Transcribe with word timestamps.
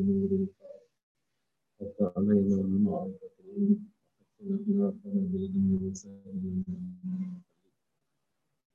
الفاتح 0.00 0.58
علينا 2.16 2.54
المعرفة 2.54 3.30
ونحن 4.40 4.92
بالعلم 5.02 5.78
والسلام 5.84 6.64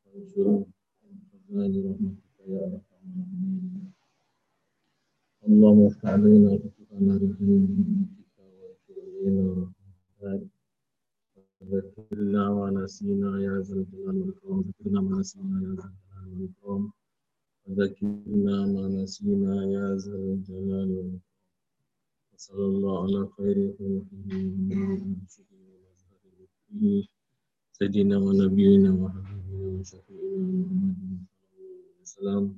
وانشروا 0.06 0.66
خزان 1.32 1.74
رحمتك 1.88 2.36
يا 2.48 2.60
ارحم 2.66 3.04
الراحمين 3.06 3.92
اللهم 5.48 5.82
افتح 5.86 6.10
علينا 6.10 6.50
وفتحنا 6.52 7.14
رجل 7.16 7.50
برحمتك 7.68 8.28
وانشر 10.20 10.48
ذكرنا 11.72 12.44
ما 12.54 12.70
نسينا 12.72 13.30
يا 13.42 13.56
ذا 13.62 13.74
الجلال 13.76 14.18
والإكرام 14.22 14.60
ذكرنا 14.68 15.02
ما 15.02 15.20
نسينا 15.20 15.56
يا 15.64 15.72
ذا 15.80 15.88
الجلال 15.92 16.28
والإكرام 16.32 16.84
ذكرنا 17.70 18.66
ما 18.74 18.88
نسينا 18.88 19.56
يا 19.76 19.96
ذا 19.96 20.16
الجلال 20.16 20.90
والإكرام. 20.92 21.22
وصلى 22.34 22.66
الله 22.66 23.04
على 23.04 23.22
خير 23.38 23.58
خلقه 23.80 24.28
محمد 24.68 25.20
سيدنا 27.72 28.18
ونبينا 28.18 28.92
وحبيبنا 29.00 29.80
وشفيعنا 29.80 30.48
محمد 30.72 31.24
صلى 32.04 32.20
الله 32.20 32.32
عليه 32.32 32.52
وسلم. 32.52 32.58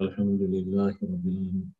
الحمد 0.00 0.42
لله 0.42 0.94
رب 1.02 1.26
العالمين. 1.28 1.72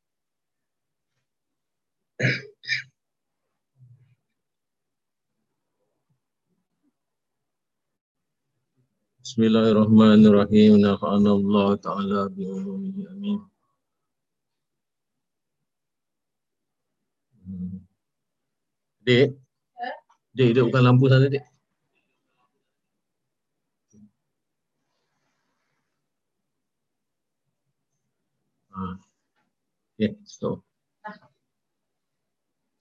Bismillahirrahmanirrahim. 9.39 10.83
Nafa'ana 10.83 11.31
Allah 11.31 11.79
Ta'ala 11.79 12.27
bi'ulumihi 12.27 13.07
amin. 13.07 13.39
Dek, 19.07 19.39
dek, 20.35 20.49
dek 20.59 20.63
bukan 20.67 20.83
lampu 20.83 21.07
sana 21.07 21.31
dek. 21.31 21.47
Ha. 28.75 28.99
Okay, 29.95 30.19
so. 30.27 30.67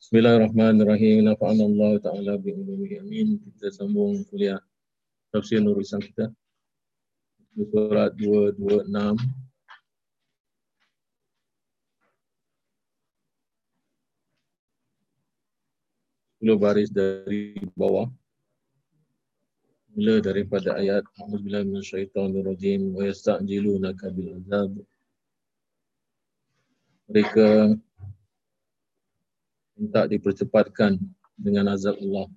Bismillahirrahmanirrahim. 0.02 1.22
Nafa'ana 1.22 1.70
Allah 1.70 1.94
Ta'ala 2.02 2.34
bi'ulumihi 2.42 2.98
amin. 3.06 3.46
Kita 3.46 3.70
sambung 3.70 4.26
kuliah 4.34 4.58
tafsir 5.30 5.62
Nurul 5.62 5.86
Islam 5.86 6.02
kita. 6.02 6.34
Surat 7.58 8.14
226. 8.14 9.18
Sepuluh 16.38 16.58
baris 16.62 16.94
dari 16.94 17.58
bawah. 17.74 18.06
Mula 19.98 20.22
daripada 20.22 20.78
ayat 20.78 21.02
Alhamdulillah 21.18 21.66
min 21.66 21.82
syaitan 21.82 22.30
wa 22.30 23.02
yasta'jilunaka 23.02 24.14
bil 24.14 24.38
azab. 24.38 24.78
Mereka 27.10 27.74
minta 29.82 30.06
dipercepatkan 30.06 31.02
dengan 31.34 31.74
azab 31.74 31.98
Allah. 31.98 32.30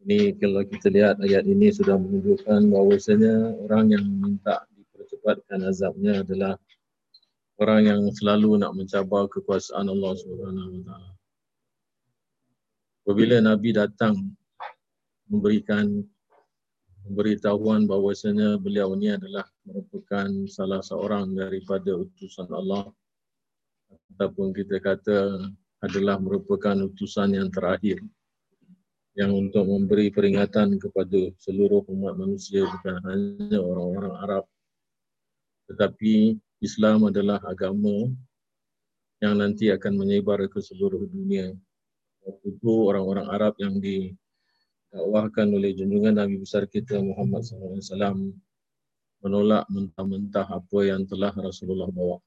Ini 0.00 0.32
kalau 0.40 0.64
kita 0.64 0.88
lihat 0.88 1.20
ayat 1.20 1.44
ini 1.44 1.68
sudah 1.68 2.00
menunjukkan 2.00 2.72
bahawasanya 2.72 3.52
orang 3.68 3.92
yang 3.92 4.04
minta 4.08 4.64
dipercepatkan 4.72 5.60
azabnya 5.68 6.24
adalah 6.24 6.56
orang 7.60 7.80
yang 7.84 8.00
selalu 8.16 8.56
nak 8.56 8.72
mencabar 8.72 9.28
kekuasaan 9.28 9.92
Allah 9.92 10.12
Subhanahu 10.16 10.80
Taala. 10.88 11.12
Apabila 13.04 13.36
Nabi 13.44 13.76
datang 13.76 14.16
memberikan 15.28 16.00
pemberitahuan 17.04 17.84
bahawasanya 17.84 18.56
beliau 18.56 18.96
ini 18.96 19.20
adalah 19.20 19.44
merupakan 19.68 20.28
salah 20.48 20.80
seorang 20.80 21.36
daripada 21.36 21.92
utusan 21.92 22.48
Allah 22.48 22.88
ataupun 24.16 24.56
kita 24.56 24.80
kata 24.80 25.44
adalah 25.84 26.16
merupakan 26.16 26.88
utusan 26.88 27.36
yang 27.36 27.52
terakhir 27.52 28.00
yang 29.18 29.34
untuk 29.34 29.66
memberi 29.66 30.12
peringatan 30.14 30.78
kepada 30.78 31.34
seluruh 31.42 31.82
umat 31.90 32.14
manusia 32.14 32.62
bukan 32.62 32.96
hanya 33.06 33.58
orang-orang 33.58 34.14
Arab 34.22 34.44
tetapi 35.70 36.34
Islam 36.58 37.06
adalah 37.06 37.38
agama 37.46 38.10
yang 39.22 39.38
nanti 39.38 39.70
akan 39.70 40.02
menyebar 40.02 40.42
ke 40.50 40.58
seluruh 40.58 41.06
dunia. 41.06 41.54
Waktu 42.26 42.58
itu 42.58 42.72
orang-orang 42.90 43.30
Arab 43.30 43.54
yang 43.62 43.78
didakwahkan 43.78 45.46
oleh 45.46 45.70
junjungan 45.78 46.18
Nabi 46.18 46.42
besar 46.42 46.66
kita 46.66 46.98
Muhammad 46.98 47.46
SAW 47.46 48.34
menolak 49.22 49.64
mentah-mentah 49.70 50.48
apa 50.48 50.78
yang 50.82 51.06
telah 51.06 51.30
Rasulullah 51.38 51.86
bawa. 51.92 52.18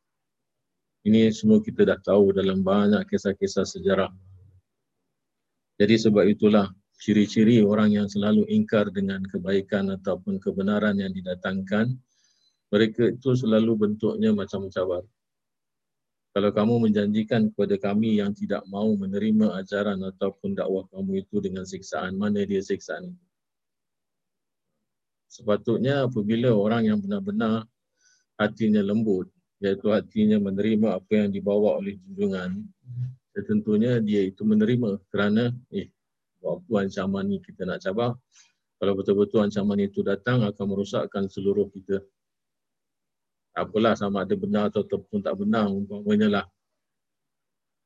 Ini 1.04 1.36
semua 1.36 1.60
kita 1.60 1.84
dah 1.84 2.00
tahu 2.00 2.32
dalam 2.32 2.64
banyak 2.64 3.04
kisah-kisah 3.12 3.68
sejarah. 3.68 4.08
Jadi 5.78 5.95
sebab 5.97 6.25
itulah 6.29 6.69
ciri-ciri 7.01 7.59
orang 7.66 7.91
yang 7.91 8.07
selalu 8.07 8.45
ingkar 8.47 8.94
dengan 8.94 9.25
kebaikan 9.25 9.91
ataupun 9.91 10.38
kebenaran 10.38 10.95
yang 11.01 11.11
didatangkan, 11.11 11.97
mereka 12.69 13.11
itu 13.13 13.38
selalu 13.38 13.75
bentuknya 13.75 14.34
macam 14.34 14.66
mencabar. 14.66 15.03
Kalau 16.34 16.50
kamu 16.50 16.89
menjanjikan 16.89 17.53
kepada 17.53 17.78
kami 17.78 18.17
yang 18.17 18.34
tidak 18.34 18.66
mau 18.66 18.89
menerima 18.97 19.53
ajaran 19.61 20.01
ataupun 20.01 20.57
dakwah 20.57 20.89
kamu 20.89 21.22
itu 21.22 21.38
dengan 21.38 21.61
siksaan, 21.61 22.17
mana 22.17 22.41
dia 22.41 22.57
siksaan 22.57 23.13
itu? 23.13 23.25
Sepatutnya 25.29 26.09
apabila 26.09 26.50
orang 26.53 26.90
yang 26.90 26.97
benar-benar 26.97 27.69
hatinya 28.38 28.81
lembut, 28.81 29.29
iaitu 29.61 29.94
hatinya 29.94 30.41
menerima 30.41 30.97
apa 30.97 31.25
yang 31.25 31.29
dibawa 31.29 31.78
oleh 31.78 32.01
junjungan, 32.01 32.66
tentunya 33.42 33.98
dia 33.98 34.22
itu 34.30 34.46
menerima 34.46 35.02
kerana 35.10 35.50
eh, 35.74 35.90
waktu 36.46 36.72
ancaman 36.86 37.34
ni 37.34 37.42
kita 37.42 37.66
nak 37.66 37.82
cabar, 37.82 38.14
kalau 38.78 38.94
betul-betul 38.94 39.42
ancaman 39.42 39.82
itu 39.82 40.06
datang 40.06 40.46
akan 40.46 40.66
merosakkan 40.70 41.26
seluruh 41.26 41.66
kita. 41.74 42.04
Apalah 43.58 43.98
sama 43.98 44.22
ada 44.26 44.38
benar 44.38 44.70
ataupun 44.70 45.26
tak 45.26 45.34
benar, 45.38 45.70
umpamanya 45.70 46.30
lah 46.30 46.46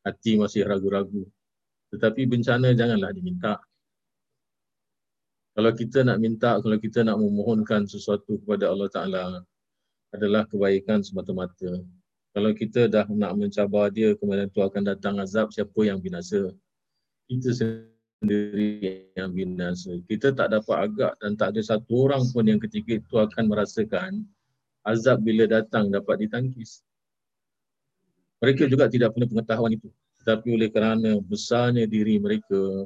hati 0.07 0.39
masih 0.39 0.63
ragu-ragu. 0.63 1.27
Tetapi 1.91 2.23
bencana 2.23 2.71
janganlah 2.71 3.11
diminta. 3.11 3.59
Kalau 5.51 5.71
kita 5.73 6.05
nak 6.05 6.17
minta, 6.21 6.55
kalau 6.61 6.77
kita 6.79 7.03
nak 7.03 7.17
memohonkan 7.19 7.89
sesuatu 7.89 8.37
kepada 8.39 8.69
Allah 8.71 8.89
Ta'ala 8.93 9.23
adalah 10.13 10.45
kebaikan 10.47 11.01
semata-mata. 11.01 11.81
Kalau 12.37 12.53
kita 12.53 12.85
dah 12.85 13.09
nak 13.09 13.33
mencabar 13.33 13.89
dia, 13.89 14.13
kemudian 14.13 14.45
tu 14.53 14.61
akan 14.61 14.85
datang 14.85 15.17
azab, 15.17 15.49
siapa 15.49 15.73
yang 15.81 15.97
binasa? 15.97 16.53
Kita 17.25 17.49
sendiri 17.49 19.09
yang 19.17 19.33
binasa. 19.33 19.97
Kita 20.05 20.37
tak 20.37 20.53
dapat 20.53 20.85
agak 20.85 21.17
dan 21.17 21.33
tak 21.33 21.57
ada 21.57 21.65
satu 21.65 22.05
orang 22.05 22.29
pun 22.29 22.45
yang 22.45 22.61
ketika 22.61 23.01
itu 23.01 23.15
akan 23.17 23.49
merasakan 23.49 24.21
azab 24.85 25.25
bila 25.25 25.49
datang 25.49 25.89
dapat 25.89 26.29
ditangkis. 26.29 26.85
Mereka 28.37 28.69
juga 28.69 28.85
tidak 28.85 29.17
punya 29.17 29.25
pengetahuan 29.33 29.73
itu. 29.73 29.89
Tetapi 30.21 30.61
oleh 30.61 30.69
kerana 30.69 31.17
besarnya 31.17 31.89
diri 31.89 32.21
mereka, 32.21 32.85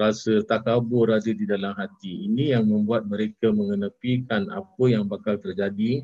rasa 0.00 0.40
takabur 0.48 1.12
ada 1.12 1.28
di 1.28 1.44
dalam 1.44 1.76
hati. 1.76 2.32
Ini 2.32 2.56
yang 2.56 2.64
membuat 2.64 3.04
mereka 3.04 3.52
mengenepikan 3.52 4.48
apa 4.48 4.84
yang 4.88 5.04
bakal 5.04 5.36
terjadi 5.36 6.00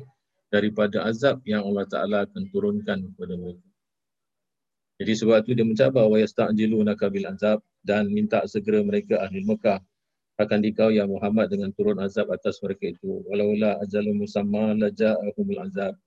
daripada 0.47 1.03
azab 1.03 1.43
yang 1.43 1.63
Allah 1.67 1.85
Ta'ala 1.87 2.17
akan 2.23 2.43
turunkan 2.51 3.03
kepada 3.13 3.33
mereka. 3.35 3.67
Jadi 4.97 5.13
sebab 5.13 5.45
itu 5.45 5.51
dia 5.53 5.65
mencabar 5.67 6.09
wa 6.09 6.17
yasta'jilunaka 6.17 7.05
bil 7.13 7.29
azab 7.29 7.61
dan 7.85 8.09
minta 8.09 8.41
segera 8.49 8.81
mereka 8.81 9.21
ahli 9.21 9.45
Mekah 9.45 9.77
akan 10.37 10.59
dikau 10.61 10.89
ya 10.93 11.05
Muhammad 11.09 11.49
dengan 11.49 11.73
turun 11.73 11.97
azab 11.97 12.29
atas 12.29 12.61
mereka 12.61 12.93
itu. 12.93 13.25
Walaula 13.25 13.81
ajalun 13.81 14.21
musamma 14.21 14.73
laja'ahumul 14.77 15.61
azab. 15.65 15.97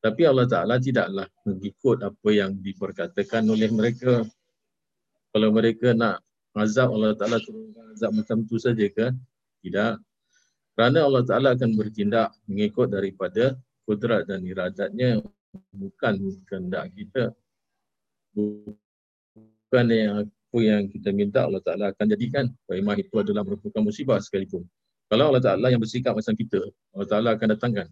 Tapi 0.00 0.22
Allah 0.24 0.48
Ta'ala 0.48 0.80
tidaklah 0.80 1.28
mengikut 1.44 2.00
apa 2.00 2.28
yang 2.32 2.56
diperkatakan 2.56 3.44
oleh 3.44 3.68
mereka. 3.68 4.24
Kalau 5.30 5.52
mereka 5.52 5.92
nak 5.92 6.24
azab 6.56 6.96
Allah 6.96 7.12
Ta'ala 7.12 7.36
turunkan 7.44 7.92
azab 7.92 8.10
macam 8.16 8.40
tu 8.48 8.56
saja 8.56 8.88
ke? 8.88 9.12
Tidak. 9.60 10.09
Kerana 10.80 11.04
Allah 11.04 11.20
Ta'ala 11.28 11.48
akan 11.52 11.76
bertindak 11.76 12.32
mengikut 12.48 12.88
daripada 12.88 13.52
kudrat 13.84 14.24
dan 14.24 14.40
iradatnya 14.40 15.20
bukan 15.76 16.40
kehendak 16.48 16.88
kita. 16.96 17.36
Bukan 18.32 19.84
yang 19.92 20.24
apa 20.24 20.56
yang 20.56 20.88
kita 20.88 21.12
minta 21.12 21.44
Allah 21.44 21.60
Ta'ala 21.60 21.92
akan 21.92 22.16
jadikan. 22.16 22.48
Kaimah 22.64 22.96
itu 22.96 23.12
adalah 23.12 23.44
merupakan 23.44 23.84
musibah 23.84 24.24
sekalipun. 24.24 24.64
Kalau 25.12 25.28
Allah 25.28 25.44
Ta'ala 25.44 25.68
yang 25.68 25.84
bersikap 25.84 26.16
macam 26.16 26.32
kita, 26.32 26.64
Allah 26.96 27.08
Ta'ala 27.12 27.28
akan 27.36 27.48
datangkan. 27.60 27.86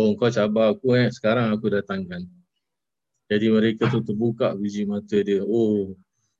Oh 0.00 0.16
kau 0.16 0.32
cabar 0.32 0.72
aku 0.72 0.96
eh, 0.96 1.12
sekarang 1.12 1.52
aku 1.52 1.76
datangkan. 1.76 2.24
Jadi 3.28 3.52
mereka 3.52 3.92
tu 3.92 4.00
terbuka 4.00 4.56
biji 4.56 4.88
mata 4.88 5.20
dia. 5.20 5.44
Oh, 5.44 5.92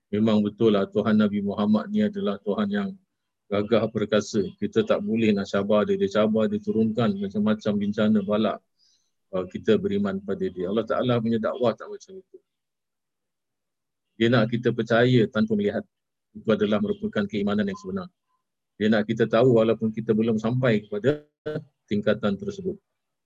memang 0.08 0.40
betul 0.40 0.72
lah 0.72 0.88
Tuhan 0.88 1.20
Nabi 1.20 1.44
Muhammad 1.44 1.92
ni 1.92 2.00
adalah 2.08 2.40
Tuhan 2.40 2.72
yang 2.72 2.88
gagah 3.46 3.86
perkasa. 3.90 4.42
Kita 4.58 4.82
tak 4.82 5.02
boleh 5.02 5.30
nak 5.30 5.46
cabar 5.50 5.86
dia. 5.86 5.94
Dia 5.98 6.22
cabar, 6.22 6.50
dia 6.50 6.58
turunkan 6.58 7.14
macam-macam 7.18 7.72
bencana 7.78 8.18
balak. 8.22 8.58
Uh, 9.34 9.46
kita 9.50 9.78
beriman 9.78 10.22
pada 10.22 10.46
dia. 10.46 10.70
Allah 10.70 10.86
Ta'ala 10.86 11.18
punya 11.18 11.38
dakwah 11.42 11.74
tak 11.74 11.90
macam 11.90 12.14
itu. 12.18 12.38
Dia 14.16 14.32
nak 14.32 14.48
kita 14.48 14.72
percaya 14.72 15.26
tanpa 15.28 15.52
melihat. 15.54 15.84
Itu 16.36 16.52
adalah 16.52 16.84
merupakan 16.84 17.24
keimanan 17.24 17.64
yang 17.64 17.78
sebenar. 17.80 18.08
Dia 18.76 18.92
nak 18.92 19.08
kita 19.08 19.24
tahu 19.24 19.56
walaupun 19.56 19.88
kita 19.88 20.12
belum 20.12 20.36
sampai 20.36 20.84
kepada 20.84 21.24
tingkatan 21.88 22.36
tersebut. 22.36 22.76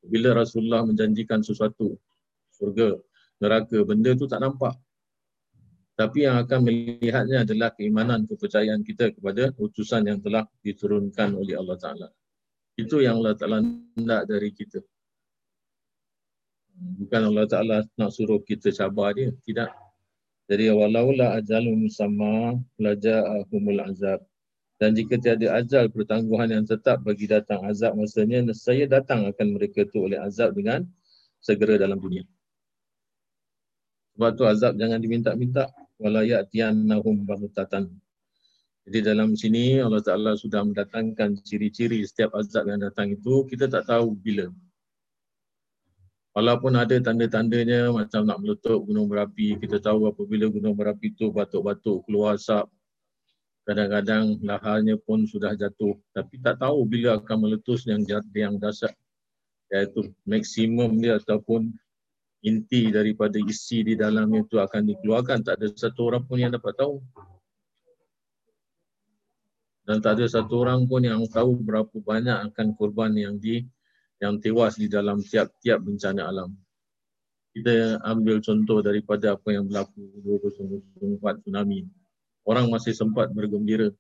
Bila 0.07 0.33
Rasulullah 0.33 0.87
menjanjikan 0.87 1.43
sesuatu, 1.43 1.99
surga, 2.55 2.97
neraka, 3.43 3.83
benda 3.83 4.15
tu 4.15 4.31
tak 4.31 4.41
nampak. 4.41 4.79
Tapi 6.01 6.25
yang 6.25 6.41
akan 6.41 6.65
melihatnya 6.65 7.45
adalah 7.45 7.77
keimanan 7.77 8.25
kepercayaan 8.25 8.81
kita 8.81 9.13
kepada 9.13 9.53
utusan 9.61 10.09
yang 10.09 10.17
telah 10.25 10.49
diturunkan 10.65 11.37
oleh 11.37 11.61
Allah 11.61 11.77
Ta'ala. 11.77 12.09
Itu 12.73 13.05
yang 13.05 13.21
Allah 13.21 13.37
Ta'ala 13.37 13.61
nak 14.01 14.25
dari 14.25 14.49
kita. 14.49 14.81
Bukan 17.05 17.21
Allah 17.29 17.45
Ta'ala 17.45 17.77
nak 18.01 18.17
suruh 18.17 18.41
kita 18.41 18.73
cabar 18.73 19.13
dia. 19.13 19.29
Tidak. 19.45 19.69
Jadi 20.49 20.73
walaula 20.73 21.37
ajalun 21.37 21.85
sama 21.93 22.57
laja'ahumul 22.81 23.85
azab. 23.85 24.25
Dan 24.81 24.97
jika 24.97 25.21
tiada 25.21 25.53
ajal 25.61 25.93
pertangguhan 25.93 26.49
yang 26.49 26.65
tetap 26.65 27.05
bagi 27.05 27.29
datang 27.29 27.61
azab 27.69 28.01
masanya, 28.01 28.41
saya 28.57 28.89
datang 28.89 29.29
akan 29.29 29.53
mereka 29.53 29.85
tu 29.85 30.09
oleh 30.09 30.17
azab 30.17 30.57
dengan 30.57 30.89
segera 31.45 31.77
dalam 31.77 32.01
dunia. 32.01 32.25
Sebab 34.17 34.31
tu 34.33 34.49
azab 34.49 34.81
jangan 34.81 34.97
diminta-minta 34.97 35.69
wala 36.01 36.25
ya'tiyannahum 36.25 37.29
baghtatan. 37.29 37.93
Jadi 38.89 38.99
dalam 39.05 39.37
sini 39.37 39.79
Allah 39.79 40.01
Taala 40.01 40.35
sudah 40.35 40.65
mendatangkan 40.65 41.45
ciri-ciri 41.45 42.01
setiap 42.03 42.33
azab 42.35 42.67
yang 42.73 42.81
datang 42.81 43.13
itu 43.13 43.45
kita 43.47 43.69
tak 43.69 43.87
tahu 43.87 44.17
bila. 44.17 44.49
Walaupun 46.33 46.79
ada 46.79 46.95
tanda-tandanya 46.97 47.93
macam 47.93 48.25
nak 48.25 48.39
meletup 48.41 48.81
gunung 48.87 49.11
berapi, 49.11 49.61
kita 49.61 49.83
tahu 49.83 50.09
apabila 50.09 50.49
gunung 50.49 50.79
berapi 50.79 51.13
itu 51.13 51.29
batuk-batuk 51.29 52.07
keluar 52.09 52.39
asap. 52.39 52.71
Kadang-kadang 53.69 54.41
laharnya 54.41 54.97
pun 54.97 55.29
sudah 55.29 55.53
jatuh. 55.53 55.99
Tapi 56.17 56.41
tak 56.41 56.63
tahu 56.63 56.87
bila 56.89 57.21
akan 57.21 57.37
meletus 57.47 57.85
yang 57.85 58.07
yang 58.33 58.57
dasar. 58.57 58.95
Iaitu 59.71 60.11
maksimum 60.27 60.99
dia 60.99 61.19
ataupun 61.19 61.71
inti 62.41 62.89
daripada 62.89 63.37
isi 63.37 63.85
di 63.85 63.95
dalam 63.97 64.29
itu 64.33 64.57
akan 64.57 64.83
dikeluarkan. 64.89 65.45
Tak 65.45 65.61
ada 65.61 65.67
satu 65.73 66.13
orang 66.13 66.25
pun 66.25 66.41
yang 66.41 66.53
dapat 66.53 66.73
tahu. 66.77 67.01
Dan 69.85 69.99
tak 69.99 70.21
ada 70.21 70.27
satu 70.29 70.63
orang 70.63 70.87
pun 70.87 71.03
yang 71.03 71.21
tahu 71.27 71.59
berapa 71.61 71.91
banyak 71.91 72.53
akan 72.53 72.67
korban 72.79 73.13
yang 73.17 73.37
di 73.37 73.67
yang 74.21 74.37
tewas 74.37 74.77
di 74.77 74.87
dalam 74.87 75.19
tiap-tiap 75.25 75.81
bencana 75.81 76.29
alam. 76.29 76.53
Kita 77.51 77.99
ambil 78.07 78.39
contoh 78.39 78.79
daripada 78.85 79.35
apa 79.35 79.51
yang 79.51 79.67
berlaku 79.67 79.99
2004 80.23 81.43
tsunami. 81.43 81.89
Orang 82.47 82.71
masih 82.71 82.95
sempat 82.95 83.33
bergembira. 83.35 83.91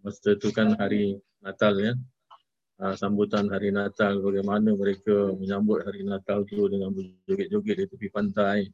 Masa 0.00 0.34
itu 0.34 0.48
kan 0.54 0.72
hari 0.80 1.20
Natal 1.44 1.76
ya. 1.78 1.92
Ah, 2.82 2.98
sambutan 2.98 3.46
hari 3.46 3.70
Natal 3.70 4.18
bagaimana 4.18 4.74
mereka 4.74 5.30
menyambut 5.38 5.86
hari 5.86 6.02
Natal 6.02 6.42
tu 6.42 6.66
dengan 6.66 6.90
berjoget-joget 6.90 7.76
di 7.78 7.86
tepi 7.86 8.10
pantai. 8.10 8.66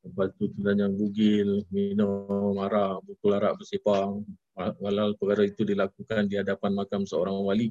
Lepas 0.00 0.32
tu 0.40 0.48
telanjang 0.56 0.96
bugil, 0.96 1.60
minum 1.68 2.56
arak, 2.56 3.04
bukul 3.04 3.36
arak 3.36 3.60
bersepang. 3.60 4.24
Walau 4.56 5.12
perkara 5.12 5.44
itu 5.44 5.68
dilakukan 5.68 6.32
di 6.32 6.40
hadapan 6.40 6.72
makam 6.72 7.04
seorang 7.04 7.36
wali. 7.36 7.68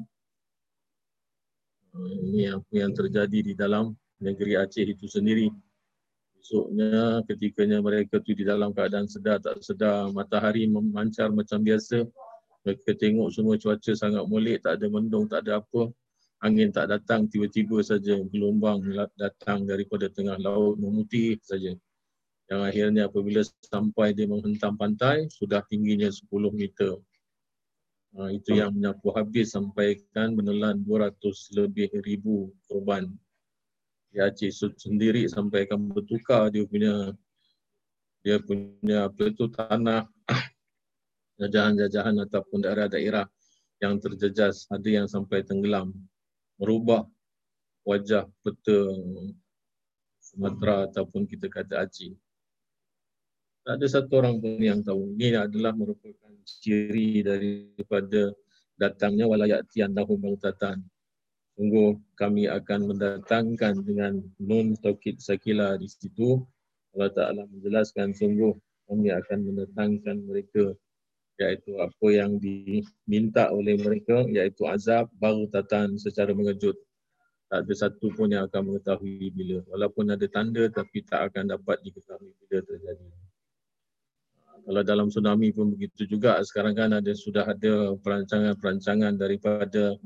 Ah, 1.89 2.13
ini 2.21 2.53
apa 2.53 2.69
yang 2.69 2.93
terjadi 2.93 3.39
di 3.49 3.53
dalam 3.57 3.89
negeri 4.21 4.61
Aceh 4.61 4.85
itu 4.85 5.09
sendiri. 5.09 5.49
Esoknya 6.37 7.25
ketikanya 7.25 7.81
mereka 7.81 8.21
tu 8.21 8.37
di 8.37 8.45
dalam 8.45 8.77
keadaan 8.77 9.09
sedar 9.09 9.41
tak 9.41 9.57
sedar 9.65 10.13
matahari 10.13 10.69
memancar 10.69 11.33
macam 11.33 11.65
biasa 11.65 12.05
mereka 12.63 12.91
tengok 12.91 13.29
semua 13.31 13.55
cuaca 13.55 13.91
sangat 13.95 14.23
molek, 14.27 14.63
tak 14.63 14.79
ada 14.79 14.87
mendung, 14.91 15.25
tak 15.31 15.47
ada 15.47 15.63
apa. 15.63 15.91
Angin 16.39 16.71
tak 16.71 16.87
datang, 16.87 17.27
tiba-tiba 17.27 17.83
saja 17.83 18.15
gelombang 18.31 18.79
datang 19.19 19.67
daripada 19.67 20.07
tengah 20.07 20.39
laut 20.39 20.79
memutih 20.79 21.35
saja. 21.43 21.75
Yang 22.49 22.61
akhirnya 22.65 23.03
apabila 23.11 23.41
sampai 23.67 24.15
dia 24.15 24.25
menghentam 24.25 24.73
pantai, 24.79 25.27
sudah 25.29 25.61
tingginya 25.67 26.07
10 26.09 26.49
meter. 26.49 26.97
Ha, 28.17 28.33
itu 28.33 28.57
yang 28.57 28.73
menyapu 28.73 29.13
habis 29.13 29.53
sampaikan 29.53 30.33
menelan 30.33 30.81
200 30.81 31.13
lebih 31.53 31.93
ribu 32.01 32.49
korban. 32.65 33.05
Di 34.09 34.17
Aceh 34.17 34.49
sendiri 34.81 35.29
sampaikan 35.29 35.93
bertukar 35.93 36.49
dia 36.49 36.65
punya 36.65 37.13
dia 38.25 38.41
punya 38.41 39.05
apa 39.05 39.29
itu 39.29 39.45
tanah 39.53 40.09
jajahan-jajahan 41.39 42.19
ataupun 42.27 42.67
daerah-daerah 42.67 43.25
yang 43.79 43.95
terjejas 43.97 44.67
ada 44.67 44.85
yang 44.85 45.07
sampai 45.07 45.41
tenggelam 45.47 45.95
merubah 46.59 47.07
wajah 47.87 48.27
peta 48.43 48.79
Sumatera 50.19 50.85
ataupun 50.85 51.25
kita 51.25 51.49
kata 51.49 51.81
Aceh. 51.81 52.13
Tak 53.65 53.81
ada 53.81 53.87
satu 53.89 54.21
orang 54.21 54.37
pun 54.37 54.61
yang 54.61 54.85
tahu. 54.85 55.17
Ini 55.17 55.49
adalah 55.49 55.73
merupakan 55.73 56.29
ciri 56.45 57.25
daripada 57.25 58.29
datangnya 58.77 59.25
walayat 59.25 59.65
tian 59.73 59.97
bangtatan. 59.97 60.85
Sungguh 61.57 61.97
kami 62.13 62.45
akan 62.45 62.93
mendatangkan 62.93 63.83
dengan 63.83 64.21
nun 64.39 64.77
tokit 64.79 65.17
sakila 65.19 65.75
di 65.81 65.89
situ. 65.89 66.45
Allah 66.93 67.11
Ta'ala 67.11 67.43
menjelaskan 67.49 68.15
sungguh 68.15 68.53
kami 68.85 69.11
akan 69.11 69.39
mendatangkan 69.49 70.17
mereka 70.29 70.73
iaitu 71.39 71.79
apa 71.79 72.07
yang 72.11 72.35
diminta 72.37 73.47
oleh 73.55 73.79
mereka 73.79 74.27
iaitu 74.27 74.67
azab 74.67 75.07
baru 75.15 75.47
datang 75.47 75.95
secara 75.95 76.35
mengejut. 76.35 76.75
Tak 77.49 77.65
ada 77.65 77.73
satu 77.73 78.13
pun 78.13 78.29
yang 78.29 78.45
akan 78.45 78.75
mengetahui 78.75 79.33
bila. 79.33 79.63
Walaupun 79.73 80.13
ada 80.13 80.27
tanda 80.29 80.69
tapi 80.69 81.01
tak 81.01 81.33
akan 81.33 81.57
dapat 81.57 81.81
diketahui 81.81 82.29
bila 82.45 82.61
terjadi. 82.61 83.07
Kalau 84.69 84.81
dalam 84.85 85.07
tsunami 85.09 85.49
pun 85.49 85.73
begitu 85.73 86.05
juga. 86.05 86.37
Sekarang 86.45 86.77
kan 86.77 86.93
ada 86.93 87.09
sudah 87.15 87.49
ada 87.49 87.97
perancangan-perancangan 88.05 89.17
daripada 89.17 89.97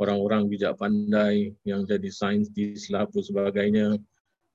orang-orang 0.00 0.48
bijak 0.48 0.78
pandai 0.80 1.52
yang 1.66 1.84
jadi 1.84 2.08
saintis 2.08 2.88
lah 2.88 3.04
apa 3.04 3.18
sebagainya. 3.20 4.00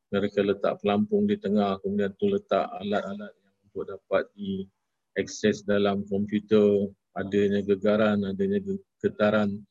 Mereka 0.09 0.41
letak 0.41 0.81
pelampung 0.81 1.29
di 1.29 1.37
tengah 1.37 1.77
kemudian 1.85 2.15
tu 2.17 2.33
letak 2.33 2.65
alat-alat 2.81 3.29
yang 3.29 3.55
untuk 3.69 3.83
dapat 3.93 4.25
di 4.33 4.65
akses 5.17 5.61
dalam 5.65 6.05
komputer, 6.09 6.89
adanya 7.13 7.61
gegaran, 7.61 8.25
adanya 8.25 8.59
getaran. 9.01 9.61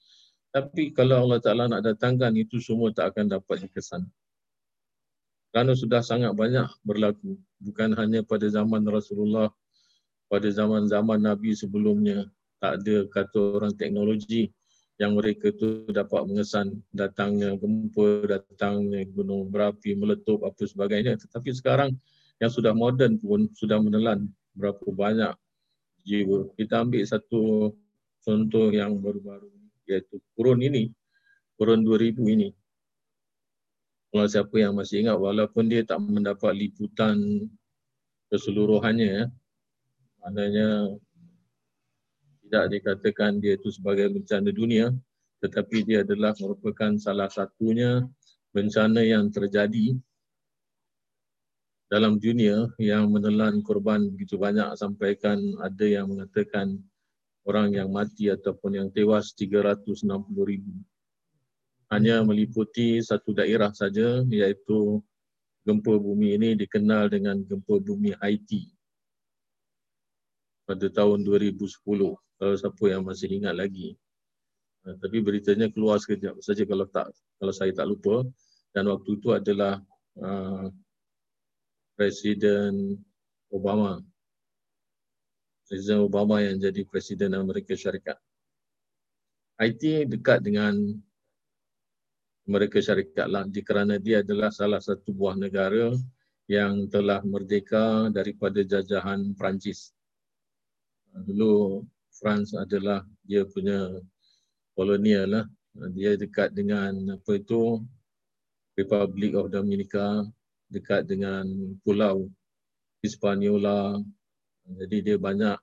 Tapi 0.52 0.92
kalau 0.92 1.26
Allah 1.26 1.40
Ta'ala 1.40 1.64
nak 1.66 1.82
datangkan, 1.82 2.36
itu 2.36 2.60
semua 2.60 2.92
tak 2.92 3.16
akan 3.16 3.40
dapat 3.40 3.66
dikesan. 3.66 4.04
Kerana 5.52 5.72
sudah 5.76 6.00
sangat 6.00 6.32
banyak 6.32 6.64
berlaku. 6.84 7.36
Bukan 7.60 7.96
hanya 7.96 8.24
pada 8.24 8.48
zaman 8.48 8.84
Rasulullah, 8.88 9.52
pada 10.28 10.48
zaman-zaman 10.48 11.20
Nabi 11.20 11.52
sebelumnya. 11.56 12.28
Tak 12.60 12.84
ada 12.84 12.96
kata 13.10 13.60
orang 13.60 13.74
teknologi 13.74 14.48
yang 15.00 15.18
mereka 15.18 15.50
tu 15.56 15.88
dapat 15.90 16.24
mengesan 16.30 16.78
datangnya 16.94 17.58
gempa, 17.58 18.28
datangnya 18.28 19.02
gunung 19.12 19.50
berapi, 19.50 19.96
meletup, 19.98 20.44
apa 20.46 20.62
sebagainya. 20.62 21.18
Tetapi 21.20 21.50
sekarang 21.52 21.96
yang 22.40 22.52
sudah 22.52 22.72
moden 22.72 23.18
pun 23.18 23.50
sudah 23.56 23.80
menelan 23.80 24.30
berapa 24.56 24.84
banyak 24.88 25.34
jiwa. 26.06 26.52
Kita 26.56 26.84
ambil 26.84 27.02
satu 27.04 27.72
contoh 28.22 28.68
yang 28.70 28.98
baru-baru 28.98 29.50
iaitu 29.90 30.22
kurun 30.38 30.62
ini, 30.62 30.94
kurun 31.58 31.82
2000 31.82 32.22
ini. 32.22 32.48
Kalau 34.12 34.28
siapa 34.28 34.60
yang 34.60 34.76
masih 34.76 35.08
ingat 35.08 35.16
walaupun 35.16 35.72
dia 35.72 35.82
tak 35.88 35.98
mendapat 36.04 36.52
liputan 36.52 37.48
keseluruhannya 38.28 39.08
ya. 39.08 39.24
Maknanya 40.20 40.68
tidak 42.44 42.64
dikatakan 42.68 43.40
dia 43.40 43.56
itu 43.56 43.72
sebagai 43.72 44.12
bencana 44.12 44.52
dunia 44.52 44.92
tetapi 45.42 45.82
dia 45.82 46.06
adalah 46.06 46.36
merupakan 46.38 46.94
salah 47.02 47.26
satunya 47.26 48.06
bencana 48.54 49.02
yang 49.02 49.26
terjadi 49.32 49.98
dalam 51.92 52.16
dunia 52.16 52.72
yang 52.80 53.12
menelan 53.12 53.60
korban 53.60 54.08
begitu 54.08 54.40
banyak 54.40 54.64
sampaikan 54.80 55.36
ada 55.60 55.84
yang 55.84 56.08
mengatakan 56.08 56.80
orang 57.44 57.76
yang 57.76 57.92
mati 57.92 58.32
ataupun 58.32 58.80
yang 58.80 58.88
tewas 58.88 59.36
360 59.36 60.08
ribu. 60.40 60.72
Hanya 61.92 62.24
meliputi 62.24 62.96
satu 63.04 63.36
daerah 63.36 63.76
saja 63.76 64.24
iaitu 64.24 65.04
gempa 65.68 65.92
bumi 66.00 66.40
ini 66.40 66.56
dikenal 66.56 67.12
dengan 67.12 67.44
gempa 67.44 67.76
bumi 67.76 68.16
Haiti 68.24 68.72
pada 70.64 70.88
tahun 70.88 71.28
2010 71.28 71.60
kalau 72.40 72.54
siapa 72.56 72.84
yang 72.88 73.04
masih 73.04 73.28
ingat 73.36 73.52
lagi. 73.52 74.00
Uh, 74.88 74.96
tapi 74.96 75.20
beritanya 75.20 75.68
keluar 75.68 76.00
sekejap 76.00 76.40
saja 76.40 76.64
kalau 76.64 76.88
tak 76.88 77.12
kalau 77.36 77.52
saya 77.52 77.76
tak 77.76 77.84
lupa. 77.84 78.24
Dan 78.72 78.88
waktu 78.88 79.20
itu 79.20 79.36
adalah 79.36 79.84
uh, 80.16 80.72
Presiden 81.96 82.96
Obama 83.52 84.00
Presiden 85.68 86.04
Obama 86.04 86.40
yang 86.44 86.60
jadi 86.60 86.82
Presiden 86.88 87.36
Amerika 87.36 87.72
Syarikat 87.76 88.16
Haiti 89.60 90.08
dekat 90.08 90.42
dengan 90.42 90.74
Amerika 92.48 92.82
Syarikat 92.82 93.30
lah 93.30 93.46
kerana 93.62 94.02
dia 94.02 94.20
adalah 94.26 94.50
salah 94.50 94.82
satu 94.82 95.14
buah 95.14 95.38
negara 95.38 95.94
yang 96.50 96.90
telah 96.90 97.22
merdeka 97.22 98.10
daripada 98.10 98.66
jajahan 98.66 99.30
Perancis. 99.38 99.94
Dulu 101.12 101.86
France 102.10 102.58
adalah 102.58 103.06
dia 103.22 103.46
punya 103.46 103.94
kolonial 104.74 105.26
lah. 105.30 105.46
Dia 105.94 106.18
dekat 106.18 106.52
dengan 106.52 107.16
apa 107.16 107.38
itu 107.38 107.80
Republic 108.76 109.32
of 109.38 109.52
Dominica, 109.52 110.26
dekat 110.72 111.04
dengan 111.04 111.44
pulau 111.84 112.32
Hispaniola. 113.04 114.00
Jadi 114.64 115.12
dia 115.12 115.16
banyak 115.20 115.58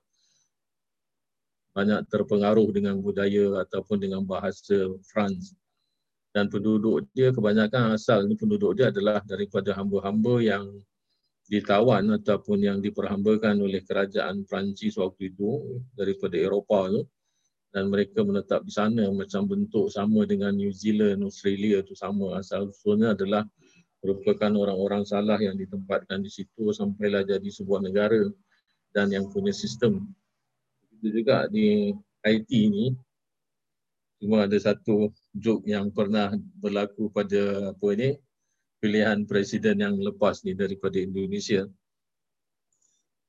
banyak 1.74 2.00
terpengaruh 2.10 2.68
dengan 2.70 2.98
budaya 2.98 3.62
ataupun 3.66 3.98
dengan 3.98 4.22
bahasa 4.26 4.90
France 5.06 5.54
dan 6.30 6.46
penduduk 6.46 7.10
dia 7.10 7.34
kebanyakan 7.34 7.98
asal 7.98 8.22
ni 8.26 8.38
penduduk 8.38 8.78
dia 8.78 8.94
adalah 8.94 9.18
daripada 9.26 9.74
hamba-hamba 9.74 10.38
yang 10.38 10.64
ditawan 11.50 12.06
ataupun 12.14 12.62
yang 12.62 12.78
diperhambakan 12.78 13.58
oleh 13.58 13.82
kerajaan 13.82 14.46
Perancis 14.46 14.94
waktu 14.94 15.34
itu 15.34 15.82
daripada 15.98 16.38
Eropah 16.38 16.86
tu. 16.94 17.02
Dan 17.70 17.86
mereka 17.86 18.26
menetap 18.26 18.66
di 18.66 18.72
sana 18.74 19.06
macam 19.14 19.46
bentuk 19.46 19.94
sama 19.94 20.26
dengan 20.26 20.50
New 20.54 20.74
Zealand, 20.74 21.22
Australia 21.22 21.82
tu 21.86 21.94
sama. 21.94 22.38
Asal 22.38 22.66
usulnya 22.70 23.14
adalah 23.14 23.46
merupakan 24.00 24.52
orang-orang 24.56 25.04
salah 25.04 25.36
yang 25.36 25.56
ditempatkan 25.60 26.24
di 26.24 26.32
situ 26.32 26.72
sampailah 26.72 27.24
jadi 27.24 27.48
sebuah 27.52 27.84
negara 27.84 28.32
dan 28.96 29.12
yang 29.12 29.28
punya 29.28 29.52
sistem. 29.52 30.08
Itu 30.96 31.12
juga 31.12 31.46
di 31.52 31.92
Haiti 32.24 32.62
ni 32.68 32.86
cuma 34.20 34.44
ada 34.44 34.56
satu 34.60 35.08
joke 35.32 35.64
yang 35.64 35.88
pernah 35.88 36.36
berlaku 36.60 37.08
pada 37.08 37.72
apa 37.72 37.86
ini 37.96 38.20
pilihan 38.80 39.24
presiden 39.24 39.80
yang 39.80 39.96
lepas 39.96 40.44
ni 40.44 40.52
daripada 40.52 41.00
Indonesia. 41.00 41.68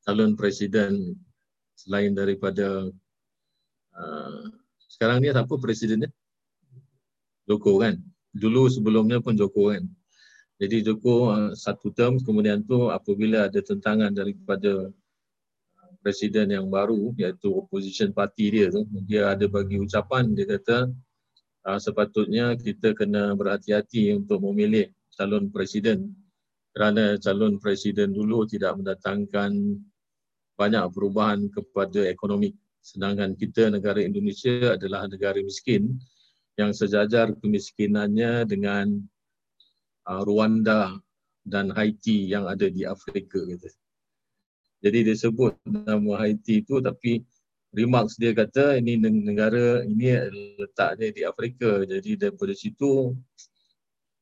Calon 0.03 0.35
presiden 0.35 1.15
selain 1.75 2.11
daripada 2.11 2.91
uh, 3.95 4.43
sekarang 4.87 5.23
ni 5.23 5.31
siapa 5.31 5.55
presidennya? 5.59 6.11
Joko 7.47 7.79
kan? 7.79 7.99
Dulu 8.31 8.71
sebelumnya 8.71 9.19
pun 9.19 9.35
Joko 9.35 9.71
kan? 9.71 9.83
Jadi 10.61 10.85
Joko 10.85 11.33
uh, 11.33 11.51
satu 11.57 11.89
term. 11.89 12.21
Kemudian 12.21 12.61
tu 12.61 12.93
apabila 12.93 13.49
ada 13.49 13.57
tentangan 13.65 14.13
daripada 14.13 14.93
presiden 16.05 16.53
yang 16.53 16.69
baru 16.69 17.13
iaitu 17.17 17.49
opposition 17.53 18.09
party 18.13 18.45
dia 18.49 18.67
tu 18.73 18.81
dia 19.05 19.33
ada 19.33 19.45
bagi 19.45 19.77
ucapan 19.77 20.33
dia 20.33 20.49
kata 20.49 20.89
uh, 21.69 21.77
sepatutnya 21.77 22.57
kita 22.57 22.97
kena 22.97 23.37
berhati-hati 23.37 24.17
untuk 24.17 24.41
memilih 24.41 24.89
calon 25.13 25.53
presiden 25.53 26.09
kerana 26.73 27.21
calon 27.21 27.61
presiden 27.61 28.17
dulu 28.17 28.49
tidak 28.49 28.81
mendatangkan 28.81 29.77
banyak 30.57 30.85
perubahan 30.93 31.49
kepada 31.53 32.05
ekonomi. 32.07 32.53
Sedangkan 32.81 33.37
kita 33.37 33.69
negara 33.69 34.01
Indonesia 34.01 34.73
adalah 34.73 35.05
negara 35.05 35.37
miskin 35.41 36.01
yang 36.57 36.73
sejajar 36.73 37.33
kemiskinannya 37.37 38.45
dengan 38.49 39.05
uh, 40.07 40.21
Rwanda 40.25 40.97
dan 41.41 41.73
Haiti 41.73 42.29
yang 42.29 42.45
ada 42.45 42.69
di 42.69 42.85
Afrika 42.85 43.41
gitu. 43.45 43.67
Jadi 44.81 45.05
dia 45.05 45.15
sebut 45.17 45.57
nama 45.65 46.25
Haiti 46.25 46.65
itu 46.65 46.81
tapi 46.81 47.21
remarks 47.73 48.17
dia 48.17 48.33
kata 48.33 48.81
ini 48.81 48.97
negara 48.97 49.85
ini 49.85 50.17
letaknya 50.57 51.13
di 51.13 51.21
Afrika. 51.21 51.85
Jadi 51.85 52.17
daripada 52.17 52.53
situ 52.57 53.13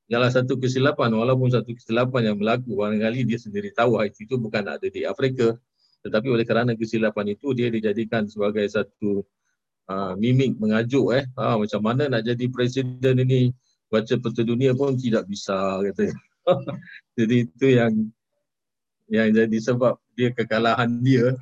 ialah 0.09 0.33
satu 0.33 0.57
kesilapan 0.57 1.13
walaupun 1.13 1.53
satu 1.53 1.69
kesilapan 1.77 2.33
yang 2.33 2.37
berlaku 2.41 2.73
barangkali 2.73 3.29
dia 3.29 3.37
sendiri 3.37 3.69
tahu 3.69 4.01
Haiti 4.01 4.25
itu 4.25 4.41
bukan 4.41 4.65
ada 4.65 4.87
di 4.89 5.05
Afrika 5.05 5.53
tetapi 6.01 6.27
oleh 6.33 6.45
kerana 6.47 6.73
kesilapan 6.73 7.37
itu 7.37 7.53
dia 7.53 7.69
dijadikan 7.69 8.25
sebagai 8.25 8.65
satu 8.65 9.21
uh, 9.85 10.17
mimik 10.17 10.57
mengajuk 10.57 11.13
eh 11.13 11.29
ha, 11.37 11.61
macam 11.61 11.81
mana 11.85 12.09
nak 12.09 12.25
jadi 12.25 12.45
presiden 12.49 13.21
ini 13.21 13.53
baca 13.89 14.13
peta 14.15 14.41
dunia 14.45 14.71
pun 14.77 14.93
tidak 14.95 15.25
bisa 15.25 15.81
kata 15.81 16.13
jadi 17.17 17.35
itu 17.45 17.65
yang 17.73 17.93
yang 19.09 19.29
jadi 19.33 19.57
sebab 19.57 19.97
dia 20.13 20.29
kekalahan 20.29 21.01
dia 21.01 21.33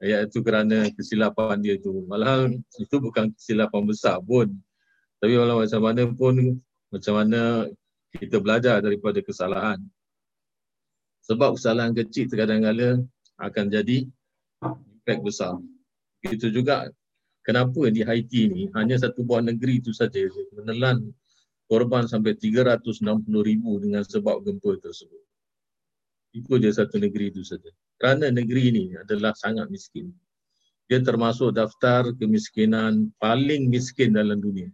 iaitu 0.00 0.44
kerana 0.44 0.92
kesilapan 0.92 1.56
dia 1.64 1.80
tu. 1.80 2.04
Malah 2.04 2.52
itu 2.76 2.96
bukan 3.00 3.32
kesilapan 3.32 3.82
besar 3.88 4.20
pun. 4.20 4.52
Tapi 5.16 5.32
walau 5.40 5.64
macam 5.64 5.80
mana 5.80 6.02
pun, 6.12 6.60
macam 6.92 7.14
mana 7.16 7.70
kita 8.12 8.36
belajar 8.36 8.84
daripada 8.84 9.24
kesalahan. 9.24 9.80
Sebab 11.24 11.56
kesalahan 11.56 11.96
kecil 11.96 12.28
terkadang-kala 12.28 13.02
akan 13.40 13.64
jadi 13.72 14.04
impact 14.60 15.22
besar. 15.24 15.56
Begitu 16.20 16.52
juga 16.52 16.92
kenapa 17.42 17.88
di 17.88 18.04
Haiti 18.04 18.52
ni 18.52 18.62
hanya 18.76 19.00
satu 19.00 19.24
buah 19.24 19.42
negeri 19.42 19.80
itu 19.80 19.90
saja 19.96 20.28
menelan 20.54 21.10
korban 21.66 22.06
sampai 22.06 22.38
360 22.38 23.02
ribu 23.42 23.78
dengan 23.82 24.02
sebab 24.06 24.42
gempa 24.42 24.78
tersebut. 24.78 25.22
Itu 26.34 26.58
dia 26.62 26.72
satu 26.74 27.00
negeri 27.00 27.32
itu 27.32 27.42
saja 27.42 27.70
kerana 27.96 28.28
negeri 28.28 28.72
ini 28.72 28.84
adalah 28.96 29.32
sangat 29.36 29.72
miskin. 29.72 30.12
Dia 30.86 31.02
termasuk 31.02 31.56
daftar 31.56 32.14
kemiskinan 32.14 33.10
paling 33.18 33.66
miskin 33.66 34.14
dalam 34.14 34.38
dunia. 34.38 34.70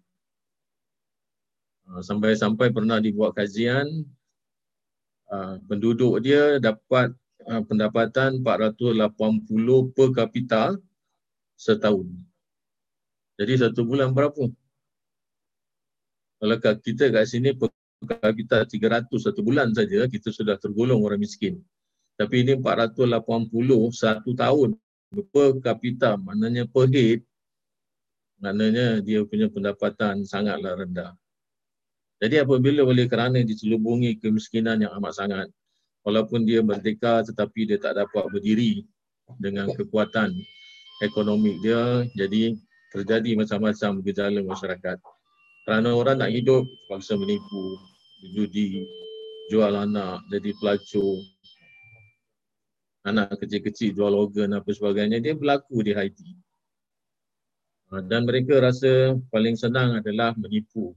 Ah, 1.88 2.04
sampai-sampai 2.04 2.68
pernah 2.68 3.00
dibuat 3.00 3.32
kajian, 3.32 3.88
ah, 5.32 5.56
penduduk 5.64 6.20
dia 6.20 6.60
dapat 6.60 7.16
ah, 7.48 7.64
pendapatan 7.64 8.44
480 8.44 9.96
per 9.96 10.08
kapita 10.12 10.76
setahun. 11.56 12.10
Jadi 13.40 13.52
satu 13.64 13.88
bulan 13.88 14.12
berapa? 14.12 14.52
Kalau 16.42 16.58
kita 16.58 17.06
kat 17.14 17.30
sini 17.30 17.54
per 17.54 17.70
kapita 18.02 18.66
300 18.66 19.06
satu 19.14 19.46
bulan 19.46 19.70
saja, 19.70 20.10
kita 20.10 20.34
sudah 20.34 20.58
tergolong 20.58 20.98
orang 21.06 21.22
miskin. 21.22 21.62
Tapi 22.18 22.42
ini 22.42 22.58
480 22.58 23.14
satu 23.94 24.34
tahun 24.34 24.74
per 25.30 25.62
kapita, 25.62 26.18
maknanya 26.18 26.66
per 26.66 26.90
head, 26.90 27.22
maknanya 28.42 28.98
dia 28.98 29.22
punya 29.22 29.46
pendapatan 29.46 30.26
sangatlah 30.26 30.82
rendah. 30.82 31.14
Jadi 32.18 32.42
apabila 32.42 32.82
oleh 32.82 33.06
kerana 33.06 33.38
dicelubungi 33.38 34.18
kemiskinan 34.18 34.82
yang 34.82 34.98
amat 34.98 35.14
sangat, 35.14 35.46
walaupun 36.02 36.42
dia 36.42 36.58
merdeka 36.58 37.22
tetapi 37.22 37.70
dia 37.70 37.78
tak 37.78 38.02
dapat 38.02 38.26
berdiri 38.34 38.82
dengan 39.38 39.70
kekuatan 39.70 40.34
ekonomi 41.06 41.62
dia, 41.62 42.02
jadi 42.18 42.58
terjadi 42.90 43.38
macam-macam 43.38 44.02
gejala 44.02 44.42
masyarakat. 44.42 44.98
Kerana 45.62 45.94
orang 45.94 46.18
nak 46.18 46.34
hidup, 46.34 46.66
paksa 46.90 47.14
menipu, 47.14 47.78
judi, 48.34 48.82
jual 49.46 49.70
anak, 49.70 50.26
jadi 50.26 50.50
pelacur, 50.58 51.22
anak 53.06 53.34
kecil-kecil 53.38 53.94
jual 53.94 54.14
organ 54.14 54.54
apa 54.58 54.70
sebagainya 54.70 55.18
dia 55.18 55.34
berlaku 55.34 55.82
di 55.82 55.92
Haiti. 55.94 56.30
Ha, 57.90 58.00
dan 58.06 58.24
mereka 58.24 58.62
rasa 58.62 59.18
paling 59.28 59.58
senang 59.58 59.98
adalah 59.98 60.32
menipu. 60.38 60.94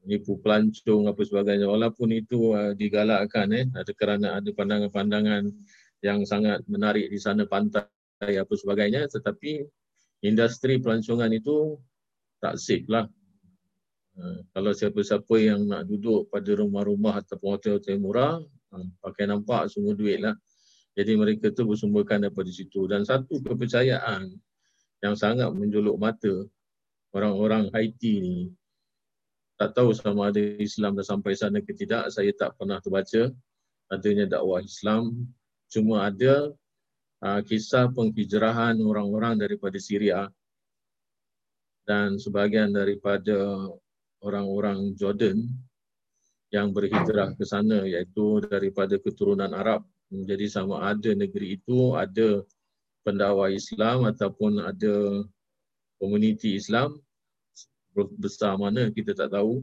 Menipu 0.00 0.40
pelancong 0.40 1.12
apa 1.12 1.22
sebagainya 1.26 1.68
walaupun 1.68 2.08
itu 2.16 2.56
uh, 2.56 2.72
digalakkan 2.72 3.52
eh 3.52 3.68
ada 3.76 3.92
kerana 3.92 4.40
ada 4.40 4.48
pandangan-pandangan 4.48 5.44
yang 6.00 6.24
sangat 6.24 6.64
menarik 6.64 7.12
di 7.12 7.20
sana 7.20 7.44
pantai 7.44 7.84
apa 8.24 8.54
sebagainya 8.56 9.04
tetapi 9.12 9.60
industri 10.24 10.80
pelancongan 10.80 11.28
itu 11.36 11.76
tak 12.40 12.56
safe 12.56 12.88
lah. 12.88 13.04
Uh, 14.20 14.44
kalau 14.52 14.76
siapa-siapa 14.76 15.32
yang 15.40 15.64
nak 15.64 15.88
duduk 15.88 16.28
pada 16.28 16.52
rumah-rumah 16.52 17.24
ataupun 17.24 17.56
hotel-hotel 17.56 17.96
murah, 17.96 18.36
uh, 18.76 18.86
pakai 19.00 19.24
nampak 19.24 19.72
semua 19.72 19.96
duit 19.96 20.20
lah. 20.20 20.36
Jadi 20.92 21.16
mereka 21.16 21.48
tu 21.48 21.64
bersumberkan 21.64 22.28
daripada 22.28 22.52
situ. 22.52 22.84
Dan 22.84 23.08
satu 23.08 23.40
kepercayaan 23.40 24.28
yang 25.00 25.16
sangat 25.16 25.48
menjolok 25.56 25.96
mata 25.96 26.44
orang-orang 27.16 27.72
Haiti 27.72 28.20
ni, 28.20 28.38
tak 29.56 29.72
tahu 29.72 29.96
sama 29.96 30.28
ada 30.28 30.40
Islam 30.40 31.00
dah 31.00 31.04
sampai 31.04 31.32
sana 31.32 31.64
ke 31.64 31.72
tidak, 31.72 32.12
saya 32.12 32.28
tak 32.36 32.56
pernah 32.60 32.76
terbaca. 32.80 33.32
adanya 33.90 34.38
dakwah 34.38 34.62
Islam 34.62 35.26
cuma 35.66 36.06
ada 36.06 36.54
uh, 37.26 37.40
kisah 37.42 37.90
penghijrahan 37.90 38.78
orang-orang 38.78 39.34
daripada 39.34 39.76
Syria 39.82 40.30
dan 41.90 42.14
sebahagian 42.22 42.70
daripada 42.70 43.66
orang-orang 44.20 44.96
Jordan 44.96 45.48
yang 46.50 46.74
berhijrah 46.74 47.34
ke 47.38 47.44
sana 47.46 47.86
iaitu 47.86 48.42
daripada 48.44 48.98
keturunan 48.98 49.50
Arab. 49.54 49.86
Jadi 50.10 50.50
sama 50.50 50.90
ada 50.90 51.14
negeri 51.14 51.60
itu 51.60 51.94
ada 51.94 52.42
pendakwa 53.06 53.46
Islam 53.48 54.10
ataupun 54.10 54.58
ada 54.58 55.24
komuniti 56.02 56.58
Islam 56.58 56.98
besar 58.18 58.54
mana 58.54 58.90
kita 58.90 59.14
tak 59.14 59.34
tahu 59.34 59.62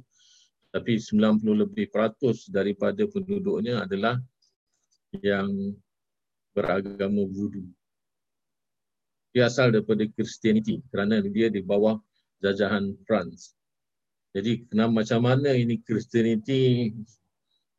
tapi 0.71 0.99
90 0.99 1.41
lebih 1.63 1.89
peratus 1.89 2.45
daripada 2.51 3.07
penduduknya 3.07 3.87
adalah 3.87 4.19
yang 5.23 5.73
beragama 6.51 7.23
Voodoo. 7.23 7.65
Dia 9.31 9.47
asal 9.47 9.71
daripada 9.71 10.03
Kristianiti 10.05 10.83
kerana 10.91 11.23
dia 11.23 11.47
di 11.47 11.63
bawah 11.63 11.97
jajahan 12.43 12.93
France. 13.07 13.55
Jadi 14.37 14.69
kenapa 14.69 15.01
macam 15.01 15.19
mana 15.25 15.49
ini 15.49 15.81
Kristianiti 15.81 16.93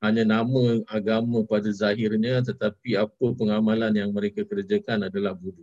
hanya 0.03 0.27
nama 0.27 0.83
agama 0.91 1.47
pada 1.47 1.71
zahirnya 1.71 2.43
tetapi 2.43 2.99
apa 2.99 3.27
pengamalan 3.39 3.95
yang 3.95 4.11
mereka 4.11 4.43
kerjakan 4.43 5.07
adalah 5.07 5.39
Voodoo. 5.39 5.63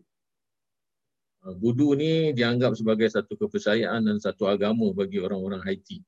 Voodoo 1.60 2.00
ni 2.00 2.32
dianggap 2.32 2.80
sebagai 2.80 3.12
satu 3.12 3.36
kepercayaan 3.36 4.08
dan 4.08 4.24
satu 4.24 4.48
agama 4.48 4.88
bagi 4.96 5.20
orang-orang 5.20 5.60
Haiti. 5.68 6.00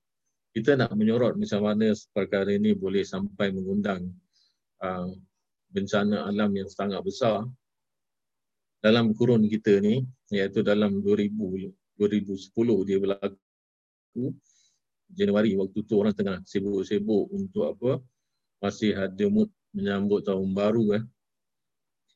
Kita 0.56 0.79
nak 0.79 0.96
menyorot 0.96 1.36
macam 1.36 1.67
mana 1.67 1.91
perkara 2.15 2.56
ini 2.56 2.72
boleh 2.72 3.03
sampai 3.03 3.51
mengundang 3.51 4.08
uh, 4.79 5.12
bencana 5.67 6.32
alam 6.32 6.56
yang 6.56 6.72
sangat 6.72 7.03
besar 7.03 7.44
dalam 8.79 9.12
kurun 9.12 9.51
kita 9.51 9.84
ni 9.84 10.08
iaitu 10.32 10.63
dalam 10.63 11.03
2000 11.03 11.75
2010 12.00 12.88
dia 12.88 12.98
berlaku 13.03 14.32
Januari 15.12 15.56
waktu 15.56 15.80
tu 15.88 15.94
orang 16.00 16.14
tengah 16.16 16.44
sibuk-sibuk 16.44 17.32
untuk 17.32 17.76
apa 17.76 17.92
masih 18.60 18.98
ada 18.98 19.26
mood 19.30 19.50
menyambut 19.72 20.26
tahun 20.26 20.52
baru 20.52 21.00
eh 21.00 21.04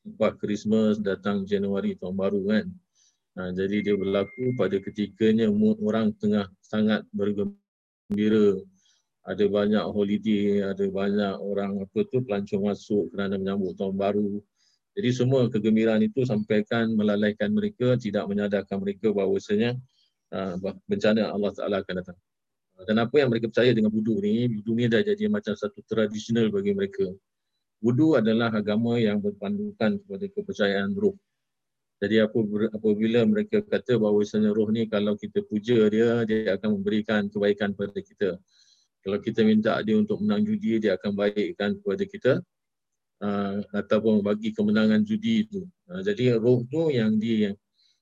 lepas 0.02 0.34
Christmas 0.36 0.98
datang 0.98 1.46
Januari 1.46 1.94
tahun 1.94 2.16
baru 2.18 2.40
kan 2.48 2.66
Ha, 3.32 3.48
jadi 3.48 3.80
dia 3.80 3.94
berlaku 3.96 4.52
pada 4.60 4.76
ketikanya 4.76 5.48
mood 5.48 5.80
orang 5.80 6.12
tengah 6.20 6.52
sangat 6.60 7.00
bergembira. 7.16 8.60
Ada 9.24 9.48
banyak 9.48 9.84
holiday, 9.88 10.60
ada 10.66 10.84
banyak 10.84 11.40
orang 11.40 11.80
apa 11.80 11.98
tu 12.12 12.20
pelancong 12.26 12.68
masuk 12.68 13.08
kerana 13.14 13.40
menyambut 13.40 13.72
tahun 13.78 13.96
baru. 13.96 14.42
Jadi 14.92 15.10
semua 15.16 15.48
kegembiraan 15.48 16.04
itu 16.04 16.28
sampaikan 16.28 16.92
melalaikan 16.92 17.56
mereka, 17.56 17.96
tidak 17.96 18.28
menyadarkan 18.28 18.76
mereka 18.82 19.08
bahawasanya 19.14 19.80
uh, 20.36 20.60
bencana 20.84 21.32
Allah 21.32 21.56
Ta'ala 21.56 21.80
akan 21.80 21.94
datang. 22.04 22.18
Dan 22.86 22.98
apa 22.98 23.14
yang 23.22 23.30
mereka 23.30 23.46
percaya 23.50 23.70
dengan 23.70 23.90
budu 23.90 24.18
ni, 24.18 24.50
budu 24.50 24.70
ni 24.74 24.84
dah 24.90 25.02
jadi 25.02 25.30
macam 25.30 25.54
satu 25.54 25.80
tradisional 25.86 26.50
bagi 26.50 26.74
mereka. 26.74 27.06
Budu 27.82 28.18
adalah 28.18 28.50
agama 28.54 28.98
yang 28.98 29.18
berpandukan 29.18 29.98
kepada 30.02 30.26
kepercayaan 30.30 30.94
roh. 30.94 31.18
Jadi 32.02 32.18
apabila 32.18 33.22
mereka 33.22 33.62
kata 33.62 33.94
bahawa 33.94 34.26
sebenarnya 34.26 34.58
roh 34.58 34.68
ni 34.74 34.82
kalau 34.90 35.14
kita 35.14 35.38
puja 35.46 35.86
dia, 35.86 36.26
dia 36.26 36.58
akan 36.58 36.82
memberikan 36.82 37.30
kebaikan 37.30 37.70
kepada 37.74 37.98
kita. 38.02 38.30
Kalau 39.02 39.18
kita 39.18 39.46
minta 39.46 39.78
dia 39.82 39.98
untuk 39.98 40.18
menang 40.22 40.42
judi, 40.42 40.82
dia 40.82 40.98
akan 40.98 41.14
baikkan 41.14 41.78
kepada 41.78 42.04
kita 42.06 42.32
uh, 43.22 43.56
ataupun 43.70 44.22
bagi 44.22 44.50
kemenangan 44.50 45.02
judi 45.06 45.46
itu. 45.46 45.62
Uh, 45.86 46.02
jadi 46.02 46.38
roh 46.42 46.66
tu 46.66 46.90
yang 46.90 47.18
di 47.18 47.50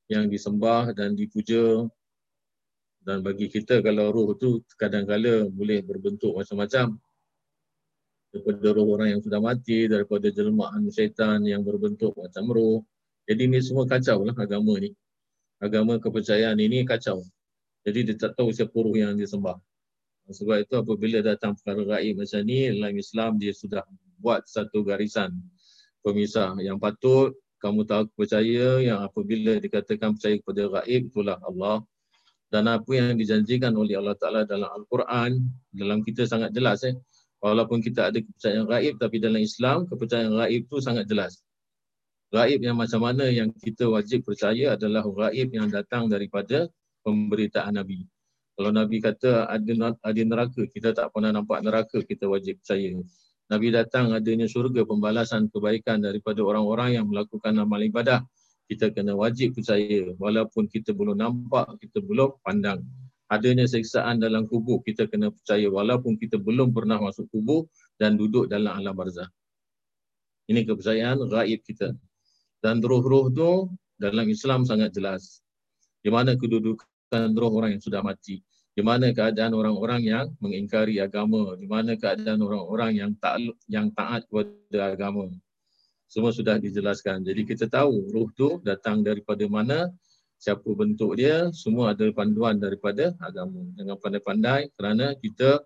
yang 0.09 0.27
disembah 0.29 0.97
dan 0.97 1.12
dipuja 1.12 1.85
dan 3.05 3.25
bagi 3.25 3.49
kita 3.49 3.81
kalau 3.81 4.13
roh 4.13 4.37
tu 4.37 4.61
kadang-kala 4.77 5.49
boleh 5.49 5.81
berbentuk 5.81 6.37
macam-macam 6.37 7.01
daripada 8.31 8.67
roh 8.77 8.89
orang 8.95 9.19
yang 9.19 9.21
sudah 9.25 9.41
mati, 9.43 9.91
daripada 9.91 10.31
jelmaan 10.31 10.87
syaitan 10.93 11.43
yang 11.43 11.67
berbentuk 11.67 12.15
macam 12.15 12.45
roh, 12.53 12.87
jadi 13.27 13.51
ni 13.51 13.59
semua 13.59 13.87
kacau 13.91 14.23
lah 14.23 14.37
agama 14.39 14.79
ni. 14.79 14.95
Agama 15.61 16.01
kepercayaan 16.01 16.57
ini 16.57 16.87
kacau. 16.87 17.27
Jadi 17.85 18.13
dia 18.13 18.17
tak 18.17 18.39
tahu 18.39 18.55
siapa 18.55 18.73
ruh 18.73 18.97
yang 18.97 19.19
dia 19.19 19.29
sembah. 19.29 19.59
Sebab 20.31 20.63
itu 20.63 20.75
apabila 20.79 21.19
datang 21.27 21.59
perkara 21.59 21.99
gaib 21.99 22.23
macam 22.23 22.41
ni, 22.47 22.71
dalam 22.71 22.95
Islam 22.95 23.31
dia 23.37 23.51
sudah 23.51 23.83
buat 24.23 24.47
satu 24.47 24.87
garisan 24.87 25.35
pemisah 26.05 26.57
yang 26.61 26.77
patut 26.81 27.37
kamu 27.61 27.85
tahu 27.85 28.09
percaya 28.17 28.81
yang 28.81 29.05
apabila 29.05 29.61
dikatakan 29.61 30.17
percaya 30.17 30.41
kepada 30.41 30.63
gaib 30.81 31.13
itulah 31.13 31.37
Allah 31.45 31.85
dan 32.51 32.67
apa 32.67 32.91
yang 32.91 33.15
dijanjikan 33.15 33.73
oleh 33.79 33.97
Allah 33.97 34.19
Ta'ala 34.19 34.43
dalam 34.45 34.69
Al-Quran 34.69 35.39
dalam 35.71 36.03
kita 36.03 36.27
sangat 36.27 36.51
jelas 36.51 36.83
eh. 36.83 36.99
walaupun 37.41 37.79
kita 37.81 38.11
ada 38.11 38.19
kepercayaan 38.19 38.67
gaib 38.67 38.95
tapi 38.99 39.17
dalam 39.23 39.41
Islam 39.41 39.87
kepercayaan 39.87 40.35
gaib 40.35 40.67
itu 40.67 40.77
sangat 40.83 41.07
jelas 41.07 41.41
Gaib 42.31 42.63
yang 42.63 42.79
macam 42.79 43.03
mana 43.03 43.27
yang 43.27 43.51
kita 43.51 43.91
wajib 43.91 44.23
percaya 44.23 44.79
adalah 44.79 45.03
gaib 45.03 45.51
yang 45.51 45.67
datang 45.67 46.07
daripada 46.07 46.71
pemberitaan 47.03 47.75
Nabi. 47.75 48.07
Kalau 48.55 48.71
Nabi 48.71 49.03
kata 49.03 49.51
ada, 49.51 49.99
ada 49.99 50.23
neraka, 50.23 50.63
kita 50.71 50.95
tak 50.95 51.11
pernah 51.11 51.35
nampak 51.35 51.59
neraka, 51.67 51.99
kita 52.07 52.31
wajib 52.31 52.63
percaya. 52.63 53.03
Nabi 53.51 53.75
datang 53.75 54.15
adanya 54.15 54.47
syurga 54.47 54.87
pembalasan 54.87 55.51
kebaikan 55.51 55.99
daripada 55.99 56.39
orang-orang 56.47 57.03
yang 57.03 57.11
melakukan 57.11 57.51
amal 57.59 57.83
ibadah. 57.83 58.23
Kita 58.71 58.95
kena 58.95 59.19
wajib 59.19 59.59
percaya 59.59 60.15
walaupun 60.15 60.71
kita 60.71 60.95
belum 60.95 61.19
nampak, 61.19 61.75
kita 61.83 61.99
belum 62.07 62.39
pandang. 62.47 62.87
Adanya 63.27 63.67
seksaan 63.67 64.23
dalam 64.23 64.47
kubur, 64.47 64.79
kita 64.87 65.11
kena 65.11 65.35
percaya 65.35 65.67
walaupun 65.67 66.15
kita 66.15 66.39
belum 66.39 66.71
pernah 66.71 67.03
masuk 67.03 67.27
kubur 67.35 67.67
dan 67.99 68.15
duduk 68.15 68.47
dalam 68.47 68.71
alam 68.71 68.95
barzah. 68.95 69.27
Ini 70.47 70.67
kepercayaan 70.67 71.19
gaib 71.31 71.63
kita. 71.67 71.95
Dan 72.63 72.79
roh-roh 72.83 73.31
tu 73.31 73.71
dalam 73.99 74.27
Islam 74.31 74.67
sangat 74.67 74.95
jelas. 74.95 75.43
Di 76.03 76.11
mana 76.11 76.35
kedudukan 76.35 77.35
roh 77.39 77.53
orang 77.55 77.79
yang 77.79 77.83
sudah 77.83 78.03
mati. 78.03 78.43
Di 78.75 78.83
mana 78.87 79.11
keadaan 79.11 79.55
orang-orang 79.55 80.03
yang 80.07 80.27
mengingkari 80.43 80.99
agama. 80.99 81.55
Di 81.55 81.71
mana 81.71 81.95
keadaan 81.95 82.43
orang-orang 82.43 82.99
yang 82.99 83.11
tak 83.19 83.39
yang 83.71 83.95
taat 83.95 84.27
kepada 84.27 84.95
agama. 84.95 85.31
Semua 86.11 86.35
sudah 86.35 86.59
dijelaskan. 86.59 87.23
Jadi 87.23 87.46
kita 87.46 87.70
tahu 87.70 88.11
roh 88.11 88.27
tu 88.35 88.59
datang 88.66 89.07
daripada 89.07 89.46
mana, 89.46 89.87
siapa 90.42 90.66
bentuk 90.75 91.14
dia, 91.14 91.55
semua 91.55 91.94
ada 91.94 92.03
panduan 92.11 92.59
daripada 92.59 93.14
agama. 93.23 93.62
Dengan 93.79 93.94
pandai-pandai 93.94 94.75
kerana 94.75 95.14
kita 95.14 95.62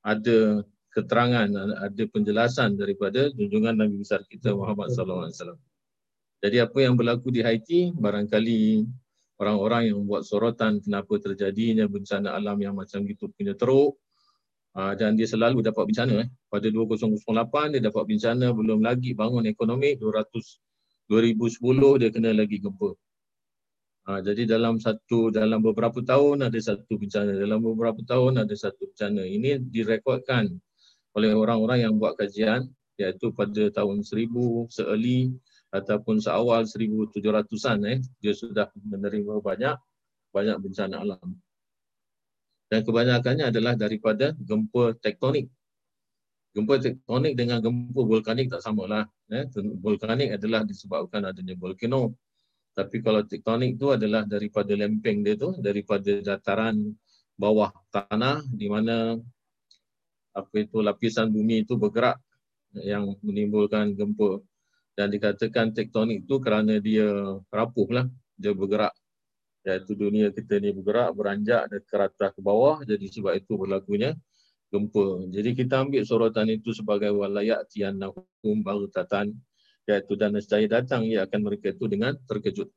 ada 0.00 0.64
keterangan, 0.88 1.48
ada 1.84 2.02
penjelasan 2.08 2.80
daripada 2.80 3.28
junjungan 3.36 3.76
Nabi 3.76 4.00
besar 4.00 4.24
kita 4.24 4.56
Muhammad 4.56 4.88
sallallahu 4.96 5.28
alaihi 5.28 5.36
wasallam. 5.36 5.60
Jadi 6.40 6.56
apa 6.64 6.78
yang 6.80 6.94
berlaku 6.96 7.28
di 7.28 7.44
Haiti, 7.44 7.92
barangkali 7.92 8.88
orang-orang 9.36 9.92
yang 9.92 9.96
membuat 10.00 10.24
sorotan 10.24 10.80
kenapa 10.80 11.20
terjadinya 11.20 11.84
bencana 11.84 12.32
alam 12.32 12.56
yang 12.56 12.72
macam 12.72 13.04
gitu 13.04 13.28
punya 13.36 13.52
teruk 13.52 14.00
ah, 14.74 14.92
dan 14.98 15.14
dia 15.18 15.26
selalu 15.26 15.62
dapat 15.62 15.90
bencana. 15.90 16.26
Eh. 16.26 16.28
Pada 16.50 16.66
2008 16.70 17.74
dia 17.74 17.82
dapat 17.82 18.04
bencana, 18.10 18.46
belum 18.50 18.80
lagi 18.82 19.14
bangun 19.14 19.46
ekonomi, 19.46 19.96
200, 19.98 20.60
2010 21.10 22.00
dia 22.00 22.10
kena 22.10 22.30
lagi 22.34 22.58
gempa. 22.60 22.90
Ha, 24.04 24.20
jadi 24.20 24.44
dalam 24.44 24.76
satu 24.76 25.32
dalam 25.32 25.64
beberapa 25.64 26.04
tahun 26.04 26.44
ada 26.44 26.60
satu 26.60 27.00
bencana, 27.00 27.40
dalam 27.40 27.64
beberapa 27.64 28.04
tahun 28.04 28.44
ada 28.44 28.52
satu 28.52 28.92
bencana. 28.92 29.24
Ini 29.24 29.64
direkodkan 29.72 30.52
oleh 31.16 31.32
orang-orang 31.32 31.88
yang 31.88 31.96
buat 31.96 32.20
kajian 32.20 32.68
iaitu 33.00 33.32
pada 33.32 33.72
tahun 33.72 34.04
1000 34.04 34.28
se-early 34.68 35.32
ataupun 35.72 36.20
seawal 36.20 36.68
1700-an 36.68 37.78
eh 37.90 37.98
dia 38.22 38.34
sudah 38.36 38.70
menerima 38.76 39.40
banyak 39.40 39.76
banyak 40.36 40.56
bencana 40.60 41.00
alam. 41.00 41.34
Dan 42.74 42.82
kebanyakannya 42.82 43.54
adalah 43.54 43.78
daripada 43.78 44.34
gempa 44.34 44.98
tektonik. 44.98 45.46
Gempa 46.50 46.82
tektonik 46.82 47.38
dengan 47.38 47.62
gempa 47.62 48.02
vulkanik 48.02 48.50
tak 48.50 48.66
samalah. 48.66 49.06
Eh. 49.30 49.46
Vulkanik 49.78 50.34
adalah 50.34 50.66
disebabkan 50.66 51.22
adanya 51.22 51.54
volcano. 51.54 52.18
Tapi 52.74 52.98
kalau 52.98 53.22
tektonik 53.22 53.78
itu 53.78 53.94
adalah 53.94 54.26
daripada 54.26 54.74
lempeng 54.74 55.22
dia 55.22 55.38
tu, 55.38 55.54
daripada 55.62 56.18
dataran 56.18 56.98
bawah 57.38 57.70
tanah 57.94 58.42
di 58.50 58.66
mana 58.66 59.22
apa 60.34 60.54
itu 60.58 60.82
lapisan 60.82 61.30
bumi 61.30 61.62
itu 61.62 61.78
bergerak 61.78 62.18
yang 62.74 63.14
menimbulkan 63.22 63.94
gempa 63.94 64.42
dan 64.98 65.14
dikatakan 65.14 65.70
tektonik 65.70 66.26
itu 66.26 66.42
kerana 66.42 66.82
dia 66.82 67.38
rapuh 67.54 67.86
lah, 67.94 68.06
dia 68.34 68.50
bergerak. 68.50 68.90
Iaitu 69.64 69.96
dunia 69.96 70.28
kita 70.28 70.60
ni 70.60 70.76
bergerak, 70.76 71.16
beranjak 71.16 71.72
dan 71.72 71.80
atas 71.80 72.30
ke 72.36 72.40
bawah. 72.44 72.84
Jadi 72.84 73.08
sebab 73.08 73.32
itu 73.32 73.56
berlakunya 73.56 74.12
gempa. 74.68 75.24
Jadi 75.32 75.50
kita 75.56 75.86
ambil 75.86 76.02
sorotan 76.04 76.52
itu 76.52 76.74
sebagai 76.76 77.14
walayat 77.14 77.64
tiannahum 77.72 78.56
baghtatan 78.60 79.32
iaitu 79.84 80.12
dan 80.16 80.32
nescaya 80.32 80.64
datang 80.64 81.04
ia 81.04 81.24
akan 81.28 81.40
mereka 81.44 81.72
itu 81.72 81.84
dengan 81.86 82.16
terkejut. 82.26 82.68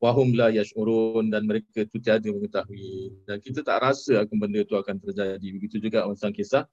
Wahum 0.00 0.32
la 0.32 0.48
yash'urun 0.48 1.28
dan 1.28 1.44
mereka 1.44 1.84
itu 1.84 2.00
tiada 2.00 2.24
mengetahui. 2.24 3.20
Dan 3.28 3.36
kita 3.36 3.60
tak 3.60 3.84
rasa 3.84 4.24
akan 4.24 4.36
benda 4.40 4.64
itu 4.64 4.72
akan 4.72 4.96
terjadi. 4.96 5.44
Begitu 5.52 5.76
juga 5.76 6.08
tentang 6.08 6.32
kisah 6.32 6.64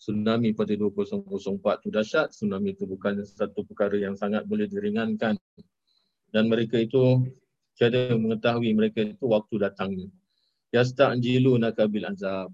tsunami 0.00 0.56
pada 0.56 0.72
2004 0.72 1.84
itu 1.84 1.88
dahsyat. 1.92 2.32
Tsunami 2.32 2.72
itu 2.72 2.88
bukan 2.88 3.20
satu 3.20 3.68
perkara 3.68 4.00
yang 4.00 4.16
sangat 4.16 4.48
boleh 4.48 4.64
diringankan. 4.64 5.36
Dan 6.32 6.48
mereka 6.48 6.80
itu 6.80 7.20
tiada 7.80 8.12
mengetahui 8.12 8.76
mereka 8.76 9.00
itu 9.00 9.24
waktu 9.24 9.56
datangnya. 9.56 10.12
Yasta'jilu 10.68 11.56
nakabil 11.56 12.04
azab. 12.04 12.52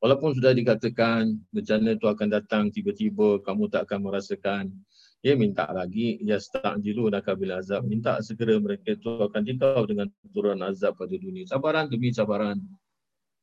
Walaupun 0.00 0.32
sudah 0.32 0.56
dikatakan 0.56 1.36
bencana 1.52 1.92
itu 1.92 2.08
akan 2.08 2.28
datang 2.32 2.72
tiba-tiba, 2.72 3.44
kamu 3.44 3.68
tak 3.68 3.84
akan 3.84 4.08
merasakan. 4.08 4.64
Dia 5.20 5.36
minta 5.36 5.68
lagi, 5.68 6.16
ya 6.24 6.40
sta'jilu 6.40 7.12
nakabil 7.12 7.52
azab. 7.52 7.84
Minta 7.84 8.16
segera 8.24 8.56
mereka 8.56 8.96
itu 8.96 9.12
akan 9.12 9.42
dikau 9.44 9.84
dengan 9.84 10.08
turun 10.32 10.64
azab 10.64 10.96
pada 10.96 11.12
dunia. 11.12 11.44
Sabaran 11.44 11.92
demi 11.92 12.16
sabaran. 12.16 12.56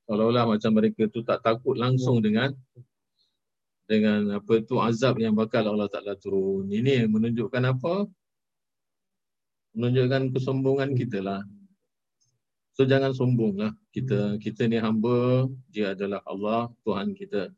Seolah-olah 0.10 0.50
macam 0.50 0.72
mereka 0.74 1.06
itu 1.06 1.22
tak 1.22 1.46
takut 1.46 1.78
langsung 1.78 2.26
dengan 2.26 2.58
dengan 3.86 4.42
apa 4.42 4.62
itu 4.62 4.82
azab 4.82 5.22
yang 5.22 5.38
bakal 5.38 5.62
Allah 5.68 5.90
Ta'ala 5.90 6.18
turun. 6.18 6.66
Ini 6.70 7.06
menunjukkan 7.06 7.64
apa? 7.70 8.10
Menunjukkan 9.71 10.36
kesombongan 10.36 10.91
kita 10.95 11.23
lah. 11.23 11.41
So 12.75 12.88
jangan 12.88 13.12
sombonglah. 13.12 13.75
Kita 13.91 14.39
kita 14.39 14.67
ni 14.67 14.79
hamba, 14.79 15.47
dia 15.67 15.91
adalah 15.91 16.23
Allah, 16.23 16.71
Tuhan 16.88 17.12
kita. 17.15 17.51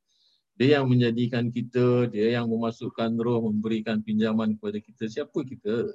Dia 0.57 0.81
yang 0.81 0.89
menjadikan 0.89 1.49
kita, 1.49 2.09
dia 2.13 2.37
yang 2.37 2.45
memasukkan 2.49 3.17
roh, 3.17 3.49
memberikan 3.49 4.01
pinjaman 4.05 4.57
kepada 4.57 4.77
kita. 4.77 5.09
Siapa 5.09 5.39
kita? 5.41 5.93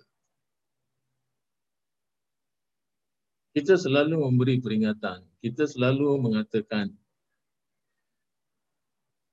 Kita 3.55 3.75
selalu 3.75 4.23
memberi 4.23 4.63
peringatan. 4.63 5.23
Kita 5.43 5.67
selalu 5.67 6.19
mengatakan 6.23 6.95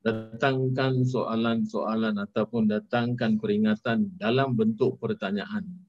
datangkan 0.06 1.02
soalan-soalan 1.06 2.22
ataupun 2.22 2.70
datangkan 2.70 3.42
peringatan 3.42 4.14
dalam 4.18 4.54
bentuk 4.54 5.02
pertanyaan. 5.02 5.85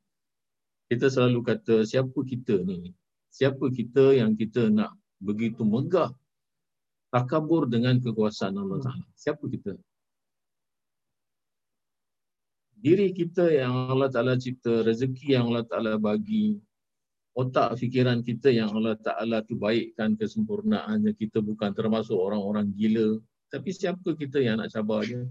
Kita 0.87 1.11
selalu 1.11 1.41
kata 1.43 1.83
siapa 1.83 2.19
kita 2.23 2.63
ni? 2.63 2.95
siapa 3.37 3.69
kita 3.69 4.17
yang 4.17 4.33
kita 4.33 4.73
nak 4.73 4.97
begitu 5.21 5.61
megah 5.61 6.09
takabur 7.13 7.69
dengan 7.69 8.01
kekuasaan 8.01 8.57
Allah 8.57 8.81
Taala. 8.81 9.07
Siapa 9.13 9.45
kita? 9.45 9.77
Diri 12.77 13.13
kita 13.13 13.49
yang 13.53 13.93
Allah 13.93 14.09
Taala 14.09 14.41
cipta, 14.41 14.85
rezeki 14.85 15.37
yang 15.37 15.53
Allah 15.53 15.65
Taala 15.69 15.93
bagi, 16.01 16.61
otak 17.37 17.77
fikiran 17.81 18.25
kita 18.25 18.53
yang 18.53 18.73
Allah 18.73 18.97
Taala 19.01 19.45
tu 19.45 19.57
baikkan 19.57 20.17
kesempurnaannya 20.17 21.13
kita 21.17 21.41
bukan 21.41 21.73
termasuk 21.73 22.17
orang-orang 22.17 22.73
gila. 22.73 23.21
Tapi 23.53 23.71
siapa 23.73 24.17
kita 24.17 24.41
yang 24.41 24.61
nak 24.61 24.73
cabar 24.73 25.05
dia? 25.05 25.25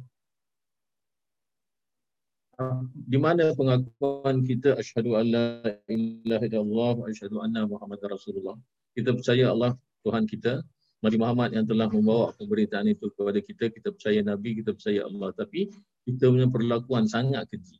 Di 2.93 3.17
mana 3.19 3.51
pengakuan 3.51 4.43
kita 4.47 4.79
asyhadu 4.79 5.19
alla 5.19 5.61
ilaha 5.91 6.43
illallah 6.47 6.91
wa 6.99 7.05
asyhadu 7.11 7.43
anna 7.43 7.67
muhammadar 7.67 8.15
rasulullah 8.15 8.55
kita 8.95 9.11
percaya 9.11 9.51
Allah 9.51 9.75
Tuhan 10.07 10.23
kita. 10.29 10.63
Nabi 11.03 11.17
Muhammad 11.19 11.53
yang 11.53 11.67
telah 11.67 11.91
membawa 11.91 12.33
pemberitaan 12.39 12.89
itu 12.89 13.11
kepada 13.13 13.37
kita 13.37 13.69
kita 13.69 13.93
percaya 13.93 14.23
nabi 14.25 14.63
kita 14.63 14.71
percaya 14.73 15.05
Allah. 15.05 15.29
Tapi 15.35 15.69
kita 16.07 16.31
punya 16.31 16.47
perlakuan 16.49 17.05
sangat 17.05 17.45
keji. 17.51 17.77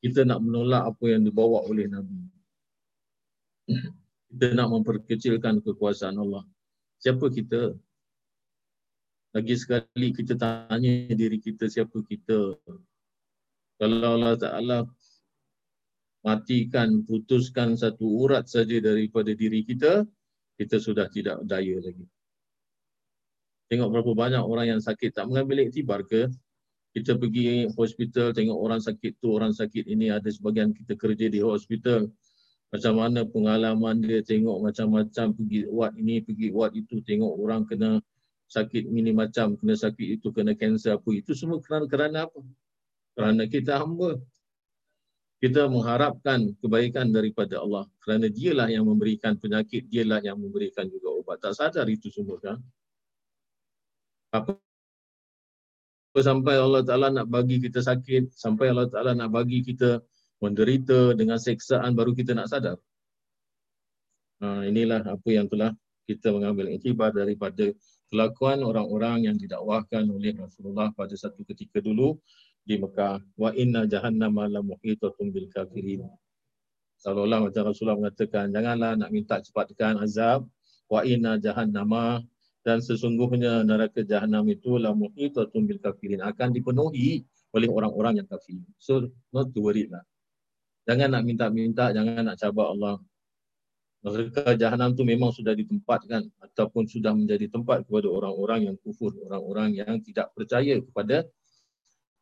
Kita 0.00 0.24
nak 0.24 0.40
menolak 0.42 0.88
apa 0.88 1.04
yang 1.06 1.22
dibawa 1.22 1.62
oleh 1.68 1.86
nabi. 1.86 2.18
Kita 4.34 4.50
nak 4.58 4.68
memperkecilkan 4.74 5.62
kekuasaan 5.62 6.18
Allah. 6.18 6.42
Siapa 6.98 7.28
kita 7.30 7.76
lagi 9.34 9.54
sekali 9.58 10.14
kita 10.14 10.38
tanya 10.38 11.10
diri 11.10 11.42
kita 11.42 11.66
siapa 11.66 11.98
kita. 12.06 12.54
Kalau 13.82 14.10
Allah 14.14 14.38
Ta'ala 14.38 14.78
matikan, 16.22 17.02
putuskan 17.02 17.74
satu 17.74 18.06
urat 18.22 18.46
saja 18.46 18.78
daripada 18.78 19.34
diri 19.34 19.66
kita, 19.66 20.06
kita 20.54 20.78
sudah 20.78 21.10
tidak 21.10 21.42
daya 21.50 21.82
lagi. 21.82 22.06
Tengok 23.66 23.90
berapa 23.90 24.12
banyak 24.14 24.44
orang 24.46 24.78
yang 24.78 24.80
sakit 24.80 25.10
tak 25.10 25.26
mengambil 25.26 25.66
iktibar 25.66 26.06
ke? 26.06 26.30
Kita 26.94 27.18
pergi 27.18 27.66
hospital 27.74 28.30
tengok 28.30 28.54
orang 28.54 28.78
sakit 28.78 29.18
tu, 29.18 29.34
orang 29.34 29.50
sakit 29.50 29.90
ini 29.90 30.14
ada 30.14 30.30
sebagian 30.30 30.70
kita 30.70 30.94
kerja 30.94 31.26
di 31.26 31.42
hospital. 31.42 32.06
Macam 32.70 33.02
mana 33.02 33.26
pengalaman 33.26 33.98
dia 33.98 34.22
tengok 34.22 34.62
macam-macam 34.62 35.26
pergi 35.34 35.66
ward 35.66 35.98
ini, 35.98 36.22
pergi 36.22 36.54
ward 36.54 36.78
itu, 36.78 37.02
tengok 37.02 37.34
orang 37.34 37.66
kena 37.66 37.98
sakit 38.54 38.86
ini 38.86 39.10
macam 39.10 39.58
kena 39.58 39.74
sakit 39.74 40.22
itu 40.22 40.30
kena 40.30 40.54
kanser 40.54 40.94
apa 40.94 41.10
itu 41.10 41.34
semua 41.34 41.58
kerana 41.58 41.90
kerana 41.90 42.18
apa? 42.30 42.40
Kerana 43.18 43.42
kita 43.50 43.82
hamba. 43.82 44.18
Kita 45.42 45.68
mengharapkan 45.68 46.56
kebaikan 46.62 47.12
daripada 47.12 47.60
Allah. 47.60 47.84
Kerana 48.00 48.32
dialah 48.32 48.70
yang 48.70 48.88
memberikan 48.88 49.36
penyakit 49.36 49.90
dialah 49.92 50.22
yang 50.24 50.40
memberikan 50.40 50.88
juga 50.88 51.12
ubat. 51.20 51.36
Tak 51.42 51.52
sadar 51.52 51.84
itu 51.90 52.08
semua 52.08 52.40
kan? 52.40 52.56
Apa? 54.32 54.56
Sampai 56.14 56.56
Allah 56.56 56.86
Taala 56.86 57.10
nak 57.10 57.26
bagi 57.26 57.58
kita 57.58 57.82
sakit 57.82 58.30
sampai 58.32 58.70
Allah 58.70 58.86
Taala 58.86 59.12
nak 59.18 59.34
bagi 59.34 59.66
kita 59.66 59.98
menderita 60.38 61.12
dengan 61.18 61.36
seksaan 61.36 61.92
baru 61.92 62.14
kita 62.14 62.32
nak 62.38 62.48
sadar? 62.48 62.78
Ha, 64.40 64.64
inilah 64.70 65.02
apa 65.02 65.28
yang 65.28 65.50
telah 65.50 65.74
kita 66.04 66.30
mengambil 66.30 66.70
iktibar 66.72 67.10
daripada 67.10 67.72
kelakuan 68.08 68.60
orang-orang 68.62 69.28
yang 69.30 69.36
didakwahkan 69.36 70.04
oleh 70.08 70.36
Rasulullah 70.36 70.92
pada 70.92 71.12
satu 71.16 71.44
ketika 71.48 71.80
dulu 71.80 72.18
di 72.64 72.80
Mekah. 72.80 73.20
Wa 73.36 73.52
inna 73.52 73.84
jahannama 73.84 74.48
la 74.48 74.60
muhitatun 74.64 75.30
bil 75.30 75.48
kafirin. 75.52 76.08
Seolah 77.00 77.44
macam 77.44 77.62
Rasulullah 77.68 78.00
mengatakan 78.00 78.48
janganlah 78.48 78.96
nak 78.96 79.10
minta 79.12 79.40
cepatkan 79.40 80.00
azab. 80.00 80.48
Wa 80.88 81.04
inna 81.04 81.36
jahannama. 81.36 82.24
Dan 82.64 82.80
sesungguhnya 82.80 83.60
neraka 83.60 84.00
jahanam 84.00 84.48
itu 84.48 84.80
la 84.80 84.96
muhitatun 84.96 85.68
bil 85.68 85.80
kafirin. 85.84 86.24
Akan 86.24 86.48
dipenuhi 86.56 87.20
oleh 87.52 87.68
orang-orang 87.68 88.24
yang 88.24 88.28
kafir. 88.28 88.58
So 88.80 89.12
not 89.30 89.52
to 89.52 89.60
worry 89.60 89.86
lah. 89.86 90.02
Jangan 90.84 91.16
nak 91.16 91.22
minta-minta 91.24 91.92
jangan 91.96 92.24
nak 92.24 92.36
cabar 92.36 92.72
Allah 92.76 93.00
Neraka 94.04 94.52
jahanam 94.52 94.92
tu 94.92 95.00
memang 95.00 95.32
sudah 95.32 95.56
ditempatkan 95.56 96.28
ataupun 96.44 96.84
sudah 96.84 97.16
menjadi 97.16 97.48
tempat 97.48 97.88
kepada 97.88 98.12
orang-orang 98.12 98.68
yang 98.68 98.76
kufur, 98.84 99.16
orang-orang 99.24 99.80
yang 99.80 99.96
tidak 100.04 100.28
percaya 100.36 100.76
kepada 100.76 101.24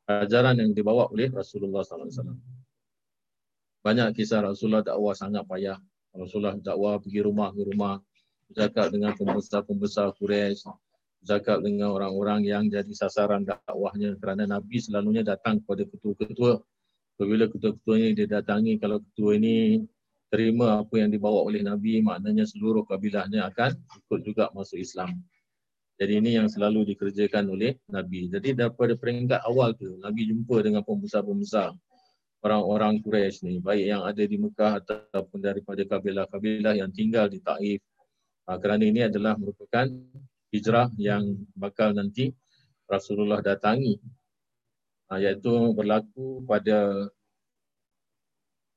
ajaran 0.06 0.62
yang 0.62 0.70
dibawa 0.70 1.10
oleh 1.10 1.26
Rasulullah 1.34 1.82
SAW. 1.82 2.38
Banyak 3.82 4.14
kisah 4.14 4.46
Rasulullah 4.46 4.86
dakwah 4.86 5.10
sangat 5.10 5.42
payah. 5.42 5.74
Rasulullah 6.14 6.54
dakwah 6.54 7.02
pergi 7.02 7.18
rumah 7.18 7.50
ke 7.50 7.66
rumah, 7.66 7.98
bercakap 8.46 8.94
dengan 8.94 9.18
pembesar-pembesar 9.18 10.14
Quraisy, 10.22 10.70
bercakap 11.18 11.66
dengan 11.66 11.98
orang-orang 11.98 12.46
yang 12.46 12.70
jadi 12.70 12.94
sasaran 12.94 13.42
dakwahnya 13.42 14.14
kerana 14.22 14.46
Nabi 14.46 14.78
selalunya 14.78 15.26
datang 15.26 15.58
kepada 15.66 15.82
ketua-ketua. 15.90 16.62
Apabila 17.18 17.50
ketua-ketua 17.50 17.94
ini 17.98 18.10
dia 18.14 18.30
datangi, 18.30 18.78
kalau 18.78 19.02
ketua 19.02 19.34
ini 19.34 19.82
terima 20.32 20.80
apa 20.80 20.96
yang 20.96 21.12
dibawa 21.12 21.44
oleh 21.44 21.60
Nabi, 21.60 22.00
maknanya 22.00 22.48
seluruh 22.48 22.88
kabilahnya 22.88 23.52
akan 23.52 23.76
ikut 23.76 24.20
juga 24.24 24.48
masuk 24.56 24.80
Islam. 24.80 25.20
Jadi 26.00 26.24
ini 26.24 26.40
yang 26.40 26.48
selalu 26.48 26.88
dikerjakan 26.96 27.52
oleh 27.52 27.76
Nabi. 27.92 28.32
Jadi 28.32 28.56
daripada 28.56 28.96
peringkat 28.96 29.44
awal 29.44 29.76
tu, 29.76 30.00
Nabi 30.00 30.32
jumpa 30.32 30.64
dengan 30.64 30.80
pembesar-pembesar 30.88 31.76
orang-orang 32.42 33.04
Quraisy 33.04 33.44
ni, 33.44 33.54
baik 33.60 33.84
yang 33.92 34.02
ada 34.08 34.24
di 34.24 34.34
Mekah 34.40 34.80
ataupun 34.80 35.38
daripada 35.44 35.84
kabilah-kabilah 35.84 36.80
yang 36.80 36.88
tinggal 36.90 37.28
di 37.28 37.38
Taif. 37.38 37.84
Ha, 38.48 38.56
kerana 38.56 38.82
ini 38.82 39.04
adalah 39.04 39.36
merupakan 39.36 39.86
hijrah 40.50 40.90
yang 40.96 41.38
bakal 41.54 41.92
nanti 41.92 42.32
Rasulullah 42.88 43.44
datangi. 43.44 44.00
Ha, 45.12 45.20
iaitu 45.22 45.76
berlaku 45.76 46.42
pada 46.48 47.06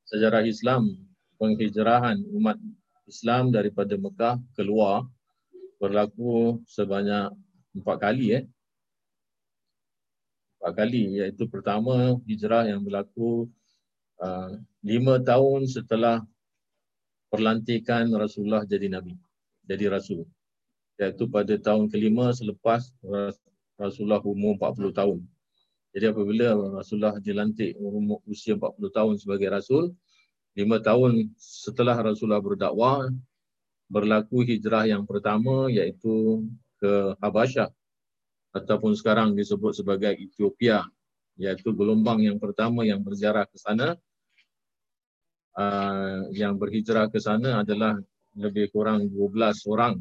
sejarah 0.06 0.46
Islam 0.46 1.15
penghijrahan 1.38 2.20
umat 2.36 2.58
Islam 3.06 3.54
daripada 3.54 3.94
Mekah 3.96 4.42
keluar 4.58 5.06
berlaku 5.78 6.64
sebanyak 6.66 7.30
empat 7.78 7.98
kali 8.02 8.42
eh. 8.42 8.44
Empat 10.58 10.74
kali 10.82 11.22
iaitu 11.22 11.46
pertama 11.46 12.18
hijrah 12.26 12.66
yang 12.66 12.82
berlaku 12.82 13.46
uh, 14.24 14.58
lima 14.82 15.22
tahun 15.22 15.70
setelah 15.70 16.24
perlantikan 17.30 18.10
Rasulullah 18.16 18.64
jadi 18.64 18.88
Nabi, 18.90 19.14
jadi 19.68 19.92
Rasul. 19.92 20.24
Iaitu 20.96 21.28
pada 21.28 21.52
tahun 21.60 21.92
kelima 21.92 22.32
selepas 22.32 22.88
Rasulullah 23.76 24.24
umur 24.24 24.56
40 24.56 24.96
tahun. 24.96 25.20
Jadi 25.92 26.06
apabila 26.12 26.80
Rasulullah 26.80 27.20
dilantik 27.20 27.76
umur 27.80 28.24
usia 28.28 28.56
40 28.56 28.80
tahun 28.92 29.14
sebagai 29.20 29.52
Rasul, 29.52 29.92
lima 30.56 30.80
tahun 30.80 31.36
setelah 31.36 32.00
Rasulullah 32.00 32.40
berdakwah, 32.40 33.12
berlaku 33.92 34.48
hijrah 34.48 34.88
yang 34.88 35.04
pertama 35.04 35.68
iaitu 35.68 36.44
ke 36.80 37.16
Habasyah 37.20 37.70
ataupun 38.56 38.96
sekarang 38.96 39.36
disebut 39.36 39.76
sebagai 39.76 40.16
Ethiopia 40.16 40.88
iaitu 41.36 41.76
gelombang 41.76 42.24
yang 42.24 42.40
pertama 42.40 42.88
yang 42.88 43.04
berziarah 43.04 43.44
ke 43.44 43.60
sana 43.60 44.00
uh, 45.60 46.28
yang 46.32 46.56
berhijrah 46.56 47.12
ke 47.12 47.20
sana 47.20 47.64
adalah 47.64 48.00
lebih 48.36 48.72
kurang 48.72 49.08
12 49.08 49.72
orang. 49.72 49.96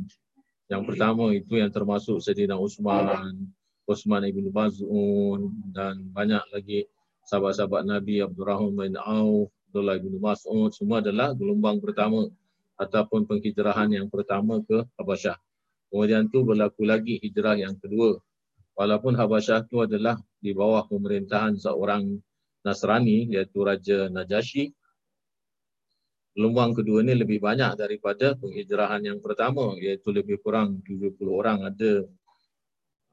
Yang 0.67 0.83
pertama 0.90 1.31
itu 1.31 1.61
yang 1.61 1.71
termasuk 1.71 2.19
Sayyidina 2.19 2.59
Utsman, 2.59 3.55
Utsman 3.87 4.23
ibn 4.27 4.51
Maz'un 4.51 5.55
dan 5.71 6.03
banyak 6.11 6.43
lagi 6.51 6.88
sahabat-sahabat 7.31 7.87
Nabi 7.87 8.25
Abdurrahman 8.25 8.75
bin 8.75 8.95
Auf, 8.99 9.54
Abdullah 9.75 9.99
bin 9.99 10.23
Mas'ud 10.23 10.71
semua 10.71 11.03
adalah 11.03 11.35
gelombang 11.35 11.83
pertama 11.83 12.31
ataupun 12.79 13.27
penghijrahan 13.27 13.91
yang 13.91 14.07
pertama 14.07 14.63
ke 14.63 14.87
Habasyah. 14.95 15.35
Kemudian 15.91 16.31
tu 16.31 16.47
berlaku 16.47 16.87
lagi 16.87 17.19
hijrah 17.19 17.59
yang 17.59 17.75
kedua. 17.83 18.23
Walaupun 18.79 19.19
Habasyah 19.19 19.67
tu 19.67 19.83
adalah 19.83 20.15
di 20.39 20.55
bawah 20.55 20.87
pemerintahan 20.87 21.59
seorang 21.59 22.07
Nasrani 22.63 23.35
iaitu 23.35 23.67
Raja 23.67 24.07
Najasyi 24.15 24.71
gelombang 26.39 26.71
kedua 26.79 27.03
ni 27.03 27.19
lebih 27.19 27.43
banyak 27.43 27.75
daripada 27.75 28.39
penghijrahan 28.39 29.03
yang 29.03 29.19
pertama 29.19 29.75
iaitu 29.75 30.15
lebih 30.15 30.39
kurang 30.39 30.87
70 30.87 31.19
orang 31.27 31.67
ada 31.67 32.07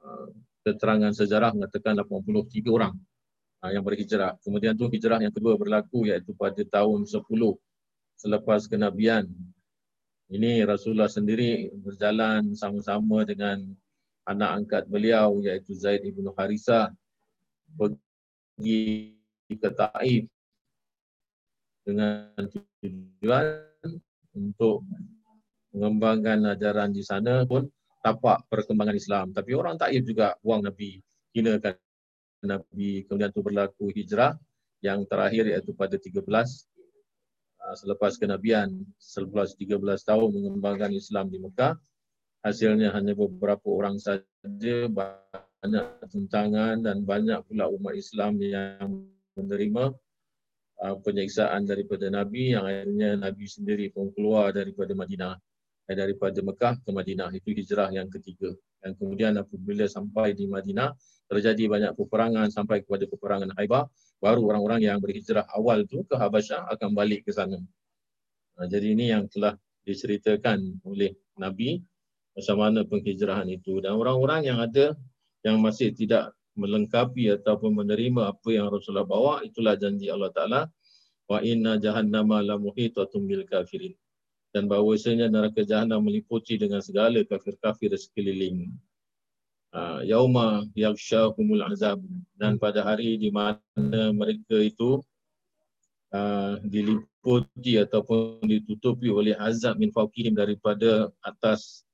uh, 0.06 0.30
keterangan 0.62 1.10
sejarah 1.10 1.58
mengatakan 1.58 1.98
83 1.98 2.70
orang 2.70 2.94
yang 3.70 3.86
berhijrah. 3.86 4.42
Kemudian 4.42 4.74
tu 4.74 4.90
hijrah 4.90 5.22
yang 5.22 5.30
kedua 5.30 5.54
berlaku 5.54 6.10
iaitu 6.10 6.34
pada 6.34 6.58
tahun 6.66 7.06
10 7.06 7.22
selepas 8.18 8.66
kenabian. 8.66 9.30
Ini 10.32 10.66
Rasulullah 10.66 11.12
sendiri 11.12 11.70
berjalan 11.78 12.58
sama-sama 12.58 13.22
dengan 13.22 13.62
anak 14.26 14.50
angkat 14.64 14.84
beliau 14.90 15.38
iaitu 15.46 15.78
Zaid 15.78 16.02
ibn 16.08 16.26
Harithah 16.34 16.90
pergi 17.78 19.14
ke 19.52 19.70
Taif 19.76 20.26
dengan 21.86 22.32
tujuan 22.50 23.46
untuk 24.34 24.88
mengembangkan 25.76 26.56
ajaran 26.56 26.96
di 26.96 27.04
sana 27.04 27.44
pun 27.46 27.68
tapak 28.02 28.48
perkembangan 28.50 28.98
Islam. 28.98 29.26
Tapi 29.36 29.52
orang 29.54 29.78
Taif 29.78 30.02
juga 30.08 30.34
buang 30.42 30.66
Nabi, 30.66 30.98
hinakan 31.36 31.76
Nabi. 32.46 33.06
Kemudian 33.06 33.30
itu 33.30 33.42
berlaku 33.42 33.94
hijrah 33.94 34.38
yang 34.82 35.06
terakhir 35.06 35.46
iaitu 35.46 35.78
pada 35.78 35.96
13 35.96 36.26
uh, 36.26 37.76
selepas 37.78 38.18
kenabian 38.18 38.82
selepas 38.98 39.54
13 39.54 39.78
tahun 39.82 40.30
mengembangkan 40.34 40.92
Islam 40.94 41.30
di 41.30 41.38
Mekah. 41.38 41.78
Hasilnya 42.42 42.90
hanya 42.98 43.14
beberapa 43.14 43.70
orang 43.70 44.02
saja 44.02 44.90
banyak 44.90 45.86
tentangan 46.10 46.82
dan 46.82 47.06
banyak 47.06 47.38
pula 47.46 47.70
umat 47.70 47.94
Islam 47.94 48.42
yang 48.42 49.06
menerima 49.38 49.94
uh, 50.82 50.96
penyiksaan 51.06 51.70
daripada 51.70 52.10
Nabi. 52.10 52.58
Yang 52.58 52.66
akhirnya 52.66 53.10
Nabi 53.22 53.46
sendiri 53.46 53.86
pun 53.94 54.10
keluar 54.18 54.50
daripada 54.50 54.98
Madinah 54.98 55.38
eh, 55.86 55.94
daripada 55.94 56.42
Mekah 56.42 56.82
ke 56.82 56.90
Madinah. 56.90 57.30
Itu 57.38 57.54
hijrah 57.54 57.94
yang 57.94 58.10
ketiga 58.10 58.50
dan 58.82 58.98
kemudian 58.98 59.38
apabila 59.38 59.86
sampai 59.86 60.34
di 60.34 60.50
Madinah 60.50 60.92
terjadi 61.30 61.64
banyak 61.70 61.92
peperangan 61.96 62.52
sampai 62.52 62.84
kepada 62.84 63.08
peperangan 63.08 63.56
Haibah 63.56 63.88
baru 64.20 64.42
orang-orang 64.52 64.84
yang 64.84 64.98
berhijrah 65.00 65.48
awal 65.54 65.88
tu 65.88 66.04
ke 66.04 66.18
Habasyah 66.18 66.68
akan 66.76 66.92
balik 66.92 67.24
ke 67.26 67.32
sana. 67.32 67.58
Uh, 68.60 68.68
jadi 68.68 68.92
ini 68.92 69.16
yang 69.16 69.32
telah 69.32 69.56
diceritakan 69.88 70.82
oleh 70.86 71.16
Nabi 71.40 71.82
macam 72.36 72.56
mana 72.60 72.86
penghijrahan 72.86 73.50
itu. 73.50 73.82
Dan 73.82 73.98
orang-orang 73.98 74.46
yang 74.46 74.60
ada 74.62 74.94
yang 75.42 75.58
masih 75.58 75.96
tidak 75.96 76.36
melengkapi 76.54 77.32
ataupun 77.32 77.80
menerima 77.80 78.36
apa 78.36 78.50
yang 78.52 78.68
Rasulullah 78.68 79.08
bawa 79.08 79.34
itulah 79.42 79.80
janji 79.80 80.12
Allah 80.12 80.30
Taala 80.36 80.62
wa 81.32 81.40
inna 81.40 81.80
jahannama 81.80 82.44
la 82.44 82.60
muhitatun 82.60 83.24
bil 83.24 83.48
kafirin 83.48 83.96
dan 84.52 84.68
bahawasanya 84.68 85.32
neraka 85.32 85.64
jahanam 85.64 86.04
meliputi 86.04 86.60
dengan 86.60 86.84
segala 86.84 87.24
kafir-kafir 87.24 87.96
sekeliling 87.96 88.72
uh, 89.72 90.04
yauma 90.04 90.68
yaghshahumul 90.76 91.64
azab 91.72 92.04
dan 92.36 92.60
pada 92.60 92.84
hari 92.84 93.16
di 93.16 93.32
mana 93.32 94.12
mereka 94.12 94.60
itu 94.60 95.00
uh, 96.12 96.60
diliputi 96.68 97.80
ataupun 97.80 98.44
ditutupi 98.44 99.08
oleh 99.08 99.36
azab 99.40 99.80
min 99.80 99.90
fawqihim 99.90 100.36
daripada 100.36 101.08
atas 101.24 101.88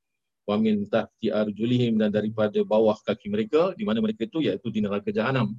wa 0.47 0.55
min 0.57 0.87
tahti 0.89 1.29
arjulihim 1.29 1.99
dan 1.99 2.09
daripada 2.09 2.57
bawah 2.63 2.97
kaki 3.03 3.29
mereka 3.29 3.75
di 3.77 3.83
mana 3.85 4.01
mereka 4.01 4.25
itu 4.25 4.41
iaitu 4.41 4.71
di 4.71 4.79
neraka 4.79 5.11
jahanam. 5.11 5.53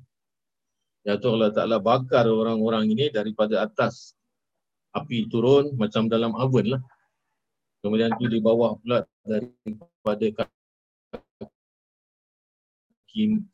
Iaitu 1.07 1.29
Allah 1.29 1.53
Taala 1.55 1.77
bakar 1.79 2.27
orang-orang 2.27 2.89
ini 2.91 3.13
daripada 3.13 3.63
atas 3.63 4.18
api 4.97 5.29
turun 5.29 5.77
macam 5.77 6.09
dalam 6.09 6.33
oven 6.37 6.77
lah. 6.77 6.83
Kemudian 7.79 8.11
itu 8.19 8.27
di 8.27 8.43
bawah 8.43 8.75
pula 8.83 9.07
daripada 9.23 10.27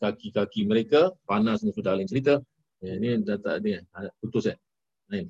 kaki-kaki 0.00 0.60
mereka 0.64 1.12
panas 1.28 1.60
ni 1.60 1.72
sudah 1.72 1.92
lain 1.96 2.08
cerita. 2.08 2.40
Ya, 2.84 3.00
ini 3.00 3.20
dah 3.24 3.40
tak 3.40 3.64
ada 3.64 4.10
putus 4.20 4.48
eh. 4.48 4.56
Lain. 5.08 5.28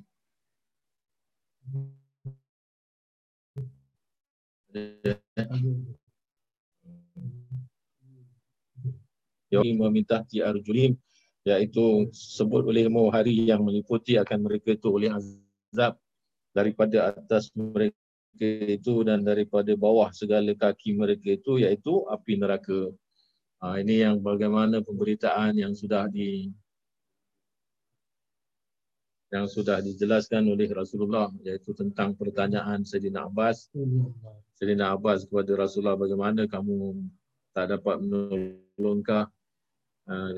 Yang 9.51 9.71
meminta 9.79 10.19
ti 10.27 10.43
arjulim 10.43 10.99
iaitu 11.47 12.11
sebut 12.11 12.67
oleh 12.67 12.91
mau 12.91 13.07
hari 13.07 13.47
yang 13.47 13.63
meliputi 13.63 14.19
akan 14.19 14.51
mereka 14.51 14.75
itu 14.75 14.91
oleh 14.91 15.13
azab 15.13 15.44
daripada 16.55 17.11
atas 17.11 17.51
mereka 17.53 17.95
itu 18.43 19.03
dan 19.07 19.23
daripada 19.23 19.71
bawah 19.75 20.11
segala 20.11 20.51
kaki 20.55 20.95
mereka 20.95 21.35
itu 21.35 21.63
iaitu 21.63 22.03
api 22.07 22.39
neraka. 22.39 22.91
Ha, 23.63 23.79
ini 23.79 24.03
yang 24.03 24.19
bagaimana 24.19 24.83
pemberitaan 24.83 25.55
yang 25.55 25.71
sudah 25.71 26.11
di 26.11 26.51
yang 29.33 29.51
sudah 29.51 29.83
dijelaskan 29.83 30.47
oleh 30.47 30.71
Rasulullah 30.71 31.27
iaitu 31.43 31.75
tentang 31.75 32.15
pertanyaan 32.15 32.87
Sayyidina 32.87 33.27
Abbas. 33.27 33.67
Sayyidina 34.55 34.95
Abbas 34.95 35.27
kepada 35.27 35.51
Rasulullah 35.59 35.99
bagaimana 35.99 36.47
kamu 36.47 37.03
tak 37.55 37.71
dapat 37.71 37.99
menolongkah 38.03 39.27
uh, 40.11 40.31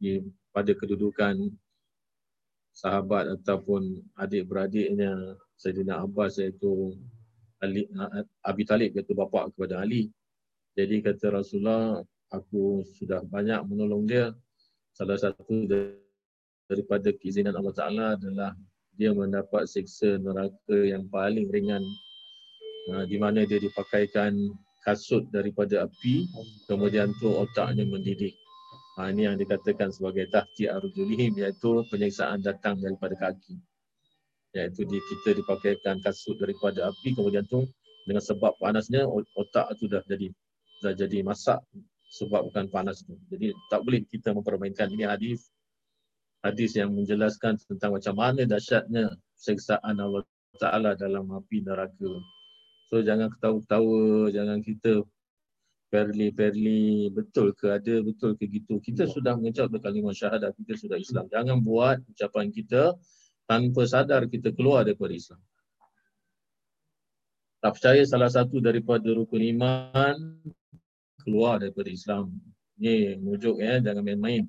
di, 0.00 0.20
pada 0.52 0.72
kedudukan 0.76 1.52
sahabat 2.74 3.30
ataupun 3.40 4.02
adik-beradiknya 4.18 5.38
Sayyidina 5.54 6.02
Abbas 6.02 6.42
iaitu 6.42 6.98
Ali, 7.62 7.86
Abi 8.42 8.66
Talib 8.66 8.92
iaitu 8.92 9.14
bapa 9.14 9.48
kepada 9.54 9.80
Ali. 9.80 10.10
Jadi 10.74 11.00
kata 11.00 11.30
Rasulullah, 11.30 12.02
aku 12.34 12.82
sudah 12.98 13.22
banyak 13.22 13.62
menolong 13.70 14.04
dia. 14.10 14.34
Salah 14.90 15.14
satu 15.14 15.70
daripada 16.66 17.14
keizinan 17.14 17.54
Allah 17.54 17.74
Ta'ala 17.74 18.06
adalah 18.18 18.52
dia 18.94 19.10
mendapat 19.14 19.66
siksa 19.70 20.18
neraka 20.18 20.74
yang 20.74 21.06
paling 21.10 21.50
ringan 21.50 21.82
uh, 22.94 23.04
di 23.06 23.18
mana 23.18 23.42
dia 23.42 23.58
dipakaikan 23.58 24.34
kasut 24.86 25.26
daripada 25.34 25.88
api 25.88 26.28
kemudian 26.70 27.10
tu 27.18 27.30
otaknya 27.30 27.86
mendidih. 27.86 28.34
Ha, 28.94 29.10
ini 29.10 29.26
yang 29.26 29.34
dikatakan 29.34 29.90
sebagai 29.90 30.30
tahti 30.30 30.70
arjulihim 30.70 31.34
iaitu 31.42 31.82
penyiksaan 31.90 32.38
datang 32.46 32.78
daripada 32.78 33.18
kaki. 33.18 33.58
Iaitu 34.54 34.86
di, 34.86 35.02
kita 35.02 35.34
dipakaikan 35.34 35.98
kasut 35.98 36.38
daripada 36.38 36.86
api 36.86 37.10
kemudian 37.18 37.42
tu 37.50 37.66
dengan 38.06 38.22
sebab 38.22 38.54
panasnya 38.62 39.02
otak 39.10 39.74
tu 39.82 39.90
dah 39.90 39.98
jadi 40.06 40.30
dah 40.78 40.94
jadi 40.94 41.26
masak 41.26 41.58
sebabkan 42.14 42.70
panas 42.70 43.02
tu. 43.02 43.18
Jadi 43.34 43.50
tak 43.66 43.82
boleh 43.82 44.06
kita 44.06 44.30
mempermainkan 44.30 44.86
ini 44.94 45.10
hadis 45.10 45.50
hadis 46.46 46.78
yang 46.78 46.94
menjelaskan 46.94 47.58
tentang 47.66 47.98
macam 47.98 48.14
mana 48.14 48.46
dahsyatnya 48.46 49.16
seksaan 49.34 49.98
Allah 49.98 50.22
Ta'ala 50.62 50.94
dalam 50.94 51.34
api 51.34 51.66
neraka. 51.66 52.22
So 52.92 53.02
jangan 53.02 53.32
ketawa-ketawa, 53.32 54.30
jangan 54.30 54.62
kita 54.62 55.02
perli-perli 55.94 57.06
betul 57.14 57.54
ke 57.54 57.70
ada, 57.70 58.02
betul 58.02 58.34
ke 58.34 58.50
gitu. 58.50 58.82
Kita 58.82 59.06
sudah 59.06 59.38
mengucap 59.38 59.70
kalimah 59.78 60.10
syahadat, 60.10 60.50
kita 60.58 60.74
sudah 60.74 60.98
Islam. 60.98 61.30
Jangan 61.30 61.62
buat 61.62 62.02
ucapan 62.10 62.50
kita 62.50 62.98
tanpa 63.46 63.86
sadar 63.86 64.26
kita 64.26 64.50
keluar 64.50 64.82
daripada 64.82 65.14
Islam. 65.14 65.38
tak 67.62 67.80
percaya 67.80 68.02
salah 68.04 68.28
satu 68.28 68.60
daripada 68.60 69.08
rukun 69.08 69.40
iman 69.56 70.36
keluar 71.24 71.62
daripada 71.62 71.88
Islam. 71.88 72.28
Ni 72.76 73.16
mujuk 73.16 73.56
ya, 73.56 73.80
jangan 73.80 74.04
main-main. 74.04 74.44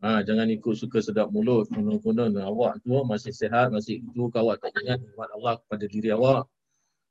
Ha, 0.00 0.24
jangan 0.24 0.48
ikut 0.48 0.80
suka 0.80 1.04
sedap 1.04 1.28
mulut, 1.28 1.68
konon-konon 1.68 2.32
awak 2.40 2.80
tu 2.80 2.96
masih 3.04 3.36
sehat, 3.36 3.68
masih 3.68 4.00
itu 4.00 4.32
awak 4.32 4.64
tak 4.64 4.72
ingat 4.80 5.02
nikmat 5.02 5.28
Allah 5.36 5.60
kepada 5.60 5.84
diri 5.84 6.08
awak. 6.14 6.48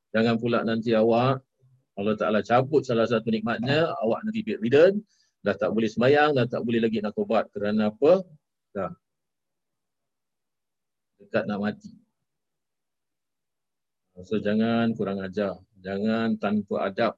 Jangan 0.10 0.42
pula 0.42 0.66
nanti 0.66 0.96
awak 0.98 1.46
Allah 1.96 2.16
Ta'ala 2.20 2.44
cabut 2.44 2.84
salah 2.84 3.08
satu 3.08 3.32
nikmatnya, 3.32 3.88
awak 4.04 4.28
nanti 4.28 4.44
bedridden, 4.44 5.00
dah 5.40 5.56
tak 5.56 5.72
boleh 5.72 5.88
semayang, 5.88 6.36
dah 6.36 6.44
tak 6.44 6.68
boleh 6.68 6.84
lagi 6.84 7.00
nak 7.00 7.16
ubat. 7.16 7.48
Kerana 7.56 7.88
apa? 7.88 8.20
Dah. 8.76 8.92
Dekat 11.24 11.48
nak 11.48 11.60
mati. 11.64 11.96
So 14.28 14.44
jangan 14.44 14.92
kurang 14.96 15.24
ajar. 15.24 15.56
Jangan 15.80 16.36
tanpa 16.36 16.92
adab 16.92 17.16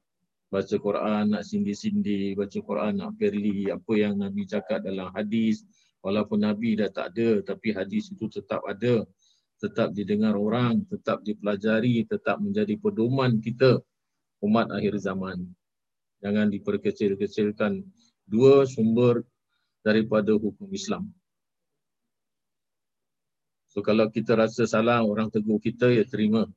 baca 0.53 0.75
Quran 0.77 1.33
nak 1.33 1.43
sindi-sindi, 1.45 2.37
baca 2.37 2.57
Quran 2.61 3.01
nak 3.01 3.17
perli 3.17 3.73
apa 3.73 3.93
yang 3.97 4.21
Nabi 4.21 4.45
cakap 4.45 4.85
dalam 4.85 5.09
hadis. 5.17 5.65
Walaupun 6.05 6.45
Nabi 6.45 6.77
dah 6.77 6.93
tak 6.93 7.17
ada 7.17 7.41
tapi 7.41 7.73
hadis 7.73 8.13
itu 8.13 8.29
tetap 8.29 8.61
ada. 8.69 9.01
Tetap 9.57 9.89
didengar 9.97 10.37
orang, 10.37 10.85
tetap 10.85 11.25
dipelajari, 11.25 12.05
tetap 12.05 12.37
menjadi 12.37 12.77
pedoman 12.77 13.41
kita 13.41 13.81
umat 14.43 14.69
akhir 14.69 14.99
zaman. 15.01 15.47
Jangan 16.21 16.49
diperkecil-kecilkan 16.49 17.85
dua 18.25 18.65
sumber 18.65 19.21
daripada 19.85 20.33
hukum 20.33 20.67
Islam. 20.73 21.07
So 23.69 23.85
kalau 23.85 24.09
kita 24.09 24.33
rasa 24.33 24.65
salah 24.65 25.05
orang 25.05 25.29
tegur 25.29 25.61
kita 25.61 25.93
ya 25.93 26.01
terima 26.01 26.49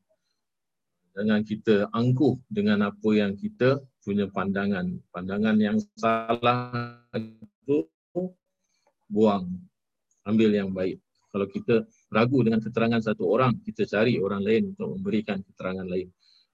dengan 1.12 1.45
kita 1.45 1.93
angkuh 1.93 2.40
dengan 2.49 2.88
apa 2.88 3.11
yang 3.12 3.37
kita 3.37 3.77
punya 4.01 4.25
pandangan. 4.33 4.97
Pandangan 5.12 5.57
yang 5.61 5.77
salah 6.01 7.05
itu 7.12 7.85
buang. 9.11 9.53
Ambil 10.25 10.57
yang 10.57 10.73
baik. 10.73 10.97
Kalau 11.31 11.47
kita 11.47 11.87
ragu 12.11 12.43
dengan 12.43 12.59
keterangan 12.59 12.99
satu 12.99 13.31
orang, 13.31 13.55
kita 13.62 13.87
cari 13.87 14.19
orang 14.19 14.43
lain 14.43 14.62
untuk 14.75 14.99
memberikan 14.99 15.38
keterangan 15.47 15.87
lain. 15.87 16.11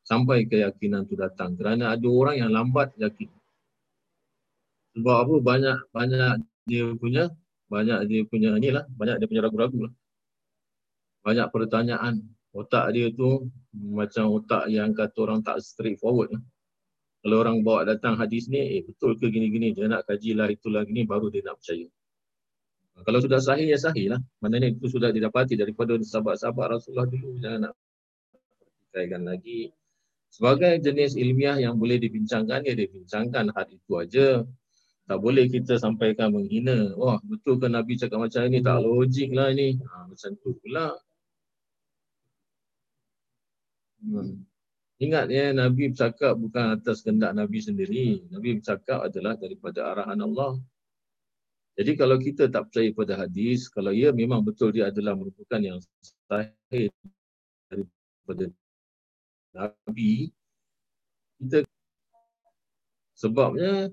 Sampai 0.07 0.47
keyakinan 0.47 1.03
itu 1.11 1.19
datang. 1.19 1.59
Kerana 1.59 1.99
ada 1.99 2.07
orang 2.07 2.38
yang 2.38 2.51
lambat 2.55 2.95
yakin. 2.95 3.27
Sebab 4.95 5.16
apa? 5.27 5.35
Banyak 5.42 5.79
banyak 5.90 6.33
dia 6.71 6.87
punya 6.95 7.29
banyak 7.66 7.99
dia 8.07 8.23
punya 8.23 8.55
ni 8.57 8.71
lah, 8.71 8.87
banyak 8.95 9.19
dia 9.19 9.27
punya 9.27 9.42
ragu-ragu 9.42 9.90
lah. 9.90 9.92
Banyak 11.27 11.51
pertanyaan, 11.51 12.23
otak 12.55 12.95
dia 12.95 13.11
tu 13.11 13.51
macam 13.75 14.31
otak 14.38 14.71
yang 14.71 14.95
kata 14.95 15.19
orang 15.27 15.42
tak 15.42 15.59
straight 15.59 15.99
forward. 15.99 16.31
Kalau 17.27 17.37
orang 17.42 17.66
bawa 17.66 17.83
datang 17.83 18.14
hadis 18.14 18.47
ni, 18.47 18.62
eh 18.62 18.81
betul 18.87 19.19
ke 19.19 19.27
gini-gini, 19.27 19.75
dia 19.75 19.90
nak 19.90 20.07
kaji 20.07 20.38
lah 20.38 20.47
itulah 20.47 20.87
gini, 20.87 21.03
baru 21.03 21.27
dia 21.27 21.42
nak 21.42 21.59
percaya. 21.59 21.90
Kalau 23.03 23.19
sudah 23.19 23.42
sahih, 23.42 23.66
ya 23.66 23.77
sahih 23.77 24.14
lah. 24.14 24.21
Maknanya 24.40 24.73
itu 24.73 24.87
sudah 24.88 25.11
didapati 25.11 25.59
daripada 25.59 25.99
sahabat-sahabat 26.01 26.81
Rasulullah 26.81 27.05
dulu. 27.11 27.37
Jangan 27.42 27.69
nak 27.69 27.73
pertikaikan 28.88 29.23
lagi. 29.27 29.75
Sebagai 30.31 30.83
jenis 30.85 31.17
ilmiah 31.17 31.57
yang 31.57 31.81
boleh 31.81 31.97
dibincangkan, 31.97 32.61
ya 32.67 32.75
dibincangkan 32.77 33.53
hadis 33.57 33.79
itu 33.81 33.95
aja. 33.97 34.29
Tak 35.07 35.19
boleh 35.23 35.47
kita 35.47 35.79
sampaikan 35.79 36.35
menghina. 36.35 36.93
Wah, 36.99 37.23
betul 37.23 37.62
ke 37.62 37.71
Nabi 37.71 37.95
cakap 37.95 38.19
macam 38.27 38.43
ini? 38.51 38.59
Tak 38.59 38.79
logik 38.83 39.31
lah 39.33 39.55
ini. 39.55 39.79
Ha, 39.79 40.11
macam 40.11 40.31
tu 40.43 40.51
pula. 40.59 40.99
Hmm. 44.03 44.43
Ingat 44.97 45.29
ya 45.29 45.53
Nabi 45.53 45.93
bercakap 45.93 46.41
bukan 46.41 46.81
atas 46.81 47.05
kehendak 47.05 47.37
Nabi 47.37 47.61
sendiri. 47.61 48.25
Nabi 48.33 48.57
bercakap 48.59 49.05
adalah 49.05 49.37
daripada 49.37 49.93
arahan 49.93 50.21
Allah. 50.25 50.57
Jadi 51.77 51.93
kalau 52.01 52.17
kita 52.17 52.49
tak 52.49 52.73
percaya 52.73 52.89
pada 52.97 53.15
hadis, 53.21 53.69
kalau 53.69 53.93
ia 53.93 54.09
memang 54.09 54.41
betul 54.41 54.73
dia 54.73 54.89
adalah 54.89 55.12
merupakan 55.12 55.61
yang 55.61 55.77
sahih 56.25 56.89
daripada 57.69 58.49
Nabi, 59.57 60.29
kita 61.40 61.64
sebabnya 63.16 63.88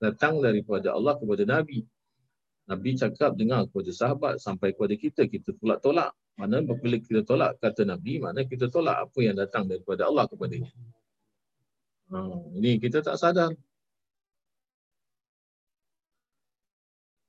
datang 0.00 0.40
daripada 0.40 0.96
Allah 0.96 1.14
kepada 1.20 1.44
Nabi. 1.44 1.84
Nabi 2.64 2.94
cakap 2.96 3.36
dengar 3.36 3.68
kepada 3.68 3.90
sahabat 3.92 4.34
sampai 4.40 4.72
kepada 4.72 4.94
kita, 4.96 5.28
kita 5.28 5.52
pula 5.58 5.76
tolak. 5.76 6.14
Mana 6.38 6.64
bila 6.64 6.96
kita 6.96 7.20
tolak 7.26 7.60
kata 7.60 7.84
Nabi, 7.84 8.16
mana 8.22 8.46
kita 8.48 8.72
tolak 8.72 8.96
apa 8.96 9.18
yang 9.20 9.36
datang 9.36 9.68
daripada 9.68 10.08
Allah 10.08 10.24
kepada 10.24 10.56
dia. 10.56 10.72
Ha, 12.10 12.18
ini 12.56 12.80
kita 12.80 13.04
tak 13.04 13.20
sadar. 13.20 13.52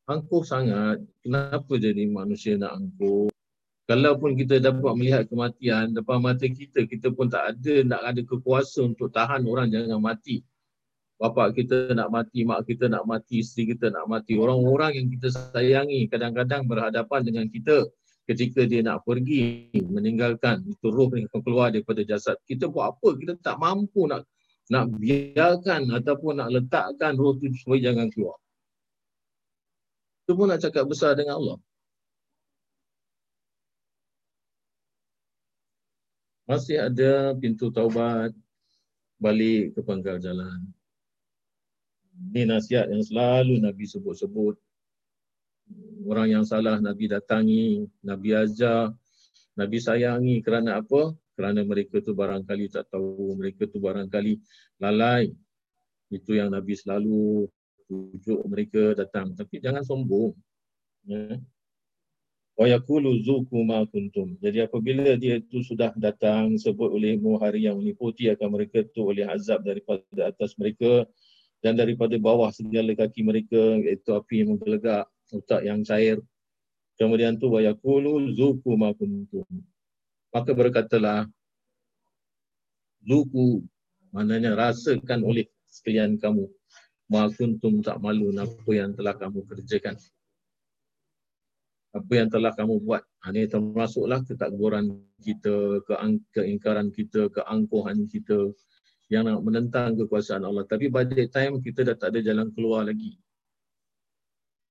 Angkuh 0.08 0.44
sangat. 0.46 1.02
Kenapa 1.26 1.74
jadi 1.76 2.04
manusia 2.08 2.56
nak 2.56 2.78
angkuh? 2.78 3.31
Kalaupun 3.90 4.38
kita 4.38 4.62
dapat 4.62 4.94
melihat 4.94 5.24
kematian 5.28 5.92
depan 5.92 6.22
mata 6.22 6.46
kita, 6.46 6.86
kita 6.86 7.12
pun 7.12 7.28
tak 7.28 7.58
ada 7.58 7.74
nak 7.84 8.02
ada 8.06 8.22
kekuasaan 8.24 8.94
untuk 8.94 9.10
tahan 9.12 9.44
orang 9.46 9.74
jangan 9.74 10.00
mati 10.00 10.46
bapa 11.22 11.54
kita 11.54 11.94
nak 11.94 12.10
mati, 12.10 12.42
mak 12.42 12.66
kita 12.66 12.90
nak 12.90 13.06
mati, 13.06 13.46
isteri 13.46 13.78
kita 13.78 13.94
nak 13.94 14.10
mati. 14.10 14.34
Orang-orang 14.42 14.98
yang 14.98 15.08
kita 15.14 15.30
sayangi 15.30 16.10
kadang-kadang 16.10 16.66
berhadapan 16.66 17.22
dengan 17.22 17.46
kita 17.46 17.86
ketika 18.26 18.66
dia 18.66 18.82
nak 18.82 19.06
pergi 19.06 19.70
meninggalkan 19.86 20.66
itu 20.66 20.90
roh 20.90 21.14
yang 21.14 21.30
keluar 21.30 21.70
daripada 21.70 22.02
jasad. 22.02 22.42
Kita 22.50 22.66
buat 22.74 22.98
apa? 22.98 23.14
Kita 23.22 23.38
tak 23.38 23.62
mampu 23.62 24.10
nak 24.10 24.26
nak 24.74 24.90
biarkan 24.98 25.94
ataupun 25.94 26.42
nak 26.42 26.50
letakkan 26.50 27.14
roh 27.14 27.38
tu 27.38 27.54
supaya 27.54 27.94
jangan 27.94 28.10
keluar. 28.10 28.42
Itu 30.26 30.34
pun 30.34 30.50
nak 30.50 30.66
cakap 30.66 30.90
besar 30.90 31.14
dengan 31.14 31.38
Allah. 31.38 31.58
Masih 36.52 36.84
ada 36.84 37.32
pintu 37.40 37.72
taubat 37.72 38.36
balik 39.16 39.72
ke 39.72 39.80
pangkal 39.88 40.20
jalan. 40.20 40.68
Ini 42.36 42.44
nasihat 42.44 42.92
yang 42.92 43.00
selalu 43.00 43.64
Nabi 43.64 43.88
sebut-sebut. 43.88 44.60
Orang 46.04 46.28
yang 46.28 46.44
salah 46.44 46.76
Nabi 46.84 47.08
datangi, 47.08 47.88
Nabi 48.04 48.36
ajar, 48.36 48.92
Nabi 49.56 49.80
sayangi 49.80 50.44
kerana 50.44 50.84
apa? 50.84 51.16
Kerana 51.40 51.64
mereka 51.64 52.04
tu 52.04 52.12
barangkali 52.12 52.68
tak 52.68 52.92
tahu, 52.92 53.32
mereka 53.40 53.72
tu 53.72 53.80
barangkali 53.80 54.36
lalai. 54.84 55.32
Itu 56.12 56.36
yang 56.36 56.52
Nabi 56.52 56.76
selalu 56.76 57.48
tujuk 57.88 58.44
mereka 58.52 58.92
datang. 59.00 59.40
Tapi 59.40 59.64
jangan 59.64 59.88
sombong. 59.88 60.36
Ya. 61.08 61.40
Wa 62.60 62.68
yakulu 62.68 63.16
zuku 63.24 63.64
ma 63.64 63.88
kuntum. 63.88 64.36
Jadi 64.44 64.62
apabila 64.62 65.16
dia 65.16 65.40
itu 65.40 65.64
sudah 65.64 65.96
datang 65.96 66.60
sebut 66.60 66.92
olehmu 66.92 67.40
hari 67.40 67.66
yang 67.66 67.80
meliputi 67.80 68.28
akan 68.28 68.60
mereka 68.60 68.84
tu 68.92 69.08
oleh 69.08 69.24
azab 69.24 69.64
daripada 69.64 70.30
atas 70.30 70.60
mereka 70.60 71.08
dan 71.64 71.80
daripada 71.80 72.14
bawah 72.20 72.52
segala 72.52 72.92
kaki 72.92 73.24
mereka 73.24 73.80
iaitu 73.80 74.12
api 74.12 74.44
yang 74.44 74.58
menggelegak 74.58 75.08
otak 75.32 75.62
yang 75.64 75.80
cair. 75.88 76.20
Kemudian 77.00 77.40
tu 77.40 77.48
wayaqulu 77.50 78.36
zuku 78.36 78.72
ma 78.76 78.92
kuntum. 78.92 79.48
Maka 80.36 80.52
berkatalah 80.52 81.26
zuku 83.02 83.64
maknanya 84.12 84.60
rasakan 84.60 85.24
oleh 85.24 85.48
sekalian 85.72 86.20
kamu. 86.20 86.52
Ma 87.08 87.32
kuntum 87.32 87.80
tak 87.80 87.98
malu 88.04 88.36
apa 88.36 88.72
yang 88.76 88.92
telah 88.92 89.16
kamu 89.16 89.48
kerjakan 89.48 89.96
apa 91.92 92.12
yang 92.16 92.32
telah 92.32 92.56
kamu 92.56 92.80
buat. 92.80 93.04
Ha, 93.24 93.36
ini 93.36 93.52
termasuklah 93.52 94.24
ketakburan 94.24 94.96
kita, 95.20 95.84
keingkaran 96.32 96.90
kita, 96.96 97.28
keangkuhan 97.32 98.08
kita, 98.08 98.56
yang 99.12 99.28
nak 99.28 99.44
menentang 99.44 100.00
kekuasaan 100.00 100.48
Allah. 100.48 100.64
Tapi 100.64 100.88
pada 100.88 101.12
time 101.12 101.60
kita 101.60 101.84
dah 101.84 102.00
tak 102.00 102.16
ada 102.16 102.24
jalan 102.24 102.48
keluar 102.56 102.88
lagi. 102.88 103.20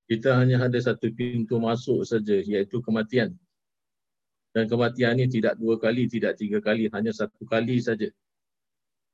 Kita 0.09 0.41
hanya 0.41 0.65
ada 0.65 0.81
satu 0.81 1.13
pintu 1.13 1.61
masuk 1.61 2.03
saja 2.09 2.41
iaitu 2.41 2.81
kematian. 2.81 3.37
Dan 4.51 4.67
kematian 4.67 5.15
ini 5.15 5.31
tidak 5.31 5.61
dua 5.61 5.79
kali, 5.79 6.11
tidak 6.11 6.41
tiga 6.41 6.59
kali, 6.59 6.91
hanya 6.91 7.15
satu 7.15 7.47
kali 7.47 7.79
saja. 7.79 8.11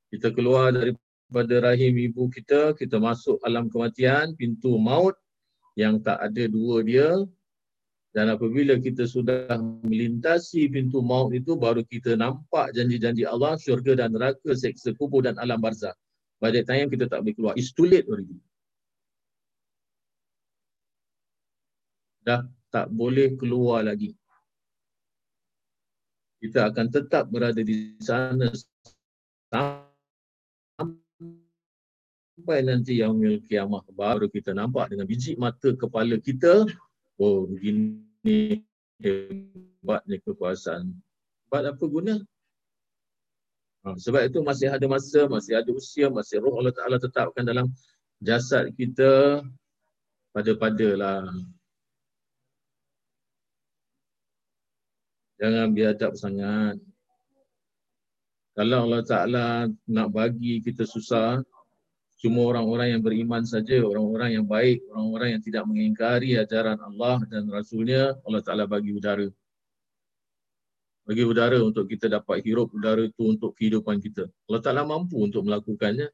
Kita 0.08 0.32
keluar 0.32 0.72
daripada 0.72 1.54
rahim 1.60 1.92
ibu 2.00 2.30
kita, 2.32 2.72
kita 2.78 2.96
masuk 2.96 3.36
alam 3.44 3.68
kematian, 3.68 4.32
pintu 4.38 4.80
maut 4.80 5.12
yang 5.76 6.00
tak 6.00 6.16
ada 6.22 6.48
dua 6.48 6.80
dia, 6.80 7.12
dan 8.16 8.32
apabila 8.32 8.80
kita 8.80 9.04
sudah 9.04 9.60
melintasi 9.84 10.72
pintu 10.72 11.04
maut 11.04 11.36
itu, 11.36 11.52
baru 11.52 11.84
kita 11.84 12.16
nampak 12.16 12.72
janji-janji 12.72 13.28
Allah, 13.28 13.60
syurga 13.60 13.92
dan 13.92 14.16
neraka, 14.16 14.56
seksa 14.56 14.96
kubur 14.96 15.20
dan 15.20 15.36
alam 15.36 15.60
barzah. 15.60 15.92
Pada 16.40 16.56
time 16.64 16.88
kita 16.88 17.12
tak 17.12 17.20
boleh 17.20 17.36
keluar. 17.36 17.54
It's 17.60 17.76
too 17.76 17.84
late 17.84 18.08
already. 18.08 18.40
Dah 22.24 22.48
tak 22.72 22.88
boleh 22.88 23.36
keluar 23.36 23.84
lagi. 23.84 24.16
kita 26.46 26.70
akan 26.70 26.86
tetap 26.94 27.26
berada 27.26 27.58
di 27.58 27.98
sana 27.98 28.46
sampai 29.50 29.82
nanti 32.62 33.02
yang 33.02 33.18
kiamah 33.18 33.82
baru 33.90 34.30
kita 34.30 34.54
nampak 34.54 34.94
dengan 34.94 35.10
biji 35.10 35.34
mata 35.34 35.74
kepala 35.74 36.22
kita 36.22 36.70
oh 37.18 37.50
begini 37.50 38.05
hebatnya 38.98 40.16
kekuasaan 40.26 40.90
buat 41.46 41.62
apa 41.62 41.84
guna? 41.86 42.14
Ha, 43.86 43.94
sebab 43.94 44.26
itu 44.26 44.42
masih 44.42 44.66
ada 44.66 44.86
masa 44.90 45.30
masih 45.30 45.54
ada 45.54 45.70
usia 45.70 46.10
masih 46.10 46.42
roh 46.42 46.58
Allah 46.58 46.74
Taala 46.74 46.98
tetapkan 46.98 47.46
dalam 47.46 47.70
jasad 48.18 48.74
kita 48.74 49.42
pada-padalah. 50.34 51.24
Jangan 55.36 55.68
biadab 55.76 56.12
sangat. 56.16 56.76
Kalau 58.56 58.88
Allah 58.88 59.04
Ta'ala 59.04 59.46
nak 59.84 60.08
bagi 60.08 60.64
kita 60.64 60.88
susah, 60.88 61.44
cuma 62.16 62.48
orang-orang 62.48 62.96
yang 62.96 63.02
beriman 63.04 63.44
saja, 63.44 63.84
orang-orang 63.84 64.40
yang 64.40 64.46
baik, 64.48 64.80
orang-orang 64.88 65.36
yang 65.36 65.42
tidak 65.44 65.64
mengingkari 65.68 66.40
ajaran 66.40 66.80
Allah 66.80 67.20
dan 67.28 67.44
Rasulnya, 67.52 68.16
Allah 68.24 68.40
Ta'ala 68.40 68.64
bagi 68.64 68.96
udara. 68.96 69.28
Bagi 71.06 71.22
udara 71.22 71.62
untuk 71.62 71.86
kita 71.86 72.10
dapat 72.10 72.42
hirup 72.42 72.72
udara 72.74 73.04
itu 73.06 73.22
untuk 73.22 73.54
kehidupan 73.54 74.02
kita. 74.02 74.26
Allah 74.48 74.62
Ta'ala 74.64 74.82
mampu 74.82 75.22
untuk 75.22 75.46
melakukannya. 75.46 76.10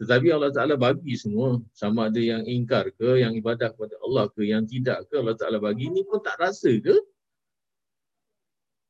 Tetapi 0.00 0.26
Allah 0.32 0.48
Ta'ala 0.48 0.74
bagi 0.80 1.12
semua. 1.18 1.60
Sama 1.76 2.08
ada 2.08 2.18
yang 2.18 2.40
ingkar 2.46 2.88
ke, 2.96 3.20
yang 3.20 3.36
ibadah 3.36 3.74
kepada 3.74 3.94
Allah 4.00 4.24
ke, 4.32 4.48
yang 4.48 4.64
tidak 4.64 5.04
ke, 5.12 5.20
Allah 5.20 5.36
Ta'ala 5.36 5.60
bagi. 5.60 5.92
Ini 5.92 6.08
pun 6.08 6.24
tak 6.24 6.40
rasa 6.40 6.72
ke? 6.72 6.96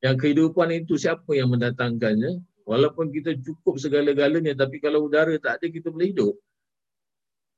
Yang 0.05 0.15
kehidupan 0.21 0.69
itu 0.71 0.95
siapa 0.95 1.33
yang 1.35 1.49
mendatangkannya? 1.51 2.54
Walaupun 2.65 3.13
kita 3.13 3.37
cukup 3.45 3.77
segala-galanya 3.77 4.57
tapi 4.57 4.81
kalau 4.81 5.05
udara 5.05 5.37
tak 5.37 5.61
ada 5.61 5.67
kita 5.69 5.93
boleh 5.93 6.09
hidup. 6.09 6.33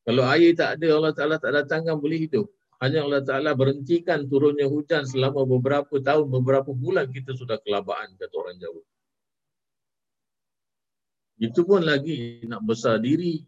Kalau 0.03 0.23
air 0.27 0.51
tak 0.51 0.79
ada 0.79 0.87
Allah 0.99 1.13
Taala 1.15 1.35
tak 1.39 1.51
datangkan 1.55 1.95
boleh 1.95 2.27
hidup. 2.27 2.47
Hanya 2.83 3.07
Allah 3.07 3.23
Taala 3.23 3.55
berhentikan 3.55 4.27
turunnya 4.27 4.67
hujan 4.67 5.07
selama 5.07 5.47
beberapa 5.47 5.95
tahun, 5.97 6.27
beberapa 6.27 6.75
bulan 6.75 7.07
kita 7.09 7.33
sudah 7.39 7.57
kelabaan 7.63 8.19
kata 8.19 8.35
orang 8.35 8.59
Jawa. 8.59 8.83
Itu 11.39 11.63
pun 11.63 11.87
lagi 11.87 12.43
nak 12.43 12.67
besar 12.67 12.99
diri. 12.99 13.39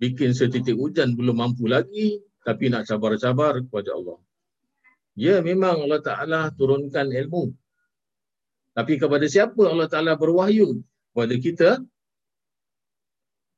Bikin 0.00 0.32
setitik 0.32 0.74
hujan 0.74 1.14
belum 1.14 1.36
mampu 1.38 1.68
lagi 1.68 2.18
tapi 2.44 2.72
nak 2.72 2.88
sabar-sabar 2.88 3.60
kepada 3.60 3.92
Allah. 3.92 4.18
Ya 5.14 5.38
memang 5.44 5.84
Allah 5.84 6.00
Taala 6.00 6.40
turunkan 6.52 7.12
ilmu 7.12 7.52
tapi 8.74 8.98
kepada 8.98 9.22
siapa 9.30 9.62
Allah 9.70 9.86
Ta'ala 9.86 10.18
berwahyu? 10.18 10.82
Kepada 11.14 11.34
kita. 11.38 11.70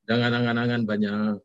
Jangan 0.04 0.30
angan-angan 0.30 0.82
banyak. 0.84 1.40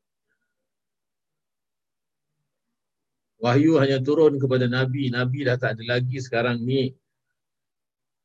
Wahyu 3.41 3.79
hanya 3.81 3.97
turun 4.03 4.37
kepada 4.37 4.67
Nabi. 4.67 5.09
Nabi 5.09 5.47
dah 5.47 5.57
tak 5.57 5.79
ada 5.79 5.97
lagi 5.97 6.19
sekarang 6.21 6.61
ni. 6.61 6.93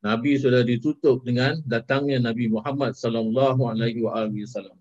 Nabi 0.05 0.37
sudah 0.37 0.61
ditutup 0.61 1.25
dengan 1.25 1.57
datangnya 1.65 2.21
Nabi 2.21 2.51
Muhammad 2.53 2.93
sallallahu 2.93 3.65
alaihi 3.65 4.05
wasallam. 4.05 4.77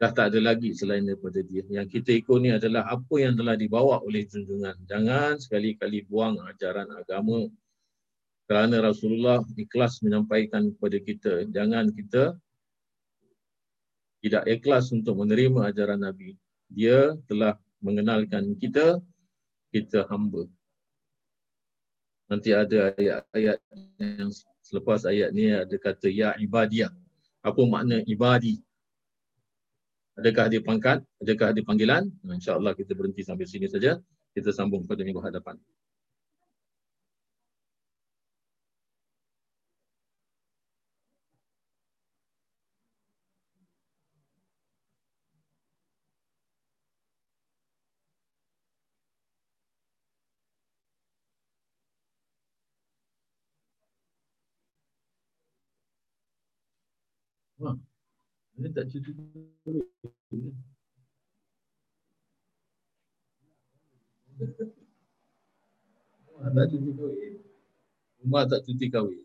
Dah 0.00 0.08
tak 0.14 0.32
ada 0.32 0.40
lagi 0.40 0.72
selain 0.72 1.04
daripada 1.04 1.44
dia. 1.44 1.66
Yang 1.68 2.00
kita 2.00 2.16
ikut 2.16 2.38
ni 2.40 2.50
adalah 2.54 2.88
apa 2.88 3.14
yang 3.20 3.36
telah 3.36 3.60
dibawa 3.60 4.00
oleh 4.00 4.24
junjungan. 4.24 4.78
Jangan 4.88 5.36
sekali-kali 5.36 6.08
buang 6.08 6.40
ajaran 6.48 6.88
agama 6.96 7.44
kerana 8.44 8.80
Rasulullah 8.84 9.40
ikhlas 9.56 10.04
menyampaikan 10.04 10.72
kepada 10.76 10.98
kita 11.00 11.32
jangan 11.48 11.88
kita 11.92 12.36
tidak 14.24 14.48
ikhlas 14.48 14.88
untuk 14.88 15.20
menerima 15.20 15.68
ajaran 15.68 16.00
Nabi. 16.00 16.32
Dia 16.72 17.12
telah 17.28 17.60
mengenalkan 17.84 18.56
kita, 18.56 18.96
kita 19.68 20.08
hamba. 20.08 20.48
Nanti 22.32 22.56
ada 22.56 22.96
ayat-ayat 22.96 23.60
yang 24.00 24.32
selepas 24.64 25.04
ayat 25.04 25.28
ni 25.36 25.52
ada 25.52 25.76
kata 25.76 26.08
ya 26.08 26.32
ibadiyah. 26.40 26.88
Apa 27.44 27.60
makna 27.68 28.00
ibadi? 28.08 28.64
Adakah 30.16 30.48
dia 30.48 30.64
pangkat? 30.64 31.04
Adakah 31.20 31.52
dia 31.52 31.60
panggilan? 31.60 32.08
InsyaAllah 32.24 32.72
kita 32.72 32.96
berhenti 32.96 33.20
sampai 33.20 33.44
sini 33.44 33.68
saja. 33.68 34.00
Kita 34.32 34.56
sambung 34.56 34.88
pada 34.88 35.04
minggu 35.04 35.20
hadapan. 35.20 35.60
Ini 58.54 58.68
tak 58.70 58.86
cuti 58.92 59.10
duit. 59.10 59.88
Rumah 66.44 66.54
tak 66.54 66.68
cuti 66.70 66.90
kahwin. 66.92 67.34
Rumah 68.20 68.42
tak 68.50 68.60
kahwin. 68.92 69.22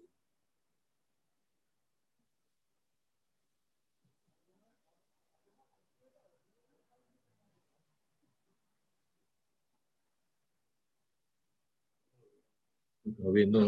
Kahwin 13.19 13.49
tu, 13.49 13.61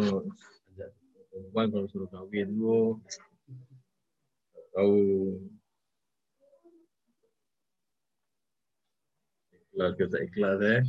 perempuan 1.34 1.68
kalau 1.74 1.88
suruh 1.90 2.10
kahwin 2.14 2.48
tu, 2.56 3.02
tahu. 4.72 5.00
Ikhlas 9.72 9.92
ke 9.96 10.06
tak 10.08 10.22
ikhlas 10.28 10.60
eh? 10.64 10.82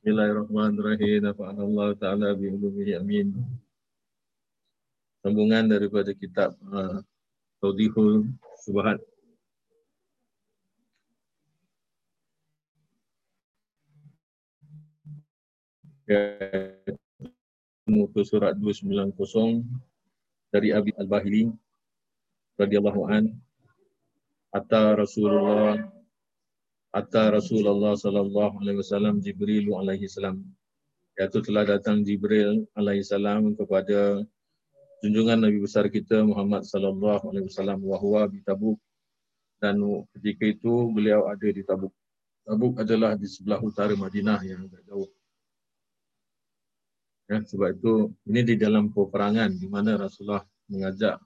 Bismillahirrahmanirrahim. 0.00 1.18
Nafa'an 1.24 1.58
Allah 1.58 1.88
Ta'ala 1.98 2.28
bi'ulumihi 2.36 2.94
amin. 2.94 3.34
Sambungan 5.24 5.66
daripada 5.66 6.14
kitab 6.14 6.54
uh, 6.70 7.02
Taudihul 7.58 8.30
Subhat. 8.62 9.02
Muka 17.90 18.22
surat 18.22 18.54
290 18.54 19.66
dari 20.50 20.70
Abi 20.72 20.92
Al-Bahili 20.96 21.50
radhiyallahu 22.58 23.02
an 23.10 23.24
Atta 24.54 24.96
Rasulullah 24.96 25.76
Atta 26.96 27.28
Rasulullah 27.28 27.92
sallallahu 27.92 28.64
alaihi 28.64 28.80
wasallam 28.80 29.20
Jibril 29.20 29.68
alaihi 29.76 30.08
salam 30.08 30.40
iaitu 31.16 31.44
telah 31.44 31.64
datang 31.68 32.00
Jibril 32.04 32.64
alaihi 32.72 33.04
salam 33.04 33.52
kepada 33.52 34.24
junjungan 35.04 35.44
Nabi 35.44 35.60
besar 35.60 35.88
kita 35.92 36.24
Muhammad 36.24 36.64
sallallahu 36.64 37.32
alaihi 37.32 37.48
wasallam 37.52 37.84
wa 37.84 37.96
huwa 38.00 38.24
bi 38.28 38.40
Tabuk 38.40 38.80
dan 39.56 39.80
ketika 40.16 40.44
itu 40.52 40.92
beliau 40.92 41.28
ada 41.32 41.48
di 41.48 41.64
Tabuk. 41.64 41.92
Tabuk 42.44 42.76
adalah 42.76 43.16
di 43.16 43.24
sebelah 43.24 43.58
utara 43.64 43.96
Madinah 43.96 44.40
yang 44.44 44.68
agak 44.68 44.84
jauh. 44.84 45.08
Ya, 47.26 47.42
sebab 47.42 47.74
itu 47.74 48.14
ini 48.30 48.40
di 48.46 48.54
dalam 48.54 48.94
peperangan 48.94 49.50
di 49.50 49.66
mana 49.66 49.98
Rasulullah 49.98 50.46
mengajak 50.70 51.18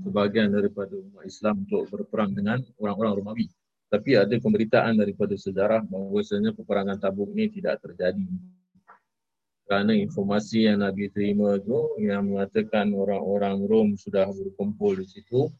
sebahagian 0.00 0.48
daripada 0.48 0.96
umat 0.96 1.28
Islam 1.28 1.68
untuk 1.68 1.92
berperang 1.92 2.32
dengan 2.32 2.64
orang-orang 2.80 3.20
Romawi. 3.20 3.46
Tapi 3.92 4.16
ada 4.16 4.32
pemberitaan 4.32 4.96
daripada 4.96 5.36
sejarah 5.36 5.84
bahawasanya 5.84 6.56
peperangan 6.56 6.96
tabuk 6.96 7.28
ini 7.36 7.52
tidak 7.52 7.84
terjadi. 7.84 8.24
Kerana 9.68 9.92
informasi 9.92 10.72
yang 10.72 10.80
Nabi 10.80 11.12
terima 11.12 11.60
itu 11.60 12.00
yang 12.00 12.32
mengatakan 12.32 12.88
orang-orang 12.96 13.60
Rom 13.68 13.88
sudah 14.00 14.32
berkumpul 14.32 14.96
di 14.96 15.04
situ 15.04 15.52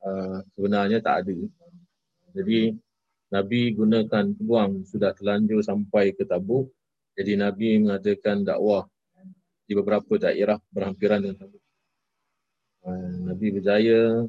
uh, 0.00 0.40
sebenarnya 0.56 1.04
tak 1.04 1.28
ada. 1.28 1.36
Jadi 2.32 2.72
Nabi 3.28 3.60
gunakan 3.76 4.24
peluang 4.32 4.88
sudah 4.88 5.12
terlanjur 5.12 5.60
sampai 5.60 6.16
ke 6.16 6.24
tabuk. 6.24 6.72
Jadi 7.20 7.36
Nabi 7.36 7.76
mengadakan 7.76 8.48
dakwah 8.48 8.88
di 9.70 9.78
beberapa 9.78 10.18
daerah 10.18 10.58
berhampiran 10.74 11.22
dengan 11.22 11.46
Tabuk. 11.46 11.62
Ah, 12.82 13.14
Nabi 13.30 13.46
berjaya 13.54 14.26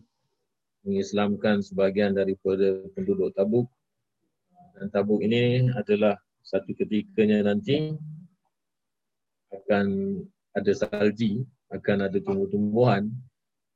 mengislamkan 0.85 1.65
sebahagian 1.65 2.13
daripada 2.13 2.85
penduduk 2.93 3.33
Tabuk. 3.33 3.65
Dan 4.77 4.93
Tabuk 4.93 5.25
ini 5.25 5.65
adalah 5.73 6.13
satu 6.45 6.77
ketikanya 6.77 7.41
nanti 7.41 7.89
akan 9.49 9.85
ada 10.53 10.71
salji, 10.77 11.41
akan 11.73 12.05
ada 12.05 12.21
tumbuh-tumbuhan. 12.21 13.09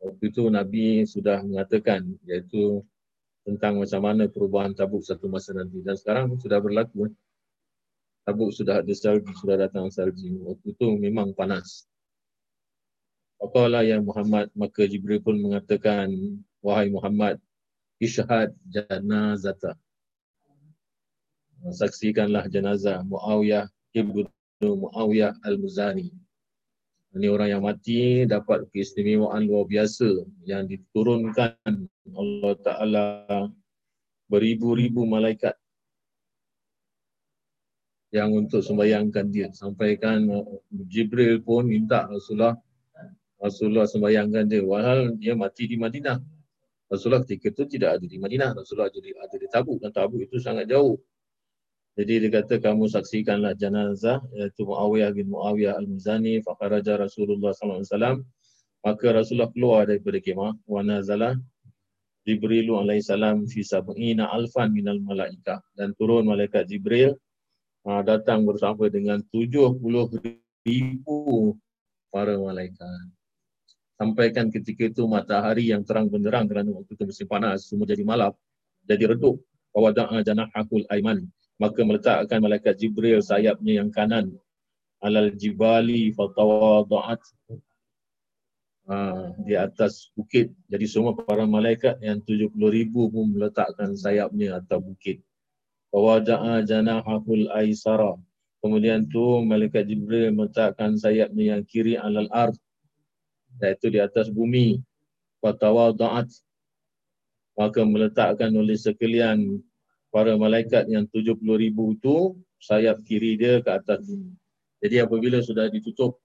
Waktu 0.05 0.23
itu 0.29 0.45
Nabi 0.53 1.01
sudah 1.09 1.41
mengatakan 1.41 2.05
iaitu 2.29 2.85
tentang 3.41 3.81
macam 3.81 4.01
mana 4.05 4.29
perubahan 4.29 4.77
tabuk 4.77 5.01
satu 5.01 5.25
masa 5.25 5.57
nanti. 5.57 5.81
Dan 5.81 5.97
sekarang 5.97 6.37
sudah 6.37 6.61
berlaku. 6.61 7.09
Tabuk 8.25 8.49
sudah 8.49 8.81
ada 8.81 8.93
salji, 8.97 9.29
sudah 9.37 9.53
datang 9.53 9.93
salji. 9.93 10.33
Waktu 10.41 10.73
itu 10.73 10.97
memang 10.97 11.37
panas. 11.37 11.85
Faqala 13.37 13.85
ya 13.85 14.01
Muhammad, 14.01 14.49
maka 14.57 14.89
Jibril 14.89 15.21
pun 15.21 15.37
mengatakan, 15.37 16.09
wahai 16.65 16.89
Muhammad, 16.89 17.37
isyhad 18.01 18.49
janazata. 18.65 19.77
Saksikanlah 21.69 22.49
jenazah 22.49 23.05
Muawiyah 23.05 23.69
ibnu 23.93 24.25
Muawiyah 24.61 25.37
al-Muzani. 25.45 26.09
Ini 27.15 27.31
orang 27.31 27.49
yang 27.53 27.63
mati 27.63 28.25
dapat 28.27 28.67
keistimewaan 28.73 29.47
luar 29.47 29.69
biasa 29.69 30.09
yang 30.43 30.67
diturunkan 30.67 31.55
Allah 32.11 32.53
Ta'ala 32.59 33.05
beribu-ribu 34.27 35.07
malaikat 35.07 35.55
yang 38.13 38.29
untuk 38.33 38.61
sembayangkan 38.61 39.25
dia. 39.31 39.47
Sampaikan 39.55 40.29
uh, 40.29 40.61
Jibril 40.89 41.41
pun 41.41 41.65
minta 41.65 42.05
Rasulullah 42.05 42.57
Rasulullah 43.41 43.85
sembayangkan 43.85 44.45
dia. 44.49 44.61
Walhal 44.61 45.17
dia 45.17 45.33
mati 45.37 45.69
di 45.69 45.77
Madinah. 45.77 46.17
Rasulullah 46.89 47.25
ketika 47.25 47.49
itu 47.53 47.77
tidak 47.77 47.99
ada 48.01 48.05
di 48.05 48.17
Madinah. 48.21 48.53
Rasulullah 48.53 48.89
jadi 48.93 49.13
ada 49.17 49.35
di 49.35 49.47
Tabuk. 49.49 49.77
Dan 49.81 49.91
Tabuk 49.93 50.21
itu 50.21 50.37
sangat 50.37 50.69
jauh. 50.69 50.97
Jadi 51.95 52.27
dia 52.27 52.31
kata 52.43 52.59
kamu 52.59 52.91
saksikanlah 52.91 53.55
jenazah 53.55 54.19
iaitu 54.35 54.67
Muawiyah 54.67 55.15
bin 55.15 55.31
Muawiyah 55.31 55.79
al-Muzani 55.79 56.43
faqaraja 56.43 56.99
Rasulullah 56.99 57.55
sallallahu 57.55 57.79
alaihi 57.79 57.91
wasallam 57.95 58.17
maka 58.83 59.07
Rasulullah 59.15 59.51
keluar 59.55 59.87
daripada 59.87 60.19
kemah 60.19 60.59
wa 60.67 60.81
nazala 60.83 61.39
Jibril 62.27 62.67
alaihi 62.75 62.99
salam 62.99 63.47
fi 63.47 63.63
sab'ina 63.63 64.27
alfan 64.27 64.75
minal 64.75 64.99
malaikah 64.99 65.63
dan 65.79 65.95
turun 65.95 66.27
malaikat 66.27 66.67
Jibril 66.67 67.15
uh, 67.85 68.01
datang 68.01 68.43
bersama 68.43 68.89
dengan 68.89 69.21
70 69.29 69.79
ribu 70.65 71.17
para 72.09 72.35
malaikat. 72.35 73.13
Sampaikan 73.95 74.51
ketika 74.51 74.91
itu 74.91 75.07
matahari 75.07 75.71
yang 75.71 75.87
terang 75.87 76.11
benderang 76.11 76.51
kerana 76.51 76.67
waktu 76.75 76.99
itu 76.99 77.03
musim 77.07 77.27
panas 77.31 77.69
semua 77.69 77.87
jadi 77.87 78.03
malam 78.03 78.35
jadi 78.83 79.15
redup. 79.15 79.39
Wada'a 79.75 80.23
janahakul 80.23 80.87
aiman 80.87 81.27
maka 81.59 81.79
meletakkan 81.83 82.39
malaikat 82.43 82.75
Jibril 82.75 83.23
sayapnya 83.23 83.83
yang 83.83 83.89
kanan 83.91 84.35
alal 84.99 85.31
jibali 85.35 86.11
fatawada'at 86.11 87.21
ha, 88.89 88.95
di 89.39 89.53
atas 89.55 90.11
bukit. 90.15 90.51
Jadi 90.67 90.85
semua 90.89 91.15
para 91.15 91.47
malaikat 91.47 91.99
yang 92.03 92.19
70 92.23 92.51
ribu 92.71 93.07
pun 93.11 93.35
meletakkan 93.35 93.95
sayapnya 93.95 94.59
atas 94.59 94.79
bukit. 94.81 95.21
Wada'a 95.95 96.59
janahul 96.67 97.47
aisara. 97.55 98.19
Kemudian 98.59 99.07
tu 99.07 99.39
malaikat 99.47 99.87
Jibril 99.87 100.35
meletakkan 100.35 100.99
sayapnya 100.99 101.55
yang 101.55 101.63
kiri 101.63 101.95
alal 101.95 102.27
ard 102.35 102.59
iaitu 103.63 103.95
di 103.95 104.03
atas 104.03 104.27
bumi. 104.27 104.83
Fatawada'at 105.39 106.27
maka 107.55 107.81
meletakkan 107.87 108.51
oleh 108.51 108.75
sekalian 108.75 109.63
para 110.11 110.35
malaikat 110.35 110.91
yang 110.91 111.07
70 111.07 111.39
ribu 111.39 111.95
itu 111.95 112.35
sayap 112.59 112.99
kiri 113.07 113.39
dia 113.39 113.63
ke 113.63 113.71
atas 113.71 114.03
bumi. 114.03 114.35
Jadi 114.83 114.99
apabila 114.99 115.39
sudah 115.39 115.71
ditutup 115.71 116.19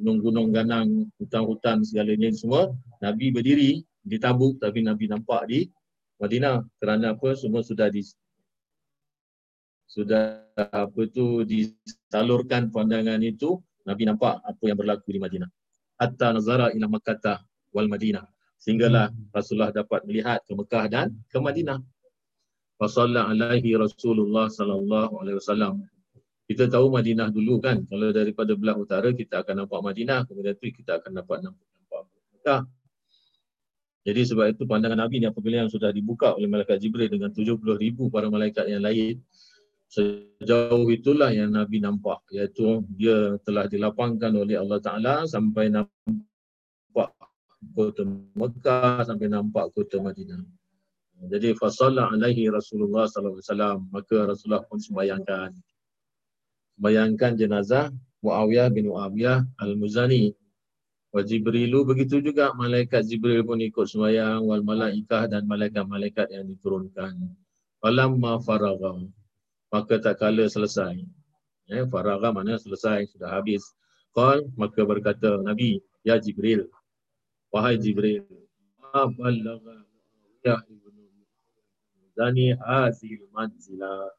gunung-gunung 0.00 0.48
ganang, 0.48 1.12
hutan-hutan 1.20 1.84
segalanya 1.84 2.32
semua, 2.32 2.72
Nabi 3.04 3.28
berdiri 3.28 3.84
di 4.00 4.16
tabuk 4.16 4.56
tapi 4.56 4.80
Nabi 4.80 5.12
nampak 5.12 5.44
di 5.44 5.68
Madinah 6.16 6.64
kerana 6.80 7.12
apa 7.12 7.36
semua 7.36 7.60
sudah 7.60 7.92
di 7.92 8.00
sudah 9.92 10.48
apa 10.56 11.02
tu 11.12 11.44
disalurkan 11.44 12.72
pandangan 12.72 13.20
itu 13.20 13.60
Nabi 13.84 14.08
nampak 14.08 14.40
apa 14.40 14.62
yang 14.64 14.80
berlaku 14.80 15.12
di 15.12 15.20
Madinah. 15.20 15.50
Hatta 16.00 16.32
nazara 16.32 16.72
ila 16.72 16.88
Makkah 16.88 17.44
wal 17.76 17.92
Madinah. 17.92 18.24
Sehinggalah 18.56 19.12
Rasulullah 19.34 19.74
dapat 19.74 20.06
melihat 20.08 20.40
ke 20.48 20.54
Mekah 20.54 20.86
dan 20.88 21.12
ke 21.28 21.36
Madinah 21.36 21.82
fasalla 22.78 23.28
alaihi 23.28 23.74
Rasulullah 23.74 24.48
sallallahu 24.48 25.18
alaihi 25.20 25.36
wasallam. 25.36 25.82
Kita 26.46 26.70
tahu 26.70 26.94
Madinah 26.94 27.28
dulu 27.34 27.58
kan. 27.58 27.82
Kalau 27.86 28.14
daripada 28.14 28.54
belah 28.54 28.78
utara 28.78 29.10
kita 29.12 29.42
akan 29.44 29.66
nampak 29.66 29.80
Madinah, 29.82 30.24
kemudian 30.30 30.54
tu 30.56 30.70
kita 30.70 31.02
akan 31.02 31.10
dapat 31.20 31.38
nampak 31.42 31.66
nampak 31.74 32.00
Mekah. 32.38 32.62
Jadi 34.02 34.20
sebab 34.26 34.46
itu 34.50 34.62
pandangan 34.66 34.98
Nabi 34.98 35.22
ni 35.22 35.26
apabila 35.30 35.62
yang 35.62 35.70
sudah 35.70 35.94
dibuka 35.94 36.34
oleh 36.34 36.50
malaikat 36.50 36.82
Jibril 36.82 37.06
dengan 37.06 37.30
70 37.30 37.62
ribu 37.78 38.10
para 38.10 38.26
malaikat 38.26 38.66
yang 38.66 38.82
lain, 38.82 39.22
sejauh 39.92 40.88
itulah 40.88 41.28
yang 41.28 41.52
Nabi 41.52 41.84
nampak. 41.84 42.24
Iaitu 42.32 42.80
dia 42.96 43.36
telah 43.44 43.68
dilapangkan 43.68 44.32
oleh 44.32 44.56
Allah 44.56 44.80
Ta'ala 44.80 45.14
sampai 45.28 45.68
nampak 45.68 47.12
kota 47.76 48.02
Mekah, 48.32 49.04
sampai 49.04 49.28
nampak 49.28 49.68
kota 49.76 50.00
Madinah. 50.00 50.40
Jadi 51.22 51.54
fasalla 51.54 52.10
alaihi 52.10 52.50
Rasulullah 52.50 53.06
sallallahu 53.06 53.38
alaihi 53.38 53.46
wasallam 53.46 53.78
maka 53.94 54.16
Rasulullah 54.26 54.66
pun 54.66 54.82
sembahyangkan 54.82 55.54
sembahyangkan 56.74 57.32
jenazah 57.38 57.94
Muawiyah 58.26 58.74
bin 58.74 58.90
Muawiyah 58.90 59.46
al-Muzani. 59.62 60.34
Wa 61.14 61.22
Jibrilu 61.22 61.86
begitu 61.86 62.18
juga 62.18 62.50
malaikat 62.58 63.06
Jibril 63.06 63.46
pun 63.46 63.62
ikut 63.62 63.86
sembahyang 63.86 64.42
wal 64.42 64.66
malaikah 64.66 65.30
dan 65.30 65.46
malaikat-malaikat 65.46 66.34
yang 66.34 66.48
diturunkan. 66.48 67.14
Falamma 67.78 68.42
faragha 68.42 69.06
maka 69.72 69.96
tak 69.98 70.20
kala 70.20 70.44
selesai. 70.46 71.00
Ya, 71.66 71.88
faragha 71.88 72.28
mana 72.30 72.60
selesai 72.60 73.08
sudah 73.16 73.32
habis. 73.32 73.64
Qal 74.12 74.44
maka 74.60 74.84
berkata 74.84 75.40
Nabi 75.40 75.80
ya 76.04 76.20
Jibril 76.20 76.68
wahai 77.48 77.80
Jibril 77.80 78.28
abalagha 78.92 79.88
ya 80.44 80.60
Zani 82.12 82.52
hasil 82.52 83.24
manzila. 83.32 84.12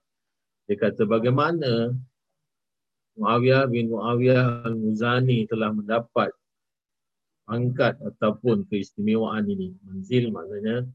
Dia 0.66 0.82
kata 0.82 1.06
bagaimana 1.06 1.94
Muawiyah 3.14 3.70
bin 3.70 3.94
Muawiyah 3.94 4.66
al-Muzani 4.66 5.46
telah 5.46 5.70
mendapat 5.70 6.34
angkat 7.46 8.02
ataupun 8.02 8.66
keistimewaan 8.66 9.46
ini. 9.46 9.78
Manzil 9.86 10.34
maknanya 10.34 10.90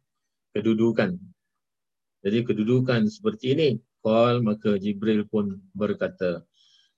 kedudukan. 0.59 1.15
Jadi 2.27 2.39
kedudukan 2.43 3.07
seperti 3.07 3.55
ini. 3.55 3.71
Qal 4.05 4.40
maka 4.44 4.78
Jibril 4.78 5.26
pun 5.26 5.59
berkata. 5.74 6.42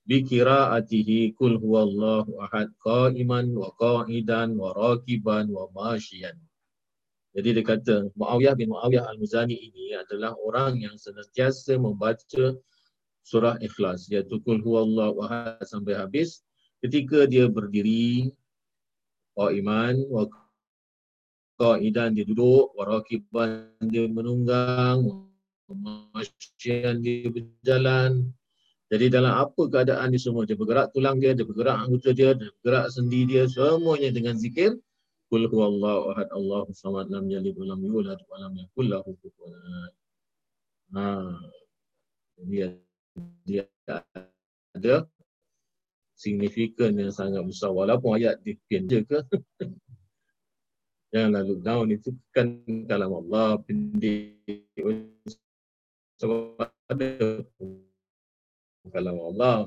Bikira 0.04 0.74
atihi 0.74 1.36
kul 1.36 1.60
huwallahu 1.60 2.40
ahad 2.42 2.72
qa'iman 2.82 3.52
wa 3.54 3.70
qa'idan 3.78 4.58
wa 4.58 4.74
rakiban 4.74 5.46
wa 5.52 5.70
masyian. 5.70 6.34
Jadi 7.30 7.62
dia 7.62 7.62
kata 7.62 8.10
Muawiyah 8.18 8.58
bin 8.58 8.74
Muawiyah 8.74 9.06
Al-Muzani 9.06 9.54
ini 9.54 9.94
adalah 9.94 10.34
orang 10.42 10.82
yang 10.82 10.98
senantiasa 10.98 11.78
membaca 11.78 12.58
surah 13.22 13.54
Ikhlas 13.62 14.10
iaitu 14.10 14.42
kul 14.42 14.58
huwallahu 14.58 15.22
ahad 15.22 15.62
sampai 15.62 15.94
habis 15.94 16.42
ketika 16.82 17.30
dia 17.30 17.46
berdiri 17.46 18.34
wa 19.38 19.54
iman 19.54 19.94
wa 20.10 20.26
qaidan 21.60 22.18
dia 22.18 22.26
duduk 22.26 22.74
wa 22.74 22.82
rakiban 22.82 23.70
dia 23.78 24.10
menunggang 24.10 25.29
masyian 25.74 27.02
dia 27.02 27.30
berjalan 27.30 28.28
jadi 28.90 29.06
dalam 29.06 29.34
apa 29.38 29.62
keadaan 29.70 30.10
dia 30.10 30.20
semua 30.20 30.42
dia 30.44 30.58
bergerak 30.58 30.90
tulang 30.90 31.22
dia 31.22 31.34
dia 31.34 31.46
bergerak 31.46 31.76
anggota 31.86 32.10
dia 32.10 32.34
dia 32.34 32.50
bergerak 32.60 32.86
sendi 32.90 33.20
dia 33.26 33.46
semuanya 33.46 34.10
dengan 34.10 34.34
zikir 34.34 34.74
Kul 35.30 35.46
huwallahu 35.46 36.10
ahad 36.10 36.28
Allahu 36.34 36.74
samad 36.74 37.06
lam 37.06 37.30
yalid 37.30 37.54
wa 37.54 37.70
lam 37.70 37.78
yulad 37.86 38.18
wa 38.26 38.36
lam 38.42 38.50
yakul 38.58 38.86
lahu 38.90 39.14
kufuwan 39.22 39.54
ahad. 39.62 39.92
Ha. 40.90 41.02
Dia 42.50 42.66
dia 43.46 43.62
ada 44.74 45.06
signifikan 46.18 46.98
yang 46.98 47.14
sangat 47.14 47.46
besar 47.46 47.70
walaupun 47.70 48.18
ayat 48.18 48.42
dipin 48.42 48.90
je 48.90 49.06
ke. 49.06 49.22
Janganlah 51.14 51.42
look 51.46 51.62
down 51.62 51.86
itu 51.94 52.10
kan 52.34 52.66
kalam 52.90 53.14
Allah 53.14 53.62
pendek 53.62 54.34
sebab 56.20 56.68
ada 56.92 57.08
kalam 58.92 59.16
Allah 59.32 59.64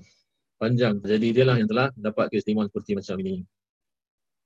panjang. 0.62 1.02
Jadi 1.02 1.34
dia 1.34 1.50
lah 1.50 1.58
yang 1.58 1.66
telah 1.66 1.90
dapat 1.98 2.30
keistimewaan 2.30 2.70
seperti 2.70 2.94
macam 2.94 3.18
ini 3.26 3.42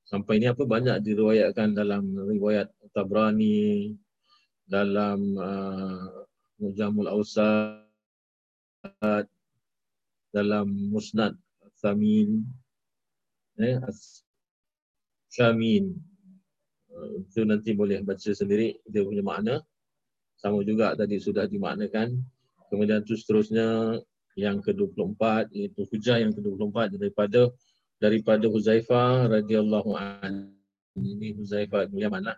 sampai 0.08 0.40
ini 0.40 0.48
apa 0.48 0.64
banyak 0.64 1.04
diriwayatkan 1.04 1.76
dalam 1.76 2.16
riwayat 2.16 2.72
Tabrani 2.96 3.92
dalam 4.64 5.36
uh, 5.36 6.24
Mujamul 6.64 7.12
Awsat 7.12 7.84
dalam 10.32 10.68
Musnad 10.72 11.36
samin 11.76 12.40
eh 13.60 13.84
samin 15.28 15.92
uh, 16.96 17.12
itu 17.28 17.44
nanti 17.44 17.76
boleh 17.76 18.00
baca 18.00 18.32
sendiri 18.32 18.80
dia 18.88 19.04
punya 19.04 19.28
makna 19.28 19.60
sama 20.38 20.62
juga 20.62 20.94
tadi 20.94 21.18
sudah 21.18 21.50
dimaknakan. 21.50 22.14
Kemudian 22.70 23.02
tu 23.04 23.18
seterusnya 23.18 24.00
yang 24.38 24.62
ke-24 24.62 25.50
iaitu 25.52 25.82
hujah 25.90 26.22
yang 26.22 26.32
ke-24 26.32 26.94
daripada 26.94 27.50
daripada 27.98 28.46
Huzaifah 28.46 29.34
radhiyallahu 29.34 29.98
anhu. 29.98 30.54
Ini 30.98 31.38
Huzaifah 31.38 31.90
bin 31.90 32.06
Yaman 32.06 32.30
lah. 32.30 32.38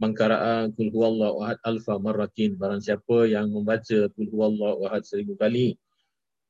Mangkara'a 0.00 0.72
kul 0.74 0.90
huwallahu 0.90 1.44
ahad 1.44 1.58
alfa 1.62 2.00
marratin. 2.00 2.56
Barang 2.56 2.80
siapa 2.80 3.28
yang 3.28 3.52
membaca 3.52 4.08
kul 4.12 4.26
huwallahu 4.32 4.88
ahad 4.88 5.04
seribu 5.04 5.36
kali 5.36 5.76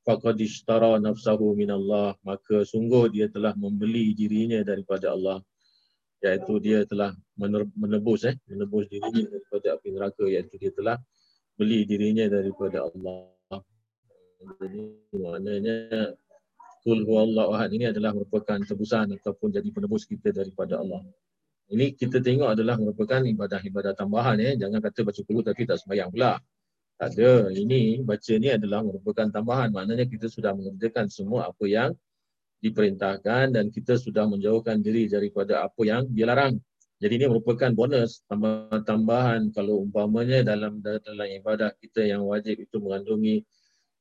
faqad 0.04 0.36
ishtara 0.36 1.00
nafsahu 1.00 1.56
min 1.56 1.72
Allah 1.72 2.12
maka 2.20 2.60
sungguh 2.62 3.08
dia 3.08 3.26
telah 3.32 3.56
membeli 3.56 4.12
dirinya 4.12 4.60
daripada 4.60 5.16
Allah 5.16 5.40
iaitu 6.24 6.56
dia 6.64 6.88
telah 6.88 7.12
menebus 7.76 8.24
eh 8.24 8.34
menebus 8.48 8.88
dirinya 8.88 9.28
daripada 9.28 9.66
api 9.76 9.88
neraka 9.92 10.24
iaitu 10.24 10.56
dia 10.56 10.72
telah 10.72 10.96
beli 11.60 11.84
dirinya 11.84 12.24
daripada 12.32 12.88
Allah 12.88 13.28
jadi 14.60 14.80
maknanya 15.12 15.76
Kul 16.84 17.00
huwallahu 17.08 17.56
ahad 17.56 17.72
ini 17.72 17.88
adalah 17.88 18.12
merupakan 18.12 18.60
tebusan 18.60 19.16
ataupun 19.16 19.56
jadi 19.56 19.64
penebus 19.72 20.04
kita 20.04 20.36
daripada 20.36 20.76
Allah. 20.76 21.00
Ini 21.72 21.96
kita 21.96 22.20
tengok 22.20 22.52
adalah 22.52 22.76
merupakan 22.76 23.24
ibadah-ibadah 23.24 23.96
tambahan 23.96 24.36
ya. 24.36 24.52
Jangan 24.60 24.84
kata 24.84 25.00
baca 25.00 25.20
kulu 25.24 25.40
tapi 25.40 25.64
tak 25.64 25.80
sembahyang 25.80 26.12
pula. 26.12 26.36
Tak 27.00 27.16
ada. 27.16 27.48
Ini 27.56 28.04
baca 28.04 28.32
ni 28.36 28.52
adalah 28.52 28.84
merupakan 28.84 29.24
tambahan. 29.32 29.72
Maknanya 29.72 30.04
kita 30.04 30.28
sudah 30.28 30.52
mengerjakan 30.52 31.08
semua 31.08 31.48
apa 31.48 31.64
yang 31.64 31.96
diperintahkan 32.64 33.52
dan 33.52 33.68
kita 33.68 34.00
sudah 34.00 34.24
menjauhkan 34.24 34.80
diri 34.80 35.04
daripada 35.12 35.68
apa 35.68 35.80
yang 35.84 36.08
dilarang. 36.08 36.56
Jadi 36.96 37.20
ini 37.20 37.26
merupakan 37.28 37.68
bonus 37.76 38.24
tambahan 38.88 39.52
kalau 39.52 39.84
umpamanya 39.84 40.40
dalam 40.40 40.80
dalam 40.80 41.28
ibadah 41.36 41.76
kita 41.76 42.08
yang 42.08 42.24
wajib 42.24 42.56
itu 42.64 42.80
mengandungi 42.80 43.44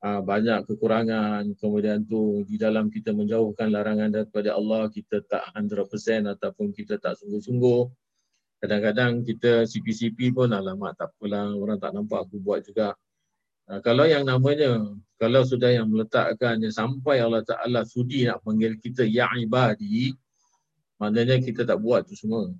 Ah, 0.04 0.20
banyak 0.20 0.68
kekurangan. 0.68 1.56
Kemudian 1.56 2.04
tu 2.04 2.44
di 2.44 2.60
dalam 2.60 2.92
kita 2.92 3.16
menjauhkan 3.16 3.72
larangan 3.72 4.12
daripada 4.12 4.52
Allah 4.52 4.92
kita 4.92 5.24
tak 5.24 5.48
100% 5.56 6.28
ataupun 6.28 6.76
kita 6.76 7.00
tak 7.00 7.16
sungguh-sungguh. 7.24 7.88
Kadang-kadang 8.60 9.24
kita 9.24 9.64
CP-CP 9.64 10.36
pun 10.36 10.52
alamak 10.52 11.00
tak 11.00 11.16
apalah 11.16 11.56
orang 11.56 11.80
tak 11.80 11.96
nampak 11.96 12.20
aku 12.28 12.36
buat 12.44 12.68
juga 12.68 12.92
uh, 13.70 13.80
kalau 13.86 14.04
yang 14.10 14.26
namanya 14.26 14.82
kalau 15.22 15.46
sudah 15.48 15.72
yang 15.72 15.88
meletakkannya 15.88 16.74
sampai 16.74 17.24
Allah 17.24 17.46
Ta'ala 17.46 17.88
sudi 17.88 18.28
nak 18.28 18.44
panggil 18.44 18.76
kita 18.82 19.08
ya 19.08 19.30
ibadi 19.40 20.12
maknanya 21.00 21.40
kita 21.40 21.64
tak 21.64 21.80
buat 21.80 22.08
tu 22.08 22.18
semua 22.18 22.52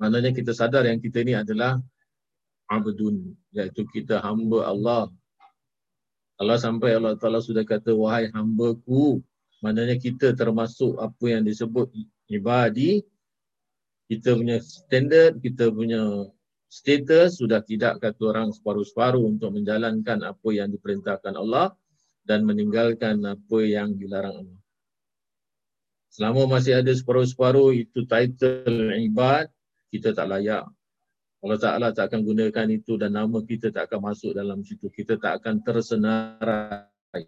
maknanya 0.00 0.30
kita 0.34 0.54
sadar 0.54 0.86
yang 0.86 0.98
kita 0.98 1.22
ni 1.22 1.34
adalah 1.34 1.78
abdun 2.68 3.32
iaitu 3.56 3.88
kita 3.88 4.20
hamba 4.20 4.68
Allah. 4.68 5.08
Allah 6.38 6.58
sampai 6.60 6.94
Allah 6.94 7.18
Taala 7.18 7.42
sudah 7.42 7.66
kata 7.66 7.90
wahai 7.96 8.30
hamba-Ku, 8.30 9.18
maknanya 9.58 9.98
kita 9.98 10.36
termasuk 10.38 10.94
apa 11.02 11.24
yang 11.26 11.42
disebut 11.42 11.90
ibadi. 12.30 13.02
Kita 14.06 14.38
punya 14.38 14.62
standard, 14.62 15.42
kita 15.42 15.68
punya 15.74 16.30
status 16.68 17.40
sudah 17.40 17.64
tidak 17.64 17.98
kata 18.04 18.22
orang 18.28 18.52
separuh-separuh 18.52 19.24
untuk 19.24 19.56
menjalankan 19.56 20.20
apa 20.20 20.48
yang 20.52 20.68
diperintahkan 20.68 21.34
Allah 21.34 21.72
dan 22.28 22.44
meninggalkan 22.44 23.24
apa 23.24 23.58
yang 23.64 23.96
dilarang 23.96 24.44
Allah. 24.44 24.60
Selama 26.12 26.60
masih 26.60 26.76
ada 26.76 26.92
separuh-separuh 26.92 27.72
itu 27.72 28.04
title 28.04 28.92
ibad, 29.00 29.48
kita 29.88 30.12
tak 30.12 30.28
layak 30.28 30.68
Allah 31.38 31.58
Ta'ala 31.62 31.88
tak 31.94 32.10
akan 32.10 32.26
gunakan 32.26 32.66
itu 32.68 32.98
dan 32.98 33.14
nama 33.14 33.38
kita 33.46 33.70
tak 33.70 33.88
akan 33.88 34.10
masuk 34.10 34.34
dalam 34.34 34.66
situ. 34.66 34.90
Kita 34.90 35.14
tak 35.16 35.38
akan 35.38 35.62
tersenarai. 35.62 37.22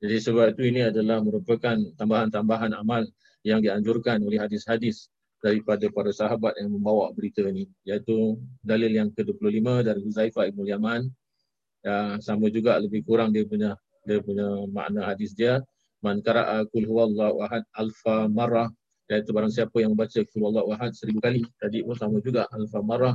Jadi 0.00 0.16
sebab 0.20 0.56
itu 0.56 0.62
ini 0.64 0.88
adalah 0.88 1.20
merupakan 1.20 1.76
tambahan-tambahan 1.96 2.72
amal 2.72 3.04
yang 3.44 3.60
dianjurkan 3.60 4.24
oleh 4.24 4.40
hadis-hadis 4.40 5.12
daripada 5.44 5.84
para 5.92 6.08
sahabat 6.08 6.56
yang 6.56 6.72
membawa 6.72 7.12
berita 7.12 7.44
ini. 7.44 7.68
Iaitu 7.84 8.40
dalil 8.64 8.88
yang 8.96 9.12
ke-25 9.12 9.68
dari 9.84 10.00
Huzaifah 10.00 10.48
Ibn 10.48 10.60
Yaman. 10.64 11.02
Ya, 11.84 12.16
sama 12.24 12.48
juga 12.48 12.80
lebih 12.80 13.04
kurang 13.04 13.36
dia 13.36 13.44
punya 13.44 13.76
dia 14.08 14.24
punya 14.24 14.64
makna 14.72 15.04
hadis 15.04 15.36
dia. 15.36 15.60
Man 16.00 16.24
kara'a 16.24 16.64
kul 16.72 16.88
huwallahu 16.88 17.44
ahad 17.44 17.64
alfa 17.76 18.24
marah 18.32 18.72
iaitu 19.08 19.36
barang 19.36 19.52
siapa 19.52 19.84
yang 19.84 19.92
membaca 19.92 20.16
Allah 20.16 20.64
wahad 20.64 20.92
seribu 20.96 21.20
kali 21.20 21.44
tadi 21.60 21.84
pun 21.84 21.92
sama 21.92 22.24
juga 22.24 22.48
alfa 22.48 22.80
marah 22.80 23.14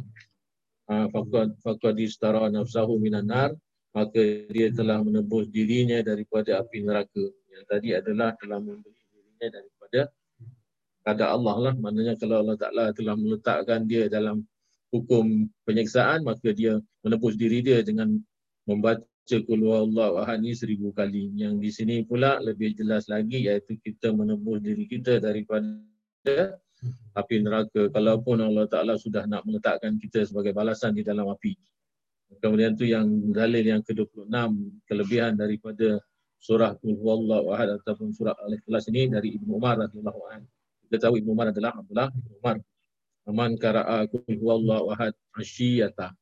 ah, 0.85 1.09
faqad 1.09 1.57
faqad 1.65 1.97
istara 1.97 2.45
nafsahu 2.53 3.01
minan 3.01 3.25
nar 3.25 3.57
maka 3.89 4.21
dia 4.53 4.69
telah 4.69 5.01
menebus 5.01 5.49
dirinya 5.49 5.97
daripada 6.05 6.61
api 6.61 6.85
neraka 6.85 7.25
yang 7.49 7.65
tadi 7.65 7.97
adalah 7.97 8.37
telah 8.37 8.61
membeli 8.61 9.01
dirinya 9.09 9.47
daripada 9.57 10.13
pada 11.09 11.33
Allah 11.33 11.55
lah 11.57 11.73
maknanya 11.73 12.13
kalau 12.21 12.45
Allah 12.45 12.53
Taala 12.53 12.93
telah 12.93 13.17
meletakkan 13.17 13.89
dia 13.89 14.05
dalam 14.05 14.45
hukum 14.93 15.49
penyiksaan 15.65 16.21
maka 16.21 16.53
dia 16.53 16.77
menebus 17.01 17.33
diri 17.33 17.65
dia 17.65 17.81
dengan 17.81 18.13
membaca 18.69 19.37
kul 19.49 19.61
Allah 19.73 20.21
ahad 20.21 20.45
ni 20.45 20.53
seribu 20.53 20.93
kali. 20.93 21.33
Yang 21.33 21.53
di 21.57 21.69
sini 21.73 21.95
pula 22.05 22.37
lebih 22.37 22.77
jelas 22.77 23.09
lagi 23.09 23.49
iaitu 23.49 23.81
kita 23.81 24.13
menebus 24.13 24.61
diri 24.61 24.85
kita 24.85 25.17
daripada 25.17 25.81
api 27.17 27.35
neraka. 27.41 27.89
Kalaupun 27.89 28.45
Allah 28.45 28.69
Ta'ala 28.69 28.93
sudah 29.01 29.25
nak 29.25 29.49
meletakkan 29.49 29.97
kita 29.97 30.29
sebagai 30.29 30.53
balasan 30.53 30.93
di 30.93 31.01
dalam 31.01 31.25
api. 31.25 31.57
Kemudian 32.37 32.77
tu 32.77 32.85
yang 32.85 33.09
dalil 33.33 33.65
yang 33.65 33.81
ke-26 33.81 34.29
kelebihan 34.85 35.33
daripada 35.33 35.97
surah 36.37 36.77
Kul 36.77 37.01
Allah 37.01 37.41
ahad 37.49 37.69
ataupun 37.81 38.13
surah 38.13 38.37
Al-Ikhlas 38.45 38.85
ini 38.93 39.09
dari 39.09 39.33
Ibnu 39.33 39.57
Umar 39.57 39.81
radhiyallahu 39.81 40.21
anhu. 40.29 40.58
Kita 40.89 41.05
tahu 41.05 41.21
Ibnu 41.21 41.37
Umar 41.37 41.53
adalah 41.53 41.77
Abdullah 41.77 42.09
Ibnu 42.09 42.33
Umar. 42.41 42.57
Aman 43.29 43.53
kara'a 43.61 44.09
Kul 44.09 44.25
Allah 44.49 44.81
ahad 44.89 45.13
asyiyata 45.37 46.17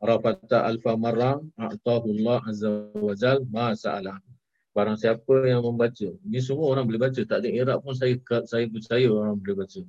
Rafata 0.00 0.68
alfa 0.68 1.00
marra 1.00 1.40
a'tahullah 1.56 2.44
azza 2.44 2.92
wa 2.92 3.12
jal 3.16 3.44
ma 3.48 3.72
sa'ala. 3.72 4.20
Barang 4.76 4.96
siapa 5.00 5.48
yang 5.48 5.60
membaca. 5.60 6.08
Ini 6.24 6.40
semua 6.40 6.72
orang 6.72 6.88
boleh 6.88 7.00
baca. 7.04 7.20
Tak 7.20 7.40
ada 7.40 7.48
irab 7.48 7.84
pun 7.84 7.92
saya 7.92 8.16
saya 8.48 8.64
percaya 8.68 9.08
orang 9.12 9.36
boleh 9.36 9.64
baca. 9.64 9.80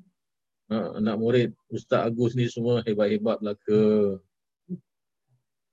Ha, 0.72 0.76
anak 1.00 1.16
murid 1.16 1.50
Ustaz 1.72 2.08
Agus 2.08 2.36
ni 2.36 2.48
semua 2.48 2.84
hebat-hebat 2.84 3.40
ke. 3.64 3.80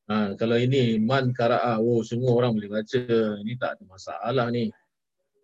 Ha, 0.07 0.39
kalau 0.39 0.55
ini 0.55 1.03
man 1.03 1.35
kara'a. 1.35 1.83
Oh 1.83 2.07
semua 2.07 2.35
orang 2.39 2.55
boleh 2.55 2.71
baca. 2.71 3.03
Ini 3.43 3.59
tak 3.59 3.79
ada 3.79 3.83
masalah 3.91 4.47
ni. 4.55 4.71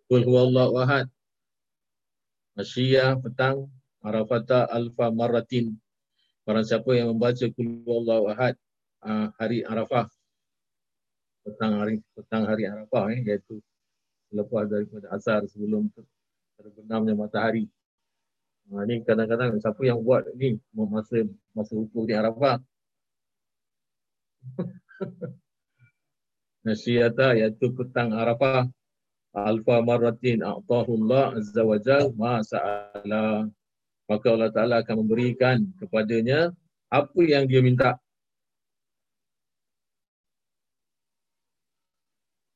Kul 0.07 0.23
huwallahu 0.23 0.79
ahad. 0.79 1.11
Asyiyah 2.55 3.19
petang. 3.19 3.67
Arafata 4.05 4.69
alfa 4.69 5.09
marratin. 5.09 5.73
Barang 6.45 6.61
siapa 6.61 6.93
yang 6.93 7.17
membaca 7.17 7.41
kul 7.57 7.81
huwallahu 7.81 8.29
ahad 8.29 8.53
uh, 9.01 9.33
hari 9.41 9.65
Arafah 9.65 10.05
petang 11.45 11.77
hari 11.77 12.01
petang 12.17 12.43
hari 12.49 12.65
Arafah 12.65 13.13
eh, 13.13 13.21
iaitu 13.21 13.61
selepas 14.33 14.65
daripada 14.65 15.13
asar 15.13 15.45
sebelum 15.45 15.93
terbenamnya 16.57 17.13
matahari. 17.13 17.69
Ha, 18.73 18.81
ini 18.89 19.05
kadang-kadang 19.05 19.61
siapa 19.61 19.77
yang 19.85 20.01
buat 20.01 20.25
ni 20.33 20.57
masa 20.73 21.21
masa 21.53 21.77
ukur 21.77 22.09
di 22.09 22.17
Arafah. 22.17 22.57
Nasiata 26.65 27.37
iaitu 27.37 27.77
petang 27.77 28.09
Arafah 28.17 28.65
alfa 29.35 29.83
marratin 29.83 30.39
a'tahullah 30.39 31.35
azza 31.35 31.61
wa 31.67 31.75
jal 31.75 32.15
ma 32.15 32.39
sa'ala. 32.39 33.51
Maka 34.07 34.27
Allah 34.31 34.51
Taala 34.53 34.75
akan 34.79 34.95
memberikan 35.03 35.65
kepadanya 35.81 36.55
apa 36.87 37.21
yang 37.25 37.49
dia 37.49 37.59
minta. 37.59 37.99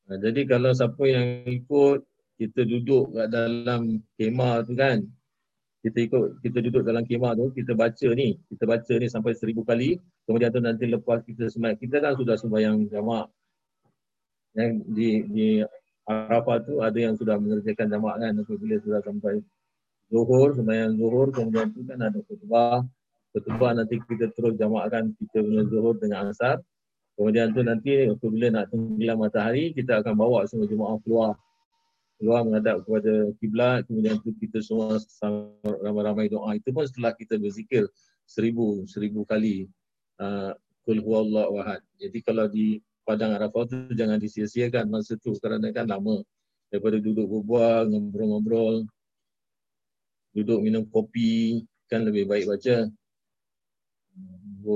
Ha, 0.08 0.18
jadi 0.18 0.42
kalau 0.48 0.72
siapa 0.74 1.04
yang 1.06 1.46
ikut 1.46 2.02
kita 2.40 2.64
duduk 2.66 3.14
kat 3.14 3.28
dalam 3.30 4.00
kemah 4.16 4.64
tu 4.64 4.74
kan 4.74 5.04
kita 5.84 6.08
ikut 6.08 6.40
kita 6.42 6.60
duduk 6.66 6.82
dalam 6.88 7.04
kemah 7.04 7.36
tu 7.36 7.52
kita 7.54 7.76
baca 7.76 8.08
ni 8.16 8.40
kita 8.50 8.64
baca 8.66 8.94
ni 8.96 9.08
sampai 9.12 9.36
seribu 9.36 9.62
kali 9.68 10.00
kemudian 10.26 10.50
tu 10.50 10.64
nanti 10.64 10.88
lepas 10.90 11.22
kita 11.28 11.52
sembahyang 11.52 11.78
kita 11.78 12.02
kan 12.02 12.14
sudah 12.16 12.36
sembahyang 12.40 12.90
jamak. 12.90 13.28
Yang 14.58 14.72
di 14.98 15.10
di 15.30 15.48
Arafah 16.10 16.58
tu 16.66 16.82
ada 16.82 16.98
yang 16.98 17.14
sudah 17.14 17.38
mengerjakan 17.38 17.86
jamak 17.86 18.18
kan 18.18 18.34
apabila 18.34 18.76
sudah 18.82 19.00
sampai 19.06 19.46
zuhur 20.10 20.58
sembahyang 20.58 20.98
zuhur 20.98 21.30
kemudian 21.30 21.70
tu 21.70 21.86
kan 21.86 22.02
ada 22.02 22.18
khutbah 22.26 22.82
khutbah 23.38 23.72
nanti 23.78 24.02
kita 24.10 24.34
terus 24.34 24.58
jamakkan 24.58 25.14
kita 25.22 25.38
punya 25.46 25.64
zuhur 25.70 25.96
dengan 26.02 26.34
asar 26.34 26.58
Kemudian 27.20 27.52
tu 27.52 27.60
nanti 27.68 28.08
apabila 28.08 28.48
nak 28.48 28.72
tenggelam 28.72 29.20
matahari, 29.20 29.76
kita 29.76 30.00
akan 30.00 30.16
bawa 30.16 30.48
semua 30.48 30.72
jemaah 30.72 30.96
keluar. 31.04 31.36
Keluar 32.16 32.48
menghadap 32.48 32.88
kepada 32.88 33.36
kiblat. 33.44 33.84
Kemudian 33.92 34.24
tu 34.24 34.32
kita 34.40 34.64
semua 34.64 35.04
ramai-ramai 35.84 36.32
doa. 36.32 36.56
Itu 36.56 36.72
pun 36.72 36.88
setelah 36.88 37.12
kita 37.12 37.36
berzikir 37.36 37.92
seribu, 38.24 38.88
seribu 38.88 39.28
kali. 39.28 39.68
Uh, 40.16 40.56
Kul 40.88 41.04
huwallah 41.04 41.52
wahad. 41.52 41.84
Jadi 42.00 42.24
kalau 42.24 42.48
di 42.48 42.80
Padang 43.10 43.34
Arafah 43.34 43.66
tu 43.66 43.78
jangan 43.98 44.22
disia-siakan 44.22 44.86
masa 44.86 45.18
tu 45.18 45.34
kerana 45.42 45.74
kan 45.74 45.90
lama. 45.90 46.22
Daripada 46.70 47.02
duduk 47.02 47.26
berbual, 47.26 47.90
ngobrol-ngobrol, 47.90 48.86
duduk 50.38 50.62
minum 50.62 50.86
kopi, 50.86 51.66
kan 51.90 52.06
lebih 52.06 52.30
baik 52.30 52.46
baca 52.46 52.86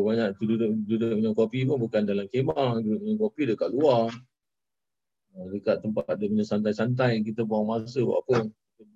banyak 0.01 0.33
tu 0.39 0.43
duduk, 0.47 0.71
duduk 0.87 1.11
minum 1.13 1.33
kopi 1.35 1.67
pun 1.67 1.77
bukan 1.77 2.01
dalam 2.07 2.25
kemah, 2.31 2.81
duduk 2.81 2.99
minum 3.03 3.19
kopi 3.19 3.41
dekat 3.53 3.69
luar. 3.69 4.09
Dekat 5.33 5.81
tempat 5.81 6.13
dia 6.17 6.29
punya 6.29 6.45
santai-santai, 6.45 7.21
kita 7.25 7.41
buang 7.45 7.65
masa 7.65 8.01
buat 8.01 8.21
apa. 8.25 8.49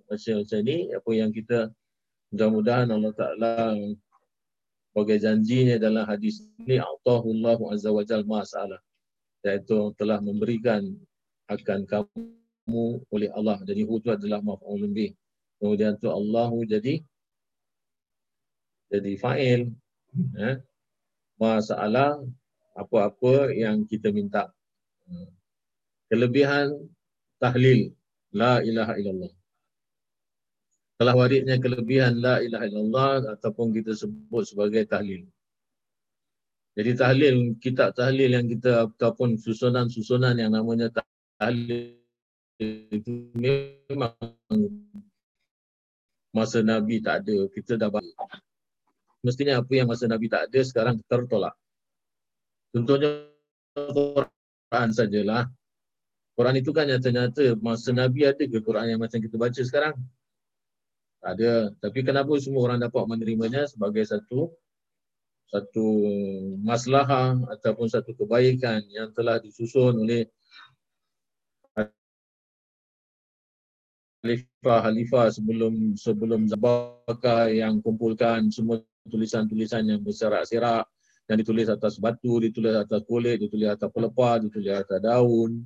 Macam 0.08 0.34
macam 0.42 0.60
ni, 0.64 0.78
apa 0.94 1.12
yang 1.12 1.32
kita 1.34 1.70
mudah-mudahan 2.32 2.88
Allah 2.94 3.14
Ta'ala 3.14 3.54
sebagai 4.94 5.18
janjinya 5.22 5.76
dalam 5.82 6.06
hadis 6.06 6.46
ini, 6.62 6.78
A'tahullahu 6.78 7.74
Azza 7.74 7.90
wa 7.90 8.06
Jal 8.06 8.24
masalah. 8.24 8.80
Iaitu 9.48 9.96
telah 9.96 10.20
memberikan 10.20 10.84
akan 11.48 11.88
kamu 11.88 12.84
oleh 13.08 13.32
Allah. 13.32 13.64
Jadi 13.64 13.88
hu 13.88 14.04
itu 14.04 14.12
adalah 14.12 14.44
maf'ulun 14.44 14.92
bih. 14.92 15.16
Kemudian 15.64 15.96
tu 15.96 16.12
Allahu 16.12 16.68
jadi 16.68 17.00
jadi 18.92 19.12
fa'il. 19.16 19.72
Eh? 20.18 20.56
masalah 21.38 22.18
apa-apa 22.74 23.54
yang 23.54 23.86
kita 23.86 24.10
minta. 24.10 24.50
Kelebihan 26.10 26.74
tahlil 27.38 27.94
la 28.34 28.60
ilaha 28.66 28.98
illallah. 28.98 29.34
Telah 30.98 31.14
warisnya 31.14 31.62
kelebihan 31.62 32.18
la 32.18 32.42
ilaha 32.42 32.66
illallah 32.66 33.14
ataupun 33.38 33.70
kita 33.70 33.94
sebut 33.94 34.50
sebagai 34.50 34.90
tahlil. 34.90 35.30
Jadi 36.78 36.92
tahlil, 36.94 37.58
kitab 37.58 37.98
tahlil 37.98 38.38
yang 38.38 38.46
kita 38.46 38.86
ataupun 38.86 39.42
susunan-susunan 39.42 40.38
yang 40.38 40.54
namanya 40.54 40.94
tahlil 41.42 41.98
itu 42.62 43.34
memang 43.34 44.14
masa 46.30 46.62
Nabi 46.62 47.02
tak 47.02 47.26
ada. 47.26 47.50
Kita 47.50 47.82
dah 47.82 47.90
balik 47.90 48.14
mestinya 49.26 49.58
apa 49.58 49.74
yang 49.74 49.90
masa 49.90 50.06
Nabi 50.06 50.30
tak 50.30 50.54
ada 50.54 50.60
sekarang 50.62 51.02
tertolak. 51.10 51.58
Contohnya 52.70 53.26
Quran 53.74 54.90
sajalah. 54.94 55.50
Quran 56.38 56.62
itu 56.62 56.70
kan 56.70 56.86
nyata-nyata 56.86 57.58
masa 57.58 57.90
Nabi 57.90 58.30
ada 58.30 58.46
ke 58.46 58.62
Quran 58.62 58.94
yang 58.94 59.02
macam 59.02 59.18
kita 59.18 59.34
baca 59.34 59.62
sekarang? 59.66 59.98
Tak 61.26 61.32
ada. 61.42 61.74
Tapi 61.82 62.06
kenapa 62.06 62.30
semua 62.38 62.70
orang 62.70 62.86
dapat 62.86 63.02
menerimanya 63.10 63.66
sebagai 63.66 64.06
satu 64.06 64.54
satu 65.48 65.88
maslahah 66.60 67.40
ataupun 67.56 67.88
satu 67.88 68.12
kebaikan 68.20 68.84
yang 68.92 69.16
telah 69.16 69.40
disusun 69.40 69.96
oleh 70.04 70.28
khalifah-khalifah 74.28 75.32
sebelum 75.32 75.96
sebelum 75.96 76.52
Zabaka 76.52 77.48
yang 77.48 77.80
kumpulkan 77.80 78.52
semua 78.52 78.84
tulisan-tulisan 79.08 79.88
yang 79.88 80.04
berserak-serak. 80.04 80.84
Yang 81.28 81.38
ditulis 81.44 81.68
atas 81.68 82.00
batu, 82.00 82.40
ditulis 82.40 82.72
atas 82.72 83.04
kulit, 83.04 83.44
ditulis 83.44 83.68
atas 83.68 83.92
pelepah, 83.92 84.48
ditulis 84.48 84.72
atas 84.72 85.00
daun. 85.04 85.64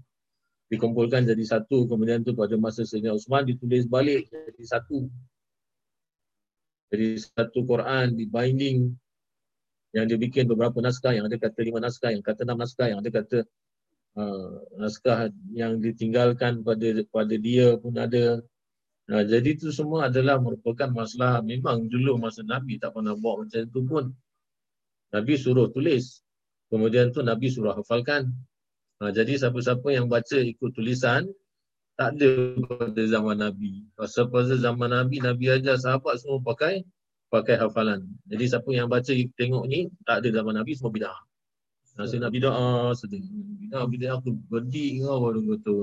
Dikumpulkan 0.70 1.26
jadi 1.26 1.44
satu 1.46 1.86
kemudian 1.86 2.26
tu 2.26 2.34
pada 2.34 2.58
masa 2.58 2.82
Sayyidina 2.86 3.14
Osman 3.14 3.46
ditulis 3.46 3.86
balik 3.86 4.30
jadi 4.30 4.64
satu. 4.66 5.06
Jadi 6.90 7.08
satu 7.18 7.60
Quran 7.66 8.18
di 8.18 8.26
binding 8.26 8.96
yang 9.92 10.08
dia 10.08 10.16
bikin 10.16 10.48
beberapa 10.48 10.80
naskah 10.80 11.12
yang 11.12 11.28
ada 11.28 11.36
kata 11.36 11.60
lima 11.64 11.84
naskah 11.84 12.16
yang 12.16 12.24
kata 12.24 12.48
enam 12.48 12.60
naskah 12.64 12.88
yang 12.88 13.00
ada 13.04 13.12
kata 13.12 13.38
uh, 14.16 14.56
naskah 14.80 15.30
yang 15.52 15.84
ditinggalkan 15.84 16.64
pada 16.64 17.04
pada 17.12 17.36
dia 17.36 17.76
pun 17.76 17.96
ada 18.00 18.40
Nah, 19.12 19.28
jadi 19.28 19.60
itu 19.60 19.76
semua 19.76 20.08
adalah 20.08 20.40
merupakan 20.40 20.88
masalah. 20.88 21.44
Memang 21.44 21.92
dulu 21.92 22.16
masa 22.16 22.48
Nabi 22.48 22.80
tak 22.80 22.96
pernah 22.96 23.12
buat 23.12 23.44
macam 23.44 23.60
itu 23.68 23.80
pun. 23.84 24.06
Nabi 25.12 25.34
suruh 25.36 25.68
tulis. 25.68 26.24
Kemudian 26.72 27.12
tu 27.12 27.20
Nabi 27.20 27.52
suruh 27.52 27.76
hafalkan. 27.76 28.32
Nah, 29.04 29.12
jadi 29.12 29.36
siapa-siapa 29.36 29.84
yang 29.92 30.08
baca 30.08 30.40
ikut 30.40 30.72
tulisan, 30.72 31.28
tak 32.00 32.16
ada 32.16 32.56
pada 32.64 33.02
zaman 33.04 33.44
Nabi. 33.44 33.84
Pasal 34.00 34.32
pada 34.32 34.56
zaman 34.56 34.96
Nabi, 34.96 35.20
Nabi 35.20 35.60
ajar 35.60 35.76
sahabat 35.76 36.24
semua 36.24 36.40
pakai 36.40 36.88
pakai 37.32 37.56
hafalan. 37.56 38.04
Jadi 38.28 38.44
siapa 38.52 38.68
yang 38.76 38.92
baca 38.92 39.08
tengok 39.10 39.64
ni, 39.72 39.88
tak 40.04 40.20
ada 40.22 40.30
zaman 40.44 40.60
Nabi, 40.60 40.76
semua 40.76 40.92
bid'ah. 40.92 41.20
Nasi 41.96 42.20
Nabi 42.20 42.44
bid'ah, 42.44 42.92
sedih. 42.92 43.24
Bid'ah, 43.64 43.88
bid'ah 43.88 44.20
aku 44.20 44.36
berdi 44.52 45.00
kau 45.00 45.18
baru 45.24 45.40
kata. 45.56 45.76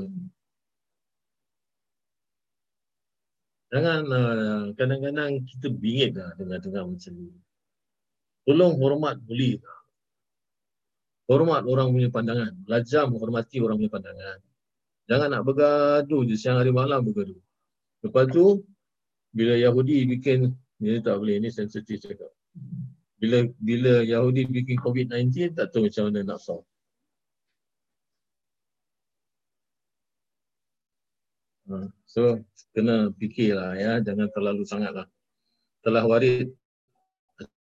Jangan 3.69 4.01
uh, 4.09 4.65
kadang-kadang 4.77 5.45
kita 5.45 5.69
bingit 5.73 6.17
lah 6.17 6.33
dengar-dengar 6.37 6.89
macam 6.89 7.13
ni. 7.17 7.33
Tolong 8.49 8.81
hormat 8.81 9.21
boleh? 9.25 9.61
Hormat 11.29 11.69
orang 11.69 11.93
punya 11.93 12.09
pandangan. 12.09 12.57
Belajar 12.65 13.05
menghormati 13.09 13.61
orang 13.61 13.77
punya 13.77 13.93
pandangan. 13.93 14.39
Jangan 15.09 15.29
nak 15.33 15.43
bergaduh 15.45 16.25
je 16.25 16.37
siang 16.37 16.57
hari 16.57 16.73
malam 16.73 17.05
bergaduh. 17.05 17.37
Lepas 18.05 18.33
tu, 18.33 18.65
bila 19.37 19.53
Yahudi 19.53 20.09
bikin, 20.17 20.57
ini 20.79 21.03
tak 21.03 21.19
boleh, 21.19 21.43
ini 21.43 21.51
sensitif 21.51 21.99
cakap. 21.99 22.31
Bila 23.19 23.51
bila 23.59 24.07
Yahudi 24.07 24.47
bikin 24.47 24.79
COVID-19, 24.79 25.59
tak 25.59 25.75
tahu 25.75 25.91
macam 25.91 26.07
mana 26.07 26.21
nak 26.23 26.39
solve. 26.39 26.67
Ha, 31.69 31.85
so 32.07 32.41
kena 32.73 33.11
fikirlah 33.19 33.75
ya, 33.75 33.93
jangan 34.01 34.31
terlalu 34.31 34.63
sangatlah. 34.65 35.07
Telah 35.83 36.05
waris 36.07 36.49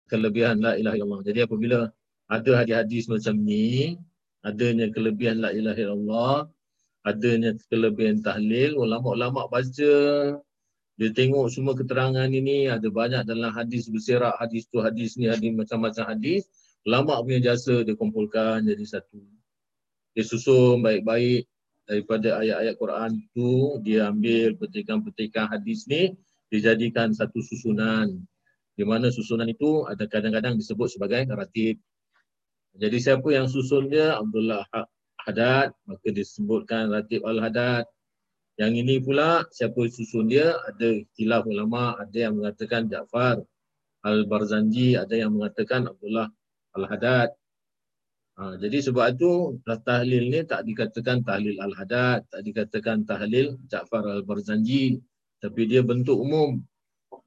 kelebihan 0.09 0.59
la 0.65 0.73
ilaha 0.75 0.97
illallah. 0.97 1.21
Jadi 1.23 1.39
apabila 1.45 1.93
ada 2.25 2.51
hadis-hadis 2.57 3.05
macam 3.05 3.37
ni, 3.37 3.95
adanya 4.41 4.89
kelebihan 4.89 5.45
la 5.45 5.53
ilaha 5.53 5.77
illallah, 5.77 6.37
adanya 7.05 7.53
kelebihan 7.69 8.19
tahlil, 8.25 8.81
ulama-ulama 8.81 9.45
baca 9.45 9.93
dia 10.95 11.11
tengok 11.11 11.51
semua 11.51 11.75
keterangan 11.75 12.27
ini 12.31 12.71
ada 12.71 12.87
banyak 12.87 13.27
dalam 13.27 13.51
hadis 13.51 13.91
berserak 13.91 14.39
hadis 14.39 14.63
tu 14.71 14.79
hadis 14.79 15.19
ni 15.19 15.27
hadis 15.27 15.51
macam-macam 15.51 16.15
hadis. 16.15 16.47
Ulama 16.87 17.19
punya 17.19 17.51
jasa 17.51 17.83
dia 17.83 17.99
kumpulkan 17.99 18.63
jadi 18.63 18.85
satu. 18.87 19.19
Dia 20.15 20.23
susun 20.23 20.79
baik-baik 20.79 21.43
daripada 21.83 22.39
ayat-ayat 22.39 22.75
Quran 22.79 23.11
tu 23.35 23.75
dia 23.83 24.07
ambil 24.07 24.55
petikan-petikan 24.55 25.51
hadis 25.51 25.83
ni 25.91 26.15
dijadikan 26.47 27.11
satu 27.11 27.43
susunan. 27.43 28.15
Di 28.75 28.87
mana 28.87 29.11
susunan 29.11 29.51
itu 29.51 29.83
ada 29.91 30.07
kadang-kadang 30.07 30.55
disebut 30.55 30.95
sebagai 30.95 31.27
ratib. 31.27 31.75
Jadi 32.75 32.97
siapa 33.03 33.27
yang 33.35 33.51
susunnya 33.51 34.19
Abdullah 34.19 34.63
Haddad. 35.27 35.75
Maka 35.87 36.07
disebutkan 36.11 36.91
ratib 36.91 37.23
Al-Haddad. 37.27 37.87
Yang 38.55 38.73
ini 38.81 38.95
pula 39.03 39.43
siapa 39.51 39.79
susun 39.91 40.31
dia 40.31 40.55
ada 40.63 40.89
khilaf 41.19 41.43
ulama 41.43 41.99
ada 41.99 42.15
yang 42.15 42.39
mengatakan 42.39 42.87
Ja'far 42.87 43.43
Al-Barzanji 44.05 44.95
ada 44.95 45.11
yang 45.11 45.35
mengatakan 45.35 45.91
Abdullah 45.91 46.31
Al-Haddad. 46.75 47.35
Ha, 48.35 48.59
jadi 48.59 48.83
sebab 48.83 49.15
itu 49.15 49.63
tahlil 49.63 50.27
ni 50.27 50.43
tak 50.43 50.67
dikatakan 50.67 51.23
tahlil 51.23 51.55
al-hadad, 51.63 52.27
tak 52.27 52.43
dikatakan 52.43 53.07
tahlil 53.07 53.55
Ja'far 53.71 54.03
al-Barzanji. 54.03 54.99
Tapi 55.39 55.61
dia 55.71 55.79
bentuk 55.87 56.19
umum. 56.19 56.59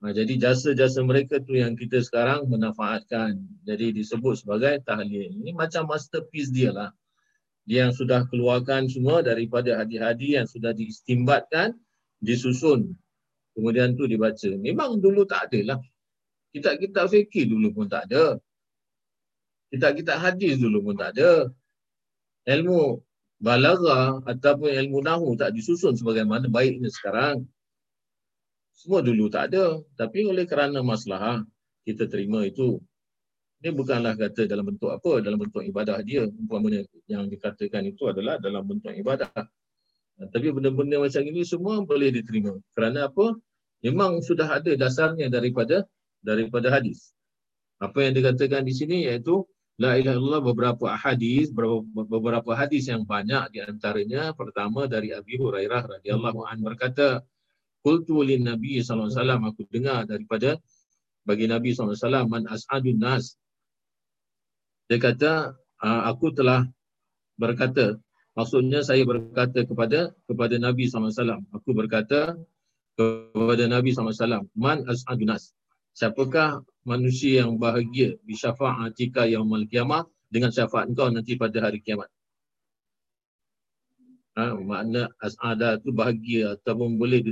Ha, 0.05 0.12
jadi 0.12 0.37
jasa-jasa 0.37 1.01
mereka 1.01 1.41
tu 1.41 1.57
yang 1.57 1.81
kita 1.81 2.05
sekarang 2.05 2.45
menafaatkan. 2.53 3.41
Jadi 3.64 3.97
disebut 3.97 4.45
sebagai 4.45 4.85
tahlil. 4.85 5.33
Ini 5.33 5.57
macam 5.57 5.89
masterpiece 5.89 6.53
dia 6.53 6.76
lah. 6.76 6.93
Dia 7.69 7.85
yang 7.85 7.93
sudah 7.93 8.25
keluarkan 8.33 8.89
semua 8.89 9.21
daripada 9.21 9.77
hadis-hadis 9.77 10.31
yang 10.41 10.49
sudah 10.49 10.73
diistimbatkan, 10.73 11.77
disusun. 12.25 12.97
Kemudian 13.53 13.93
tu 13.93 14.09
dibaca. 14.09 14.51
Memang 14.57 14.97
dulu 15.05 15.29
tak 15.29 15.53
ada 15.53 15.77
lah. 15.77 15.81
Kitab-kitab 16.57 17.12
fikir 17.12 17.45
dulu 17.45 17.77
pun 17.77 17.87
tak 17.93 18.09
ada. 18.09 18.41
Kitab-kitab 19.69 20.16
hadis 20.16 20.57
dulu 20.57 20.81
pun 20.81 20.97
tak 20.97 21.12
ada. 21.12 21.53
Ilmu 22.49 23.05
balaga 23.37 24.25
ataupun 24.25 24.73
ilmu 24.73 25.05
nahu 25.05 25.37
tak 25.37 25.53
disusun 25.53 25.93
sebagaimana 25.93 26.49
baiknya 26.49 26.89
sekarang. 26.89 27.45
Semua 28.73 29.05
dulu 29.05 29.29
tak 29.29 29.53
ada. 29.53 29.77
Tapi 29.99 30.25
oleh 30.25 30.49
kerana 30.49 30.81
masalah, 30.81 31.45
kita 31.85 32.09
terima 32.09 32.49
itu. 32.49 32.81
Ini 33.59 33.75
bukanlah 33.75 34.15
kata 34.15 34.47
dalam 34.47 34.71
bentuk 34.71 34.91
apa, 34.95 35.19
dalam 35.19 35.39
bentuk 35.43 35.67
ibadah 35.67 35.99
dia. 36.07 36.31
Umpamanya 36.31 36.87
yang 37.11 37.27
dikatakan 37.27 37.91
itu 37.91 38.07
adalah 38.07 38.39
dalam 38.39 38.63
bentuk 38.63 38.95
ibadah. 38.95 39.35
Tapi 40.19 40.47
benda-benda 40.55 41.03
macam 41.03 41.23
ini 41.27 41.43
semua 41.43 41.83
boleh 41.83 42.15
diterima. 42.15 42.55
Kerana 42.75 43.11
apa? 43.11 43.35
Memang 43.83 44.23
sudah 44.23 44.63
ada 44.63 44.71
dasarnya 44.75 45.27
daripada 45.27 45.87
daripada 46.23 46.71
hadis. 46.71 47.15
Apa 47.79 48.07
yang 48.07 48.15
dikatakan 48.19 48.67
di 48.67 48.75
sini 48.75 49.07
iaitu 49.07 49.47
La 49.79 49.95
ilaha 49.95 50.19
illallah 50.19 50.43
beberapa 50.43 50.91
hadis, 50.99 51.55
beberapa, 51.55 51.87
beberapa 52.03 52.51
hadis 52.59 52.91
yang 52.91 53.07
banyak 53.07 53.55
di 53.55 53.63
antaranya 53.63 54.35
pertama 54.35 54.91
dari 54.91 55.15
Abi 55.15 55.39
Hurairah 55.39 56.03
radhiyallahu 56.03 56.43
an 56.43 56.59
berkata 56.67 57.23
Qultu 57.87 58.27
lin 58.27 58.43
Nabi 58.43 58.83
sallallahu 58.83 59.07
alaihi 59.07 59.19
wasallam 59.23 59.43
aku 59.47 59.63
dengar 59.71 60.03
daripada 60.03 60.59
bagi 61.23 61.47
Nabi 61.47 61.79
wasallam 61.79 62.27
man 62.27 62.51
as'adun 62.51 62.99
nas 62.99 63.39
dia 64.89 64.99
kata 64.99 65.53
ah, 65.84 66.03
aku 66.09 66.32
telah 66.32 66.64
berkata. 67.36 68.01
Maksudnya 68.32 68.80
saya 68.86 69.03
berkata 69.03 69.66
kepada 69.66 70.14
kepada 70.24 70.55
Nabi 70.57 70.89
wasallam. 70.89 71.45
Aku 71.53 71.76
berkata 71.76 72.39
kepada 72.97 73.64
Nabi 73.68 73.93
wasallam 73.93 74.49
man 74.57 74.89
as'adun 74.89 75.36
nas. 75.36 75.53
Siapakah 75.93 76.62
manusia 76.86 77.45
yang 77.45 77.61
bahagia 77.61 78.16
bi 78.24 78.32
syafa'atika 78.32 79.28
yaumil 79.28 79.66
qiyamah 79.68 80.07
dengan 80.32 80.55
syafaat 80.55 80.89
engkau 80.89 81.11
nanti 81.12 81.34
pada 81.34 81.59
hari 81.68 81.82
kiamat. 81.82 82.09
Ha, 84.39 84.55
makna 84.55 85.11
as'ada 85.18 85.82
tu 85.82 85.91
bahagia 85.91 86.55
ataupun 86.55 86.95
boleh 86.95 87.26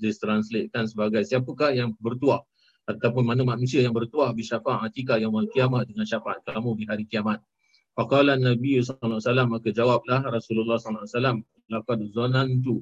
ditranslatekan 0.00 0.88
sebagai 0.88 1.20
siapakah 1.28 1.76
yang 1.76 1.92
bertuah 2.00 2.40
ataupun 2.88 3.20
mana 3.20 3.44
manusia 3.44 3.84
yang 3.84 3.92
bertuah 3.92 4.32
bi 4.32 4.40
syafa'atika 4.40 5.20
yaumil 5.20 5.52
qiyamah 5.52 5.84
dengan 5.84 6.08
syafaat 6.08 6.40
kamu 6.48 6.80
di 6.80 6.84
hari 6.88 7.04
kiamat. 7.04 7.44
Faqala 7.92 8.40
Nabi 8.40 8.80
sallallahu 8.80 9.20
alaihi 9.20 9.28
wasallam 9.28 9.48
maka 9.52 9.68
jawablah 9.68 10.20
Rasulullah 10.32 10.76
sallallahu 10.80 11.04
alaihi 11.04 11.14
wasallam 11.14 11.36
laqad 11.68 11.98
zanantu 12.16 12.76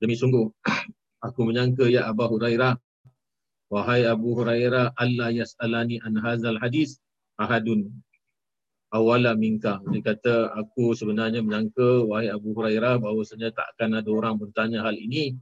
demi 0.00 0.16
sungguh 0.16 0.48
aku 1.26 1.40
menyangka 1.44 1.84
ya 1.92 2.08
Abu 2.08 2.24
Hurairah 2.24 2.80
Wahai 3.68 4.08
Abu 4.08 4.32
Hurairah, 4.32 4.96
Allah 4.96 5.28
yas'alani 5.28 6.00
an 6.00 6.16
hazal 6.24 6.56
hadis 6.56 6.96
ahadun 7.36 7.92
awala 8.88 9.36
minka. 9.36 9.76
Dia 9.92 10.00
kata, 10.00 10.56
aku 10.56 10.96
sebenarnya 10.96 11.44
menyangka, 11.44 12.08
wahai 12.08 12.32
Abu 12.32 12.56
Hurairah, 12.56 12.96
bahawasanya 12.96 13.52
takkan 13.52 13.92
ada 13.92 14.08
orang 14.08 14.40
bertanya 14.40 14.88
hal 14.88 14.96
ini. 14.96 15.36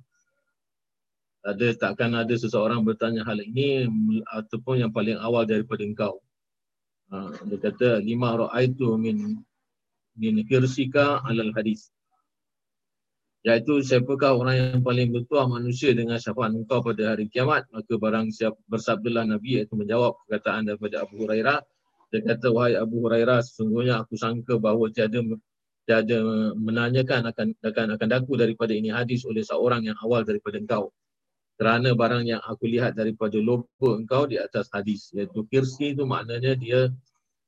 Ada 1.47 1.79
takkan 1.79 2.11
ada 2.11 2.35
seseorang 2.35 2.83
bertanya 2.83 3.23
hal 3.23 3.39
ini 3.39 3.87
ataupun 4.35 4.83
yang 4.83 4.91
paling 4.91 5.15
awal 5.23 5.47
daripada 5.47 5.87
engkau. 5.87 6.19
Ha, 7.15 7.39
dia 7.47 7.59
kata, 7.63 8.03
lima 8.03 8.35
ra'aitu 8.35 8.99
min 8.99 9.39
min 10.19 10.35
hirsika 10.43 11.23
alal 11.23 11.55
hadis. 11.55 11.87
Iaitu 13.47 13.79
siapakah 13.79 14.35
orang 14.35 14.57
yang 14.59 14.83
paling 14.83 15.15
bertuah 15.15 15.47
manusia 15.47 15.95
dengan 15.95 16.19
syafaat 16.19 16.51
engkau 16.51 16.83
pada 16.83 17.15
hari 17.15 17.31
kiamat? 17.31 17.71
Maka 17.71 17.95
barang 17.95 18.35
siap 18.35 18.59
bersabdalah 18.67 19.23
Nabi 19.31 19.63
iaitu 19.63 19.79
menjawab 19.79 20.19
perkataan 20.27 20.67
daripada 20.67 21.07
Abu 21.07 21.23
Hurairah. 21.23 21.63
Dia 22.11 22.21
kata 22.27 22.51
wahai 22.51 22.75
Abu 22.75 23.07
Hurairah 23.07 23.47
sesungguhnya 23.47 24.03
aku 24.03 24.19
sangka 24.19 24.59
bahawa 24.59 24.91
tiada 24.91 25.23
tiada 25.87 26.19
menanyakan 26.59 27.31
akan 27.31 27.55
akan 27.63 27.87
akan 27.95 28.09
daku 28.11 28.35
daripada 28.35 28.75
ini 28.75 28.91
hadis 28.91 29.23
oleh 29.23 29.47
seorang 29.47 29.87
yang 29.87 29.95
awal 30.03 30.27
daripada 30.27 30.59
engkau 30.59 30.91
kerana 31.57 31.97
barang 31.97 32.25
yang 32.29 32.43
aku 32.45 32.69
lihat 32.69 32.93
daripada 32.97 33.41
logo 33.41 33.97
engkau 33.97 34.29
di 34.29 34.37
atas 34.37 34.69
hadis 34.73 35.09
iaitu 35.17 35.45
kirsi 35.49 35.97
itu 35.97 36.05
maknanya 36.05 36.53
dia 36.53 36.93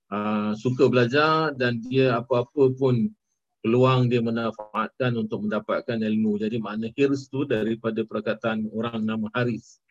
uh, 0.08 0.56
suka 0.56 0.88
belajar 0.88 1.52
dan 1.52 1.80
dia 1.84 2.16
apa-apa 2.16 2.72
pun 2.72 3.12
peluang 3.60 4.08
dia 4.08 4.24
menafaatkan 4.24 5.12
untuk 5.18 5.44
mendapatkan 5.44 5.98
ilmu. 6.00 6.38
Jadi 6.40 6.56
makna 6.62 6.88
hirs 6.94 7.28
tu 7.28 7.44
daripada 7.44 8.00
perkataan 8.06 8.70
orang 8.72 9.04
nama 9.04 9.28
Haris. 9.34 9.82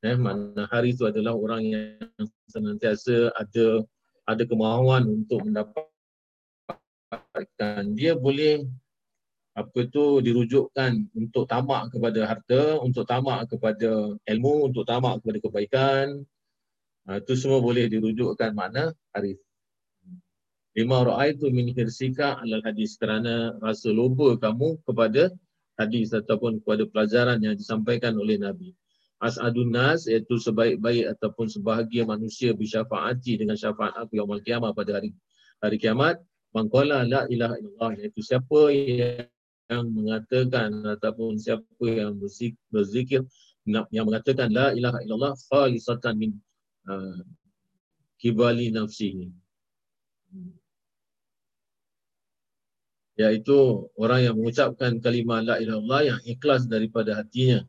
Eh, 0.00 0.16
makna 0.16 0.64
Haris 0.72 0.96
tu 0.96 1.04
adalah 1.04 1.36
orang 1.36 1.62
yang 1.68 2.00
senantiasa 2.48 3.34
ada 3.36 3.84
ada 4.24 4.42
kemahuan 4.46 5.04
untuk 5.04 5.44
mendapatkan. 5.44 5.84
Dia 7.98 8.14
boleh 8.16 8.64
apa 9.60 9.80
tu 9.92 10.24
dirujukkan 10.24 11.12
untuk 11.12 11.44
tamak 11.44 11.92
kepada 11.92 12.20
harta, 12.24 12.62
untuk 12.80 13.04
tamak 13.04 13.46
kepada 13.52 14.16
ilmu, 14.16 14.72
untuk 14.72 14.88
tamak 14.88 15.20
kepada 15.20 15.38
kebaikan. 15.44 16.06
Itu 17.10 17.34
semua 17.36 17.60
boleh 17.60 17.90
dirujukkan 17.90 18.56
makna 18.56 18.96
Haris. 19.12 19.36
Lima 20.70 21.02
ra'aitu 21.02 21.50
min 21.50 21.74
hirsika 21.74 22.38
alal 22.38 22.62
hadis 22.62 22.94
kerana 22.94 23.58
rasa 23.58 23.90
lupa 23.90 24.38
kamu 24.38 24.78
kepada 24.86 25.34
hadis 25.74 26.14
ataupun 26.14 26.62
kepada 26.62 26.86
pelajaran 26.86 27.42
yang 27.42 27.58
disampaikan 27.58 28.14
oleh 28.14 28.38
Nabi. 28.38 28.70
As'adun 29.18 29.74
nas 29.74 30.06
iaitu 30.06 30.38
sebaik-baik 30.38 31.10
ataupun 31.18 31.50
sebahagia 31.50 32.06
manusia 32.06 32.54
bersyafaati 32.54 33.42
dengan 33.42 33.58
syafaat 33.58 33.98
aku 33.98 34.16
yang 34.16 34.30
kiamat 34.40 34.72
pada 34.72 34.96
hari 34.96 35.10
hari 35.58 35.76
kiamat. 35.76 36.22
Mangkala 36.54 37.02
la 37.06 37.26
ilaha 37.30 37.58
illallah 37.58 37.90
iaitu 37.98 38.22
siapa 38.22 38.70
yang 38.70 39.26
mengatakan 39.70 40.82
ataupun 40.82 41.38
siapa 41.38 41.86
yang 41.86 42.18
berzikir 42.70 43.22
yang 43.94 44.06
mengatakan 44.06 44.50
la 44.50 44.74
ilaha 44.74 44.98
illallah 45.06 45.34
khalisatan 45.46 46.14
min 46.18 46.30
uh, 46.90 47.22
kibali 48.18 48.74
nafsihi 48.74 49.30
iaitu 53.20 53.84
orang 54.00 54.20
yang 54.24 54.34
mengucapkan 54.40 54.96
kalimah 55.04 55.44
la 55.44 55.54
ilaha 55.60 55.76
illallah 55.76 56.02
yang 56.16 56.20
ikhlas 56.24 56.64
daripada 56.64 57.20
hatinya. 57.20 57.60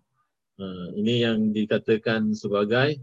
Ha, 0.55 0.65
ini 0.95 1.27
yang 1.27 1.51
dikatakan 1.51 2.31
sebagai 2.31 2.95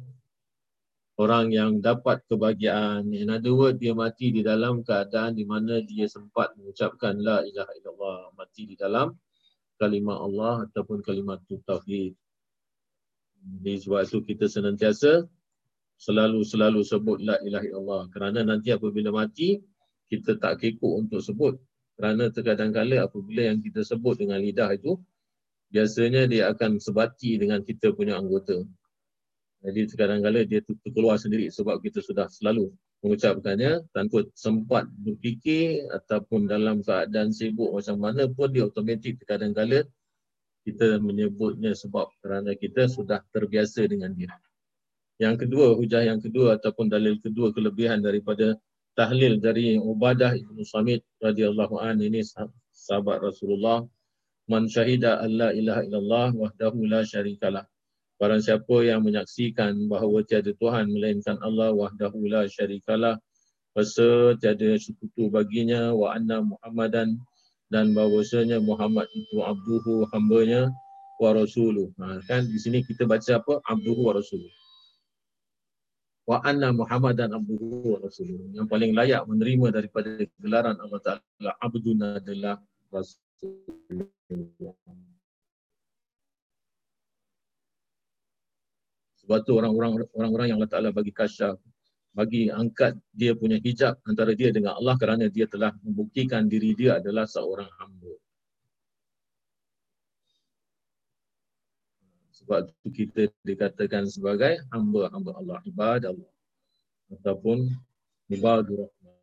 orang 1.19 1.51
yang 1.51 1.83
dapat 1.83 2.23
kebahagiaan. 2.31 3.11
In 3.11 3.35
other 3.35 3.53
word, 3.53 3.83
dia 3.83 3.93
mati 3.93 4.31
di 4.31 4.47
dalam 4.47 4.87
keadaan 4.87 5.35
di 5.35 5.43
mana 5.43 5.83
dia 5.83 6.07
sempat 6.07 6.55
mengucapkan 6.55 7.19
la 7.19 7.43
ilaha 7.43 7.73
illallah. 7.75 8.21
Mati 8.39 8.62
di 8.71 8.77
dalam 8.79 9.12
kalimah 9.83 10.19
Allah 10.23 10.55
ataupun 10.71 11.03
kalimah 11.03 11.43
tauhid. 11.43 12.14
Jadi 13.39 13.75
sebab 13.83 14.03
itu 14.03 14.19
kita 14.23 14.47
senantiasa 14.51 15.27
selalu-selalu 15.99 16.81
sebut 16.87 17.19
la 17.23 17.39
ilaha 17.43 17.66
illallah. 17.66 18.03
Kerana 18.14 18.47
nanti 18.47 18.71
apabila 18.71 19.11
mati, 19.11 19.59
kita 20.07 20.39
tak 20.39 20.62
kekok 20.62 20.95
untuk 21.07 21.21
sebut 21.21 21.59
kerana 21.99 22.31
terkadang 22.31 22.71
kala 22.71 23.11
apabila 23.11 23.51
yang 23.51 23.59
kita 23.59 23.83
sebut 23.83 24.23
dengan 24.23 24.39
lidah 24.39 24.71
itu, 24.71 24.95
biasanya 25.75 26.31
dia 26.31 26.47
akan 26.55 26.79
sebati 26.79 27.43
dengan 27.43 27.66
kita 27.66 27.91
punya 27.91 28.14
anggota. 28.14 28.62
Jadi 29.59 29.91
terkadang 29.91 30.23
kala 30.23 30.47
dia 30.47 30.63
terkeluar 30.63 31.19
sendiri 31.19 31.51
sebab 31.51 31.83
kita 31.83 31.99
sudah 31.99 32.31
selalu 32.31 32.71
mengucapkannya 33.03 33.87
tanpa 33.91 34.27
sempat 34.35 34.87
berfikir 35.03 35.87
ataupun 35.91 36.47
dalam 36.47 36.83
keadaan 36.83 37.35
sibuk 37.35 37.75
macam 37.75 37.99
mana 37.99 38.31
pun 38.31 38.51
dia 38.55 38.67
automatik 38.67 39.19
terkadang 39.23 39.55
kala 39.55 39.83
kita 40.63 41.03
menyebutnya 41.03 41.75
sebab 41.75 42.07
kerana 42.23 42.55
kita 42.55 42.87
sudah 42.87 43.25
terbiasa 43.35 43.89
dengan 43.89 44.15
dia. 44.15 44.31
Yang 45.19 45.47
kedua, 45.47 45.75
hujah 45.75 46.07
yang 46.07 46.23
kedua 46.23 46.61
ataupun 46.61 46.87
dalil 46.87 47.19
kedua 47.19 47.51
kelebihan 47.51 47.99
daripada 47.99 48.55
tahlil 48.95 49.43
dari 49.43 49.79
Ubadah 49.79 50.35
Ibn 50.39 50.59
Samit 50.63 51.03
radhiyallahu 51.19 51.83
an 51.83 51.99
ini 51.99 52.23
sahabat 52.75 53.23
Rasulullah 53.23 53.83
man 54.51 54.67
syahida 54.67 55.23
alla 55.23 55.51
ilaha 55.55 55.83
illallah 55.87 56.29
wahdahu 56.35 56.87
la 56.87 57.03
syarikalah 57.03 57.63
barang 58.19 58.43
siapa 58.43 58.77
yang 58.83 59.07
menyaksikan 59.07 59.87
bahawa 59.87 60.27
tiada 60.27 60.51
tuhan 60.59 60.91
melainkan 60.91 61.39
Allah 61.39 61.71
wahdahu 61.71 62.27
la 62.27 62.51
syarikalah 62.51 63.14
rasa 63.79 64.35
tiada 64.43 64.75
sekutu 64.75 65.31
baginya 65.31 65.95
wa 65.95 66.11
anna 66.11 66.43
muhammadan 66.43 67.14
dan 67.69 67.93
bahawasanya 67.93 68.59
Muhammad 68.64 69.07
itu 69.12 69.45
abduhu 69.45 70.09
hambanya 70.11 70.73
wa 71.21 71.31
rasuluh. 71.37 71.93
Ha, 72.01 72.25
kan 72.25 72.49
di 72.49 72.57
sini 72.57 72.81
kita 72.81 73.05
baca 73.05 73.37
apa? 73.37 73.61
Abduhu 73.69 74.09
wa 74.09 74.16
rasuluh. 74.16 74.49
Wa 76.29 76.41
anna 76.45 76.73
muhammadan 76.73 77.33
abduhu 77.33 77.97
wa 77.97 77.99
rasuluhu 78.05 78.53
yang 78.53 78.69
paling 78.69 78.93
layak 78.93 79.25
menerima 79.25 79.73
daripada 79.73 80.11
gelaran 80.41 80.77
Allah 80.77 81.01
Taala 81.01 81.57
abdun 81.61 82.01
adalah 82.05 82.61
rasulullah 82.93 84.77
sebab 89.29 89.45
tu 89.45 89.53
orang-orang 89.61 90.09
orang-orang 90.16 90.47
yang 90.49 90.57
Allah 90.57 90.72
Taala 90.72 90.89
bagi 90.89 91.12
kasyaf 91.12 91.61
bagi 92.16 92.49
angkat 92.49 92.97
dia 93.12 93.37
punya 93.37 93.61
hijab 93.61 94.01
antara 94.09 94.33
dia 94.33 94.49
dengan 94.49 94.81
Allah 94.81 94.97
kerana 94.97 95.29
dia 95.29 95.45
telah 95.45 95.76
membuktikan 95.85 96.49
diri 96.49 96.72
dia 96.72 96.97
adalah 96.97 97.29
seorang 97.29 97.68
hamba 97.76 98.16
sebab 102.49 102.72
itu 102.81 103.05
kita 103.05 103.29
dikatakan 103.45 104.09
sebagai 104.09 104.64
hamba-hamba 104.72 105.37
Allah, 105.37 105.61
ibadah 105.68 106.16
Allah. 106.16 106.33
Ataupun 107.12 107.68
Ibadur 108.33 108.89
Rahman. 108.89 109.16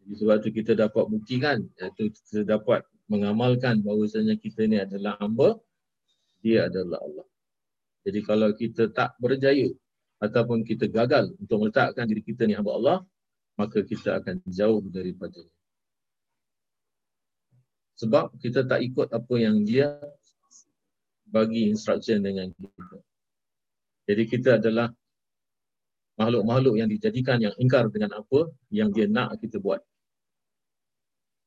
Jadi 0.00 0.12
sebab 0.20 0.36
tu 0.40 0.48
kita 0.56 0.72
dapat 0.72 1.04
buktikan, 1.04 1.68
iaitu 1.80 2.12
kita 2.12 2.48
dapat 2.48 2.84
mengamalkan 3.12 3.84
bahawasanya 3.84 4.40
kita 4.40 4.64
ni 4.64 4.80
adalah 4.80 5.20
hamba, 5.20 5.60
dia 6.44 6.68
adalah 6.68 7.00
Allah. 7.00 7.24
Jadi 8.04 8.20
kalau 8.20 8.52
kita 8.52 8.92
tak 8.92 9.16
berjaya 9.16 9.72
ataupun 10.20 10.60
kita 10.60 10.92
gagal 10.92 11.32
untuk 11.40 11.64
meletakkan 11.64 12.04
diri 12.04 12.20
kita 12.20 12.44
ni 12.44 12.52
hamba 12.52 12.76
Allah, 12.76 12.98
maka 13.56 13.80
kita 13.80 14.20
akan 14.20 14.44
jauh 14.44 14.84
daripada 14.92 15.40
Sebab 17.94 18.34
kita 18.42 18.66
tak 18.66 18.82
ikut 18.82 19.08
apa 19.14 19.34
yang 19.38 19.62
dia 19.62 19.94
bagi 21.30 21.70
instruction 21.70 22.20
dengan 22.20 22.50
kita. 22.50 22.98
Jadi 24.10 24.22
kita 24.26 24.50
adalah 24.58 24.90
makhluk-makhluk 26.18 26.74
yang 26.82 26.90
dijadikan 26.90 27.38
yang 27.38 27.54
ingkar 27.56 27.86
dengan 27.94 28.18
apa 28.18 28.50
yang 28.74 28.90
dia 28.90 29.06
nak 29.06 29.38
kita 29.38 29.62
buat. 29.62 29.80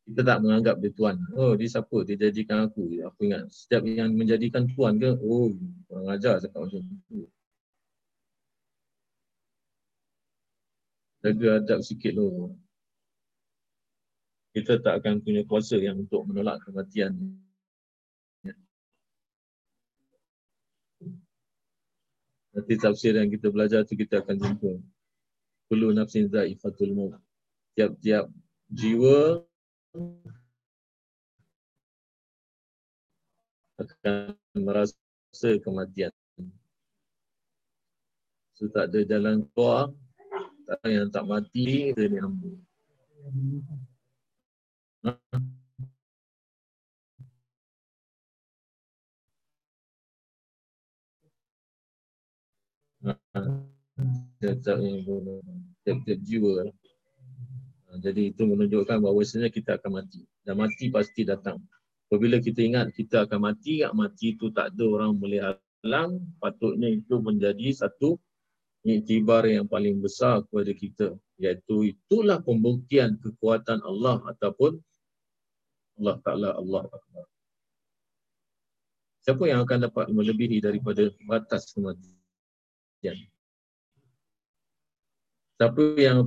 Kita 0.08 0.24
tak 0.24 0.40
menganggap 0.40 0.80
dia 0.80 0.92
Tuhan. 0.96 1.20
Oh, 1.36 1.60
dia 1.60 1.68
siapa? 1.68 1.98
Dia 2.08 2.16
jadikan 2.16 2.72
aku. 2.72 2.96
Aku 3.04 3.20
ingat, 3.28 3.52
setiap 3.52 3.84
yang 3.84 4.16
menjadikan 4.16 4.64
Tuhan 4.72 5.04
ke, 5.04 5.20
oh, 5.20 5.52
orang 5.92 6.16
ajar 6.16 6.40
cakap 6.40 6.64
macam 6.64 6.80
tu. 7.12 7.28
Jaga 11.20 11.50
adab 11.60 11.80
sikit 11.84 12.16
loh. 12.16 12.56
Kita 14.56 14.80
tak 14.80 15.04
akan 15.04 15.20
punya 15.20 15.44
kuasa 15.44 15.76
yang 15.76 16.00
untuk 16.00 16.24
menolak 16.24 16.64
kematian. 16.64 17.14
Nanti 22.58 22.74
tafsir 22.80 23.14
yang 23.14 23.30
kita 23.30 23.54
belajar 23.54 23.86
tu 23.86 23.94
kita 23.94 24.24
akan 24.26 24.40
jumpa. 24.40 24.72
Kulu 25.70 25.94
nafsin 25.94 26.26
za'ifatul 26.26 26.96
maut. 26.96 27.20
Tiap-tiap 27.78 28.32
jiwa 28.72 29.46
akan 33.78 34.34
merasa 34.58 35.50
kematian. 35.62 36.10
So 38.58 38.66
tak 38.74 38.90
ada 38.90 39.06
jalan 39.06 39.46
keluar. 39.54 39.94
Tak 40.68 40.84
yang 40.84 41.08
tak 41.14 41.24
mati, 41.24 41.94
dia 41.96 42.06
ni 42.12 42.18
hamba. 42.20 42.52
Tiap-tiap 55.86 56.20
jiwa 56.26 56.68
lah. 56.68 56.76
Jadi 58.00 58.34
itu 58.34 58.44
menunjukkan 58.46 58.98
bahawa 59.02 59.22
sebenarnya 59.26 59.54
kita 59.54 59.72
akan 59.82 59.92
mati. 60.02 60.22
Dan 60.46 60.56
mati 60.58 60.86
pasti 60.94 61.22
datang. 61.28 61.60
Apabila 62.08 62.40
kita 62.40 62.64
ingat 62.64 62.96
kita 62.96 63.28
akan 63.28 63.40
mati, 63.52 63.84
mati 63.92 64.38
itu 64.38 64.48
tak 64.56 64.72
ada 64.72 64.86
orang 64.88 65.18
boleh 65.20 65.44
halang, 65.44 66.24
patutnya 66.40 66.88
itu 66.88 67.20
menjadi 67.20 67.76
satu 67.76 68.16
iktibar 68.88 69.44
yang 69.44 69.68
paling 69.68 70.00
besar 70.00 70.46
kepada 70.48 70.72
kita. 70.72 71.08
Iaitu 71.38 71.92
itulah 71.92 72.40
pembuktian 72.40 73.20
kekuatan 73.20 73.84
Allah 73.84 74.24
ataupun 74.32 74.80
Allah 76.00 76.16
Ta'ala 76.24 76.50
Allah 76.56 76.88
Akbar. 76.88 77.26
Siapa 79.28 79.44
yang 79.44 79.68
akan 79.68 79.92
dapat 79.92 80.06
melebihi 80.08 80.64
daripada 80.64 81.12
batas 81.28 81.76
kematian? 81.76 83.18
Siapa 85.60 85.84
yang 86.00 86.24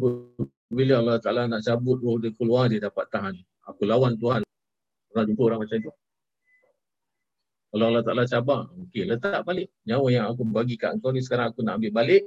bila 0.71 1.03
Allah 1.03 1.19
Ta'ala 1.19 1.51
nak 1.51 1.67
cabut 1.67 1.99
roh 1.99 2.17
dia 2.23 2.31
keluar, 2.31 2.71
dia 2.71 2.79
dapat 2.79 3.11
tahan. 3.11 3.35
Aku 3.67 3.83
lawan 3.83 4.15
Tuhan. 4.15 4.47
Pernah 5.11 5.25
jumpa 5.27 5.43
orang 5.43 5.61
macam 5.67 5.77
itu? 5.83 5.93
Kalau 7.71 7.85
Allah 7.91 8.03
Ta'ala 8.07 8.23
cabar, 8.27 8.71
okey, 8.87 9.03
letak 9.07 9.43
balik. 9.43 9.71
Nyawa 9.83 10.07
yang 10.15 10.27
aku 10.31 10.47
bagi 10.47 10.79
kat 10.79 10.95
engkau 10.95 11.11
ni 11.11 11.23
sekarang 11.23 11.51
aku 11.51 11.67
nak 11.67 11.83
ambil 11.83 11.91
balik. 12.03 12.23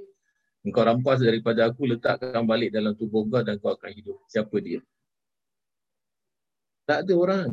Engkau 0.64 0.84
rampas 0.84 1.20
daripada 1.24 1.72
aku, 1.72 1.88
letakkan 1.88 2.44
balik 2.44 2.72
dalam 2.72 2.96
tubuh 2.96 3.28
kau 3.28 3.44
dan 3.44 3.60
kau 3.60 3.76
akan 3.76 3.92
hidup. 3.92 4.20
Siapa 4.28 4.56
dia? 4.60 4.80
Tak 6.84 7.08
ada 7.08 7.14
orang. 7.16 7.50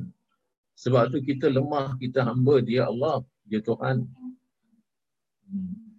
Sebab 0.74 1.10
tu 1.14 1.18
kita 1.22 1.50
lemah, 1.50 1.98
kita 1.98 2.22
hamba, 2.22 2.62
dia 2.62 2.86
Allah, 2.86 3.22
dia 3.46 3.58
Tuhan. 3.62 4.06
Hmm. 5.50 5.90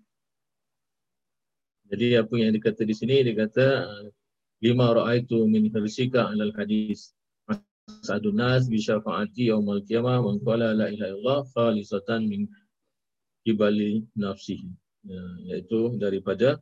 Jadi 1.91 2.15
apa 2.15 2.31
yang 2.39 2.55
dikata 2.55 2.87
di 2.87 2.95
sini 2.95 3.19
dia 3.19 3.35
kata 3.35 3.67
lima 4.61 4.93
ra'aitu 4.93 5.49
min 5.49 5.69
hirsika 5.73 6.29
alal 6.31 6.53
hadis 6.55 7.11
Sa'adun 7.99 8.39
nas 8.39 8.71
bi 8.71 8.79
syafa'ati 8.79 9.51
yaumal 9.51 9.83
qiyamah 9.83 10.23
man 10.23 10.39
qala 10.47 10.71
la 10.71 10.87
ilaha 10.87 11.11
illallah 11.11 11.39
khalisatan 11.51 12.21
min 12.31 12.41
kibali 13.43 14.05
nafsihi. 14.15 14.69
Ya, 15.01 15.23
iaitu 15.49 15.97
daripada 15.97 16.61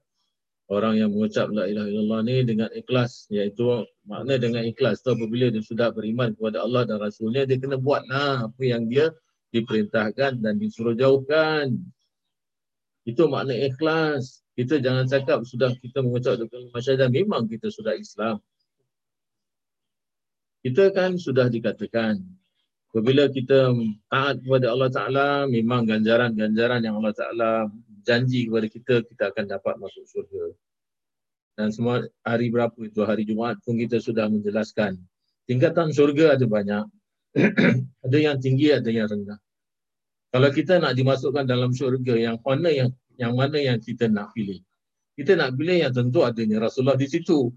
orang 0.72 0.96
yang 0.96 1.12
mengucap 1.12 1.52
la 1.52 1.68
ilaha 1.68 1.88
illallah 1.92 2.20
ni 2.24 2.38
dengan 2.48 2.70
ikhlas 2.72 3.28
iaitu 3.30 3.84
makna 4.08 4.40
dengan 4.40 4.64
ikhlas 4.64 5.04
tu 5.04 5.12
apabila 5.12 5.52
dia 5.52 5.60
sudah 5.60 5.92
beriman 5.92 6.32
kepada 6.40 6.64
Allah 6.64 6.88
dan 6.88 7.04
Rasulnya 7.04 7.44
dia 7.44 7.60
kena 7.60 7.76
buatlah 7.76 8.48
apa 8.48 8.64
yang 8.64 8.88
dia 8.88 9.12
diperintahkan 9.52 10.40
dan 10.40 10.56
disuruh 10.56 10.96
jauhkan. 10.96 11.78
Itu 13.04 13.28
makna 13.28 13.54
ikhlas. 13.54 14.46
Kita 14.60 14.76
jangan 14.84 15.08
cakap 15.08 15.48
sudah 15.48 15.72
kita 15.80 16.04
mengucap 16.04 16.36
kalimah 16.52 16.84
syahadah 16.84 17.08
memang 17.08 17.48
kita 17.48 17.72
sudah 17.72 17.96
Islam. 17.96 18.44
Kita 20.60 20.92
kan 20.92 21.16
sudah 21.16 21.48
dikatakan 21.48 22.20
apabila 22.92 23.32
kita 23.32 23.72
taat 24.12 24.44
kepada 24.44 24.76
Allah 24.76 24.92
Taala 24.92 25.28
memang 25.48 25.88
ganjaran-ganjaran 25.88 26.84
yang 26.84 27.00
Allah 27.00 27.16
Taala 27.16 27.52
janji 28.04 28.52
kepada 28.52 28.68
kita 28.68 28.96
kita 29.08 29.24
akan 29.32 29.48
dapat 29.48 29.80
masuk 29.80 30.04
syurga. 30.12 30.52
Dan 31.56 31.72
semua 31.72 32.04
hari 32.28 32.52
berapa 32.52 32.76
itu 32.84 33.00
hari 33.08 33.24
Jumaat 33.24 33.64
pun 33.64 33.80
kita 33.80 34.04
sudah 34.04 34.28
menjelaskan 34.28 35.00
tingkatan 35.48 35.96
syurga 35.96 36.36
ada 36.36 36.44
banyak. 36.44 36.84
ada 38.04 38.18
yang 38.20 38.36
tinggi 38.44 38.76
ada 38.76 38.92
yang 38.92 39.08
rendah. 39.08 39.40
Kalau 40.36 40.50
kita 40.52 40.84
nak 40.84 41.00
dimasukkan 41.00 41.48
dalam 41.48 41.72
syurga 41.72 42.20
yang 42.20 42.36
mana 42.44 42.68
yang 42.68 42.92
yang 43.20 43.36
mana 43.36 43.60
yang 43.60 43.78
kita 43.84 44.08
nak 44.08 44.32
pilih. 44.32 44.64
Kita 45.20 45.36
nak 45.36 45.60
pilih 45.60 45.84
yang 45.84 45.92
tentu 45.92 46.24
adanya 46.24 46.64
Rasulullah 46.64 46.96
di 46.96 47.12
situ. 47.12 47.52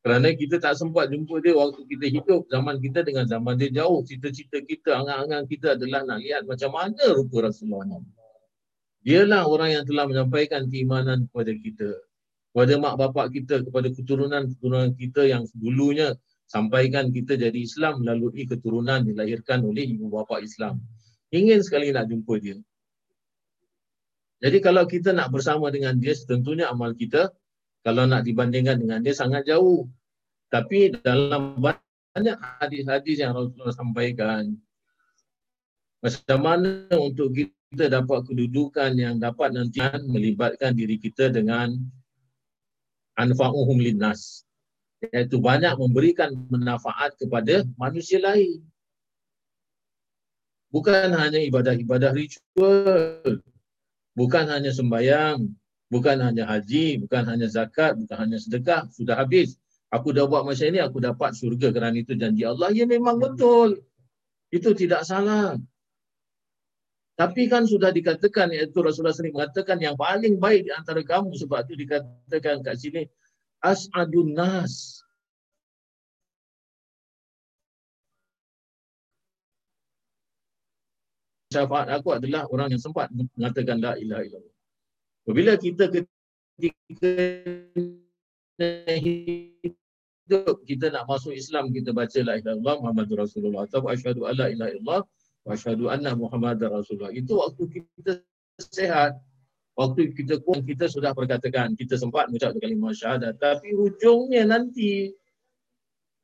Kerana 0.00 0.32
kita 0.32 0.56
tak 0.60 0.80
sempat 0.80 1.12
jumpa 1.12 1.44
dia 1.44 1.52
waktu 1.52 1.84
kita 1.84 2.06
hidup. 2.08 2.48
Zaman 2.48 2.80
kita 2.80 3.04
dengan 3.04 3.28
zaman 3.28 3.60
dia 3.60 3.84
jauh. 3.84 4.00
Cita-cita 4.04 4.64
kita, 4.64 5.04
angan-angan 5.04 5.44
kita 5.44 5.76
adalah 5.76 6.04
nak 6.08 6.24
lihat 6.24 6.48
macam 6.48 6.72
mana 6.72 7.04
rupa 7.12 7.48
Rasulullah. 7.48 8.00
Dialah 9.04 9.44
orang 9.44 9.80
yang 9.80 9.84
telah 9.84 10.08
menyampaikan 10.08 10.64
keimanan 10.68 11.28
kepada 11.28 11.52
kita. 11.52 11.88
Kepada 12.52 12.72
mak 12.80 12.94
bapak 12.96 13.26
kita, 13.36 13.64
kepada 13.68 13.92
keturunan-keturunan 13.92 14.96
kita 14.96 15.28
yang 15.28 15.44
dulunya 15.52 16.16
sampaikan 16.48 17.12
kita 17.12 17.36
jadi 17.36 17.56
Islam 17.56 18.00
melalui 18.00 18.48
keturunan 18.48 19.04
dilahirkan 19.04 19.60
oleh 19.60 19.84
ibu 19.88 20.08
bapa 20.08 20.40
Islam. 20.40 20.80
Ingin 21.32 21.60
sekali 21.60 21.92
nak 21.92 22.08
jumpa 22.08 22.40
dia. 22.40 22.56
Jadi 24.44 24.60
kalau 24.60 24.84
kita 24.84 25.16
nak 25.16 25.32
bersama 25.32 25.72
dengan 25.72 25.96
dia, 25.96 26.12
tentunya 26.12 26.68
amal 26.68 26.92
kita 26.92 27.32
kalau 27.80 28.04
nak 28.04 28.28
dibandingkan 28.28 28.76
dengan 28.76 29.00
dia 29.00 29.16
sangat 29.16 29.48
jauh. 29.48 29.88
Tapi 30.52 30.92
dalam 31.00 31.56
banyak 31.64 32.36
hadis-hadis 32.60 33.24
yang 33.24 33.32
Rasulullah 33.32 33.72
sampaikan, 33.72 34.52
macam 36.04 36.38
mana 36.44 36.92
untuk 36.92 37.32
kita 37.32 37.88
dapat 37.88 38.28
kedudukan 38.28 38.92
yang 39.00 39.16
dapat 39.16 39.56
nanti 39.56 39.80
melibatkan 40.12 40.76
diri 40.76 41.00
kita 41.00 41.32
dengan 41.32 41.80
anfa'uhum 43.16 43.80
linnas. 43.80 44.44
Iaitu 45.08 45.40
banyak 45.40 45.72
memberikan 45.80 46.36
manfaat 46.52 47.16
kepada 47.16 47.64
manusia 47.80 48.20
lain. 48.20 48.60
Bukan 50.68 51.16
hanya 51.16 51.40
ibadah-ibadah 51.40 52.12
ritual, 52.12 53.40
bukan 54.14 54.46
hanya 54.50 54.70
sembahyang, 54.70 55.46
bukan 55.90 56.16
hanya 56.22 56.48
haji, 56.48 57.02
bukan 57.06 57.22
hanya 57.28 57.46
zakat, 57.50 57.98
bukan 57.98 58.16
hanya 58.18 58.38
sedekah, 58.40 58.88
sudah 58.90 59.18
habis. 59.18 59.58
Aku 59.94 60.10
dah 60.10 60.26
buat 60.26 60.42
macam 60.42 60.66
ini, 60.66 60.82
aku 60.82 60.98
dapat 60.98 61.38
syurga 61.38 61.70
kerana 61.70 61.94
itu 61.94 62.18
janji 62.18 62.42
Allah. 62.42 62.74
Ya 62.74 62.82
memang 62.82 63.22
betul. 63.22 63.78
Itu 64.50 64.74
tidak 64.74 65.06
salah. 65.06 65.54
Tapi 67.14 67.46
kan 67.46 67.62
sudah 67.62 67.94
dikatakan, 67.94 68.50
iaitu 68.50 68.74
Rasulullah 68.82 69.14
SAW 69.14 69.30
mengatakan 69.30 69.78
yang 69.78 69.94
paling 69.94 70.34
baik 70.42 70.66
di 70.66 70.72
antara 70.74 70.98
kamu 70.98 71.30
sebab 71.38 71.62
itu 71.70 71.86
dikatakan 71.86 72.66
kat 72.66 72.74
sini, 72.74 73.06
As'adun 73.62 74.34
Nas. 74.34 75.03
Syafaat 81.54 81.86
aku 81.94 82.18
adalah 82.18 82.50
orang 82.50 82.74
yang 82.74 82.82
sempat 82.82 83.06
mengatakan 83.38 83.78
la 83.78 83.94
ilaha 83.94 84.26
illallah. 84.26 84.54
Bila 85.30 85.54
kita 85.54 85.86
ketika 85.88 86.10
hidup 88.98 90.56
kita 90.66 90.90
nak 90.90 91.06
masuk 91.06 91.32
Islam 91.38 91.70
kita 91.70 91.94
baca 91.94 92.18
la 92.26 92.42
ilaha 92.42 92.58
illallah 92.58 92.76
Muhammadur 92.82 93.22
Rasulullah 93.22 93.62
atau 93.70 93.86
asyhadu 93.86 94.26
alla 94.26 94.50
ilaha 94.50 94.70
illallah 94.74 95.00
wa 95.46 95.50
asyhadu 95.54 95.86
anna 95.94 96.18
Muhammadar 96.18 96.74
Rasulullah. 96.74 97.14
Itu 97.14 97.38
waktu 97.38 97.70
kita 97.70 98.18
sehat. 98.58 99.14
Waktu 99.74 100.14
kita 100.14 100.38
kuat 100.46 100.62
kita 100.62 100.86
sudah 100.86 101.10
perkatakan 101.18 101.74
kita 101.74 101.98
sempat 101.98 102.30
mengucap 102.30 102.54
kalimah 102.62 102.94
syahadat 102.94 103.42
tapi 103.42 103.74
hujungnya 103.74 104.46
nanti 104.46 105.10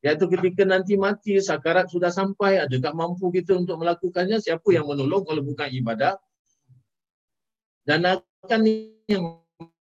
iaitu 0.00 0.24
ketika 0.32 0.64
nanti 0.64 0.96
mati 0.96 1.36
sakarat 1.40 1.92
sudah 1.92 2.08
sampai 2.08 2.64
adakah 2.64 2.96
mampu 2.96 3.28
kita 3.28 3.56
untuk 3.56 3.80
melakukannya? 3.80 4.40
Siapa 4.40 4.64
yang 4.72 4.88
menolong 4.88 5.28
kalau 5.28 5.44
bukan 5.44 5.68
ibadah 5.68 6.16
dan 7.84 8.04
akan 8.06 8.60
yang 9.08 9.40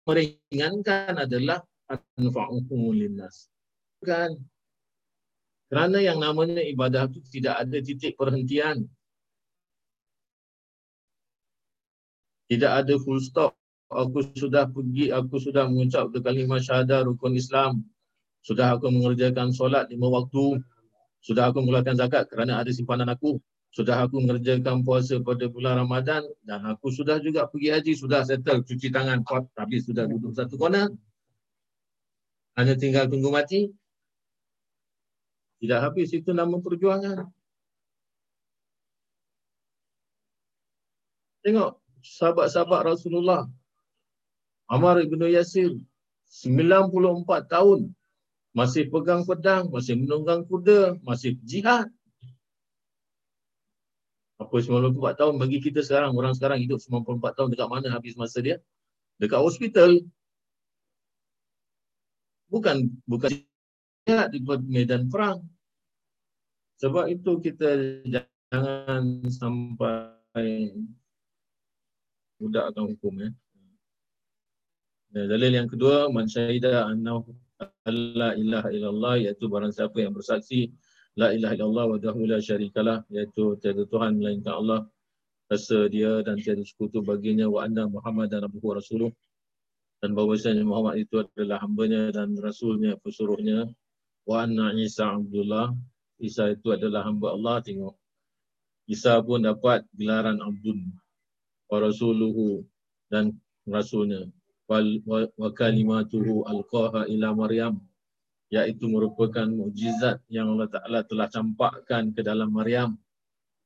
meringankan 0.09 1.29
adalah 1.29 1.63
anfa'uhu 1.91 2.97
linnas. 2.97 3.53
Kan? 4.03 4.39
Kerana 5.69 6.01
yang 6.01 6.19
namanya 6.19 6.65
ibadah 6.65 7.13
itu 7.13 7.21
tidak 7.29 7.61
ada 7.61 7.79
titik 7.85 8.17
perhentian. 8.17 8.89
Tidak 12.49 12.73
ada 12.73 12.97
full 13.05 13.21
stop. 13.21 13.53
Aku 13.93 14.21
sudah 14.37 14.69
pergi 14.69 15.13
aku 15.13 15.37
sudah 15.41 15.69
mengucap 15.69 16.13
kalimah 16.21 16.61
syahadah 16.61 17.09
rukun 17.09 17.37
Islam 17.37 17.85
sudah 18.43 18.79
aku 18.79 18.89
mengerjakan 18.89 19.51
solat 19.51 19.91
lima 19.91 20.09
waktu. 20.09 20.63
Sudah 21.19 21.51
aku 21.51 21.61
mengeluarkan 21.67 21.99
zakat 21.99 22.31
kerana 22.31 22.63
ada 22.63 22.71
simpanan 22.71 23.11
aku. 23.11 23.43
Sudah 23.75 24.01
aku 24.07 24.23
mengerjakan 24.23 24.87
puasa 24.87 25.19
pada 25.21 25.51
bulan 25.51 25.83
Ramadan. 25.83 26.25
Dan 26.47 26.65
aku 26.65 26.89
sudah 26.95 27.19
juga 27.19 27.51
pergi 27.51 27.75
haji 27.75 27.93
sudah 27.99 28.23
settle 28.25 28.63
cuci 28.65 28.89
tangan. 28.89 29.27
Pot 29.27 29.51
habis 29.59 29.85
sudah 29.85 30.07
duduk 30.07 30.33
satu 30.33 30.55
kona 30.57 30.89
hanya 32.59 32.75
tinggal 32.75 33.07
tunggu 33.07 33.31
mati. 33.31 33.71
Tidak 35.63 35.79
habis 35.79 36.11
itu 36.11 36.31
nama 36.35 36.59
perjuangan. 36.59 37.31
Tengok 41.43 41.79
sahabat-sahabat 42.03 42.95
Rasulullah. 42.95 43.47
Amar 44.67 44.99
ibn 45.01 45.23
Yasir 45.31 45.79
94 46.29 47.47
tahun 47.47 47.95
masih 48.59 48.91
pegang 48.91 49.23
pedang, 49.23 49.71
masih 49.71 49.95
menunggang 49.95 50.43
kuda, 50.43 50.99
masih 51.07 51.39
jihad. 51.47 51.87
Apa 54.43 54.55
94 54.59 54.99
tahun 55.15 55.35
bagi 55.39 55.63
kita 55.63 55.87
sekarang, 55.87 56.11
orang 56.19 56.35
sekarang 56.35 56.59
hidup 56.59 56.83
94 56.83 57.39
tahun 57.39 57.49
dekat 57.55 57.69
mana 57.71 57.89
habis 57.95 58.19
masa 58.19 58.43
dia? 58.43 58.59
Dekat 59.23 59.39
hospital. 59.39 60.03
Bukan 62.51 62.91
bukan 63.07 63.31
jihad 64.03 64.35
di 64.35 64.43
medan 64.67 65.07
perang. 65.07 65.47
Sebab 66.83 67.11
itu 67.15 67.39
kita 67.39 68.03
jangan 68.11 69.23
sampai 69.31 70.75
budakkan 72.43 72.95
hukum 72.95 73.15
ya. 73.23 73.31
Dalil 75.15 75.51
yang 75.51 75.67
kedua, 75.71 76.11
man 76.11 76.31
syahida 76.31 76.87
annahu 76.87 77.35
la 77.91 78.35
ilaha 78.39 78.69
illallah 78.71 79.15
iaitu 79.19 79.51
barang 79.51 79.75
siapa 79.75 79.99
yang 79.99 80.15
bersaksi 80.15 80.71
la 81.19 81.35
ilaha 81.35 81.59
illallah 81.59 81.85
wa 81.91 81.99
dahu 81.99 82.31
la 82.31 82.39
syarikalah 82.39 83.03
iaitu 83.11 83.59
tiada 83.59 83.83
tuhan 83.91 84.23
melainkan 84.23 84.55
Allah. 84.55 84.81
Rasa 85.49 85.89
dia 85.89 86.21
dan 86.23 86.39
tiada 86.39 86.61
sekutu 86.61 87.01
baginya 87.01 87.49
wa 87.49 87.65
anna 87.65 87.89
muhammadan 87.89 88.47
abduhu 88.47 88.77
rasuluh. 88.77 89.11
Dan 89.99 90.15
bahawasanya 90.15 90.63
Muhammad 90.63 91.03
itu 91.03 91.27
adalah 91.27 91.59
hambanya 91.59 92.15
dan 92.15 92.39
rasulnya 92.39 92.95
pesuruhnya. 93.03 93.67
Wa 94.29 94.47
anna 94.47 94.71
Isa 94.79 95.11
Abdullah. 95.11 95.75
Isa 96.23 96.55
itu 96.55 96.71
adalah 96.71 97.03
hamba 97.03 97.35
Allah 97.35 97.59
tengok. 97.65 97.97
Isa 98.87 99.19
pun 99.25 99.43
dapat 99.43 99.83
gelaran 99.97 100.39
Abdul 100.39 100.79
wa 101.69 101.79
rasuluhu 101.83 102.63
dan 103.11 103.35
rasulnya 103.67 104.29
wa 104.69 105.49
kalimatuhu 105.57 106.45
alqaha 106.45 107.09
ila 107.09 107.33
Maryam 107.33 107.81
iaitu 108.53 108.85
merupakan 108.89 109.49
mukjizat 109.49 110.21
yang 110.29 110.53
Allah 110.57 110.69
Taala 110.69 111.01
telah 111.05 111.29
campakkan 111.33 112.13
ke 112.13 112.21
dalam 112.21 112.53
Maryam 112.53 112.97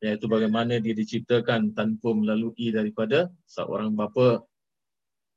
iaitu 0.03 0.26
bagaimana 0.26 0.78
dia 0.82 0.94
diciptakan 0.94 1.74
tanpa 1.74 2.11
melalui 2.11 2.74
daripada 2.74 3.30
seorang 3.46 3.94
bapa. 3.94 4.42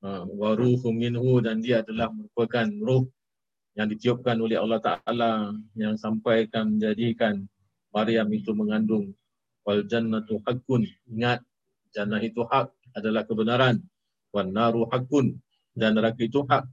Ha, 0.06 0.22
wa 0.26 0.54
ruhu 0.54 0.94
minhu 0.94 1.42
dan 1.42 1.62
dia 1.66 1.82
adalah 1.82 2.14
merupakan 2.14 2.66
roh 2.86 3.10
yang 3.74 3.90
ditiupkan 3.90 4.38
oleh 4.38 4.58
Allah 4.58 4.82
Taala 4.82 5.54
yang 5.74 5.98
sampaikan 5.98 6.78
menjadikan 6.78 7.46
Maryam 7.94 8.30
itu 8.34 8.54
mengandung. 8.54 9.14
Wal 9.66 9.86
jannatu 9.90 10.42
haqqun 10.46 10.86
ingat 11.10 11.42
jannah 11.90 12.22
itu 12.22 12.46
hak 12.46 12.70
adalah 12.94 13.26
kebenaran. 13.26 13.82
Wan 14.30 14.54
naru 14.54 14.86
haqqun 14.90 15.42
dan 15.76 16.00
neraka 16.00 16.24
itu 16.24 16.42
hak. 16.48 16.64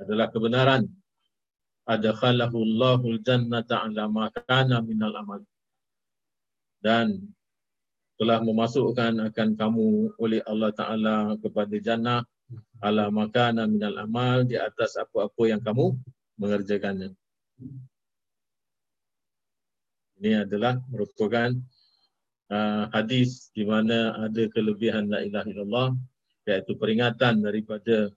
Adalah 0.00 0.32
kebenaran. 0.32 0.88
Adkhalahu 1.86 2.56
Allahul 2.64 3.20
jannata 3.20 3.84
ala 3.84 4.08
ma 4.08 4.32
kana 4.32 4.80
minal 4.80 5.14
amal. 5.14 5.44
Dan 6.82 7.30
telah 8.18 8.42
memasukkan 8.42 9.18
akan 9.30 9.48
kamu 9.54 10.16
oleh 10.18 10.40
Allah 10.48 10.70
Taala 10.74 11.16
kepada 11.38 11.76
jannah 11.78 12.22
ala 12.82 13.08
makana 13.10 13.66
minal 13.66 13.98
amal 13.98 14.46
di 14.46 14.58
atas 14.58 14.98
apa-apa 14.98 15.42
yang 15.46 15.62
kamu 15.62 15.94
mengerjakannya. 16.38 17.14
Ini 20.22 20.46
adalah 20.46 20.78
merupakan 20.86 21.50
uh, 22.50 22.84
hadis 22.94 23.50
di 23.50 23.66
mana 23.66 24.14
ada 24.22 24.46
kelebihan 24.54 25.10
la 25.10 25.22
ilaha 25.26 25.46
illallah 25.50 25.88
iaitu 26.46 26.78
peringatan 26.78 27.42
daripada 27.42 28.10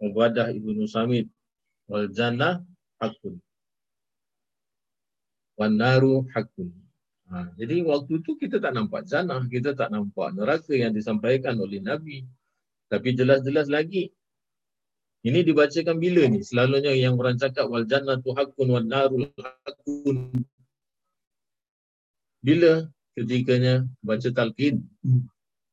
Ubadah 0.00 0.48
Ibnu 0.48 0.88
Samit 0.88 1.28
wal 1.84 2.08
jannah 2.08 2.64
hakun. 2.96 3.36
Wan 5.60 5.76
naru 5.76 6.24
hakun. 6.32 6.72
Ha, 7.30 7.52
jadi 7.54 7.84
waktu 7.86 8.24
itu 8.24 8.34
kita 8.34 8.58
tak 8.58 8.74
nampak 8.74 9.06
jannah, 9.06 9.44
kita 9.46 9.76
tak 9.76 9.92
nampak 9.92 10.34
neraka 10.34 10.74
yang 10.74 10.90
disampaikan 10.96 11.54
oleh 11.60 11.78
Nabi. 11.78 12.24
Tapi 12.90 13.14
jelas-jelas 13.14 13.70
lagi. 13.70 14.10
Ini 15.20 15.44
dibacakan 15.44 16.00
bila 16.00 16.24
ni? 16.26 16.40
Selalunya 16.40 16.96
yang 16.96 17.20
orang 17.20 17.36
cakap 17.36 17.68
wal 17.68 17.84
jannah 17.84 18.16
tu 18.18 18.32
hakun 18.32 18.72
wan 18.72 18.88
naru 18.88 19.28
hakun. 19.36 20.32
Bila 22.40 22.88
ketikanya 23.12 23.84
baca 24.00 24.28
talqin 24.32 24.80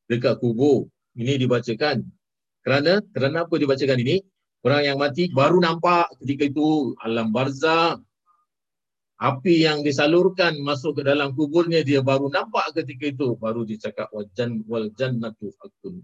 dekat 0.04 0.36
kubur. 0.36 0.92
Ini 1.16 1.40
dibacakan 1.40 2.04
kerana 2.64 3.00
kerana 3.14 3.46
apa 3.46 3.54
dibacakan 3.56 3.98
ini? 4.02 4.22
Orang 4.66 4.82
yang 4.82 4.98
mati 4.98 5.30
baru 5.30 5.62
nampak 5.62 6.10
ketika 6.18 6.50
itu 6.50 6.92
alam 6.98 7.30
barzah 7.30 7.94
api 9.18 9.66
yang 9.66 9.82
disalurkan 9.82 10.58
masuk 10.62 10.98
ke 10.98 11.02
dalam 11.06 11.34
kuburnya 11.34 11.82
dia 11.82 12.02
baru 12.02 12.30
nampak 12.30 12.70
ketika 12.74 13.10
itu 13.10 13.34
baru 13.38 13.66
dicakap 13.66 14.10
wajan 14.14 14.62
wal 14.70 14.90
jannatu 14.94 15.50
hakun. 15.58 16.02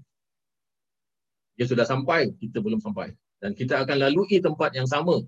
Dia 1.55 1.71
sudah 1.71 1.87
sampai, 1.87 2.35
kita 2.43 2.59
belum 2.59 2.83
sampai. 2.83 3.15
Dan 3.39 3.55
kita 3.55 3.79
akan 3.87 4.03
lalui 4.03 4.43
tempat 4.43 4.75
yang 4.75 4.91
sama. 4.91 5.23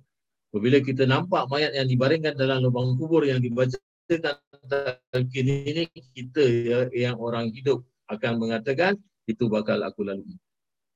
Apabila 0.50 0.82
kita 0.82 1.06
nampak 1.06 1.46
mayat 1.46 1.74
yang 1.78 1.86
dibaringkan 1.86 2.34
dalam 2.34 2.66
lubang 2.66 2.98
kubur 2.98 3.22
yang 3.22 3.38
dibacakan 3.38 5.22
kini 5.30 5.54
ini, 5.70 5.84
kita 6.14 6.42
yang 6.90 7.14
orang 7.22 7.54
hidup 7.54 7.86
akan 8.10 8.42
mengatakan 8.42 8.98
itu 9.30 9.46
bakal 9.46 9.78
aku 9.86 10.02
lalui. 10.02 10.34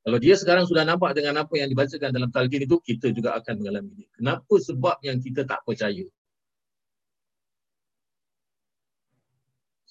Kalau 0.00 0.16
dia 0.16 0.32
sekarang 0.32 0.64
sudah 0.64 0.88
nampak 0.88 1.12
dengan 1.12 1.44
apa 1.44 1.54
yang 1.60 1.68
dibacakan 1.68 2.08
dalam 2.08 2.32
talqin 2.32 2.64
itu, 2.64 2.80
kita 2.80 3.12
juga 3.12 3.36
akan 3.36 3.60
mengalami 3.60 4.00
ini. 4.00 4.04
Kenapa? 4.16 4.54
Sebab 4.56 4.96
yang 5.04 5.20
kita 5.20 5.44
tak 5.44 5.60
percaya. 5.68 6.08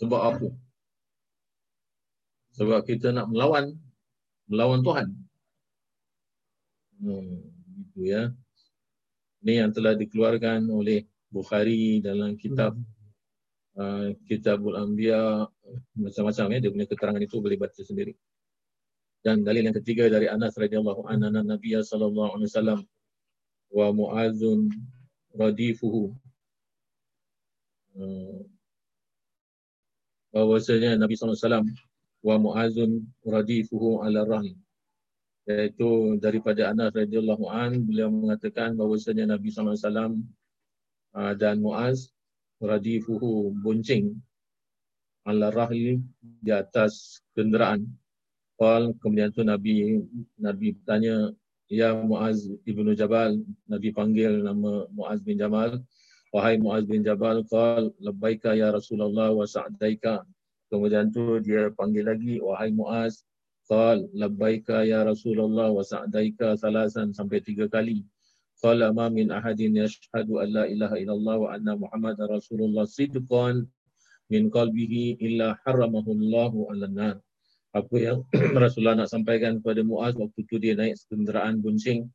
Sebab 0.02 0.22
apa? 0.34 0.48
Sebab 2.58 2.80
kita 2.90 3.14
nak 3.14 3.30
melawan 3.30 3.78
melawan 4.50 4.82
Tuhan. 4.82 5.08
Hmm, 7.00 7.46
itu 7.86 8.02
ya. 8.10 8.34
Ini 9.46 9.64
yang 9.64 9.72
telah 9.72 9.94
dikeluarkan 9.96 10.68
oleh 10.68 11.06
Bukhari 11.30 12.02
dalam 12.02 12.34
kitab 12.36 12.74
uh, 13.78 14.10
Kitabul 14.26 14.74
Anbiya 14.74 15.46
macam-macam 15.94 16.46
ya 16.52 16.60
dia 16.60 16.72
punya 16.74 16.88
keterangan 16.90 17.22
itu 17.22 17.38
boleh 17.38 17.58
baca 17.62 17.82
sendiri. 17.86 18.18
Dan 19.20 19.44
dalil 19.44 19.68
yang 19.68 19.78
ketiga 19.84 20.08
dari 20.08 20.32
Anas 20.32 20.56
radhiyallahu 20.56 21.04
anhu 21.08 21.28
Nabi 21.28 21.76
sallallahu 21.76 22.40
alaihi 22.40 22.50
wasallam 22.50 22.80
wa 23.70 23.88
Muazun 23.92 24.72
radifuhu. 25.36 26.16
Uh, 28.00 28.48
bahwasanya 30.32 30.96
Nabi 30.96 31.20
sallallahu 31.20 31.36
alaihi 31.36 31.46
wasallam 31.46 31.68
wa 32.24 32.36
Muazun 32.40 32.92
radifuhu 33.28 34.04
ala 34.06 34.24
rahim. 34.24 34.56
iaitu 35.50 36.22
daripada 36.22 36.70
Anas 36.70 36.94
radhiyallahu 36.94 37.50
an 37.50 37.82
beliau 37.82 38.14
mengatakan 38.14 38.78
bahawasanya 38.78 39.34
Nabi 39.34 39.50
sallallahu 39.50 39.74
alaihi 39.74 39.88
wasallam 39.90 40.14
uh, 41.18 41.34
dan 41.34 41.58
Muaz 41.58 42.14
radifuhu 42.62 43.50
buncing 43.66 44.14
ala 45.26 45.50
rahli 45.50 45.98
di 46.22 46.52
atas 46.54 47.24
kenderaan. 47.34 47.90
Qal 48.60 48.92
kemudian 49.00 49.32
tu 49.32 49.48
Nabi 49.48 50.04
Nabi 50.36 50.76
bertanya 50.76 51.32
ya 51.72 51.96
Muaz 51.96 52.44
ibnu 52.68 52.92
Jabal 52.92 53.40
Nabi 53.72 53.96
panggil 53.96 54.44
nama 54.44 54.84
Muaz 54.92 55.24
bin 55.24 55.40
Jamal. 55.40 55.80
Wahai 56.36 56.60
Muaz 56.60 56.84
bin 56.84 57.00
Jabal 57.02 57.48
qal 57.48 57.96
labbaika 58.04 58.54
ya 58.54 58.76
Rasulullah 58.76 59.32
wa 59.32 59.48
sa'daika. 59.48 60.28
Kemudian 60.68 61.08
tu 61.10 61.40
dia 61.40 61.72
panggil 61.72 62.06
lagi 62.06 62.44
wahai 62.44 62.76
Muaz 62.76 63.24
qal 63.66 64.04
labbaika 64.12 64.84
ya 64.84 65.08
Rasulullah 65.08 65.72
wa 65.72 65.80
sa'daika 65.80 66.60
salasan 66.60 67.16
sampai 67.16 67.40
tiga 67.40 67.72
kali. 67.72 68.04
Qala 68.60 68.92
ma 68.92 69.08
min 69.08 69.32
ahadin 69.32 69.80
yashhadu 69.80 70.44
an 70.44 70.52
la 70.52 70.64
ilaha 70.68 71.00
illallah 71.00 71.36
wa 71.40 71.50
anna 71.56 71.80
muhammadar 71.80 72.28
rasulullah 72.28 72.84
sidqan 72.84 73.64
min 74.28 74.52
qalbihi 74.52 75.16
illa 75.24 75.56
haramahu 75.64 76.12
Allah 76.12 76.52
'alan 76.52 76.92
nar 76.92 77.16
apa 77.70 77.96
yang 77.98 78.26
Rasulullah 78.64 79.06
nak 79.06 79.10
sampaikan 79.14 79.62
kepada 79.62 79.86
Muaz 79.86 80.18
waktu 80.18 80.42
tu 80.50 80.58
dia 80.58 80.74
naik 80.74 80.98
kenderaan 81.10 81.62
buncing 81.62 82.10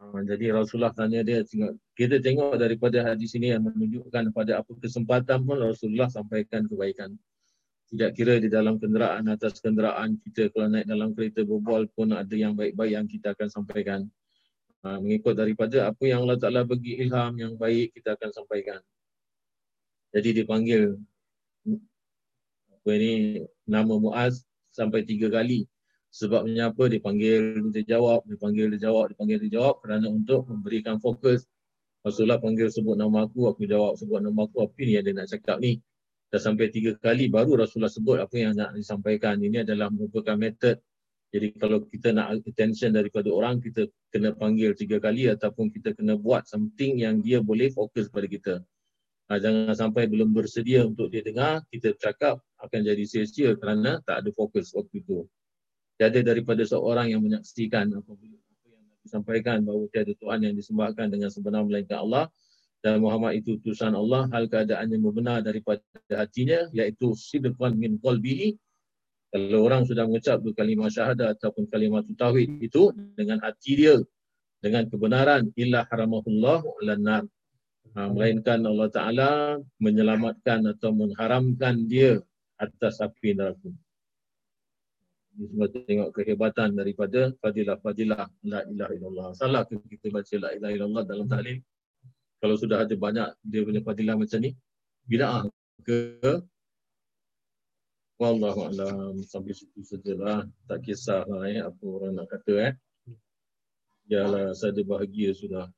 Ha, 0.00 0.16
jadi 0.24 0.56
Rasulullah 0.56 0.96
tanya 0.96 1.20
dia, 1.20 1.44
kita 1.92 2.24
tengok 2.24 2.56
daripada 2.56 3.04
hadis 3.04 3.36
ini 3.36 3.52
yang 3.52 3.68
menunjukkan 3.68 4.32
pada 4.32 4.64
apa 4.64 4.72
kesempatan 4.80 5.44
pun 5.44 5.60
Rasulullah 5.60 6.08
sampaikan 6.08 6.64
kebaikan. 6.64 7.12
Tidak 7.92 8.16
kira 8.16 8.40
di 8.40 8.48
dalam 8.48 8.80
kenderaan, 8.80 9.28
atas 9.28 9.60
kenderaan 9.60 10.16
kita, 10.24 10.48
kalau 10.56 10.72
naik 10.72 10.88
dalam 10.88 11.12
kereta 11.12 11.44
berbual 11.44 11.84
pun 11.92 12.16
ada 12.16 12.32
yang 12.32 12.56
baik-baik 12.56 12.96
yang 12.96 13.04
kita 13.04 13.36
akan 13.36 13.48
sampaikan. 13.52 14.00
Ha, 14.80 14.96
mengikut 14.96 15.36
daripada 15.36 15.92
apa 15.92 16.00
yang 16.08 16.24
Allah 16.24 16.40
Ta'ala 16.40 16.64
bagi 16.64 16.96
ilham 16.96 17.36
yang 17.36 17.60
baik, 17.60 17.92
kita 17.92 18.16
akan 18.16 18.32
sampaikan. 18.32 18.80
Jadi 20.16 20.32
dipanggil 20.32 20.96
apa 22.72 22.88
ini 22.96 23.44
nama 23.68 23.94
Muaz 24.00 24.48
sampai 24.70 25.02
tiga 25.04 25.28
kali 25.28 25.66
Sebabnya 26.10 26.74
apa? 26.74 26.90
Dipanggil, 26.90 27.70
dia 27.70 27.96
jawab, 27.96 28.26
dipanggil, 28.26 28.74
dia 28.74 28.90
jawab, 28.90 29.14
dipanggil, 29.14 29.38
dia 29.46 29.62
jawab 29.62 29.78
kerana 29.78 30.10
untuk 30.10 30.42
memberikan 30.50 30.98
fokus. 30.98 31.46
Rasulullah 32.02 32.42
panggil 32.42 32.66
sebut 32.66 32.98
nama 32.98 33.30
aku, 33.30 33.46
aku 33.46 33.62
jawab 33.70 33.94
sebut 33.94 34.18
nama 34.18 34.50
aku, 34.50 34.66
apa 34.66 34.80
ni 34.82 34.98
yang 34.98 35.06
dia 35.06 35.14
nak 35.14 35.30
cakap 35.30 35.62
ni? 35.62 35.78
Dah 36.30 36.42
sampai 36.42 36.70
tiga 36.74 36.94
kali 36.98 37.30
baru 37.30 37.62
Rasulullah 37.62 37.90
sebut 37.90 38.18
apa 38.18 38.34
yang 38.38 38.58
nak 38.58 38.74
disampaikan. 38.74 39.38
Ini 39.38 39.62
adalah 39.62 39.90
merupakan 39.90 40.34
metod. 40.34 40.78
Jadi 41.30 41.54
kalau 41.54 41.86
kita 41.86 42.10
nak 42.10 42.42
attention 42.42 42.90
daripada 42.90 43.30
orang, 43.30 43.62
kita 43.62 43.86
kena 44.10 44.34
panggil 44.34 44.74
tiga 44.74 44.98
kali 44.98 45.30
ataupun 45.30 45.70
kita 45.70 45.94
kena 45.94 46.18
buat 46.18 46.42
something 46.50 46.98
yang 46.98 47.22
dia 47.22 47.38
boleh 47.38 47.70
fokus 47.70 48.10
pada 48.10 48.26
kita. 48.26 48.54
Ha, 49.30 49.38
jangan 49.38 49.78
sampai 49.78 50.10
belum 50.10 50.34
bersedia 50.34 50.82
untuk 50.82 51.06
dia 51.14 51.22
dengar, 51.22 51.62
kita 51.70 51.94
cakap 51.94 52.42
akan 52.60 52.80
jadi 52.84 53.04
sia-sia 53.08 53.56
kerana 53.56 54.00
tak 54.04 54.24
ada 54.24 54.30
fokus 54.36 54.72
waktu 54.76 55.00
itu. 55.00 55.24
Tiada 55.96 56.20
daripada 56.24 56.64
seorang 56.64 57.12
yang 57.12 57.20
menyaksikan 57.20 57.92
apa 57.92 58.12
yang 58.20 58.40
disampaikan 59.04 59.64
bahawa 59.64 59.88
tiada 59.92 60.12
Tuhan 60.16 60.40
yang 60.44 60.54
disembahkan 60.56 61.12
dengan 61.12 61.28
sebenar 61.32 61.64
melainkan 61.64 62.00
Allah. 62.04 62.28
Dan 62.80 63.04
Muhammad 63.04 63.36
itu 63.36 63.60
utusan 63.60 63.92
Allah 63.92 64.24
hal 64.32 64.48
keadaannya 64.48 64.96
benar 65.12 65.44
daripada 65.44 65.84
hatinya 66.08 66.64
iaitu 66.72 67.12
sidqan 67.12 67.76
min 67.76 68.00
qalbihi. 68.00 68.56
Kalau 69.30 69.68
orang 69.68 69.84
sudah 69.84 70.08
mengucap 70.08 70.40
dua 70.40 70.56
kalimah 70.56 70.88
syahadah 70.88 71.36
ataupun 71.36 71.68
kalimah 71.68 72.02
tauhid 72.16 72.64
itu 72.64 72.90
dengan 73.14 73.38
hati 73.44 73.76
dia 73.76 74.00
dengan 74.64 74.88
kebenaran 74.88 75.52
illa 75.60 75.84
haramahullah 75.88 76.60
lan 76.84 77.00
nar. 77.04 77.24
Ha, 77.94 78.06
melainkan 78.06 78.62
Allah 78.64 78.88
Taala 78.88 79.30
menyelamatkan 79.82 80.62
atau 80.72 80.94
mengharamkan 80.94 81.84
dia 81.90 82.22
atas 82.60 83.00
api 83.00 83.32
neraka 83.32 83.72
ini 85.38 85.46
semua 85.46 85.68
tengok 85.70 86.10
kehebatan 86.10 86.74
daripada 86.74 87.30
fadilah-fadilah 87.38 88.28
la 88.44 88.60
ilaha 88.66 88.92
illallah. 88.92 89.28
Salah 89.38 89.62
ke 89.62 89.78
kita 89.86 90.10
baca 90.10 90.34
la 90.42 90.50
ilaha 90.58 90.72
illallah 90.74 91.02
dalam 91.06 91.26
tahlil? 91.30 91.62
Kalau 92.42 92.56
sudah 92.58 92.82
ada 92.82 92.94
banyak 92.96 93.28
dia 93.46 93.62
punya 93.62 93.80
fadilah 93.84 94.20
macam 94.20 94.36
ni, 94.42 94.52
bid'ah 95.06 95.46
ke 95.86 96.18
Wallahu 98.20 98.68
a'lam 98.68 99.16
sampai 99.24 99.56
situ 99.56 99.80
sajalah. 99.80 100.44
Tak 100.68 100.84
kisahlah 100.84 101.48
eh 101.48 101.64
apa 101.64 101.84
orang 101.88 102.20
nak 102.20 102.28
kata 102.28 102.54
eh. 102.68 102.72
Yalah 104.12 104.52
saya 104.52 104.76
bahagia 104.84 105.32
sudah. 105.32 105.72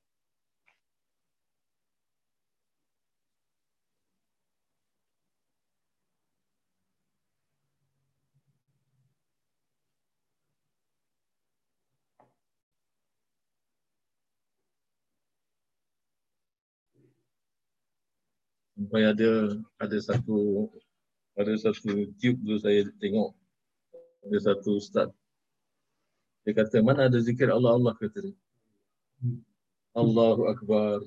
Sampai 18.82 19.06
ada 19.06 19.54
ada 19.78 19.94
satu 20.02 20.66
ada 21.38 21.54
satu 21.54 22.10
tube 22.18 22.42
tu 22.42 22.58
saya 22.58 22.82
tengok. 22.98 23.30
Ada 24.26 24.38
satu 24.50 24.82
ustaz. 24.82 25.06
Dia 26.42 26.50
kata 26.58 26.82
mana 26.82 27.06
ada 27.06 27.22
zikir 27.22 27.46
Allah 27.46 27.78
Allah 27.78 27.94
kata 27.94 28.26
dia. 28.26 28.34
Allahu 29.94 30.50
akbar. 30.50 31.06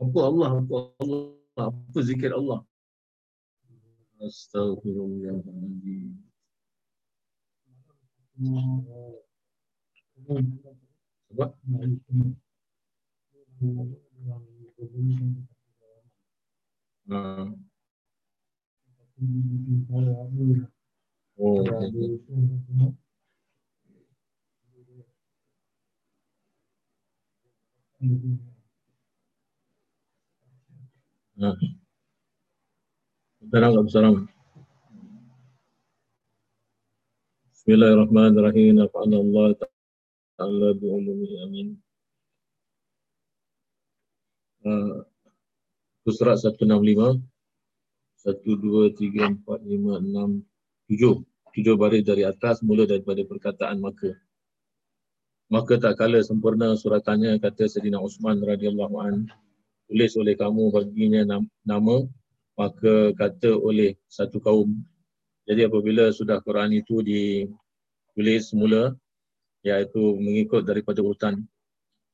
Apa 0.00 0.18
Allah 0.24 0.50
apa 0.64 0.96
Allah 1.04 1.36
apa 1.52 1.98
zikir 2.00 2.32
Allah? 2.32 2.64
Astaghfirullahaladzim. 4.24 6.16
Sebab? 11.28 11.50
Hmm. 17.06 17.52
Oh. 21.36 21.60
Nah. 31.36 31.56
Assalamualaikum. 33.44 33.84
Assalamualaikum. 33.84 34.32
Bismillahirrahmanirrahim. 37.52 38.80
Allah 38.80 39.48
Ta'ala 40.40 40.68
bi'umumi 40.80 41.28
amin. 41.44 41.68
Uh, 44.64 45.04
surat 46.12 46.36
165 46.36 47.22
1 48.24 48.40
2 48.44 48.92
3 48.92 49.44
4 49.44 49.44
5 49.44 50.00
6 50.00 50.44
7 50.88 51.24
tujuh. 51.54 51.78
Baris 51.78 52.02
dari 52.02 52.26
atas 52.26 52.60
mula 52.66 52.84
daripada 52.84 53.22
perkataan 53.22 53.78
maka. 53.78 54.10
Maka 55.46 55.78
tak 55.78 56.02
kala 56.02 56.18
sempurna 56.26 56.74
suratannya 56.74 57.38
kata 57.38 57.70
Sayyidina 57.70 58.02
Osman 58.02 58.42
radhiyallahu 58.42 58.96
an 58.98 59.30
tulis 59.86 60.18
oleh 60.18 60.34
kamu 60.34 60.74
baginya 60.74 61.38
nama 61.62 61.96
maka 62.58 63.14
kata 63.14 63.54
oleh 63.54 63.94
satu 64.10 64.42
kaum. 64.42 64.74
Jadi 65.44 65.68
apabila 65.68 66.10
sudah 66.10 66.40
Quran 66.42 66.74
itu 66.74 67.04
ditulis 67.04 68.50
semula 68.50 68.96
iaitu 69.62 70.16
mengikut 70.18 70.64
daripada 70.64 71.04
urutan 71.04 71.44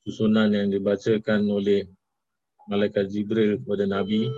susunan 0.03 0.51
yang 0.51 0.69
dibacakan 0.69 1.47
oleh 1.49 1.87
malaikat 2.71 3.11
Jibril 3.11 3.59
kepada 3.59 3.85
Nabi 3.85 4.31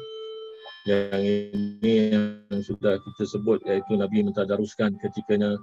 yang 0.89 1.23
ini 1.23 1.95
yang 2.17 2.61
sudah 2.65 2.99
kita 2.99 3.29
sebut 3.29 3.63
iaitu 3.69 3.95
Nabi 3.95 4.25
mentadaruskan 4.25 4.99
ketikanya 4.99 5.55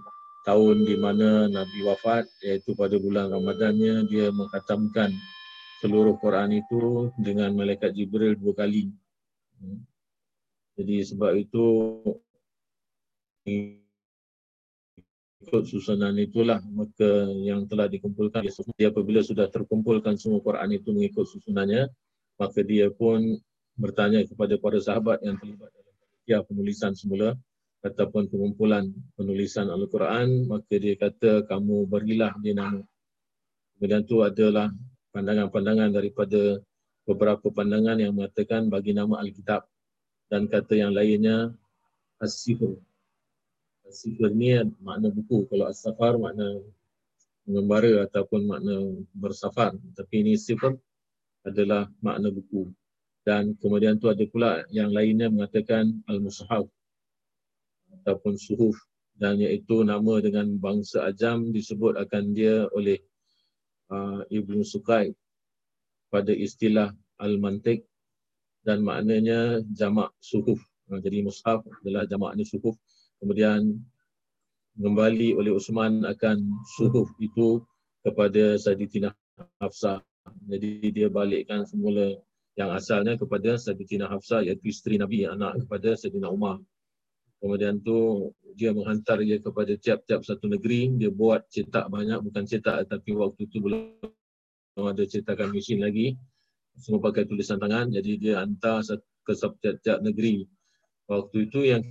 tahun 0.48 0.88
di 0.88 0.96
mana 0.96 1.50
Nabi 1.52 1.84
wafat 1.84 2.30
iaitu 2.46 2.78
pada 2.78 2.96
bulan 2.96 3.34
Ramadannya 3.34 4.08
dia 4.08 4.32
menghatamkan 4.32 5.12
seluruh 5.84 6.16
Quran 6.22 6.56
itu 6.56 7.12
dengan 7.20 7.52
malaikat 7.58 7.92
Jibril 7.92 8.40
dua 8.40 8.54
kali. 8.56 8.88
Jadi 10.80 10.96
sebab 11.04 11.36
itu 11.36 11.66
ikut 15.44 15.64
susunan 15.68 16.16
itulah 16.16 16.64
maka 16.72 17.28
yang 17.44 17.68
telah 17.68 17.92
dikumpulkan 17.92 18.46
dia 18.78 18.88
apabila 18.88 19.20
sudah 19.20 19.52
terkumpulkan 19.52 20.16
semua 20.16 20.40
Quran 20.40 20.80
itu 20.80 20.96
mengikut 20.96 21.28
susunannya 21.28 21.92
maka 22.40 22.64
dia 22.64 22.88
pun 22.88 23.38
bertanya 23.76 24.24
kepada 24.24 24.56
para 24.56 24.80
sahabat 24.80 25.20
yang 25.22 25.36
terlibat 25.36 25.70
dalam 25.76 25.96
ya 26.24 26.40
penulisan 26.44 26.96
semula 26.96 27.36
ataupun 27.80 28.28
pengumpulan 28.28 28.92
penulisan 29.16 29.72
Al-Quran, 29.72 30.48
maka 30.48 30.76
dia 30.76 30.96
kata 31.00 31.48
kamu 31.48 31.88
berilah 31.88 32.36
dia 32.44 32.56
nama. 32.56 32.84
Kemudian 33.76 34.04
tu 34.04 34.20
adalah 34.20 34.68
pandangan-pandangan 35.16 35.96
daripada 35.96 36.60
beberapa 37.08 37.48
pandangan 37.48 37.96
yang 38.04 38.12
mengatakan 38.12 38.68
bagi 38.68 38.92
nama 38.92 39.24
Alkitab 39.24 39.64
dan 40.28 40.52
kata 40.52 40.76
yang 40.76 40.92
lainnya 40.92 41.56
As-Sifr. 42.20 42.76
As-Sifr 43.88 44.30
ni 44.36 44.60
makna 44.84 45.08
buku. 45.08 45.48
Kalau 45.48 45.72
As-Safar 45.72 46.20
makna 46.20 46.60
mengembara 47.48 48.06
ataupun 48.06 48.46
makna 48.46 48.76
bersafar. 49.16 49.74
Tapi 49.96 50.22
ini 50.28 50.36
Sifr 50.36 50.76
adalah 51.50 51.90
makna 52.00 52.30
buku 52.30 52.70
dan 53.28 53.54
kemudian 53.60 54.00
tu 54.00 54.10
ada 54.10 54.24
pula 54.30 54.64
yang 54.72 54.90
lainnya 54.90 55.30
mengatakan 55.30 56.02
al-mushaf 56.08 56.66
ataupun 58.02 58.40
suhuf 58.40 58.74
dan 59.20 59.38
iaitu 59.38 59.84
nama 59.84 60.24
dengan 60.24 60.56
bangsa 60.58 61.12
ajam 61.12 61.52
disebut 61.52 62.00
akan 62.00 62.32
dia 62.32 62.66
oleh 62.72 62.98
uh, 63.92 64.24
Ibnu 64.32 64.64
Sukai 64.64 65.12
pada 66.08 66.32
istilah 66.32 66.96
al-mantik 67.20 67.84
dan 68.64 68.82
maknanya 68.82 69.62
jamak 69.76 70.16
suhuf. 70.24 70.58
Uh, 70.88 71.04
jadi 71.04 71.22
mushaf 71.22 71.62
adalah 71.84 72.08
jamaknya 72.08 72.48
suhuf. 72.48 72.80
Kemudian 73.20 73.76
kembali 74.80 75.36
oleh 75.36 75.52
Uthman 75.52 76.08
akan 76.08 76.50
suhuf 76.80 77.12
itu 77.20 77.60
kepada 78.02 78.56
Sayyidatina 78.56 79.12
Hafsah. 79.60 80.00
Jadi 80.48 80.92
dia 80.94 81.08
balikkan 81.12 81.66
semula 81.68 82.16
yang 82.60 82.76
asalnya 82.76 83.16
kepada 83.16 83.56
Sayyidina 83.56 84.12
Hafsah 84.12 84.44
iaitu 84.44 84.68
isteri 84.68 85.00
Nabi 85.00 85.24
anak 85.24 85.64
kepada 85.64 85.96
Sayyidina 85.96 86.28
Umar. 86.28 86.60
Kemudian 87.40 87.80
tu 87.80 88.30
dia 88.60 88.76
menghantar 88.76 89.24
dia 89.24 89.40
kepada 89.40 89.72
tiap-tiap 89.80 90.28
satu 90.28 90.52
negeri, 90.52 90.92
dia 91.00 91.08
buat 91.08 91.48
cetak 91.48 91.88
banyak 91.88 92.20
bukan 92.20 92.44
cetak 92.44 92.92
tapi 92.92 93.16
waktu 93.16 93.48
tu 93.48 93.64
belum 93.64 93.96
ada 94.76 95.04
cetakan 95.08 95.56
mesin 95.56 95.80
lagi. 95.80 96.20
Semua 96.76 97.00
pakai 97.00 97.24
tulisan 97.28 97.60
tangan 97.60 97.92
jadi 97.96 98.12
dia 98.20 98.34
hantar 98.44 98.84
ke 99.24 99.34
tiap-tiap 99.36 100.04
negeri. 100.04 100.44
Waktu 101.08 101.38
itu 101.48 101.60
yang 101.64 101.84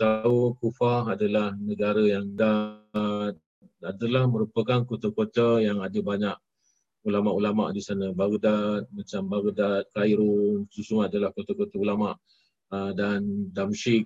tahu 0.00 0.56
Kufah 0.60 1.16
adalah 1.16 1.56
negara 1.56 2.00
yang 2.04 2.32
dah 2.36 2.80
adalah 3.80 4.28
merupakan 4.28 4.84
kota-kota 4.84 5.64
yang 5.64 5.80
ada 5.80 6.00
banyak 6.00 6.36
ulama-ulama 7.04 7.72
di 7.72 7.80
sana 7.80 8.12
Baghdad 8.12 8.84
macam 8.92 9.22
Baghdad 9.28 9.88
Kairo 9.96 10.64
itu 10.68 10.84
semua 10.84 11.08
adalah 11.08 11.32
kota-kota 11.32 11.80
ulama 11.80 12.12
uh, 12.72 12.92
dan 12.92 13.24
Damsyik 13.56 14.04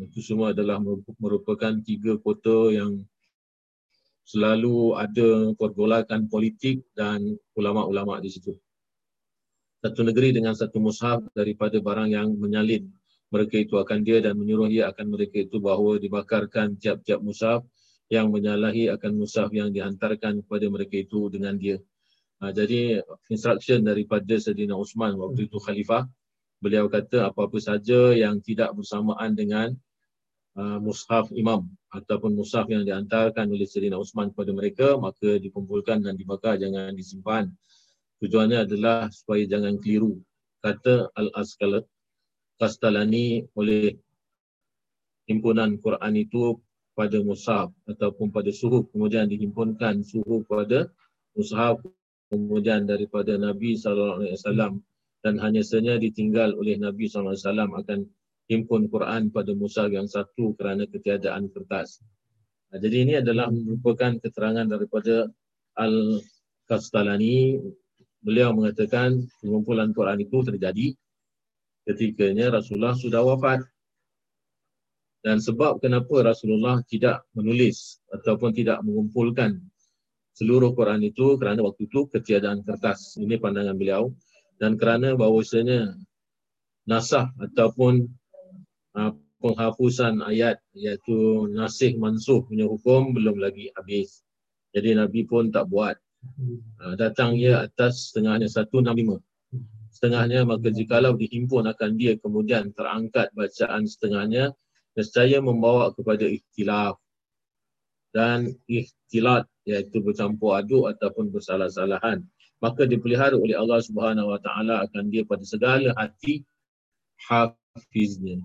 itu 0.00 0.20
semua 0.24 0.56
adalah 0.56 0.80
merupakan 1.20 1.76
tiga 1.84 2.16
kota 2.16 2.72
yang 2.72 3.04
selalu 4.24 4.94
ada 4.96 5.52
pergolakan 5.58 6.30
politik 6.30 6.86
dan 6.94 7.34
ulama-ulama 7.58 8.22
di 8.22 8.30
situ. 8.30 8.54
Satu 9.82 10.06
negeri 10.06 10.30
dengan 10.30 10.54
satu 10.54 10.78
mushaf 10.78 11.24
daripada 11.34 11.82
barang 11.82 12.08
yang 12.14 12.28
menyalin 12.38 12.86
mereka 13.32 13.56
itu 13.58 13.74
akan 13.76 14.06
dia 14.06 14.22
dan 14.22 14.38
menyuruh 14.38 14.70
dia 14.70 14.88
akan 14.92 15.06
mereka 15.10 15.42
itu 15.42 15.58
bahawa 15.58 15.98
dibakarkan 15.98 16.78
tiap-tiap 16.78 17.20
mushaf 17.20 17.66
yang 18.10 18.34
menyalahi 18.34 18.90
akan 18.90 19.22
mushaf 19.22 19.54
yang 19.54 19.70
dihantarkan 19.70 20.42
kepada 20.42 20.66
mereka 20.66 20.98
itu 20.98 21.30
dengan 21.30 21.54
dia. 21.54 21.78
Ha, 22.42 22.50
jadi 22.50 23.06
instruction 23.30 23.86
daripada 23.86 24.34
Sayyidina 24.34 24.74
Uthman 24.74 25.14
waktu 25.14 25.46
itu 25.46 25.62
khalifah, 25.62 26.10
beliau 26.58 26.90
kata 26.90 27.30
apa-apa 27.30 27.56
saja 27.62 28.10
yang 28.12 28.42
tidak 28.42 28.74
bersamaan 28.74 29.38
dengan 29.38 29.72
uh, 30.58 30.82
mushaf 30.82 31.30
imam 31.30 31.70
ataupun 31.94 32.34
mushaf 32.34 32.66
yang 32.66 32.82
diantarkan 32.82 33.46
oleh 33.46 33.68
Sayyidina 33.68 33.94
Uthman 33.94 34.34
kepada 34.34 34.50
mereka, 34.50 34.88
maka 34.98 35.38
dikumpulkan 35.38 36.02
dan 36.02 36.18
dibakar, 36.18 36.58
jangan 36.58 36.90
disimpan. 36.96 37.46
Tujuannya 38.20 38.68
adalah 38.68 39.08
supaya 39.08 39.46
jangan 39.46 39.78
keliru. 39.80 40.18
Kata 40.60 41.08
Al-Askal 41.16 41.88
Kastalani 42.60 43.48
oleh 43.56 43.96
himpunan 45.24 45.80
Quran 45.80 46.14
itu 46.20 46.60
pada 47.00 47.16
mushaf 47.24 47.72
ataupun 47.88 48.28
pada 48.28 48.52
suhuf 48.52 48.92
kemudian 48.92 49.24
dihimpunkan 49.24 50.04
suhuf 50.04 50.44
pada 50.44 50.92
mushaf 51.32 51.80
kemudian 52.28 52.84
daripada 52.84 53.40
Nabi 53.40 53.80
sallallahu 53.80 54.20
alaihi 54.20 54.36
wasallam 54.36 54.72
dan 55.24 55.40
hanya 55.40 55.64
saja 55.64 55.96
ditinggal 55.96 56.52
oleh 56.60 56.76
Nabi 56.76 57.08
sallallahu 57.08 57.32
alaihi 57.32 57.46
wasallam 57.48 57.70
akan 57.72 57.98
himpun 58.52 58.92
Quran 58.92 59.32
pada 59.32 59.54
Musa 59.56 59.86
yang 59.86 60.10
satu 60.10 60.58
kerana 60.58 60.84
ketiadaan 60.90 61.48
kertas. 61.54 62.02
Jadi 62.70 62.96
ini 63.06 63.14
adalah 63.22 63.46
merupakan 63.50 64.18
keterangan 64.18 64.66
daripada 64.66 65.30
Al-Kastalani. 65.78 67.62
Beliau 68.20 68.52
mengatakan 68.52 69.22
pengumpulan 69.40 69.94
Quran 69.96 70.18
itu 70.20 70.38
terjadi 70.44 70.86
ketikanya 71.88 72.58
Rasulullah 72.58 72.94
sudah 72.98 73.22
wafat. 73.24 73.64
Dan 75.20 75.36
sebab 75.36 75.84
kenapa 75.84 76.24
Rasulullah 76.24 76.80
tidak 76.88 77.28
menulis 77.36 78.00
ataupun 78.08 78.56
tidak 78.56 78.80
mengumpulkan 78.80 79.60
seluruh 80.32 80.72
Quran 80.72 81.04
itu 81.04 81.36
kerana 81.36 81.60
waktu 81.60 81.84
itu 81.84 82.08
ketiadaan 82.08 82.64
kertas. 82.64 83.20
Ini 83.20 83.36
pandangan 83.36 83.76
beliau. 83.76 84.08
Dan 84.56 84.80
kerana 84.80 85.12
bahawasanya 85.16 85.92
nasah 86.88 87.28
ataupun 87.36 88.08
uh, 88.96 89.12
penghapusan 89.40 90.24
ayat 90.24 90.60
iaitu 90.76 91.48
nasih 91.52 91.96
mansuh 92.00 92.44
punya 92.44 92.64
hukum 92.64 93.12
belum 93.12 93.40
lagi 93.40 93.72
habis. 93.76 94.24
Jadi 94.72 94.96
Nabi 94.96 95.28
pun 95.28 95.52
tak 95.52 95.68
buat. 95.68 95.96
Uh, 96.80 96.96
datang 96.96 97.36
ia 97.36 97.68
atas 97.68 98.12
setengahnya 98.12 98.48
165. 98.48 99.20
Setengahnya 99.92 100.48
maka 100.48 100.72
jikalau 100.72 101.12
dihimpun 101.16 101.68
akan 101.68 101.90
dia 102.00 102.16
kemudian 102.16 102.72
terangkat 102.72 103.28
bacaan 103.36 103.84
setengahnya 103.84 104.56
nescaya 104.94 105.38
membawa 105.38 105.94
kepada 105.94 106.26
ikhtilaf 106.26 106.98
dan 108.10 108.50
ikhtilat 108.66 109.46
iaitu 109.62 110.02
bercampur 110.02 110.58
aduk 110.58 110.90
ataupun 110.90 111.30
bersalah-salahan 111.30 112.26
maka 112.60 112.84
dipelihara 112.84 113.34
oleh 113.34 113.56
Allah 113.56 113.80
Subhanahu 113.80 114.36
Wa 114.36 114.40
Taala 114.44 114.84
akan 114.84 115.08
dia 115.08 115.24
pada 115.24 115.42
segala 115.42 115.96
hati 115.96 116.44
hafiznya. 117.24 118.44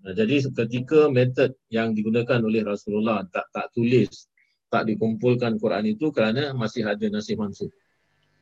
Nah, 0.00 0.14
jadi 0.16 0.48
ketika 0.48 1.10
metod 1.12 1.52
yang 1.68 1.92
digunakan 1.92 2.40
oleh 2.40 2.64
Rasulullah 2.64 3.26
tak 3.28 3.50
tak 3.52 3.68
tulis, 3.74 4.30
tak 4.70 4.86
dikumpulkan 4.86 5.58
Quran 5.58 5.92
itu 5.92 6.14
kerana 6.14 6.54
masih 6.54 6.86
ada 6.86 7.04
nasib 7.10 7.42
mansub. 7.42 7.68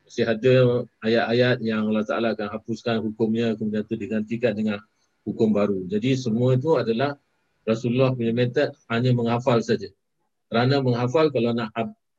Masih 0.05 0.25
ada 0.29 0.85
ayat-ayat 1.03 1.57
yang 1.65 1.89
Allah 1.89 2.05
Taala 2.05 2.27
akan 2.37 2.47
hapuskan 2.53 3.01
hukumnya 3.01 3.57
kemudian 3.57 3.83
itu 3.83 3.97
digantikan 3.97 4.53
dengan 4.53 4.77
hukum 5.25 5.51
baru. 5.51 5.89
Jadi 5.89 6.15
semua 6.15 6.53
itu 6.53 6.77
adalah 6.77 7.17
Rasulullah 7.69 8.09
punya 8.17 8.33
metod 8.33 8.73
hanya 8.89 9.13
menghafal 9.13 9.61
saja. 9.61 9.93
Kerana 10.49 10.81
menghafal 10.81 11.29
kalau 11.29 11.53
nak 11.53 11.69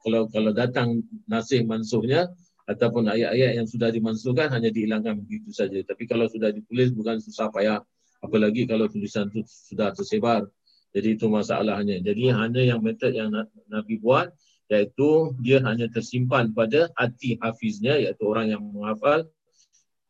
kalau 0.01 0.31
kalau 0.31 0.55
datang 0.55 1.03
nasih 1.27 1.67
mansuhnya 1.67 2.31
ataupun 2.71 3.11
ayat-ayat 3.11 3.59
yang 3.59 3.67
sudah 3.67 3.91
dimansuhkan 3.91 4.47
hanya 4.55 4.71
dihilangkan 4.71 5.19
begitu 5.27 5.51
saja. 5.51 5.83
Tapi 5.83 6.07
kalau 6.07 6.31
sudah 6.31 6.55
ditulis 6.55 6.95
bukan 6.95 7.19
susah 7.19 7.51
payah. 7.51 7.83
Apalagi 8.23 8.71
kalau 8.71 8.87
tulisan 8.87 9.27
itu 9.35 9.43
sudah 9.49 9.91
tersebar. 9.91 10.47
Jadi 10.95 11.19
itu 11.19 11.27
masalahnya 11.27 11.99
jadi 12.03 12.35
hanya 12.35 12.63
yang 12.63 12.83
metod 12.83 13.11
yang 13.11 13.31
Nabi 13.71 13.99
buat 13.99 14.31
iaitu 14.71 15.35
dia 15.43 15.59
hanya 15.67 15.91
tersimpan 15.91 16.55
pada 16.55 16.91
hati 16.95 17.39
hafiznya 17.43 17.99
iaitu 17.99 18.23
orang 18.27 18.55
yang 18.55 18.63
menghafal 18.63 19.27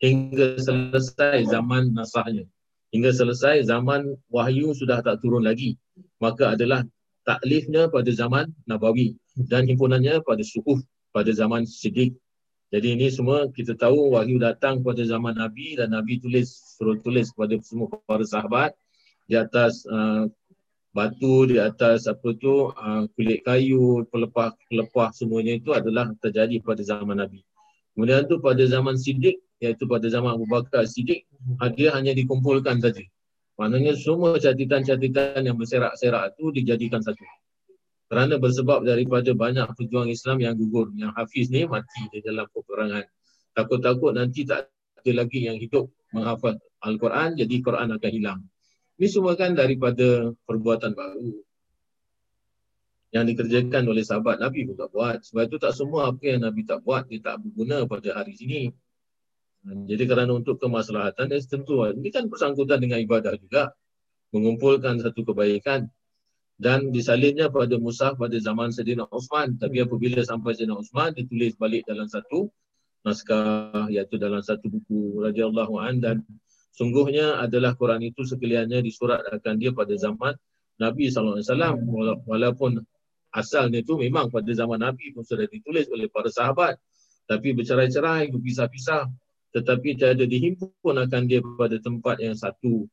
hingga 0.01 0.61
selesai 0.61 1.49
zaman 1.49 1.93
nasahnya 1.97 2.45
hingga 2.91 3.11
selesai 3.15 3.67
zaman 3.67 4.19
wahyu 4.31 4.75
sudah 4.75 5.03
tak 5.03 5.23
turun 5.23 5.47
lagi 5.47 5.79
maka 6.21 6.55
adalah 6.55 6.85
taklifnya 7.25 7.89
pada 7.89 8.11
zaman 8.11 8.51
Nabawi 8.67 9.17
dan 9.49 9.69
himpunannya 9.69 10.25
pada 10.25 10.43
suhuf 10.45 10.81
pada 11.15 11.31
zaman 11.31 11.67
Siddiq. 11.67 12.15
Jadi 12.71 12.95
ini 12.95 13.11
semua 13.11 13.51
kita 13.51 13.75
tahu 13.75 14.15
wahyu 14.15 14.39
datang 14.39 14.79
pada 14.87 15.03
zaman 15.03 15.35
Nabi 15.35 15.75
dan 15.75 15.91
Nabi 15.91 16.23
tulis 16.23 16.79
suruh 16.79 16.95
tulis 17.03 17.35
kepada 17.35 17.59
semua 17.67 17.91
para 18.07 18.23
sahabat 18.23 18.79
di 19.27 19.35
atas 19.35 19.83
uh, 19.91 20.31
batu, 20.95 21.51
di 21.51 21.59
atas 21.59 22.07
apa 22.07 22.31
tu 22.39 22.71
uh, 22.71 23.05
kulit 23.19 23.43
kayu, 23.43 24.07
pelepah-pelepah 24.11 25.11
semuanya 25.15 25.59
itu 25.59 25.75
adalah 25.75 26.15
terjadi 26.23 26.63
pada 26.63 26.83
zaman 26.87 27.19
Nabi. 27.19 27.43
Kemudian 27.95 28.31
tu 28.31 28.39
pada 28.39 28.63
zaman 28.63 28.95
Siddiq 28.95 29.43
iaitu 29.61 29.85
pada 29.85 30.09
zaman 30.09 30.35
Abu 30.35 30.49
Bakar 30.49 30.89
Siddiq 30.89 31.29
dia 31.77 31.93
hanya 31.93 32.17
dikumpulkan 32.17 32.81
saja. 32.81 33.05
Maknanya 33.61 33.93
semua 33.93 34.41
catatan-catatan 34.41 35.45
yang 35.45 35.57
berserak-serak 35.61 36.33
itu 36.33 36.49
dijadikan 36.57 37.05
satu. 37.05 37.23
Kerana 38.09 38.41
bersebab 38.41 38.83
daripada 38.83 39.31
banyak 39.37 39.71
pejuang 39.77 40.09
Islam 40.09 40.41
yang 40.43 40.57
gugur, 40.57 40.91
yang 40.97 41.13
hafiz 41.13 41.53
ni 41.53 41.69
mati 41.69 42.09
di 42.11 42.25
dalam 42.25 42.49
peperangan. 42.51 43.05
Takut-takut 43.55 44.17
nanti 44.17 44.49
tak 44.49 44.73
ada 44.73 45.13
lagi 45.13 45.47
yang 45.47 45.61
hidup 45.61 45.93
menghafal 46.11 46.57
Al-Quran, 46.81 47.37
jadi 47.37 47.55
Quran 47.61 47.89
akan 47.95 48.11
hilang. 48.11 48.41
Ini 48.97 49.07
semua 49.13 49.37
kan 49.37 49.53
daripada 49.53 50.33
perbuatan 50.49 50.97
baru 50.97 51.45
yang 53.11 53.27
dikerjakan 53.27 53.83
oleh 53.91 54.03
sahabat 54.07 54.39
Nabi 54.41 54.71
pun 54.71 54.77
tak 54.79 54.91
buat. 54.91 55.19
Sebab 55.21 55.43
itu 55.51 55.57
tak 55.61 55.77
semua 55.77 56.09
apa 56.11 56.23
yang 56.25 56.47
Nabi 56.47 56.63
tak 56.65 56.81
buat, 56.81 57.07
dia 57.11 57.21
tak 57.21 57.43
berguna 57.43 57.85
pada 57.85 58.17
hari 58.17 58.35
ini. 58.41 58.73
Jadi 59.61 60.09
kerana 60.09 60.33
untuk 60.33 60.57
kemaslahatan, 60.57 61.29
dia 61.29 61.41
tentu 61.45 61.85
ini 61.85 62.09
kan 62.09 62.33
bersangkutan 62.33 62.81
dengan 62.81 62.97
ibadah 62.97 63.37
juga. 63.37 63.77
Mengumpulkan 64.33 65.03
satu 65.03 65.27
kebaikan. 65.27 65.91
Dan 66.61 66.93
disalinnya 66.93 67.49
pada 67.49 67.77
Musa 67.81 68.13
pada 68.17 68.37
zaman 68.37 68.73
Sayyidina 68.73 69.09
Osman. 69.13 69.57
Tapi 69.61 69.85
apabila 69.85 70.21
sampai 70.25 70.57
Sayyidina 70.57 70.81
Osman, 70.81 71.13
ditulis 71.13 71.57
balik 71.61 71.85
dalam 71.89 72.09
satu 72.09 72.49
naskah, 73.05 73.89
iaitu 73.89 74.21
dalam 74.21 74.45
satu 74.45 74.69
buku 74.69 75.25
radhiyallahu 75.25 75.81
an 75.81 76.05
dan 76.05 76.17
sungguhnya 76.77 77.41
adalah 77.41 77.73
Quran 77.73 78.05
itu 78.05 78.29
sekaliannya 78.29 78.85
disuratkan 78.85 79.57
dia 79.57 79.73
pada 79.73 79.97
zaman 79.97 80.37
Nabi 80.77 81.09
SAW 81.09 81.41
walaupun 82.29 82.81
asalnya 83.33 83.81
itu 83.81 83.97
memang 83.97 84.29
pada 84.29 84.53
zaman 84.53 84.81
Nabi 84.85 85.17
pun 85.17 85.25
sudah 85.25 85.49
ditulis 85.49 85.89
oleh 85.89 86.13
para 86.13 86.29
sahabat 86.29 86.77
tapi 87.25 87.55
bercerai-cerai, 87.55 88.29
berpisah-pisah 88.35 89.07
tetapi 89.51 89.99
tiada 89.99 90.25
dihimpun 90.27 90.95
akan 90.95 91.23
dia 91.27 91.43
pada 91.59 91.77
tempat 91.83 92.23
yang 92.23 92.39
satu. 92.39 92.87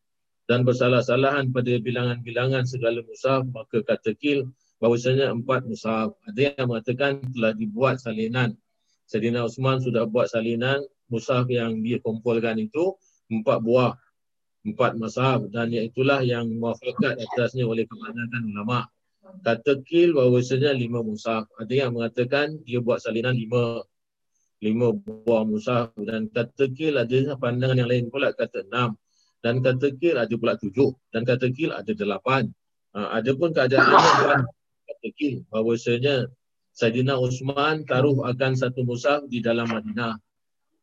Dan 0.47 0.63
bersalah-salahan 0.63 1.51
pada 1.51 1.75
bilangan-bilangan 1.75 2.63
segala 2.63 3.03
mushaf 3.03 3.43
maka 3.51 3.83
kata 3.83 4.15
kil 4.15 4.47
bahawasanya 4.79 5.33
empat 5.35 5.67
mushaf 5.67 6.15
ada 6.23 6.39
yang 6.55 6.65
mengatakan 6.71 7.19
telah 7.35 7.51
dibuat 7.51 7.99
salinan. 7.99 8.55
Sayyidina 9.07 9.43
Osman 9.43 9.83
sudah 9.83 10.07
buat 10.07 10.31
salinan 10.31 10.83
mushaf 11.11 11.51
yang 11.51 11.83
dia 11.83 11.99
kumpulkan 11.99 12.59
itu 12.59 12.95
empat 13.27 13.59
buah 13.59 13.93
empat 14.63 14.95
mushaf 14.95 15.47
dan 15.51 15.71
iaitulah 15.71 16.23
yang 16.23 16.47
muafakat 16.47 17.19
atasnya 17.19 17.67
oleh 17.67 17.83
kebanyakan 17.83 18.47
ulama' 18.51 18.87
kata 19.43 19.83
kil 19.83 20.15
bahawasanya 20.15 20.71
lima 20.75 21.03
musaf. 21.03 21.47
Ada 21.59 21.87
yang 21.87 21.91
mengatakan 21.95 22.59
dia 22.63 22.79
buat 22.79 23.03
salinan 23.03 23.35
lima 23.35 23.83
lima 24.57 24.89
buah 24.93 25.45
musaf 25.45 25.93
dan 26.01 26.29
kata 26.33 26.73
kil 26.73 26.97
ada 26.97 27.37
pandangan 27.37 27.77
yang 27.77 27.89
lain 27.89 28.05
pula 28.09 28.33
kata 28.33 28.65
enam 28.65 28.97
dan 29.45 29.61
kata 29.61 29.93
kil 30.01 30.17
ada 30.17 30.33
pula 30.33 30.57
tujuh 30.57 30.91
dan 31.13 31.21
kata 31.23 31.53
kil 31.53 31.69
ada 31.69 31.93
delapan. 31.93 32.49
Ha, 32.97 33.21
ada 33.21 33.31
pun 33.37 33.53
keadaan 33.53 33.85
kata 34.89 35.07
kil 35.13 35.45
bahawasanya 35.53 36.25
Sayyidina 36.77 37.17
Usman 37.17 37.85
taruh 37.85 38.21
akan 38.25 38.53
satu 38.53 38.85
musaf 38.85 39.25
di 39.29 39.41
dalam 39.41 39.69
Madinah. 39.69 40.17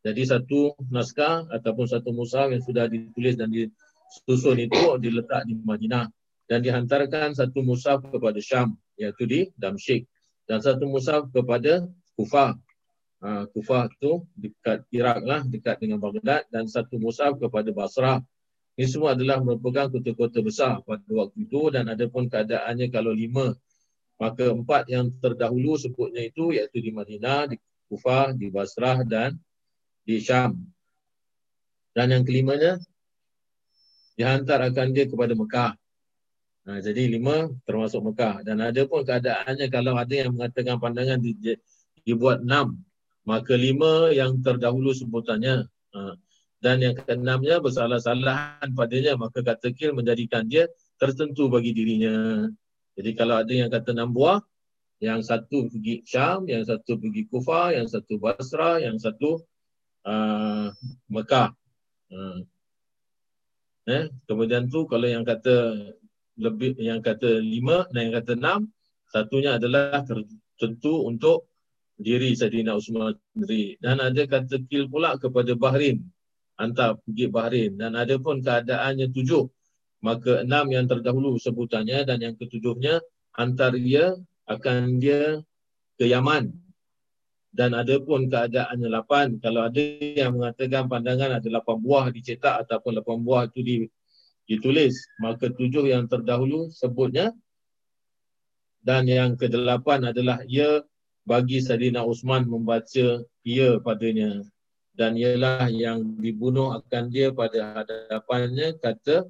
Jadi 0.03 0.21
satu 0.27 0.75
naskah 0.91 1.47
ataupun 1.49 1.87
satu 1.87 2.11
musaf 2.11 2.51
yang 2.51 2.61
sudah 2.61 2.85
ditulis 2.85 3.35
dan 3.39 3.49
disusun 3.49 4.59
itu 4.59 4.99
diletak 5.01 5.47
di 5.47 5.55
Madinah 5.55 6.11
dan 6.45 6.59
dihantarkan 6.61 7.33
satu 7.33 7.65
musaf 7.65 8.05
kepada 8.05 8.37
Syam 8.37 8.77
iaitu 9.01 9.23
di 9.25 9.39
Damsyik 9.57 10.05
dan 10.45 10.61
satu 10.61 10.85
musaf 10.85 11.27
kepada 11.33 11.89
Kufah. 12.15 12.55
Ha, 13.23 13.47
Kufah 13.51 13.87
tu 13.99 14.27
dekat 14.35 14.83
Iraq 14.91 15.19
lah, 15.23 15.41
dekat 15.47 15.79
dengan 15.79 16.03
Baghdad 16.03 16.45
dan 16.51 16.67
satu 16.67 16.99
musaf 16.99 17.39
kepada 17.39 17.71
Basrah. 17.71 18.19
Ini 18.75 18.91
semua 18.91 19.15
adalah 19.15 19.39
merupakan 19.39 19.87
kota-kota 19.87 20.43
besar 20.43 20.83
pada 20.83 21.07
waktu 21.07 21.47
itu 21.47 21.71
dan 21.71 21.87
ada 21.87 22.05
pun 22.11 22.27
keadaannya 22.27 22.91
kalau 22.91 23.15
lima 23.15 23.55
maka 24.15 24.47
empat 24.51 24.87
yang 24.87 25.11
terdahulu 25.19 25.75
sebutnya 25.75 26.23
itu 26.23 26.55
iaitu 26.55 26.79
di 26.79 26.91
Madinah, 26.91 27.51
di 27.51 27.59
Kufah, 27.91 28.31
di 28.31 28.47
Basrah 28.47 29.03
dan 29.03 29.35
di 30.07 30.23
Syam. 30.23 30.55
Dan 31.91 32.11
yang 32.11 32.23
kelimanya 32.23 32.79
dihantar 34.15 34.63
akan 34.71 34.95
dia 34.95 35.05
kepada 35.07 35.35
Mekah. 35.35 35.71
Ha, 36.65 36.81
jadi 36.81 37.11
lima 37.11 37.51
termasuk 37.67 38.01
Mekah. 38.11 38.43
Dan 38.47 38.63
ada 38.63 38.81
pun 38.87 39.03
keadaannya 39.03 39.67
kalau 39.67 39.99
ada 39.99 40.15
yang 40.15 40.33
mengatakan 40.33 40.79
pandangan 40.79 41.19
di, 41.19 41.35
dibuat 42.07 42.41
enam. 42.41 42.79
Maka 43.25 43.53
lima 43.57 44.13
yang 44.13 44.39
terdahulu 44.39 44.93
sebutannya. 44.93 45.65
Ha, 45.67 46.13
dan 46.61 46.81
yang 46.81 46.95
keenamnya 46.97 47.57
bersalah-salahan 47.61 48.71
padanya. 48.77 49.17
Maka 49.17 49.41
kata 49.41 49.73
kil 49.73 49.97
menjadikan 49.97 50.45
dia 50.45 50.69
tertentu 51.01 51.49
bagi 51.49 51.73
dirinya. 51.73 52.47
Jadi 52.95 53.11
kalau 53.17 53.41
ada 53.41 53.53
yang 53.53 53.69
kata 53.69 53.91
enam 53.91 54.13
buah. 54.13 54.41
Yang 55.03 55.27
satu 55.27 55.67
pergi 55.67 56.07
Syam, 56.07 56.47
yang 56.47 56.63
satu 56.63 56.95
pergi 56.95 57.27
Kufah, 57.27 57.75
yang 57.75 57.83
satu 57.83 58.15
Basrah, 58.15 58.79
yang 58.79 58.95
satu 58.95 59.43
uh, 60.07 60.71
Mekah. 61.11 61.51
Uh. 62.07 62.47
Eh, 63.85 64.09
kemudian 64.25 64.65
tu 64.65 64.89
kalau 64.89 65.05
yang 65.05 65.21
kata 65.21 65.77
lebih 66.41 66.73
yang 66.81 67.05
kata 67.05 67.37
lima 67.37 67.85
dan 67.93 68.09
yang 68.09 68.15
kata 68.17 68.33
enam 68.33 68.59
satunya 69.13 69.61
adalah 69.61 70.01
tertentu 70.01 71.05
untuk 71.05 71.45
diri 71.95 72.35
Saidina 72.35 72.75
Usman 72.75 73.15
sendiri. 73.31 73.79
Dan 73.79 74.03
ada 74.03 74.23
kata 74.27 74.59
kil 74.67 74.91
pula 74.91 75.15
kepada 75.15 75.55
Bahrain. 75.55 76.03
Hantar 76.59 76.99
pergi 77.03 77.25
Bahrain. 77.31 77.71
Dan 77.75 77.95
ada 77.95 78.15
pun 78.19 78.43
keadaannya 78.43 79.11
tujuh. 79.11 79.47
Maka 80.03 80.45
enam 80.45 80.69
yang 80.69 80.85
terdahulu 80.85 81.39
sebutannya 81.41 82.05
dan 82.05 82.21
yang 82.21 82.35
ketujuhnya 82.37 83.01
hantar 83.33 83.73
dia 83.73 84.13
akan 84.45 85.01
dia 85.01 85.41
ke 85.97 86.05
Yaman. 86.05 86.53
Dan 87.55 87.71
ada 87.71 87.95
pun 88.03 88.27
keadaannya 88.27 88.89
lapan. 88.91 89.39
Kalau 89.39 89.65
ada 89.65 89.79
yang 89.99 90.35
mengatakan 90.35 90.91
pandangan 90.91 91.39
ada 91.39 91.47
lapan 91.47 91.77
buah 91.79 92.11
dicetak 92.11 92.67
ataupun 92.67 92.99
lapan 92.99 93.17
buah 93.23 93.43
itu 93.47 93.59
di 93.63 93.77
ditulis 94.45 94.93
maka 95.17 95.49
tujuh 95.49 95.89
yang 95.89 96.05
terdahulu 96.05 96.69
sebutnya. 96.69 97.31
Dan 98.85 99.09
yang 99.09 99.33
kedelapan 99.33 100.13
adalah 100.13 100.45
ia 100.45 100.85
bagi 101.25 101.59
Sadina 101.59 102.05
Usman 102.05 102.45
membaca 102.45 103.25
ia 103.41 103.69
padanya. 103.81 104.45
Dan 104.95 105.19
ialah 105.19 105.67
yang 105.67 106.15
dibunuh 106.23 106.71
akan 106.71 107.11
dia 107.11 107.27
pada 107.35 107.83
hadapannya 107.83 108.79
kata 108.79 109.27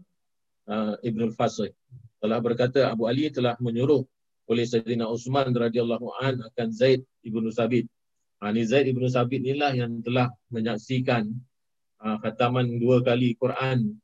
uh, 0.69 0.93
Ibn 1.01 1.33
Fasih. 1.33 1.73
Telah 2.21 2.37
berkata 2.37 2.93
Abu 2.93 3.09
Ali 3.09 3.33
telah 3.33 3.57
menyuruh 3.57 4.05
oleh 4.45 4.65
Sayyidina 4.67 5.09
Usman 5.09 5.49
radhiyallahu 5.57 6.21
an 6.21 6.45
akan 6.53 6.67
Zaid 6.69 7.01
ibnu 7.25 7.49
Sabit. 7.49 7.89
Ha, 8.41 8.53
ini 8.53 8.61
Zaid 8.61 8.85
ibnu 8.93 9.09
Sabit 9.09 9.41
inilah 9.41 9.73
yang 9.73 10.05
telah 10.05 10.29
menyaksikan 10.53 11.33
uh, 12.05 12.17
khataman 12.21 12.77
dua 12.77 13.01
kali 13.01 13.33
Quran 13.33 13.97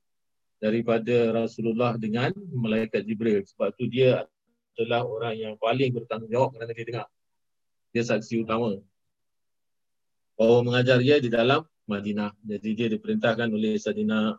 daripada 0.58 1.30
Rasulullah 1.30 1.94
dengan 1.98 2.34
malaikat 2.58 3.06
Jibril. 3.06 3.46
Sebab 3.46 3.70
tu 3.78 3.86
dia 3.86 4.26
adalah 4.78 5.06
orang 5.06 5.36
yang 5.38 5.54
paling 5.62 5.94
bertanggungjawab 5.94 6.58
kerana 6.58 6.74
dia 6.74 6.86
dengar 6.90 7.08
dia 7.92 8.04
saksi 8.04 8.44
utama 8.44 8.80
bahawa 10.36 10.60
mengajar 10.66 10.98
dia 11.00 11.20
di 11.20 11.30
dalam 11.30 11.64
Madinah 11.86 12.34
jadi 12.44 12.70
dia 12.74 12.88
diperintahkan 12.92 13.52
oleh 13.52 13.78
Sadina 13.78 14.36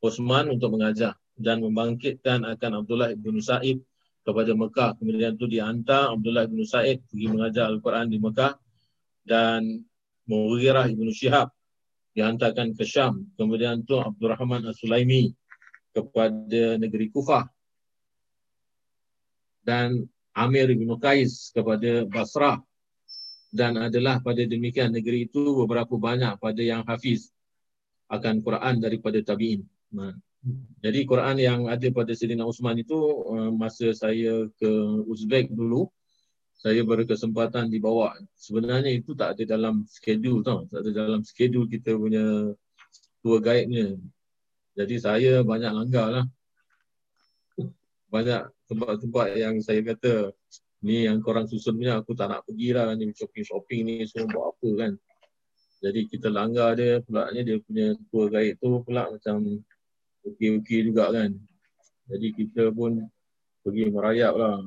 Osman 0.00 0.52
untuk 0.52 0.76
mengajar 0.76 1.16
dan 1.36 1.64
membangkitkan 1.64 2.44
akan 2.44 2.84
Abdullah 2.84 3.12
bin 3.16 3.40
Sa'id 3.40 3.80
kepada 4.20 4.52
Mekah 4.52 4.96
kemudian 5.00 5.36
tu 5.40 5.48
dihantar 5.48 6.12
Abdullah 6.12 6.44
bin 6.46 6.62
Sa'id 6.62 7.00
pergi 7.08 7.26
mengajar 7.32 7.68
Al-Quran 7.72 8.06
di 8.12 8.18
Mekah 8.20 8.54
dan 9.24 9.84
Mughirah 10.30 10.86
bin 10.92 11.10
Syihab 11.10 11.50
dihantarkan 12.14 12.74
ke 12.74 12.84
Syam. 12.86 13.26
Kemudian 13.38 13.86
tu 13.86 13.98
Abdul 13.98 14.34
Rahman 14.34 14.66
As-Sulaimi 14.66 15.30
kepada 15.94 16.78
negeri 16.78 17.10
Kufah. 17.10 17.46
Dan 19.60 20.06
Amir 20.36 20.70
bin 20.72 20.90
Qais 20.98 21.50
kepada 21.54 22.06
Basrah. 22.06 22.58
Dan 23.50 23.74
adalah 23.82 24.22
pada 24.22 24.46
demikian 24.46 24.94
negeri 24.94 25.26
itu 25.26 25.42
beberapa 25.66 25.98
banyak 25.98 26.38
pada 26.38 26.62
yang 26.62 26.86
hafiz 26.86 27.34
akan 28.06 28.46
Quran 28.46 28.78
daripada 28.78 29.18
tabi'in. 29.26 29.66
Jadi 30.78 31.00
Quran 31.02 31.36
yang 31.36 31.60
ada 31.66 31.82
pada 31.90 32.14
Sayyidina 32.14 32.46
Usman 32.46 32.78
itu 32.78 32.94
uh, 33.26 33.50
masa 33.50 33.90
saya 33.90 34.46
ke 34.54 34.70
Uzbek 35.10 35.50
dulu 35.50 35.90
saya 36.60 36.84
berkesempatan 36.84 37.72
dibawa. 37.72 38.12
Sebenarnya 38.36 38.92
itu 38.92 39.16
tak 39.16 39.32
ada 39.32 39.56
dalam 39.56 39.88
schedule 39.88 40.44
tau. 40.44 40.68
Tak 40.68 40.84
ada 40.84 40.90
dalam 40.92 41.24
schedule 41.24 41.64
kita 41.64 41.96
punya 41.96 42.52
tour 43.24 43.40
guide 43.40 43.64
ni. 43.64 43.96
Jadi 44.76 44.94
saya 45.00 45.40
banyak 45.40 45.72
langgar 45.72 46.06
lah. 46.12 46.26
Banyak 48.12 48.52
tempat-tempat 48.70 49.34
yang 49.34 49.58
saya 49.58 49.82
kata 49.82 50.30
ni 50.86 51.10
yang 51.10 51.18
korang 51.18 51.50
susun 51.50 51.74
punya 51.74 51.98
aku 51.98 52.14
tak 52.14 52.30
nak 52.30 52.46
pergi 52.46 52.70
lah 52.70 52.94
ni 52.94 53.10
shopping-shopping 53.10 53.80
ni 53.82 53.94
semua 54.06 54.30
buat 54.30 54.46
apa 54.54 54.68
kan. 54.78 54.92
Jadi 55.80 56.00
kita 56.06 56.30
langgar 56.30 56.78
dia 56.78 57.02
pula 57.02 57.26
dia 57.34 57.58
punya 57.58 57.98
tour 58.14 58.30
guide 58.30 58.54
tu 58.62 58.78
pula 58.86 59.10
macam 59.10 59.58
okey-okey 60.22 60.86
juga 60.86 61.10
kan. 61.10 61.34
Jadi 62.06 62.28
kita 62.30 62.70
pun 62.70 63.02
pergi 63.66 63.90
merayap 63.90 64.34
lah 64.38 64.62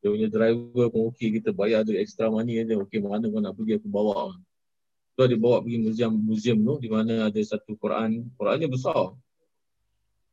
dia 0.00 0.08
punya 0.14 0.28
driver 0.30 0.86
pun 0.92 1.02
okey 1.10 1.42
kita 1.42 1.50
bayar 1.50 1.82
dia 1.82 1.98
extra 1.98 2.30
money 2.30 2.62
aja 2.62 2.78
okey 2.78 3.02
mana 3.02 3.26
kau 3.26 3.42
nak 3.42 3.58
pergi 3.58 3.82
aku 3.82 3.88
bawa 3.90 4.38
tu 5.16 5.24
dia 5.26 5.40
bawa 5.40 5.64
pergi 5.64 5.82
museum 5.82 6.12
museum 6.14 6.58
tu 6.62 6.74
di 6.78 6.88
mana 6.92 7.26
ada 7.26 7.40
satu 7.40 7.74
Quran 7.74 8.28
Qurannya 8.36 8.68
besar 8.70 9.16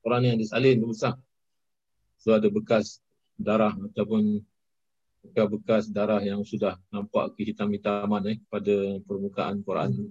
orang 0.03 0.21
yang 0.27 0.38
disalin 0.38 0.84
tu 0.84 0.91
besar. 0.91 1.15
So 2.23 2.31
ada 2.31 2.47
bekas 2.47 3.03
darah 3.35 3.75
ataupun 3.75 4.39
bekas-bekas 5.27 5.91
darah 5.91 6.23
yang 6.23 6.39
sudah 6.47 6.79
nampak 6.87 7.35
kehitam-hitaman 7.35 8.31
eh, 8.31 8.39
pada 8.47 8.95
permukaan 9.03 9.59
Quran. 9.59 10.07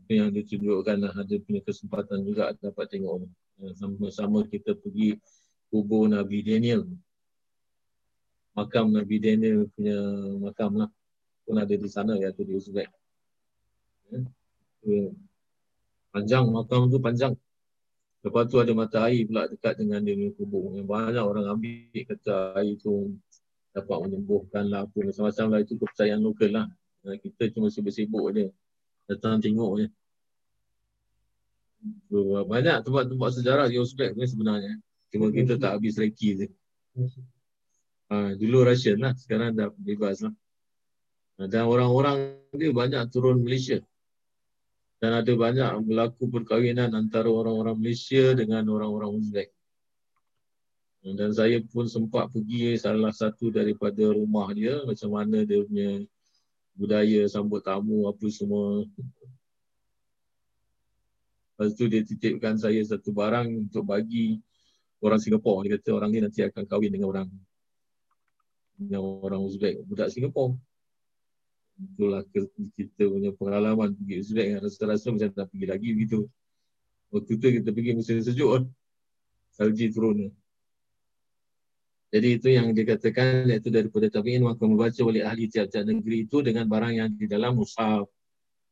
Itu 0.00 0.12
yang 0.16 0.32
ditunjukkan 0.32 1.12
ada 1.12 1.34
punya 1.44 1.60
kesempatan 1.60 2.24
juga 2.24 2.56
dapat 2.56 2.88
tengok. 2.88 3.28
Sama-sama 3.76 4.48
kita 4.48 4.72
pergi 4.80 5.20
kubur 5.68 6.08
Nabi 6.08 6.40
Daniel. 6.40 6.88
Makam 8.56 8.88
Nabi 8.88 9.20
Daniel 9.20 9.68
punya 9.76 10.00
makam 10.40 10.72
lah. 10.72 10.88
Pun 11.44 11.60
ada 11.60 11.74
di 11.76 11.88
sana 11.92 12.16
ya, 12.16 12.32
tu 12.32 12.48
di 12.48 12.56
Uzbek. 12.56 12.88
Ya. 14.08 14.20
Panjang, 16.12 16.48
makam 16.48 16.88
tu 16.88 16.96
panjang. 16.96 17.36
Lepas 18.18 18.50
tu 18.50 18.58
ada 18.58 18.72
mata 18.74 19.06
air 19.06 19.22
pula 19.30 19.46
dekat 19.46 19.78
dengan 19.78 20.02
dia 20.02 20.18
punya 20.18 20.30
kubur. 20.34 20.74
Yang 20.74 20.86
banyak 20.90 21.24
orang 21.24 21.46
ambil 21.46 22.02
kata 22.02 22.58
air 22.58 22.74
tu 22.82 23.14
dapat 23.70 23.96
menyembuhkan 24.04 24.66
lah 24.66 24.90
apa 24.90 24.98
macam-macam 24.98 25.46
lah 25.54 25.58
itu 25.62 25.78
kepercayaan 25.78 26.20
lokal 26.20 26.50
lah. 26.50 26.66
Kita 27.06 27.54
cuma 27.54 27.70
sibuk-sibuk 27.70 28.34
je. 28.34 28.50
Datang 29.06 29.38
tengok 29.38 29.72
je. 29.80 29.86
Banyak 32.42 32.82
tempat-tempat 32.82 33.30
sejarah 33.38 33.70
di 33.70 33.78
Uzbek 33.78 34.18
ni 34.18 34.26
sebenarnya. 34.26 34.82
Cuma 35.14 35.30
kita 35.30 35.54
tak 35.56 35.78
habis 35.78 35.94
reki 35.94 36.28
je. 36.42 36.46
Ha, 38.10 38.34
dulu 38.34 38.66
Russian 38.66 38.98
lah. 38.98 39.14
Sekarang 39.14 39.54
dah 39.54 39.70
bebas 39.78 40.26
lah. 40.26 40.34
Dan 41.38 41.70
orang-orang 41.70 42.34
dia 42.50 42.74
banyak 42.74 43.14
turun 43.14 43.46
Malaysia 43.46 43.78
dan 44.98 45.22
ada 45.22 45.32
banyak 45.32 45.86
berlaku 45.86 46.26
perkahwinan 46.26 46.90
antara 46.90 47.30
orang-orang 47.30 47.78
Malaysia 47.78 48.34
dengan 48.34 48.66
orang-orang 48.66 49.14
Uzbek. 49.14 49.48
Dan 50.98 51.30
saya 51.30 51.62
pun 51.62 51.86
sempat 51.86 52.28
pergi 52.34 52.74
salah 52.74 53.14
satu 53.14 53.54
daripada 53.54 54.10
rumah 54.10 54.50
dia, 54.50 54.82
macam 54.82 55.14
mana 55.14 55.46
dia 55.46 55.62
punya 55.62 56.02
budaya 56.74 57.22
sambut 57.30 57.62
tamu 57.62 58.10
apa 58.10 58.26
semua. 58.26 58.82
Lepas 61.54 61.78
tu 61.78 61.86
dia 61.86 62.02
titipkan 62.02 62.58
saya 62.58 62.82
satu 62.82 63.14
barang 63.14 63.70
untuk 63.70 63.86
bagi 63.86 64.42
orang 64.98 65.22
Singapura. 65.22 65.62
Dia 65.62 65.78
kata 65.78 65.90
orang 65.94 66.10
ni 66.10 66.18
nanti 66.26 66.42
akan 66.42 66.66
kahwin 66.66 66.90
dengan 66.90 67.08
orang 67.14 67.28
dengan 68.74 69.02
orang 69.22 69.42
Uzbek, 69.46 69.86
budak 69.86 70.10
Singapura 70.10 70.58
itulah 71.78 72.22
kita 72.74 73.02
punya 73.06 73.30
pengalaman 73.34 73.94
pergi 73.94 74.14
Uzbek 74.20 74.46
yang 74.50 74.60
rasa-rasa 74.60 75.14
macam 75.14 75.30
tak 75.30 75.46
pergi 75.54 75.66
lagi 75.66 75.88
begitu. 75.94 76.18
Waktu 77.14 77.32
tu 77.38 77.46
kita 77.48 77.70
pergi 77.70 77.92
musim 77.94 78.18
sejuk 78.20 78.50
kan. 78.50 78.64
Salji 79.54 79.88
turun. 79.94 80.28
Jadi 82.08 82.28
itu 82.40 82.48
yang 82.48 82.72
dikatakan 82.72 83.44
iaitu 83.52 83.68
daripada 83.68 84.08
tabi'in 84.08 84.40
maka 84.40 84.64
membaca 84.64 85.00
oleh 85.04 85.20
ahli 85.20 85.44
tiap-tiap 85.44 85.84
negeri 85.84 86.24
itu 86.24 86.40
dengan 86.40 86.64
barang 86.64 86.94
yang 86.96 87.10
di 87.12 87.28
dalam 87.28 87.52
mushaf 87.60 88.08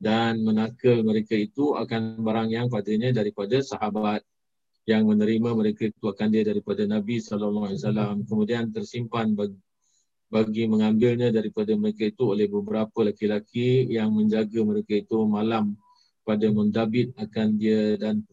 dan 0.01 0.41
menakal 0.41 1.05
mereka 1.05 1.37
itu 1.37 1.77
akan 1.77 2.21
barang 2.25 2.49
yang 2.49 2.67
padanya 2.73 3.13
daripada 3.13 3.61
sahabat 3.61 4.25
yang 4.89 5.05
menerima 5.05 5.51
mereka 5.53 5.91
itu 5.91 6.05
akan 6.07 6.29
dia 6.33 6.49
daripada 6.49 6.89
Nabi 6.89 7.21
sallallahu 7.21 7.67
alaihi 7.69 7.81
wasallam 7.85 8.15
kemudian 8.25 8.73
tersimpan 8.73 9.37
bagi 9.37 9.59
bagi 10.27 10.67
mengambilnya 10.67 11.31
daripada 11.31 11.73
mereka 11.79 12.11
itu 12.11 12.35
oleh 12.35 12.51
beberapa 12.51 13.07
laki-laki 13.07 13.87
yang 13.87 14.11
menjaga 14.11 14.59
mereka 14.67 14.99
itu 14.99 15.17
malam 15.23 15.79
pada 16.27 16.51
mendabit 16.51 17.15
akan 17.15 17.55
dia 17.55 17.95
dan 17.95 18.27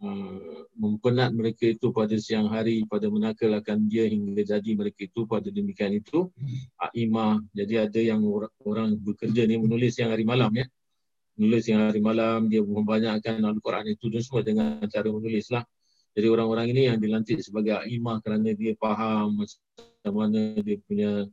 uh, 0.00 0.64
mempenat 0.72 1.36
mereka 1.36 1.68
itu 1.68 1.92
pada 1.92 2.16
siang 2.16 2.48
hari 2.48 2.88
pada 2.88 3.12
menakal 3.12 3.52
akan 3.52 3.84
dia 3.92 4.08
hingga 4.08 4.40
jadi 4.56 4.70
mereka 4.72 5.04
itu 5.04 5.28
pada 5.28 5.52
demikian 5.52 6.00
itu 6.00 6.32
imah 6.96 7.44
jadi 7.52 7.84
ada 7.84 8.00
yang 8.00 8.24
orang 8.64 8.96
bekerja 8.96 9.44
ni 9.44 9.60
menulis 9.60 10.00
yang 10.00 10.10
hari 10.12 10.24
malam 10.24 10.52
ya. 10.56 10.66
Menulis 11.34 11.66
yang 11.66 11.90
hari 11.90 11.98
malam 11.98 12.46
dia 12.46 12.62
membanyakkan 12.62 13.42
Al-Quran 13.42 13.90
itu 13.90 14.06
dan 14.06 14.22
semua 14.22 14.46
dengan 14.46 14.78
cara 14.86 15.10
menulis 15.10 15.50
lah 15.50 15.66
jadi 16.14 16.30
orang-orang 16.30 16.70
ini 16.70 16.82
yang 16.86 16.98
dilantik 17.02 17.42
sebagai 17.42 17.74
imah 17.90 18.22
kerana 18.22 18.54
dia 18.54 18.78
faham 18.78 19.42
mana 20.12 20.60
dia 20.60 20.76
punya 20.84 21.24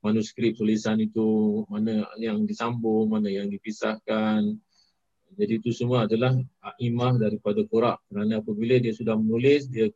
manuskrip 0.00 0.56
tulisan 0.56 0.98
itu, 1.02 1.62
mana 1.66 2.06
yang 2.18 2.46
disambung, 2.46 3.10
mana 3.10 3.28
yang 3.28 3.50
dipisahkan. 3.50 4.56
Jadi 5.38 5.52
itu 5.62 5.70
semua 5.70 6.10
adalah 6.10 6.34
imah 6.82 7.14
daripada 7.18 7.62
Quran. 7.66 7.98
Kerana 8.10 8.42
apabila 8.42 8.78
dia 8.82 8.94
sudah 8.94 9.14
menulis, 9.14 9.70
dia 9.70 9.90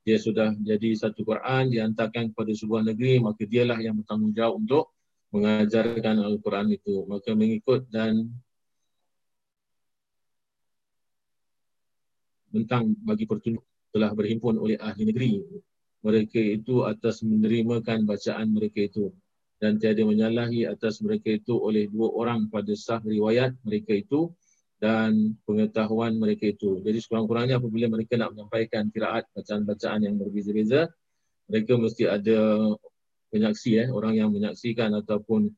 dia 0.00 0.16
sudah 0.16 0.56
jadi 0.56 0.96
satu 0.96 1.22
Quran, 1.22 1.70
dihantarkan 1.70 2.32
kepada 2.32 2.52
sebuah 2.56 2.82
negeri, 2.88 3.20
maka 3.20 3.44
dialah 3.44 3.78
yang 3.84 4.00
bertanggungjawab 4.00 4.54
untuk 4.56 4.84
mengajarkan 5.30 6.24
Al-Quran 6.24 6.72
itu. 6.74 7.04
Maka 7.06 7.36
mengikut 7.36 7.86
dan 7.92 8.32
tentang 12.50 12.96
bagi 13.06 13.30
pertunjuk 13.30 13.62
telah 13.94 14.10
berhimpun 14.10 14.58
oleh 14.58 14.74
ahli 14.78 15.06
negeri 15.06 15.38
mereka 16.00 16.40
itu 16.40 16.88
atas 16.88 17.20
menerimakan 17.20 18.08
bacaan 18.08 18.48
mereka 18.52 18.88
itu 18.88 19.12
dan 19.60 19.76
tiada 19.76 20.00
menyalahi 20.08 20.64
atas 20.64 21.04
mereka 21.04 21.36
itu 21.36 21.52
oleh 21.52 21.84
dua 21.92 22.08
orang 22.16 22.48
pada 22.48 22.72
sah 22.72 22.98
riwayat 23.04 23.52
mereka 23.60 23.92
itu 23.92 24.32
dan 24.80 25.36
pengetahuan 25.44 26.16
mereka 26.16 26.48
itu. 26.48 26.80
Jadi 26.80 26.98
sekurang-kurangnya 27.04 27.60
apabila 27.60 27.92
mereka 27.92 28.16
nak 28.16 28.32
menyampaikan 28.32 28.88
kiraat 28.88 29.28
bacaan-bacaan 29.36 30.08
yang 30.08 30.16
berbeza-beza, 30.16 30.88
mereka 31.52 31.76
mesti 31.76 32.08
ada 32.08 32.72
penyaksi, 33.28 33.76
eh, 33.84 33.88
orang 33.92 34.16
yang 34.16 34.32
menyaksikan 34.32 34.96
ataupun 34.96 35.52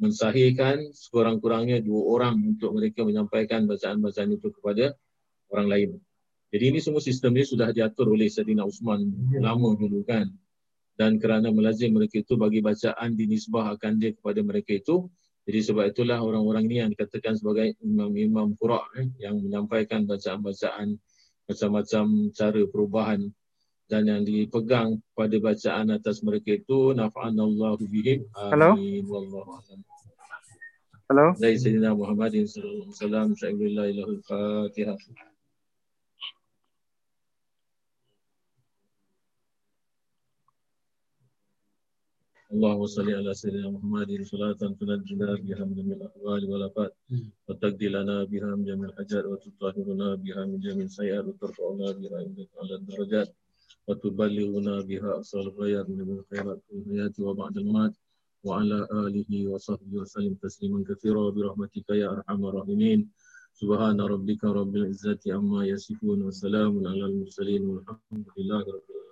mensahihkan 0.00 0.90
sekurang-kurangnya 0.96 1.84
dua 1.84 2.02
orang 2.18 2.56
untuk 2.56 2.72
mereka 2.72 3.04
menyampaikan 3.04 3.68
bacaan-bacaan 3.68 4.30
itu 4.32 4.48
kepada 4.48 4.96
orang 5.52 5.68
lain. 5.68 5.90
Jadi 6.54 6.70
ini 6.70 6.78
semua 6.78 7.02
sistem 7.02 7.34
ini 7.34 7.42
sudah 7.42 7.74
diatur 7.74 8.14
oleh 8.14 8.30
Sayyidina 8.30 8.62
Usman 8.62 9.10
lama 9.42 9.74
dulu 9.74 10.06
kan. 10.06 10.30
Dan 10.94 11.18
kerana 11.18 11.50
melazim 11.50 11.90
mereka 11.90 12.22
itu 12.22 12.38
bagi 12.38 12.62
bacaan 12.62 13.18
dinisbahkan 13.18 13.98
dia 13.98 14.14
kepada 14.14 14.38
mereka 14.46 14.78
itu. 14.78 15.10
Jadi 15.50 15.58
sebab 15.66 15.90
itulah 15.90 16.22
orang-orang 16.22 16.70
ini 16.70 16.76
yang 16.86 16.90
dikatakan 16.94 17.34
sebagai 17.34 17.74
imam-imam 17.82 18.54
qura 18.54 18.86
eh, 18.94 19.10
yang 19.18 19.42
menyampaikan 19.42 20.06
bacaan-bacaan 20.06 20.94
macam-macam 21.50 22.04
cara 22.30 22.62
perubahan 22.70 23.20
dan 23.90 24.06
yang 24.06 24.22
dipegang 24.22 25.02
pada 25.12 25.36
bacaan 25.42 25.90
atas 25.90 26.24
mereka 26.24 26.56
itu 26.56 26.96
nafa'anallahu 26.96 27.84
bihim 27.84 28.24
amin 28.32 29.04
wallahu 29.04 29.60
Hello. 31.04 31.36
Dari 31.36 31.60
Sayyidina 31.60 31.92
Muhammadin 31.92 32.48
sallallahu 32.48 32.88
alaihi 32.88 32.96
wasallam, 32.96 33.28
syai'ul 33.36 34.20
fatihah. 34.24 34.96
اللهم 42.54 42.86
صل 42.86 43.08
على 43.10 43.34
سيدنا 43.34 43.70
محمد 43.70 44.10
صلاة 44.22 44.60
تنجينا 44.80 45.34
بها 45.44 45.64
من 45.64 45.74
جميع 45.74 45.96
الأحوال 45.96 46.42
والآفات 46.50 46.92
وتقضي 47.48 47.88
لنا 47.88 48.24
بها 48.24 48.50
من 48.56 48.64
جميع 48.64 48.88
الحاجات 48.88 49.24
وتطهرنا 49.30 50.14
بها 50.14 50.42
من 50.50 50.60
جميع 50.60 50.84
السيئات 50.84 51.24
وترفعنا 51.24 51.88
بها 51.98 52.16
عندك 52.22 52.48
على 52.60 52.74
الدرجات 52.74 53.30
وتبلغنا 53.88 54.80
بها 54.80 55.10
أقصى 55.10 55.40
الغايات 55.40 55.90
من 55.90 56.08
الخيرات 56.18 56.60
في 56.66 56.72
الحياة 56.78 57.14
وبعد 57.26 57.58
الممات. 57.58 57.94
وعلى 58.44 58.88
آله 58.92 59.30
وصحبه 59.48 59.96
وسلم 60.00 60.34
تسليما 60.34 60.84
كثيرا 60.88 61.30
برحمتك 61.30 61.90
يا 61.90 62.08
أرحم 62.14 62.40
الراحمين. 62.46 63.10
سبحان 63.52 64.00
ربك 64.00 64.44
رب 64.44 64.76
العزة 64.76 65.22
عما 65.26 65.66
يصفون 65.66 66.22
وسلام 66.22 66.86
على 66.86 67.04
المرسلين 67.10 67.62
والحمد 67.66 68.26
لله 68.38 68.60
رب 68.76 68.86
العالمين. 68.90 69.03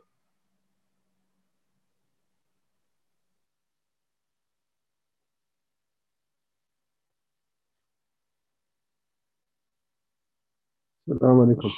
السلام 11.21 11.39
عليكم 11.39 11.69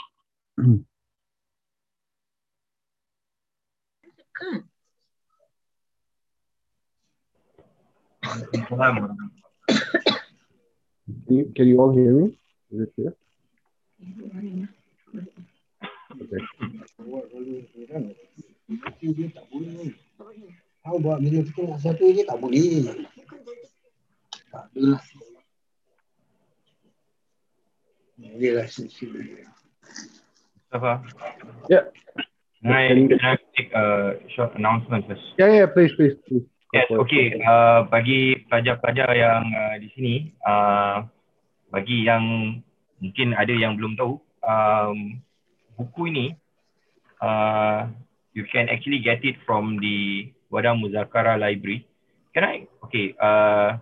Can 11.27 11.37
you, 11.37 11.51
can 11.55 11.67
you 11.67 11.81
all 11.81 11.91
hear 11.91 12.11
me? 12.13 12.37
Is 12.71 12.81
it 12.81 12.93
clear? 12.95 13.13
Okay. 16.21 16.41
Tahu 20.79 20.95
buat 21.03 21.19
video 21.19 21.41
kita 21.43 21.75
satu 21.81 22.13
je 22.13 22.23
tak 22.23 22.37
boleh. 22.39 23.03
Tak 24.53 24.63
adalah. 24.73 25.01
Dia. 28.14 28.66
Mustafa. 30.74 30.92
Yeah. 31.70 31.84
Can 32.62 32.72
I, 32.72 32.88
Can 32.88 33.20
I 33.20 33.36
make 33.58 33.70
a 33.74 33.84
short 34.34 34.56
announcement 34.56 35.06
first? 35.06 35.22
Yeah, 35.38 35.52
yeah, 35.52 35.66
please, 35.66 35.92
please, 35.98 36.16
please. 36.26 36.46
Yes, 36.74 36.90
okay. 36.90 37.38
Uh, 37.38 37.86
bagi 37.86 38.34
pelajar-pelajar 38.50 39.14
yang 39.14 39.46
uh, 39.46 39.76
di 39.78 39.88
sini, 39.94 40.14
uh, 40.42 41.06
bagi 41.70 42.02
yang 42.02 42.58
mungkin 42.98 43.30
ada 43.38 43.54
yang 43.54 43.78
belum 43.78 43.94
tahu, 43.94 44.18
um, 44.42 45.22
buku 45.78 46.10
ini 46.10 46.26
uh, 47.22 47.86
you 48.34 48.42
can 48.50 48.66
actually 48.66 48.98
get 48.98 49.22
it 49.22 49.38
from 49.46 49.78
the 49.78 50.30
Wadah 50.50 50.74
Muzakara 50.74 51.38
Library. 51.38 51.86
Can 52.34 52.42
I? 52.42 52.56
Okay. 52.82 53.14
Uh, 53.22 53.78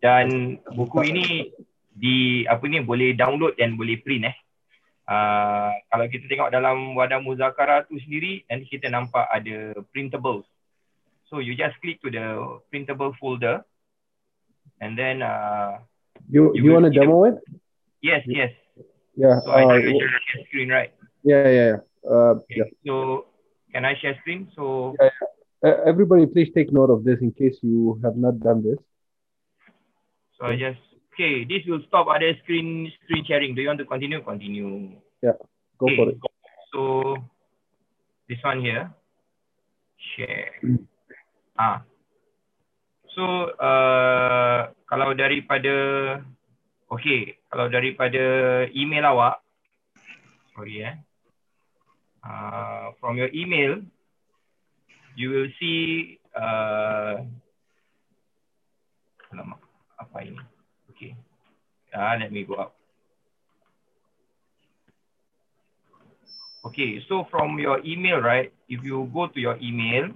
dan 0.00 0.56
buku 0.72 1.04
ini 1.04 1.52
di 1.94 2.42
apa 2.50 2.66
ni 2.66 2.82
boleh 2.82 3.14
download 3.14 3.54
dan 3.54 3.78
boleh 3.78 4.02
print 4.02 4.26
eh. 4.28 4.36
Uh, 5.04 5.70
kalau 5.92 6.08
kita 6.08 6.24
tengok 6.26 6.48
dalam 6.50 6.96
Wadah 6.96 7.20
Muzakara 7.20 7.84
tu 7.86 8.00
sendiri, 8.00 8.40
nanti 8.48 8.66
kita 8.66 8.88
nampak 8.88 9.28
ada 9.30 9.76
printables. 9.92 10.48
So 11.28 11.38
you 11.44 11.54
just 11.54 11.76
click 11.84 12.00
to 12.02 12.08
the 12.10 12.24
printable 12.72 13.12
folder 13.20 13.62
and 14.80 14.96
then 14.98 15.22
uh, 15.22 15.78
You, 16.30 16.54
You 16.54 16.64
you 16.64 16.70
want 16.72 16.86
to 16.86 16.94
the- 16.94 17.04
demo 17.04 17.26
it? 17.26 17.36
yes, 18.00 18.22
yes. 18.24 18.54
Yeah. 19.18 19.42
So 19.44 19.50
I 19.52 19.66
uh, 19.66 19.76
can 19.76 19.92
share 19.98 20.08
share 20.24 20.42
screen, 20.48 20.68
right? 20.70 20.90
yeah, 21.22 21.42
yeah, 21.46 21.66
yeah. 21.76 21.80
Uh, 22.06 22.38
Okay. 22.40 22.64
yeah. 22.64 22.68
So 22.86 23.26
can 23.74 23.84
I 23.84 23.94
share 23.98 24.14
screen? 24.22 24.48
So 24.56 24.94
Uh, 25.64 25.80
everybody, 25.88 26.28
please 26.28 26.52
take 26.52 26.68
note 26.72 26.92
of 26.92 27.08
this 27.08 27.20
in 27.24 27.32
case 27.32 27.56
you 27.64 27.96
have 28.04 28.16
not 28.20 28.36
done 28.40 28.60
this. 28.60 28.76
so 30.36 30.44
I 30.48 30.56
just 30.60 30.80
okay. 31.14 31.46
This 31.46 31.62
will 31.70 31.80
stop 31.86 32.10
other 32.10 32.34
screen 32.42 32.90
screen 33.06 33.24
sharing. 33.24 33.54
Do 33.54 33.62
you 33.62 33.70
want 33.70 33.78
to 33.78 33.86
continue? 33.86 34.18
Continue. 34.18 34.98
Go 35.78 35.86
for 35.94 36.10
it. 36.10 36.18
So 36.74 37.16
this 38.28 38.42
one 38.42 38.60
here, 38.60 38.90
share. 40.16 40.50
Ah. 41.54 41.86
So 43.14 43.22
uh, 43.62 44.74
kalau 44.90 45.14
daripada 45.14 45.70
okay, 46.90 47.38
kalau 47.46 47.70
daripada 47.70 48.22
email 48.74 49.06
awak, 49.06 49.38
sorry 50.50 50.82
eh. 50.82 50.98
Uh, 52.26 52.90
from 52.98 53.14
your 53.14 53.30
email, 53.30 53.78
you 55.14 55.30
will 55.30 55.46
see 55.62 56.18
uh, 56.34 57.22
alamak, 59.30 59.62
apa 60.02 60.18
ini? 60.26 60.42
Okay. 61.04 61.16
Ah, 61.92 62.16
let 62.16 62.32
me 62.32 62.44
go 62.48 62.54
up. 62.56 62.72
Okay, 66.64 67.04
so 67.08 67.28
from 67.30 67.60
your 67.60 67.84
email, 67.84 68.24
right? 68.24 68.48
If 68.72 68.82
you 68.82 69.04
go 69.12 69.28
to 69.28 69.38
your 69.38 69.60
email, 69.60 70.08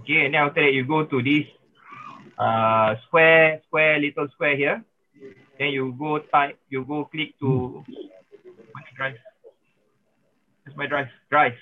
okay, 0.00 0.30
and 0.30 0.34
then 0.34 0.46
after 0.46 0.62
that 0.62 0.70
you 0.70 0.86
go 0.86 1.02
to 1.02 1.18
this 1.18 1.50
uh, 2.38 2.94
square, 3.06 3.60
square, 3.66 3.98
little 3.98 4.28
square 4.30 4.54
here. 4.54 4.84
Then 5.58 5.74
you 5.74 5.96
go 5.98 6.22
type, 6.30 6.62
you 6.70 6.84
go 6.86 7.10
click 7.10 7.34
to 7.40 7.82
my 8.70 8.82
drive. 8.94 9.18
It's 10.66 10.76
my 10.76 10.86
drive, 10.86 11.10
drive. 11.28 11.58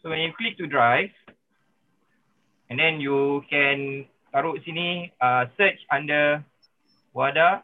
So 0.00 0.08
when 0.08 0.20
you 0.20 0.32
click 0.32 0.56
to 0.56 0.66
drive, 0.66 1.12
and 2.70 2.80
then 2.80 2.96
you 2.96 3.44
can 3.50 4.08
taruh 4.32 4.56
sini 4.64 5.12
uh, 5.20 5.52
search 5.60 5.78
under 5.92 6.40
Wada 7.14 7.62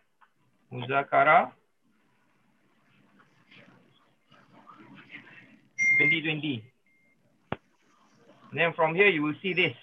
Muzakara 0.72 1.51
2020. 5.98 6.64
And 8.51 8.60
then 8.60 8.72
from 8.74 8.94
here, 8.94 9.09
you 9.09 9.22
will 9.22 9.35
see 9.43 9.52
this. 9.52 9.74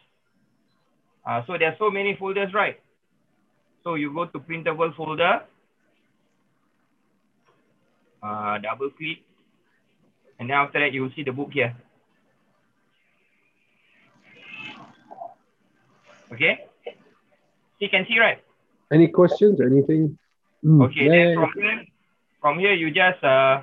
Uh, 1.26 1.44
so 1.46 1.58
there 1.58 1.68
are 1.68 1.76
so 1.78 1.92
many 1.92 2.16
folders, 2.16 2.54
right? 2.54 2.80
So 3.84 3.96
you 3.96 4.14
go 4.14 4.26
to 4.26 4.40
printable 4.40 4.94
folder, 4.96 5.42
uh, 8.24 8.58
double 8.60 8.90
click, 8.92 9.20
and 10.40 10.50
then 10.50 10.58
after 10.58 10.80
that, 10.80 10.94
you 10.94 11.02
will 11.02 11.12
see 11.16 11.24
the 11.24 11.32
book 11.32 11.52
here. 11.52 11.76
Okay? 16.32 16.66
You 17.80 17.90
can 17.90 18.06
see, 18.08 18.20
right? 18.20 18.47
Any 18.92 19.08
questions? 19.10 19.60
Anything? 19.62 20.18
Mm, 20.64 20.86
Okay, 20.86 21.06
yeah, 21.06 21.12
then 21.12 21.36
from 21.36 21.52
here, 21.56 21.86
from 22.42 22.60
here 22.60 22.74
you 22.74 22.90
just 22.92 23.24
uh, 23.24 23.62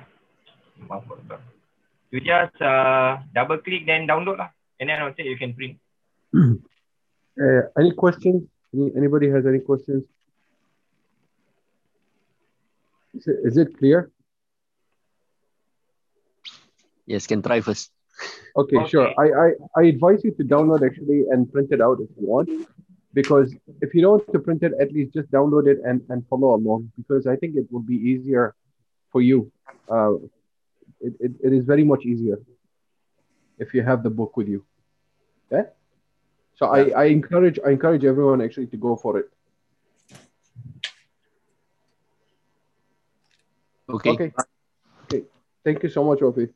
you 2.11 2.19
just 2.21 2.61
uh, 2.61 3.17
double 3.33 3.57
click 3.57 3.85
then 3.85 4.07
download 4.07 4.37
lah, 4.37 4.49
and 4.79 4.89
then 4.89 4.99
after 5.01 5.23
that 5.23 5.29
you 5.29 5.37
can 5.37 5.53
print. 5.53 5.77
yeah. 6.33 6.53
Uh, 7.35 7.67
any 7.77 7.91
questions? 7.91 8.47
Any, 8.73 8.91
anybody 8.95 9.29
has 9.29 9.45
any 9.45 9.59
questions? 9.59 10.05
Is 13.13 13.27
it, 13.27 13.37
is 13.43 13.57
it 13.57 13.77
clear? 13.77 14.09
Yes, 17.05 17.27
can 17.27 17.41
try 17.41 17.59
first. 17.59 17.91
Okay, 18.55 18.87
sure. 18.87 19.11
I, 19.19 19.47
I, 19.47 19.51
I 19.75 19.83
advise 19.87 20.23
you 20.23 20.31
to 20.31 20.43
download 20.45 20.85
actually 20.85 21.25
and 21.29 21.51
print 21.51 21.73
it 21.73 21.81
out 21.81 21.99
if 21.99 22.07
you 22.17 22.25
want. 22.25 22.49
Because 23.15 23.55
if 23.81 23.95
you 23.95 24.01
don't 24.01 24.17
want 24.19 24.33
to 24.33 24.39
print 24.39 24.61
it, 24.61 24.73
at 24.79 24.91
least 24.91 25.13
just 25.13 25.31
download 25.31 25.67
it 25.67 25.79
and, 25.85 26.01
and 26.09 26.27
follow 26.27 26.53
along 26.53 26.91
because 26.97 27.25
I 27.25 27.37
think 27.37 27.55
it 27.55 27.65
will 27.71 27.87
be 27.93 27.95
easier 27.95 28.53
for 29.11 29.21
you. 29.21 29.49
Uh, 29.89 30.15
it, 30.99 31.13
it, 31.21 31.31
it 31.41 31.53
is 31.53 31.63
very 31.63 31.85
much 31.85 32.03
easier 32.03 32.37
if 33.57 33.73
you 33.73 33.81
have 33.83 34.03
the 34.03 34.09
book 34.09 34.35
with 34.35 34.49
you. 34.49 34.65
Okay? 35.47 35.69
So 36.55 36.67
I, 36.67 36.89
I 36.89 37.03
encourage 37.05 37.57
I 37.65 37.71
encourage 37.71 38.03
everyone 38.03 38.41
actually 38.41 38.67
to 38.67 38.77
go 38.77 38.97
for 38.97 39.19
it. 39.19 39.29
Okay. 43.89 44.09
Okay. 44.09 44.33
Okay. 45.03 45.23
Thank 45.63 45.83
you 45.83 45.89
so 45.89 46.03
much, 46.03 46.19
Ofi. 46.19 46.49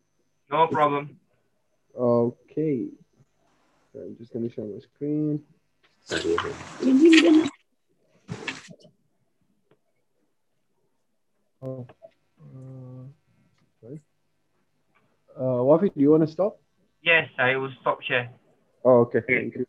No 0.52 0.68
problem. 0.68 1.18
Okay. 1.98 2.88
I'm 3.96 4.18
just 4.18 4.34
gonna 4.34 4.50
share 4.50 4.66
my 4.66 4.80
screen. 4.80 5.42
Oh, 6.12 6.18
uh. 12.42 12.46
Uh, 15.38 15.40
Wafi, 15.40 15.94
do 15.94 16.02
you 16.02 16.10
want 16.10 16.24
to 16.24 16.28
stop? 16.28 16.60
Yes, 17.04 17.30
I 17.38 17.56
will 17.58 17.70
stop 17.82 18.02
share. 18.02 18.32
Oh, 18.84 19.02
okay. 19.02 19.22
Thank 19.28 19.54
you. 19.56 19.68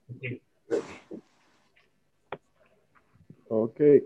Okay. 3.51 4.01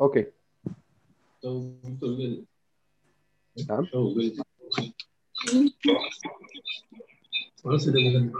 Okay. 0.00 0.26
Tahu 1.44 1.76
betul 1.84 2.16
ke? 2.16 2.48
Naam. 3.68 3.84
Tahu 3.92 4.16
ke? 4.16 4.40
Masa 7.60 7.92
dia 7.92 8.00
bukan 8.08 8.32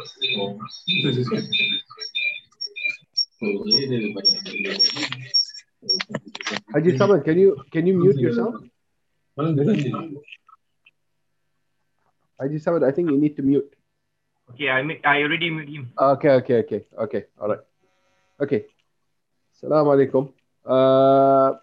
itu 0.88 1.08
je. 1.12 1.22
Dia 3.40 3.84
dia 3.88 3.98
banyak. 4.16 4.38
Haji 6.72 6.90
Samad, 6.96 7.20
can 7.24 7.36
you 7.36 7.56
can 7.72 7.84
you 7.88 7.96
mute 7.96 8.20
yourself? 8.20 8.60
Mana 9.36 9.52
dia 9.56 9.64
nanti? 9.64 9.88
Haji 12.40 12.58
Samad, 12.60 12.84
I 12.84 12.92
think 12.92 13.12
you 13.12 13.20
need 13.20 13.36
to 13.36 13.44
mute. 13.44 13.68
Okay, 14.52 14.72
I 14.72 14.82
I 15.04 15.22
already 15.22 15.52
mute 15.52 15.68
him. 15.68 15.92
Okay, 15.94 16.40
okay, 16.40 16.56
okay, 16.64 16.80
okay. 16.96 17.22
All 17.36 17.54
right. 17.54 17.64
Okay. 18.40 18.66
Assalamu 19.52 19.92
alaikum. 19.92 20.32
Uh, 20.64 21.60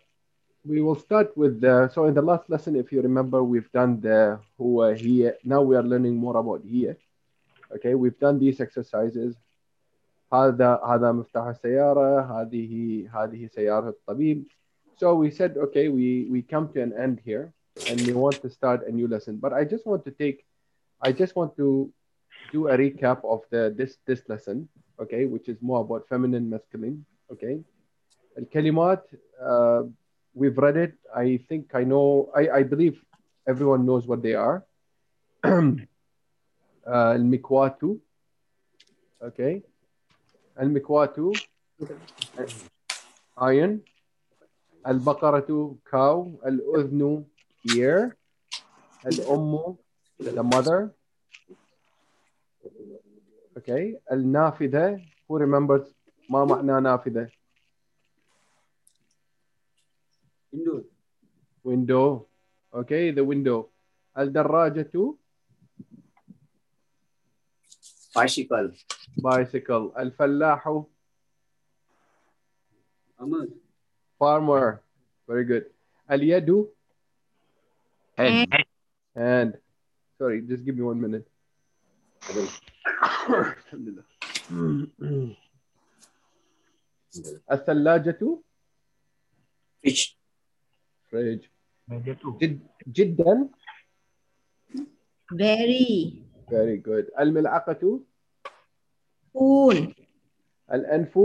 we 0.62 0.82
will 0.82 0.96
start 0.96 1.34
with 1.34 1.60
the, 1.62 1.90
so 1.90 2.06
in 2.06 2.14
the 2.14 2.22
last 2.22 2.50
lesson, 2.50 2.76
if 2.76 2.92
you 2.94 3.02
remember, 3.02 3.44
we've 3.44 3.72
done 3.74 4.00
the 4.00 4.40
huwa 4.60 4.94
hiya. 4.94 5.34
Now 5.44 5.62
we 5.62 5.76
are 5.76 5.84
learning 5.84 6.16
more 6.16 6.38
about 6.38 6.62
hiya 6.62 6.96
Okay, 7.75 7.95
we've 7.95 8.19
done 8.19 8.39
these 8.39 8.61
exercises. 8.61 9.37
هذا 10.33 10.81
هذا 10.87 11.13
مفتاح 11.13 11.47
السيارة 11.47 12.21
هذه 12.21 13.05
هذه 13.15 13.47
سيارة 13.47 13.89
الطبيب. 13.89 14.45
So 14.97 15.15
we 15.15 15.31
said, 15.31 15.57
okay, 15.57 15.89
we 15.89 16.29
we 16.31 16.43
come 16.43 16.69
to 16.73 16.83
an 16.83 16.93
end 16.93 17.21
here, 17.25 17.53
and 17.89 18.01
we 18.07 18.13
want 18.13 18.41
to 18.43 18.49
start 18.51 18.87
a 18.87 18.93
new 18.93 19.09
lesson. 19.09 19.37
But 19.37 19.53
I 19.53 19.65
just 19.65 19.87
want 19.87 20.05
to 20.05 20.11
take, 20.11 20.45
I 21.01 21.13
just 21.13 21.35
want 21.37 21.57
to 21.57 21.93
do 22.53 22.69
a 22.69 22.77
recap 22.77 23.25
of 23.25 23.41
the 23.51 23.75
this 23.77 23.99
this 24.07 24.23
lesson, 24.29 24.69
okay, 25.01 25.27
which 25.27 25.49
is 25.49 25.59
more 25.61 25.81
about 25.81 26.09
feminine, 26.09 26.49
masculine, 26.49 27.05
okay. 27.33 27.61
الكلمات, 28.39 29.03
uh, 29.41 29.83
we've 30.35 30.57
read 30.57 30.77
it. 30.77 30.95
I 31.15 31.41
think 31.49 31.75
I 31.75 31.85
know. 31.85 32.31
I 32.35 32.49
I 32.49 32.63
believe 32.63 32.97
everyone 33.47 33.85
knows 33.85 34.07
what 34.07 34.23
they 34.23 34.35
are. 34.35 34.65
uh, 36.88 37.16
المكواتو, 37.16 37.98
okay. 39.22 39.62
المكواتو, 40.60 41.34
iron, 43.40 43.80
البقرة 44.88 45.76
cow 45.92 46.46
الأذن 46.46 47.26
ear 47.76 48.16
الأم 49.06 49.76
the 50.20 50.44
mother 50.44 50.92
okay 53.58 54.00
النافذة 54.12 55.02
who 55.28 55.38
remembers 55.38 55.94
ما 56.30 56.46
معنى 56.46 56.82
نافذة 56.82 57.30
Indo. 60.54 60.84
window 61.64 62.26
okay 62.74 63.12
the 63.12 63.24
window 63.24 63.70
الدراجة 64.18 65.14
Bicycle. 68.17 68.71
bicycle 69.23 69.93
الفلاح 69.99 70.63
Ama. 73.21 73.47
farmer 74.19 74.83
very 75.29 75.45
good 75.45 75.65
اليد 76.11 76.67
Hand. 78.19 78.53
and 79.17 79.51
sorry 80.19 80.43
just 80.43 80.65
give 80.65 80.77
me 80.77 80.83
one 80.83 81.01
minute 81.01 81.27
Alhamdulillah. 83.29 84.05
الثلاجة 87.53 88.19
Fish. 89.85 90.17
fridge 91.11 91.49
Meja 91.91 92.15
tu. 92.21 92.39
جد 92.41 92.61
جدا 92.93 93.49
Very. 95.33 96.23
very 96.50 96.78
good 96.78 97.20
الملعقة 97.20 98.02
Spoon. 99.38 99.94
الأنف 100.74 101.20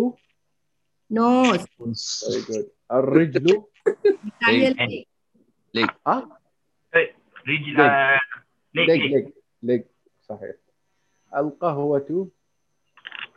Nose. 1.12 1.66
very 2.24 2.43
good 2.53 2.66
الرجل 2.93 3.62
Leg. 4.43 5.07
leg. 5.74 5.90
ها 6.07 6.39
Rigid. 7.47 7.77
Leg. 7.77 8.89
Uh, 8.89 9.12
leg. 9.12 9.32
leg 9.62 9.82
صحيح 10.28 10.55
القهوة 11.36 12.28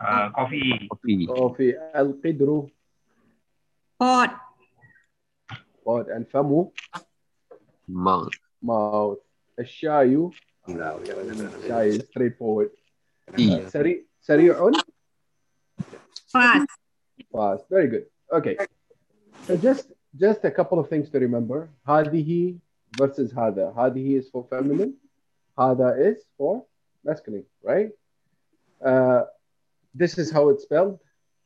Uh, 0.01 0.29
coffee. 0.35 0.87
Coffee. 0.91 1.25
كوفي 1.27 1.91
القدر 1.95 2.67
Pot. 4.03 4.29
pot 5.85 6.07
الفم 6.09 6.65
Mouth. 7.89 8.35
mouth 8.65 9.17
الشاي 9.59 10.29
No, 10.67 10.99
yeah, 11.05 11.49
guys, 11.67 12.03
straightforward. 12.09 12.71
Sari, 13.69 14.03
Sari, 14.21 14.45
your 14.45 14.59
own? 14.59 14.73
Fast. 16.31 16.69
Fast. 17.31 17.63
Very 17.69 17.87
good. 17.87 18.05
Okay. 18.31 18.57
So 19.45 19.55
just 19.57 19.91
just 20.19 20.43
a 20.43 20.51
couple 20.51 20.79
of 20.79 20.89
things 20.89 21.09
to 21.11 21.19
remember. 21.19 21.69
Hadihi 21.87 22.59
versus 22.97 23.31
hada. 23.31 23.73
Hadihi 23.75 24.17
is 24.17 24.29
for 24.29 24.47
feminine. 24.49 24.95
Hada 25.57 25.99
is 25.99 26.23
for 26.37 26.65
masculine, 27.03 27.45
right? 27.63 27.91
Uh, 28.83 29.23
this 29.93 30.17
is 30.17 30.31
how 30.31 30.49
it's 30.49 30.63
spelled, 30.63 30.99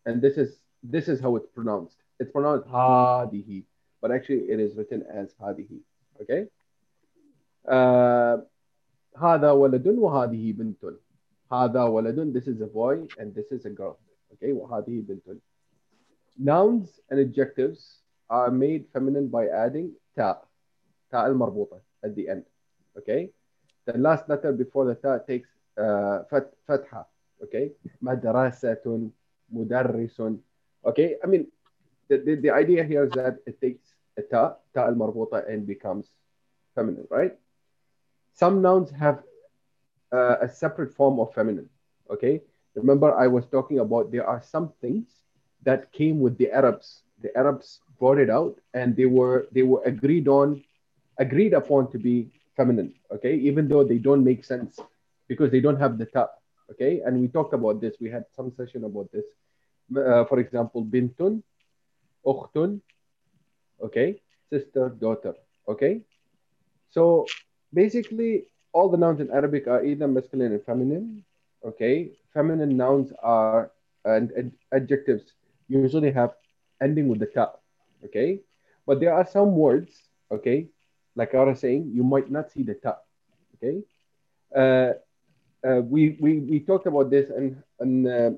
and 0.05 0.21
this 0.21 0.37
is 0.37 0.59
this 0.81 1.07
is 1.07 1.19
how 1.19 1.35
it's 1.35 1.47
pronounced. 1.47 1.97
It's 2.19 2.31
pronounced 2.31 2.67
hadihi, 2.67 3.63
but 4.01 4.11
actually 4.11 4.49
it 4.49 4.59
is 4.59 4.75
written 4.75 5.03
as 5.13 5.33
hadihi. 5.41 5.79
Okay. 6.21 6.47
Uh, 7.67 8.37
هذا 9.19 9.51
ولد 9.51 9.87
وهذه 9.87 10.53
بنت 10.53 10.85
هذا 11.51 11.83
ولد 11.83 12.33
this 12.33 12.47
is 12.47 12.61
a 12.61 12.67
boy 12.67 13.07
and 13.19 13.35
this 13.35 13.51
is 13.51 13.65
a 13.65 13.69
girl 13.69 13.97
okay 14.33 14.51
وهذه 14.53 15.01
بنت 15.01 15.41
nouns 16.39 16.99
and 17.09 17.19
adjectives 17.19 17.99
are 18.29 18.51
made 18.51 18.85
feminine 18.93 19.27
by 19.27 19.47
adding 19.47 19.91
ta 20.15 20.41
ta 21.11 21.25
المربوطة 21.25 21.81
at 22.05 22.15
the 22.15 22.29
end 22.29 22.43
okay 22.97 23.29
the 23.85 23.97
last 23.97 24.29
letter 24.29 24.51
before 24.51 24.85
the 24.85 24.95
ta 24.95 25.17
takes 25.17 25.49
uh, 25.77 26.23
فتحة 26.67 27.09
okay 27.43 27.71
مدرسة 28.01 29.09
مدرس 29.51 30.21
okay 30.85 31.15
I 31.23 31.27
mean 31.27 31.47
the, 32.07 32.17
the, 32.17 32.35
the 32.35 32.51
idea 32.51 32.83
here 32.83 33.03
is 33.03 33.11
that 33.11 33.37
it 33.45 33.59
takes 33.59 33.95
a 34.17 34.21
ta 34.21 34.55
ta 34.73 34.87
المربوطة 34.87 35.47
and 35.49 35.67
becomes 35.67 36.07
feminine 36.75 37.07
right 37.09 37.37
some 38.33 38.61
nouns 38.61 38.89
have 38.91 39.23
uh, 40.11 40.37
a 40.41 40.49
separate 40.49 40.93
form 40.93 41.19
of 41.19 41.33
feminine 41.33 41.69
okay 42.09 42.41
remember 42.75 43.13
I 43.13 43.27
was 43.27 43.45
talking 43.47 43.79
about 43.79 44.11
there 44.11 44.27
are 44.27 44.41
some 44.41 44.71
things 44.81 45.07
that 45.63 45.91
came 45.91 46.19
with 46.19 46.37
the 46.37 46.51
Arabs. 46.51 47.03
The 47.21 47.35
Arabs 47.37 47.79
brought 47.99 48.17
it 48.17 48.29
out, 48.29 48.59
and 48.73 48.95
they 48.95 49.05
were 49.05 49.47
they 49.51 49.63
were 49.63 49.81
agreed 49.85 50.27
on, 50.27 50.63
agreed 51.17 51.53
upon 51.53 51.91
to 51.91 51.97
be 51.97 52.31
feminine. 52.55 52.93
Okay, 53.11 53.35
even 53.35 53.67
though 53.67 53.83
they 53.83 53.97
don't 53.97 54.23
make 54.23 54.45
sense 54.45 54.79
because 55.27 55.51
they 55.51 55.59
don't 55.59 55.79
have 55.79 55.97
the 55.97 56.05
ta. 56.05 56.29
Okay, 56.71 57.01
and 57.05 57.19
we 57.19 57.27
talked 57.27 57.53
about 57.53 57.81
this. 57.81 57.95
We 57.99 58.09
had 58.09 58.25
some 58.35 58.53
session 58.55 58.83
about 58.85 59.11
this. 59.11 59.25
Uh, 59.95 60.23
for 60.25 60.39
example, 60.39 60.85
bintun, 60.85 61.41
ukhtun. 62.25 62.79
Okay, 63.81 64.21
sister, 64.49 64.89
daughter. 64.89 65.33
Okay, 65.67 66.01
so 66.89 67.25
basically 67.73 68.45
all 68.73 68.89
the 68.89 68.97
nouns 68.97 69.19
in 69.19 69.31
Arabic 69.31 69.67
are 69.67 69.83
either 69.83 70.07
masculine 70.07 70.53
and 70.53 70.63
feminine. 70.63 71.23
Okay, 71.65 72.11
feminine 72.33 72.77
nouns 72.77 73.11
are 73.21 73.71
and, 74.05 74.31
and 74.31 74.51
adjectives 74.71 75.33
usually 75.67 76.11
have 76.11 76.33
ending 76.81 77.07
with 77.07 77.19
the 77.19 77.25
ta. 77.25 77.51
Okay, 78.05 78.39
but 78.85 78.99
there 78.99 79.13
are 79.13 79.25
some 79.25 79.55
words. 79.55 79.91
Okay, 80.31 80.67
like 81.15 81.35
I 81.35 81.43
was 81.43 81.59
saying, 81.59 81.91
you 81.93 82.03
might 82.03 82.31
not 82.31 82.51
see 82.51 82.63
the 82.63 82.75
ta. 82.75 82.97
Okay, 83.57 83.83
uh, 84.55 84.93
uh, 85.67 85.81
we 85.81 86.17
we 86.19 86.39
we 86.39 86.59
talked 86.59 86.87
about 86.87 87.09
this 87.09 87.29
and 87.29 87.61
and 87.79 88.07
uh, 88.07 88.31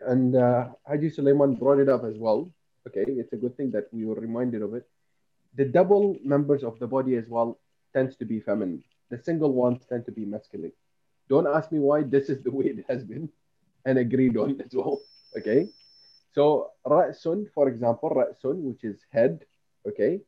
and 0.00 0.34
uh, 0.34 0.68
Haji 0.86 1.10
Suleiman 1.10 1.54
brought 1.54 1.78
it 1.78 1.88
up 1.88 2.04
as 2.04 2.16
well. 2.18 2.50
Okay, 2.88 3.04
it's 3.06 3.32
a 3.32 3.36
good 3.36 3.56
thing 3.56 3.70
that 3.70 3.86
we 3.92 4.04
were 4.04 4.14
reminded 4.14 4.62
of 4.62 4.74
it. 4.74 4.86
The 5.54 5.64
double 5.64 6.16
members 6.24 6.62
of 6.62 6.78
the 6.78 6.86
body 6.86 7.16
as 7.16 7.26
well 7.28 7.58
tends 7.96 8.14
to 8.16 8.26
be 8.26 8.40
feminine. 8.40 8.84
The 9.10 9.18
single 9.28 9.52
ones 9.54 9.80
tend 9.88 10.04
to 10.06 10.12
be 10.12 10.24
masculine. 10.26 10.72
Don't 11.30 11.48
ask 11.56 11.72
me 11.72 11.78
why. 11.78 12.02
This 12.02 12.28
is 12.28 12.42
the 12.42 12.50
way 12.50 12.66
it 12.66 12.84
has 12.90 13.02
been 13.02 13.30
and 13.86 13.98
agreed 13.98 14.36
on 14.36 14.60
as 14.64 14.72
well. 14.74 15.00
Okay. 15.38 15.68
So 16.34 16.44
ra'sun, 16.86 17.46
for 17.54 17.68
example, 17.68 18.10
ra'sun, 18.10 18.56
which 18.68 18.84
is 18.84 18.98
head, 19.10 19.46
okay, 19.88 20.20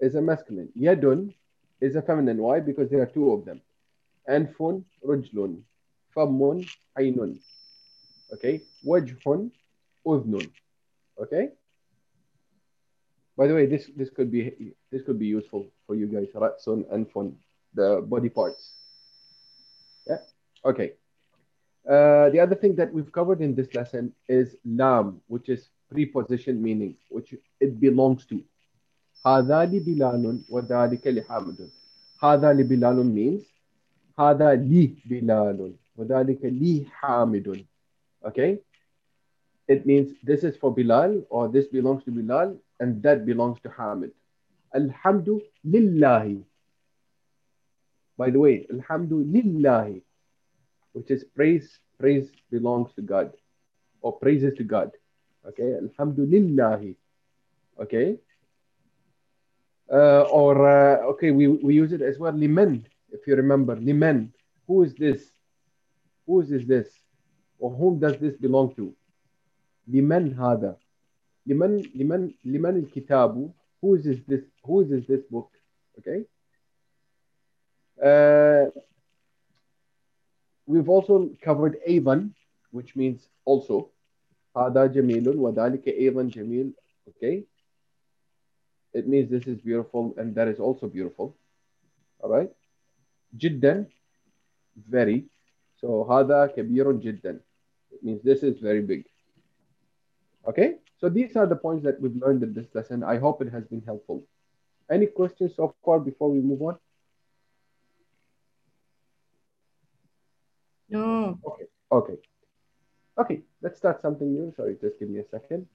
is 0.00 0.14
a 0.14 0.22
masculine. 0.22 0.70
Yadun 0.86 1.34
is 1.80 1.96
a 1.96 2.02
feminine. 2.02 2.38
Why? 2.38 2.60
Because 2.60 2.88
there 2.90 3.02
are 3.02 3.12
two 3.18 3.30
of 3.32 3.44
them. 3.44 3.60
Anfun, 4.36 4.84
rujlun. 5.04 5.60
Fammun, 6.16 6.66
aynun. 6.98 7.38
Okay. 8.32 8.62
Wajhun, 8.86 9.50
udnun. 10.06 10.50
Okay. 11.22 11.50
By 13.36 13.46
the 13.48 13.54
way, 13.54 13.66
this 13.66 13.90
this 13.94 14.08
could 14.08 14.30
be 14.30 14.42
this 14.90 15.02
could 15.02 15.18
be 15.18 15.26
useful 15.26 15.66
for 15.85 15.95
you 15.95 16.07
guys. 16.07 16.27
Ra'sun, 16.33 16.85
anfun, 16.93 17.33
the 17.73 18.01
body 18.07 18.29
parts. 18.29 18.73
Yeah. 20.07 20.17
Okay. 20.65 20.93
Uh, 21.87 22.29
the 22.29 22.39
other 22.39 22.55
thing 22.55 22.75
that 22.75 22.93
we've 22.93 23.11
covered 23.11 23.41
in 23.41 23.55
this 23.55 23.73
lesson 23.73 24.13
is 24.27 24.55
lam, 24.65 25.21
which 25.27 25.49
is 25.49 25.69
preposition 25.89 26.61
meaning, 26.61 26.95
which 27.09 27.33
it 27.59 27.79
belongs 27.79 28.25
to. 28.25 28.43
هذا 29.25 29.65
لبلال 29.65 30.41
وذلك 30.49 31.07
لحامد. 31.07 31.69
هذا 32.23 32.53
لبلال 32.53 33.13
means 33.13 33.43
هذا 34.19 34.55
لي 34.55 34.95
بلال 35.05 35.73
وذلك 35.97 36.45
لي 36.45 36.85
حامد. 36.85 37.65
Okay? 38.25 38.59
It 39.67 39.85
means 39.85 40.11
this 40.23 40.43
is 40.43 40.57
for 40.57 40.73
Bilal 40.73 41.23
or 41.29 41.47
this 41.47 41.67
belongs 41.67 42.03
to 42.03 42.11
Bilal 42.11 42.57
and 42.79 43.01
that 43.03 43.25
belongs 43.25 43.59
to 43.61 43.69
Hamid. 43.69 44.11
Alhamdu 44.74 45.40
lillahi. 45.66 46.42
By 48.18 48.30
the 48.30 48.38
way, 48.38 48.66
Alhamdu 48.72 49.24
lillahi 49.24 50.02
which 50.96 51.10
is 51.10 51.24
praise 51.36 51.78
praise 52.00 52.30
belongs 52.50 52.90
to 52.94 53.02
God 53.02 53.32
or 54.00 54.18
praises 54.18 54.56
to 54.56 54.64
God. 54.64 54.92
Okay, 55.46 55.74
Alhamdulillah. 55.74 56.80
Okay. 57.82 58.16
Uh, 59.92 60.22
or 60.22 60.54
uh, 60.66 60.96
okay, 61.12 61.30
we, 61.30 61.46
we 61.48 61.74
use 61.74 61.92
it 61.92 62.00
as 62.00 62.18
well. 62.18 62.32
Liman, 62.32 62.86
if 63.12 63.26
you 63.26 63.36
remember, 63.36 63.76
liman. 63.76 64.32
Who 64.66 64.82
is 64.82 64.94
this? 64.94 65.22
Who 66.26 66.40
is 66.40 66.66
this? 66.66 66.88
Or 67.58 67.70
whom 67.70 68.00
does 68.00 68.16
this 68.18 68.34
belong 68.36 68.74
to? 68.76 68.94
Liman 69.86 70.34
hada. 70.34 70.76
Liman 71.46 71.84
liman 71.94 72.34
liman 72.44 72.76
al 72.76 72.88
kitabu 72.90 73.52
Who 73.81 73.95
is 73.95 74.03
this? 74.03 74.41
Who 74.65 74.81
is 74.81 75.07
this 75.07 75.21
book? 75.29 75.49
Okay. 75.99 76.25
Uh, 78.01 78.69
we've 80.65 80.89
also 80.89 81.29
covered 81.41 81.77
Avan, 81.87 82.31
which 82.71 82.95
means 82.95 83.27
also. 83.45 83.91
هذا 84.57 84.85
جميل 84.85 85.27
وذلك 85.29 85.87
أيضا 85.87 86.23
جميل. 86.23 86.73
Okay. 87.07 87.45
it 88.93 89.07
means 89.07 89.29
this 89.29 89.47
is 89.47 89.57
beautiful 89.61 90.13
and 90.17 90.35
that 90.35 90.47
is 90.47 90.59
also 90.59 90.87
beautiful. 90.87 91.35
All 92.19 92.29
right. 92.29 92.51
جدا, 93.37 93.87
very. 94.75 95.25
So 95.77 96.05
هذا 96.09 96.53
كبير 96.55 96.91
جدا. 96.91 97.39
It 97.91 98.03
means 98.03 98.21
this 98.23 98.43
is 98.43 98.59
very 98.59 98.81
big. 98.81 99.05
Okay. 100.47 100.79
So 100.99 101.09
these 101.09 101.35
are 101.35 101.47
the 101.47 101.55
points 101.55 101.83
that 101.83 101.99
we've 102.01 102.15
learned 102.15 102.43
in 102.43 102.53
this 102.53 102.67
lesson. 102.73 103.03
I 103.03 103.17
hope 103.17 103.41
it 103.41 103.51
has 103.51 103.63
been 103.65 103.81
helpful. 103.85 104.23
Any 104.89 105.07
questions 105.07 105.55
so 105.55 105.73
far 105.85 105.99
before 105.99 106.29
we 106.29 106.39
move 106.41 106.61
on? 106.61 106.77
No. 110.89 111.39
Okay. 111.91 112.17
Okay, 113.17 113.41
let's 113.61 113.77
start 113.77 114.01
something 114.01 114.31
new. 114.33 114.53
Sorry, 114.55 114.77
just 114.81 114.99
give 114.99 115.09
me 115.09 115.19
a 115.19 115.27
second. 115.29 115.67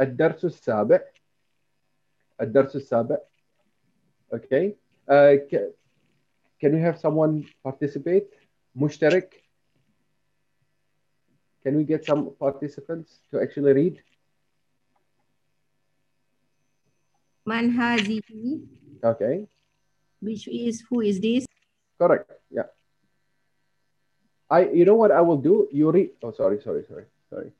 الدرس 0.00 0.44
السابع 0.44 1.00
الدرس 2.40 2.76
السابع 2.76 3.16
Okay. 4.34 4.74
Uh, 5.08 5.36
ca- 5.50 5.72
can 6.60 6.72
we 6.74 6.80
have 6.80 6.98
someone 6.98 7.44
participate? 7.62 8.28
مشترك. 8.76 9.42
can 11.67 11.75
we 11.75 11.83
get 11.83 12.05
some 12.05 12.31
participants 12.39 13.19
to 13.29 13.41
actually 13.41 13.73
read? 13.73 13.99
Manhazihi. 17.45 18.63
Okay, 19.03 19.47
which 20.21 20.47
is 20.47 20.81
who 20.87 21.01
is 21.01 21.19
this? 21.19 21.45
correct. 21.99 22.31
Yeah. 22.49 22.71
I, 24.49 24.69
you 24.69 24.85
know 24.85 24.95
what 24.95 25.11
I 25.11 25.19
will 25.19 25.43
do? 25.43 25.67
You 25.73 25.91
read. 25.91 26.11
Oh, 26.23 26.31
sorry, 26.31 26.61
sorry, 26.63 26.85
sorry, 26.87 27.03
sorry. 27.29 27.51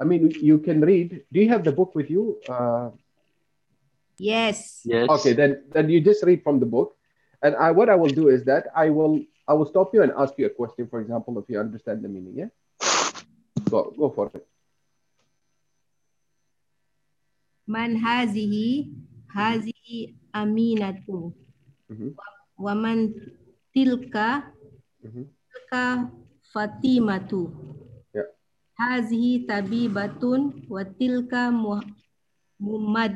I 0.00 0.04
mean, 0.04 0.32
you 0.40 0.56
can 0.56 0.80
read. 0.80 1.20
Do 1.30 1.38
you 1.38 1.50
have 1.50 1.62
the 1.62 1.72
book 1.72 1.94
with 1.94 2.08
you? 2.08 2.40
Uh, 2.48 2.88
Yes. 4.16 4.80
Yes. 4.86 5.10
Okay, 5.10 5.34
then 5.34 5.64
then 5.76 5.90
you 5.90 6.00
just 6.00 6.24
read 6.24 6.42
from 6.42 6.58
the 6.58 6.64
book, 6.64 6.96
and 7.42 7.54
I 7.56 7.70
what 7.72 7.90
I 7.90 7.96
will 7.96 8.16
do 8.16 8.32
is 8.32 8.48
that 8.48 8.72
I 8.74 8.88
will 8.88 9.20
I 9.46 9.52
will 9.52 9.66
stop 9.66 9.92
you 9.92 10.00
and 10.00 10.10
ask 10.16 10.40
you 10.40 10.46
a 10.46 10.54
question. 10.56 10.88
For 10.88 11.04
example, 11.04 11.36
if 11.38 11.52
you 11.52 11.60
understand 11.60 12.00
the 12.00 12.08
meaning, 12.08 12.32
yeah. 12.32 12.48
Go 13.72 13.88
go 13.96 14.12
for 14.12 14.28
it. 14.36 14.44
Man 17.64 17.96
hazihi, 17.96 18.92
hazihi 19.32 20.12
aminatu. 20.36 21.32
Mhm. 21.88 22.12
Wa 22.60 22.74
man 22.76 23.16
tilka, 23.72 24.52
Mhm. 25.00 25.24
tilka 25.48 25.84
fatimatu. 26.52 27.48
Yeah. 28.12 28.28
Hazihi 28.76 29.48
tabibatun 29.48 30.68
wa 30.68 30.84
tilka 30.84 31.48
mu- 31.48 31.80
mumad 32.60 33.14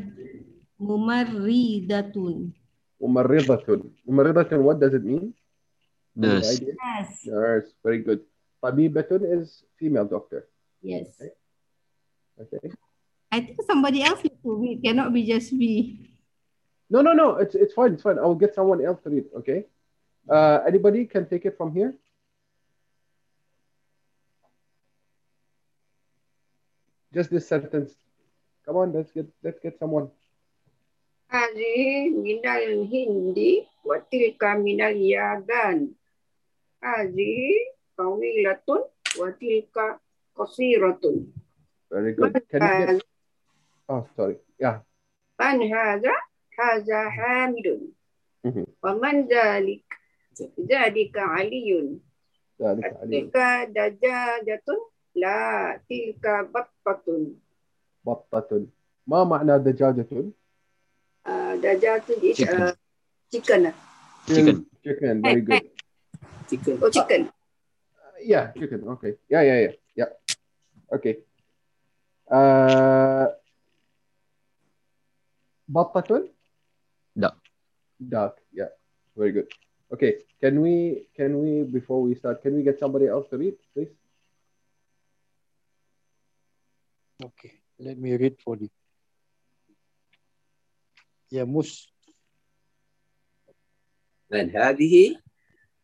mumarridatun. 0.80 2.56
Umarridatun. 2.96 3.92
Umarridatun. 4.08 4.64
What 4.64 4.80
does 4.80 4.94
it 4.96 5.04
mean? 5.04 5.36
Any 6.16 6.40
Nurse. 6.40 6.64
Yes. 6.64 7.08
Nurse. 7.28 7.68
Very 7.84 8.00
good. 8.00 8.24
Tabibatun 8.63 9.25
is 9.25 9.63
female 9.77 10.05
doctor. 10.05 10.47
Yes. 10.81 11.07
Okay. 12.39 12.71
I 13.31 13.39
think 13.41 13.61
somebody 13.65 14.03
else 14.03 14.23
need 14.23 14.37
to 14.43 14.55
read. 14.55 14.83
Cannot 14.83 15.13
be 15.13 15.23
just 15.23 15.53
me. 15.53 16.09
No, 16.89 17.01
no, 17.01 17.13
no. 17.13 17.37
It's 17.37 17.55
it's 17.55 17.73
fine. 17.73 17.93
It's 17.93 18.03
fine. 18.03 18.19
I 18.19 18.25
will 18.25 18.35
get 18.35 18.53
someone 18.53 18.83
else 18.83 19.01
to 19.03 19.09
read. 19.09 19.25
Okay. 19.39 19.65
Uh, 20.29 20.59
anybody 20.67 21.05
can 21.05 21.25
take 21.27 21.45
it 21.45 21.57
from 21.57 21.73
here. 21.73 21.95
Just 27.13 27.29
this 27.29 27.47
sentence. 27.47 27.95
Come 28.65 28.77
on, 28.77 28.93
let's 28.93 29.11
get 29.11 29.27
let's 29.43 29.59
get 29.59 29.79
someone. 29.79 30.11
هذه 31.31 32.09
من 32.11 32.43
الهند 32.43 33.39
وتلك 33.85 34.43
من 34.43 34.81
اليابان 34.81 35.91
هذه 36.83 37.37
طويلة 37.97 38.59
وتلك 39.19 39.99
قصيرة 40.35 40.99
Very 41.93 42.13
good. 42.15 42.33
من 42.33 42.41
Can 42.51 42.59
you 42.59 42.59
get? 42.59 42.63
هذا 42.63 42.99
Oh, 43.91 44.03
sorry. 44.17 44.35
Yeah. 44.59 44.79
من 45.39 45.73
هذا 45.73 46.15
هذا 46.59 47.09
حامد 47.09 47.91
Mhm. 48.47 48.65
ومن 48.83 49.27
ذلك 49.27 49.83
ذلك 50.71 51.17
علي 51.17 51.99
ذلك 52.61 52.97
عليم. 53.01 53.29
تلك 53.29 53.37
دجاجة 53.69 54.63
لا 55.15 55.81
تلك 55.89 56.23
بطة 56.53 57.27
بطة. 58.05 58.65
ما 59.07 59.23
معنى 59.23 59.59
دجاجة? 59.59 60.31
آه، 61.27 61.55
دجاجة 61.55 62.01
is 62.21 62.37
Chicken. 62.37 62.61
uh, 62.61 62.73
chicken 63.31 63.73
Chicken. 64.27 64.65
Chicken. 64.83 65.21
Very 65.21 65.41
good. 65.41 65.63
chicken 66.49 66.75
oh 66.83 66.89
chicken 66.89 67.21
Yeah, 68.25 68.51
chicken. 68.53 68.83
Okay. 68.87 69.17
Yeah, 69.29 69.41
yeah, 69.41 69.59
yeah. 69.59 69.73
Yeah. 69.95 70.11
Okay. 70.93 71.17
Uh, 72.29 73.27
بطة? 75.67 76.29
Duck. 77.17 77.37
Duck. 77.99 78.37
Yeah. 78.53 78.69
Very 79.17 79.31
good. 79.31 79.47
Okay. 79.93 80.23
Can 80.41 80.61
we 80.61 81.05
can 81.15 81.37
we 81.41 81.63
before 81.63 82.01
we 82.01 82.15
start 82.15 82.41
can 82.41 82.55
we 82.55 82.63
get 82.63 82.79
somebody 82.79 83.07
else 83.07 83.27
to 83.29 83.37
read, 83.37 83.55
please? 83.73 83.93
Okay, 87.23 87.53
let 87.77 87.97
me 87.97 88.17
read 88.17 88.37
for 88.41 88.57
you. 88.57 88.69
Yeah, 91.29 91.45
Mus. 91.45 91.87
من 94.31 94.49
هذه 94.49 95.17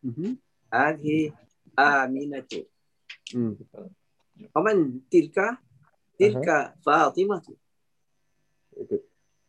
Mm-hmm. 0.05 0.33
هذه 0.73 1.33
آمنة 1.79 2.47
Mm. 3.35 3.55
ومن 4.55 4.99
تلك 5.11 5.57
تلك 6.19 6.73
فاطمة 6.85 7.41
Very 8.73 8.85
good. 8.89 9.01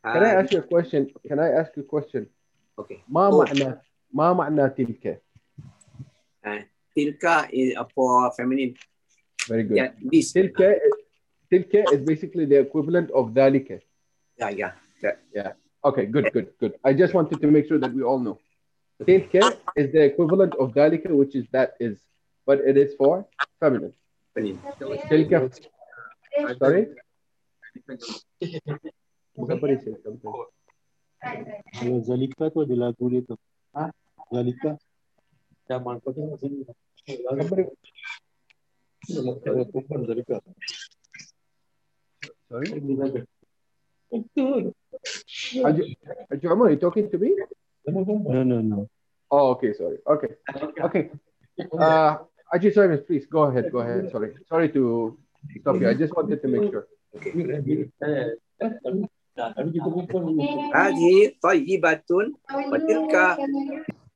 Can 0.05 0.23
I 0.25 0.31
ask 0.41 0.53
you 0.53 0.59
a 0.59 0.62
question? 0.62 1.11
Can 1.29 1.39
I 1.39 1.49
ask 1.61 1.77
you 1.77 1.83
a 1.83 1.87
question? 1.87 2.27
Okay. 2.79 3.03
ما 3.09 3.29
Oh. 3.29 3.45
معنى 3.45 3.81
ما 4.12 4.33
معنى 4.33 4.69
تلك? 4.70 5.23
تلك 6.97 7.49
is 7.53 7.75
for 7.95 8.33
feminine 8.37 8.75
Very 9.49 9.62
good. 9.62 9.77
yeah 9.77 9.91
this 10.12 10.33
تلك 10.33 10.81
تلك 11.51 11.75
is 11.95 12.01
basically 12.03 12.45
the 12.47 12.59
equivalent 12.59 13.11
of 13.11 13.33
ذلك. 13.35 13.83
yeah 14.41 14.73
yeah 15.35 15.53
Okay, 15.85 16.07
good, 16.07 16.33
good, 16.35 16.49
good. 16.59 16.73
I 16.85 16.93
just 16.93 17.15
wanted 17.15 17.41
to 17.41 17.47
make 17.47 17.66
sure 17.69 17.79
that 17.79 17.93
we 17.95 18.03
all 18.03 18.19
know. 18.19 18.39
تلك 19.07 19.35
is 19.77 19.93
the 19.93 20.03
equivalent 20.05 20.55
of 20.57 20.73
ذلك, 20.75 21.07
which 21.11 21.37
is 21.37 21.47
that 21.53 21.75
is, 21.81 22.03
but 22.45 22.60
it 22.60 22.78
is 22.78 22.94
for 22.95 23.26
feminine. 23.60 23.94
Silka. 24.38 25.49
Sorry? 26.60 26.88
Somebody 29.38 29.76
Sorry? 42.49 42.68
Are 45.64 45.72
you, 45.72 45.95
are 46.32 46.38
you, 46.41 46.49
are 46.64 46.70
you 46.70 46.78
talking 46.78 47.10
to 47.10 47.18
me? 47.18 47.36
No, 47.88 48.44
no, 48.44 48.61
no. 48.61 48.90
Oh, 49.32 49.52
okay, 49.52 49.74
sorry. 49.74 49.98
Okay. 50.07 50.28
Okay. 50.82 51.10
Uh, 51.80 52.18
Aju 52.55 52.70
Simon, 52.73 53.05
please 53.07 53.27
go 53.27 53.43
ahead. 53.45 53.70
Go 53.70 53.79
ahead. 53.81 54.11
Sorry, 54.11 54.33
sorry 54.49 54.69
to 54.73 55.19
stop 55.61 55.77
you. 55.81 55.89
I 55.89 55.95
just 55.95 56.15
wanted 56.16 56.41
to 56.43 56.49
make 56.49 56.70
sure. 56.70 56.87
هذه 60.75 61.33
طيبة 61.43 62.03
وتلك 62.73 63.15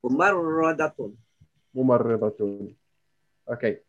ممرضة 0.05 1.13
Mumarridatun. 1.73 2.77
Okay. 3.49 3.81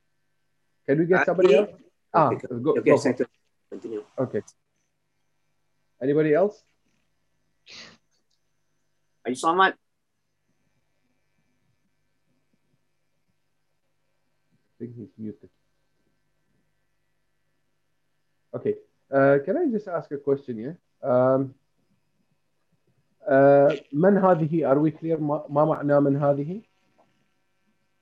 Can 0.88 0.96
we 1.00 1.06
get 1.06 1.28
somebody 1.28 1.56
else? 1.56 1.76
Ah, 2.16 2.32
Okay, 2.32 2.48
go, 2.48 2.72
okay 2.80 2.96
go. 2.96 2.98
second 2.98 3.28
continue 3.68 4.04
Okay. 4.16 4.40
Anybody 6.00 6.32
else? 6.32 6.64
Haji 9.28 9.36
Samad 9.36 9.76
I 9.76 9.87
think 14.80 14.96
he's 14.96 15.12
muted. 15.18 15.50
Okay. 18.56 18.76
Uh, 19.12 19.38
can 19.46 19.58
I 19.58 19.66
just 19.72 19.88
ask 19.88 20.12
a 20.12 20.18
question 20.18 20.58
here? 20.58 20.78
Um, 21.02 21.54
uh, 23.28 23.76
من 23.94 24.18
هذه? 24.18 24.66
Are 24.68 24.80
we 24.80 24.92
clear 24.92 25.18
ما 25.18 25.46
ما 25.50 25.66
معنى 25.66 26.00
من 26.00 26.18
هذه؟ 26.18 26.62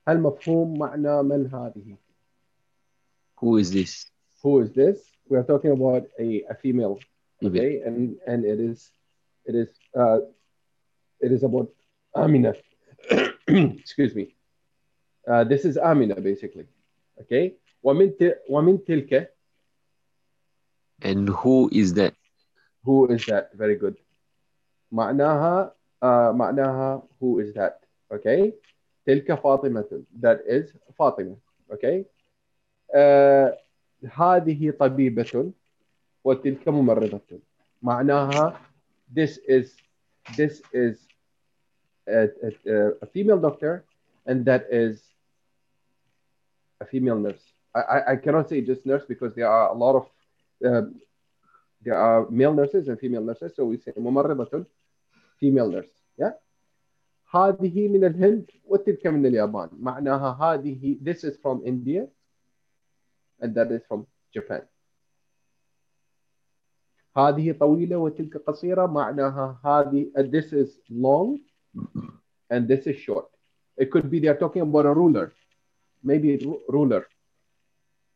هل 0.08 0.20
مفهوم 0.20 0.78
معنى 0.78 1.22
من 1.22 1.46
هذه? 1.46 1.96
Who 3.40 3.56
is 3.58 3.70
this? 3.70 4.06
Who 4.42 4.60
is 4.60 4.72
this? 4.72 4.98
We 5.28 5.36
are 5.38 5.44
talking 5.44 5.70
about 5.72 6.06
a, 6.18 6.42
a 6.50 6.54
female, 6.54 6.98
Okay. 7.44 7.48
okay, 7.48 7.80
and 7.82 8.16
and 8.26 8.44
it 8.44 8.60
is 8.60 8.90
It 9.44 9.54
is 9.54 9.68
uh, 9.96 10.18
it 11.20 11.32
is 11.32 11.42
about 11.42 11.68
Amina. 12.14 12.54
Excuse 13.48 14.14
me. 14.14 14.34
Uh, 15.28 15.44
this 15.44 15.64
is 15.64 15.76
Amina 15.78 16.20
basically. 16.20 16.66
Okay. 17.20 17.54
ومن 17.84 18.16
ت- 18.18 18.38
ومن 18.50 18.84
تلك 18.84 19.28
And 21.02 21.28
who 21.28 21.68
is 21.72 21.94
that? 21.94 22.14
who 22.84 23.06
is 23.10 23.24
that? 23.26 23.50
Very 23.54 23.76
good. 23.76 23.96
معناها 24.92 25.74
uh, 26.02 26.32
معناها 26.34 27.02
who 27.20 27.38
is 27.40 27.54
that? 27.54 27.80
Okay. 28.12 28.52
تلك 29.06 29.34
فاطمة. 29.34 30.04
That 30.20 30.40
is 30.46 30.72
فاطمة. 30.98 31.36
Okay. 31.72 32.04
Uh, 32.94 33.50
هذه 34.04 34.70
طبيبة 34.70 35.52
وتلك 36.24 36.68
ممرضة. 36.68 37.40
معناها 37.82 38.60
this 39.12 39.38
is 39.48 39.76
this 40.36 40.62
is 40.72 40.98
a, 42.08 42.28
a, 42.66 42.92
a 43.02 43.06
female 43.06 43.38
doctor 43.38 43.84
and 44.26 44.44
that 44.44 44.66
is 44.70 45.02
a 46.80 46.86
female 46.86 47.18
nurse. 47.18 47.42
I, 47.74 47.80
I, 47.80 48.12
I 48.12 48.16
cannot 48.16 48.48
say 48.48 48.60
just 48.60 48.84
nurse 48.86 49.04
because 49.08 49.34
there 49.34 49.48
are 49.48 49.68
a 49.68 49.74
lot 49.74 49.96
of 49.96 50.06
uh, 50.64 50.88
there 51.84 51.96
are 51.96 52.28
male 52.30 52.54
nurses 52.54 52.88
and 52.88 52.98
female 52.98 53.22
nurses 53.22 53.52
so 53.56 53.64
we 53.64 53.76
say 53.76 53.92
ممرضة 53.96 54.66
female 55.40 55.68
nurse 55.68 55.90
yeah 56.18 56.32
هذه 57.34 57.88
من 57.88 58.04
الهند 58.04 58.50
وتلك 58.64 59.06
من 59.06 59.26
اليابان 59.26 59.68
معناها 59.80 60.30
هذه 60.40 60.98
this 61.02 61.24
is 61.24 61.36
from 61.42 61.62
India 61.64 62.06
and 63.40 63.54
that 63.54 63.72
is 63.72 63.82
from 63.88 64.06
Japan 64.34 64.62
هذه 67.16 67.52
طويلة 67.52 67.96
وتلك 67.96 68.36
قصيرة 68.36 68.86
معناها 68.86 69.60
هذه 69.64 70.12
and 70.16 70.30
this 70.30 70.52
is 70.52 70.80
long 70.90 71.38
and 72.50 72.68
this 72.68 72.86
is 72.86 72.96
short 72.96 73.26
it 73.76 73.90
could 73.90 74.10
be 74.10 74.20
they 74.20 74.28
are 74.28 74.38
talking 74.38 74.62
about 74.62 74.86
a 74.86 74.94
ruler 74.94 75.32
maybe 76.03 76.37
ruler, 76.69 77.07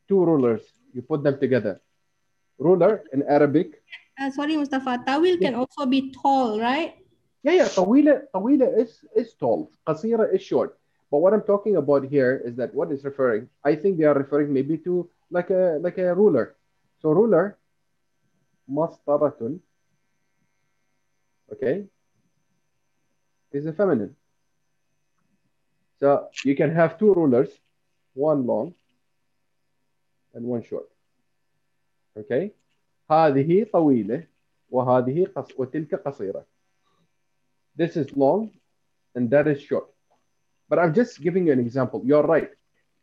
two 0.07 0.23
rulers, 0.23 0.61
you 0.93 1.01
put 1.01 1.23
them 1.23 1.39
together. 1.39 1.81
Ruler 2.57 3.03
in 3.13 3.23
Arabic. 3.23 3.81
Uh, 4.19 4.29
sorry, 4.29 4.55
Mustafa, 4.55 5.03
tawil 5.07 5.37
yeah. 5.39 5.49
can 5.49 5.55
also 5.55 5.85
be 5.85 6.13
tall, 6.13 6.59
right? 6.59 6.95
Yeah, 7.43 7.53
yeah, 7.53 7.67
tawila, 7.67 8.21
tawila 8.33 8.77
is, 8.77 9.03
is 9.15 9.33
tall, 9.33 9.71
qasira 9.87 10.33
is 10.33 10.41
short. 10.41 10.77
But 11.09 11.19
what 11.19 11.33
I'm 11.33 11.41
talking 11.41 11.75
about 11.75 12.05
here 12.05 12.41
is 12.45 12.55
that 12.55 12.73
what 12.73 12.91
is 12.91 13.03
referring, 13.03 13.49
I 13.65 13.75
think 13.75 13.97
they 13.97 14.05
are 14.05 14.13
referring 14.13 14.53
maybe 14.53 14.77
to 14.79 15.09
like 15.29 15.49
a, 15.49 15.79
like 15.81 15.97
a 15.97 16.13
ruler. 16.13 16.55
So 17.01 17.09
ruler, 17.09 17.57
masṭaratun, 18.69 19.59
okay, 21.51 21.85
is 23.51 23.65
a 23.65 23.73
feminine. 23.73 24.15
So 25.99 26.27
you 26.45 26.55
can 26.55 26.73
have 26.73 26.97
two 26.97 27.13
rulers, 27.13 27.49
one 28.14 28.46
long 28.46 28.74
and 30.34 30.44
one 30.44 30.62
short. 30.62 30.88
Okay. 32.16 32.52
هذه 33.10 33.66
طويلة 33.72 34.26
وهذه 34.70 35.26
قص 35.36 35.58
وتلك 35.58 35.94
قصيرة. 35.94 36.44
This 37.76 37.96
is 37.96 38.16
long 38.16 38.50
and 39.14 39.30
that 39.30 39.46
is 39.46 39.62
short. 39.62 39.88
But 40.68 40.78
I'm 40.78 40.94
just 40.94 41.20
giving 41.20 41.46
you 41.46 41.52
an 41.52 41.60
example. 41.60 42.02
You're 42.04 42.22
right. 42.22 42.50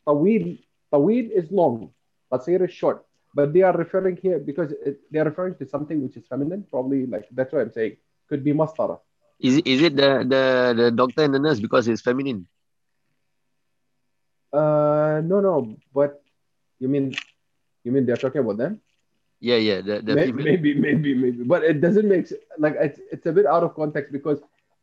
طويل 0.07 0.57
طويل 0.91 1.31
is 1.31 1.51
long. 1.51 1.89
قصير 2.31 2.67
is 2.67 2.71
short. 2.71 3.05
But 3.35 3.53
they 3.53 3.61
are 3.61 3.75
referring 3.75 4.17
here 4.17 4.39
because 4.39 4.71
it, 4.71 4.99
they 5.11 5.19
are 5.19 5.25
referring 5.25 5.55
to 5.55 5.65
something 5.67 6.03
which 6.03 6.17
is 6.17 6.25
feminine. 6.27 6.65
Probably 6.69 7.05
like 7.05 7.27
that's 7.31 7.51
what 7.53 7.61
I'm 7.61 7.71
saying. 7.71 7.97
Could 8.29 8.43
be 8.43 8.53
mascara. 8.53 8.99
Is 9.39 9.57
it, 9.57 9.67
is 9.67 9.81
it 9.81 9.95
the, 9.95 10.23
the, 10.33 10.83
the 10.83 10.91
doctor 10.91 11.23
and 11.23 11.33
the 11.33 11.39
nurse 11.39 11.59
because 11.59 11.87
it's 11.87 12.01
feminine? 12.01 12.47
Uh, 14.53 14.86
no, 15.23 15.39
no. 15.47 15.53
But 15.93 16.21
you 16.79 16.87
mean 16.87 17.13
you 17.83 17.91
mean 17.91 18.05
they're 18.05 18.17
talking 18.25 18.41
about 18.41 18.57
them? 18.57 18.79
Yeah, 19.39 19.57
yeah. 19.57 19.81
The, 19.81 20.01
the 20.01 20.15
May- 20.15 20.25
female. 20.27 20.45
maybe, 20.45 20.71
maybe, 20.85 21.11
maybe. 21.15 21.43
But 21.43 21.63
it 21.63 21.81
doesn't 21.81 22.07
make 22.07 22.25
s- 22.31 22.39
like 22.57 22.75
it's, 22.79 22.99
it's 23.11 23.25
a 23.25 23.31
bit 23.31 23.45
out 23.45 23.63
of 23.63 23.75
context 23.75 24.11
because 24.11 24.39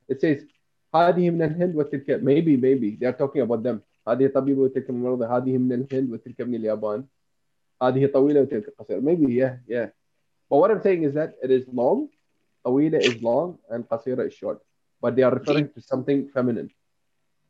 it 0.08 0.20
says 0.20 0.44
هذه 0.94 1.30
من 1.30 1.42
الهند 1.42 1.76
وتلك 1.76 2.20
maybe 2.22 2.56
maybe 2.56 2.96
they 3.00 3.06
are 3.06 3.16
talking 3.16 3.42
about 3.42 3.62
them 3.62 3.80
هذه 4.08 4.26
طبيبة 4.26 4.60
وتلك 4.62 4.90
ممرضة 4.90 5.36
هذه 5.36 5.58
من 5.58 5.72
الهند 5.72 6.10
وتلك 6.12 6.40
من 6.40 6.54
اليابان 6.54 7.04
هذه 7.82 8.06
طويلة 8.06 8.40
وتلك 8.40 8.74
قصيرة 8.78 9.00
maybe 9.00 9.30
yeah 9.32 9.56
yeah 9.68 9.86
but 10.50 10.58
what 10.58 10.70
I'm 10.70 10.82
saying 10.82 11.04
is 11.04 11.14
that 11.14 11.34
it 11.42 11.50
is 11.50 11.64
long 11.72 12.08
طويلة 12.66 12.98
is 12.98 13.22
long 13.22 13.58
and 13.70 13.84
قصيرة 13.88 14.26
is 14.26 14.34
short 14.34 14.58
but 15.00 15.14
they 15.16 15.22
are 15.22 15.34
referring 15.34 15.68
to 15.74 15.80
something 15.80 16.28
feminine 16.34 16.68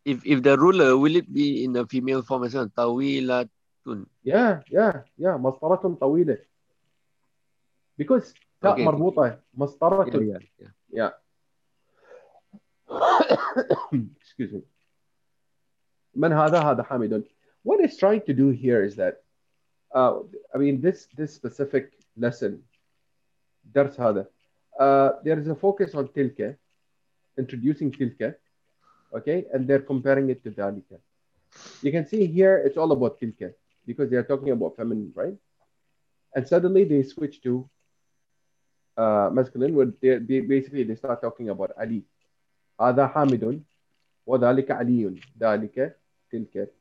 If, 0.05 0.25
if 0.25 0.43
the 0.43 0.57
ruler, 0.57 0.97
will 0.97 1.17
it 1.17 1.33
be 1.33 1.65
in 1.65 1.73
the 1.73 1.87
female 1.87 2.23
form 2.23 2.45
as 2.45 2.55
well? 2.55 2.69
Tawilatun. 2.69 4.07
yeah 4.23 4.61
yeah 4.71 5.03
yeah 5.19 5.37
مسطرة 5.37 5.97
طويلة 6.01 6.39
because 7.99 8.35
تاء 8.63 8.75
Okay. 8.77 8.85
مربوطة 8.85 9.39
مسطرة 9.55 10.07
Yeah, 10.07 10.21
yeah, 10.21 10.39
yeah. 10.59 10.69
Yeah. 10.93 11.11
Excuse 14.21 14.53
me. 14.53 14.63
من 16.15 16.33
هذا 16.33 16.59
هذا 16.61 16.83
حامد. 16.83 17.25
What 17.63 17.81
it's 17.81 17.97
trying 17.97 18.23
to 18.23 18.33
do 18.35 18.49
here 18.51 18.83
is 18.83 18.97
that, 18.97 19.23
uh, 19.95 20.21
I 20.55 20.59
mean, 20.59 20.81
this 20.81 21.07
this 21.17 21.35
specific 21.35 21.93
lesson, 22.17 22.63
درس 23.75 24.01
هذا, 24.01 24.27
uh, 24.79 25.11
there 25.25 25.39
is 25.39 25.49
a 25.49 25.55
focus 25.55 25.95
on 25.95 26.09
tilka, 26.09 26.57
introducing 27.39 27.93
tilka, 27.93 28.35
okay, 29.15 29.47
and 29.53 29.67
they're 29.69 29.81
comparing 29.93 30.31
it 30.31 30.43
to 30.45 30.51
dalika. 30.51 30.99
You 31.83 31.93
can 31.93 32.07
see 32.07 32.27
here 32.27 32.59
it's 32.59 32.77
all 32.77 32.93
about 32.93 33.21
tilka 33.21 33.53
because 33.87 34.11
they 34.11 34.17
are 34.17 34.25
talking 34.25 34.51
about 34.51 34.77
feminine, 34.77 35.13
right? 35.15 35.35
And 36.35 36.47
suddenly 36.47 36.85
they 36.85 37.03
switch 37.03 37.43
to 37.43 37.69
uh, 38.97 39.31
masculine 39.33 39.75
where 39.75 39.93
they, 40.01 40.19
they 40.19 40.41
basically 40.41 40.85
they 40.85 40.95
start 40.95 41.21
talking 41.21 41.49
about 41.49 41.73
Ali. 41.79 42.05
هذا 42.81 43.07
حامد 43.07 43.63
وذلك 44.27 44.71
علي 44.71 45.21
ذلك 45.41 45.97
تلك 46.33 46.73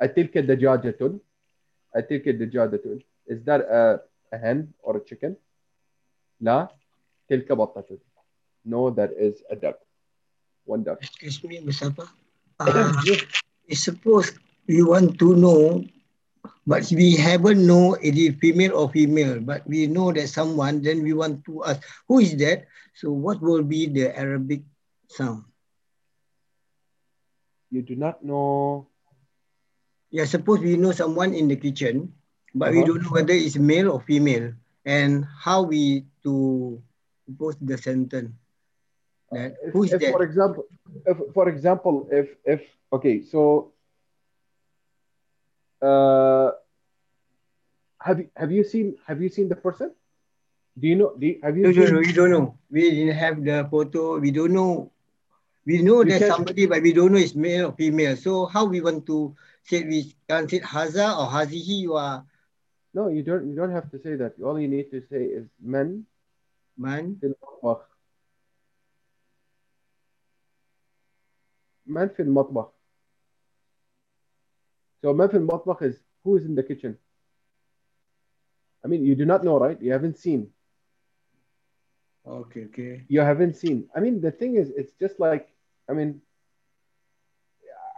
أتلك 0.00 0.38
دجاجة 0.38 1.20
أتلك 1.94 2.28
دجاجة 2.28 3.00
Is 3.28 3.44
that 3.44 3.60
a, 3.60 4.02
a 4.32 4.38
hen 4.38 4.74
or 4.82 4.96
a 4.96 5.00
chicken? 5.04 5.36
لا 6.40 6.68
تلك 7.28 7.52
بطة 7.52 7.98
No, 8.64 8.90
that 8.90 9.12
is 9.12 9.42
a 9.50 9.54
duck. 9.56 9.78
Duck. 10.65 11.01
Excuse 11.01 11.43
me, 11.43 11.59
Mustafa. 11.59 12.03
Uh, 12.59 12.91
suppose 13.73 14.31
we 14.67 14.81
want 14.83 15.17
to 15.19 15.35
know, 15.35 15.83
but 16.65 16.83
we 16.91 17.15
haven't 17.15 17.65
know 17.65 17.93
it 17.95 18.15
is 18.17 18.35
female 18.39 18.73
or 18.75 18.89
female, 18.89 19.39
but 19.39 19.65
we 19.67 19.87
know 19.87 20.11
that 20.11 20.27
someone, 20.29 20.81
then 20.81 21.03
we 21.03 21.13
want 21.13 21.43
to 21.45 21.63
ask, 21.65 21.81
who 22.07 22.19
is 22.19 22.35
that? 22.37 22.65
So 22.95 23.11
what 23.11 23.41
will 23.41 23.63
be 23.63 23.87
the 23.87 24.15
Arabic 24.17 24.61
sound? 25.09 25.43
You 27.69 27.81
do 27.81 27.95
not 27.95 28.23
know. 28.23 28.87
Yeah, 30.11 30.25
suppose 30.25 30.59
we 30.59 30.77
know 30.77 30.91
someone 30.91 31.33
in 31.33 31.47
the 31.47 31.55
kitchen, 31.55 32.13
but 32.53 32.71
we 32.71 32.83
Uh-huh. 32.83 32.85
don't 32.85 33.03
know 33.03 33.11
whether 33.15 33.33
it's 33.33 33.57
male 33.57 33.91
or 33.91 34.01
female, 34.01 34.53
and 34.85 35.25
how 35.43 35.63
we 35.63 36.05
to 36.23 36.81
post 37.39 37.59
the 37.65 37.77
sentence. 37.77 38.31
That 39.31 39.55
If, 39.63 39.73
who 39.73 39.83
is 39.83 39.91
if 39.91 40.01
that? 40.01 40.11
for 40.11 40.23
example, 40.23 40.65
if, 41.05 41.17
for 41.33 41.49
example, 41.49 42.07
if 42.11 42.29
if 42.45 42.61
okay, 42.93 43.21
so 43.21 43.73
uh, 45.81 46.51
have 47.99 48.19
you 48.19 48.29
have 48.35 48.51
you 48.51 48.63
seen 48.63 48.95
have 49.07 49.21
you 49.21 49.29
seen 49.29 49.49
the 49.49 49.55
person? 49.55 49.91
Do 50.79 50.87
you 50.87 50.95
know? 50.95 51.15
Do 51.17 51.27
you, 51.27 51.39
have 51.43 51.57
you 51.57 51.65
No, 51.65 51.71
no, 51.71 51.85
seen? 51.85 51.93
no, 51.93 51.99
we 51.99 52.13
don't 52.13 52.31
know. 52.31 52.57
We 52.69 52.89
didn't 52.91 53.15
have 53.15 53.43
the 53.43 53.67
photo. 53.69 54.19
We 54.19 54.31
don't 54.31 54.53
know. 54.53 54.91
We 55.65 55.81
know 55.81 56.03
You 56.03 56.09
there's 56.09 56.25
somebody, 56.25 56.65
but 56.65 56.81
we 56.81 56.93
don't 56.93 57.11
know 57.11 57.19
it's 57.19 57.35
male 57.35 57.67
or 57.69 57.73
female. 57.73 58.15
So 58.17 58.45
how 58.45 58.65
we 58.65 58.81
want 58.81 59.05
to 59.07 59.35
say 59.63 59.83
we 59.83 60.13
can't 60.27 60.49
say 60.49 60.59
Haza 60.59 61.07
or 61.19 61.27
Hazihi 61.29 61.87
are. 61.95 62.25
No, 62.93 63.07
you 63.09 63.23
don't. 63.23 63.47
You 63.49 63.55
don't 63.55 63.71
have 63.71 63.89
to 63.91 63.99
say 63.99 64.15
that. 64.15 64.33
All 64.41 64.59
you 64.59 64.67
need 64.67 64.91
to 64.91 65.01
say 65.09 65.23
is 65.23 65.47
men 65.61 66.05
man. 66.77 67.19
في 71.80 71.80
المطبخ. 71.80 71.96
من 71.96 72.08
في 72.08 72.22
المطبخ. 72.22 72.72
So 75.02 75.08
من 75.12 75.26
في 75.28 75.36
المطبخ 75.36 75.82
is 75.82 75.94
who 76.24 76.36
is 76.36 76.44
in 76.46 76.54
the 76.54 76.62
kitchen. 76.62 76.96
I 78.84 78.88
mean, 78.88 79.04
you 79.04 79.14
do 79.16 79.24
not 79.24 79.44
know, 79.44 79.58
right? 79.58 79.80
You 79.80 79.92
haven't 79.92 80.16
seen. 80.18 80.52
Okay, 82.26 82.64
okay. 82.66 83.06
You 83.08 83.20
haven't 83.20 83.56
seen. 83.56 83.88
I 83.94 84.00
mean, 84.00 84.20
the 84.20 84.30
thing 84.32 84.56
is, 84.56 84.70
it's 84.70 84.92
just 84.94 85.20
like, 85.20 85.44
I 85.82 85.88
mean, 85.88 86.16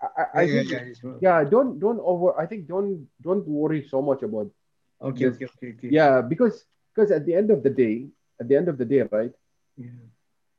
I, 0.02 0.22
I, 0.22 0.42
I 0.42 0.46
Yeah, 0.46 0.46
think, 0.46 0.70
yeah, 0.70 0.78
it's 0.86 1.02
well. 1.02 1.20
yeah, 1.20 1.44
don't 1.44 1.78
don't 1.78 2.00
over. 2.00 2.38
I 2.38 2.46
think 2.46 2.66
don't 2.66 3.06
don't 3.22 3.46
worry 3.46 3.82
so 3.82 4.02
much 4.02 4.22
about 4.22 4.50
Okay, 5.00 5.26
Yes. 5.26 5.34
okay, 5.34 5.46
okay, 5.46 5.72
okay. 5.78 5.94
Yeah, 5.94 6.22
because 6.22 6.64
because 6.94 7.10
at 7.10 7.24
the 7.26 7.34
end 7.34 7.50
of 7.50 7.62
the 7.62 7.70
day, 7.70 8.08
at 8.40 8.48
the 8.48 8.56
end 8.56 8.68
of 8.68 8.78
the 8.78 8.84
day, 8.86 9.02
right? 9.02 9.26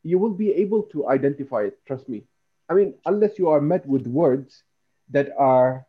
you 0.03 0.17
will 0.19 0.33
be 0.33 0.51
able 0.53 0.83
to 0.83 1.07
identify 1.09 1.63
it. 1.63 1.77
Trust 1.85 2.07
me. 2.09 2.23
I 2.68 2.74
mean, 2.74 2.94
unless 3.04 3.38
you 3.38 3.48
are 3.48 3.60
met 3.60 3.86
with 3.86 4.06
words 4.06 4.62
that 5.10 5.30
are 5.38 5.86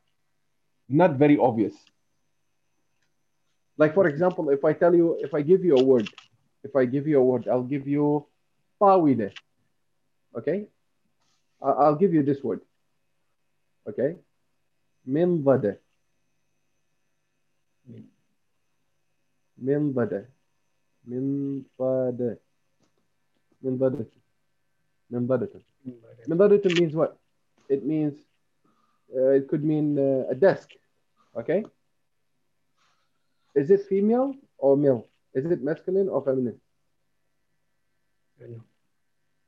not 0.90 1.16
very 1.16 1.38
obvious. 1.38 1.74
Like, 3.78 3.94
for 3.94 4.08
example, 4.08 4.50
if 4.50 4.64
I 4.64 4.74
tell 4.74 4.94
you, 4.96 5.18
if 5.20 5.34
I 5.34 5.42
give 5.42 5.64
you 5.64 5.78
a 5.78 5.84
word, 5.84 6.10
if 6.64 6.76
I 6.76 6.86
give 6.86 7.08
you 7.08 7.20
a 7.20 7.24
word, 7.24 7.48
I'll 7.48 7.64
give 7.64 7.88
you 7.88 8.26
tawile. 8.82 9.32
Okay? 10.38 10.68
I'll 11.62 11.96
give 11.96 12.14
you 12.14 12.24
this 12.24 12.44
word. 12.44 12.62
Okay? 13.88 14.16
Minbada. 15.08 15.78
Minbada. 19.62 20.26
Minbada. 21.08 22.38
Minbada. 23.64 24.06
Minbada. 25.12 25.48
منضدة 26.29 26.71
means 26.71 26.95
what? 26.95 27.17
It 27.69 27.85
means, 27.85 28.15
uh, 29.15 29.31
it 29.31 29.49
could 29.49 29.65
mean 29.65 29.99
uh, 29.99 30.27
a 30.31 30.35
desk. 30.35 30.71
Okay? 31.37 31.65
Is 33.55 33.71
it 33.71 33.87
female 33.89 34.35
or 34.59 34.77
male? 34.77 35.07
Is 35.35 35.45
it 35.47 35.63
masculine 35.63 36.09
or 36.09 36.23
feminine? 36.25 36.61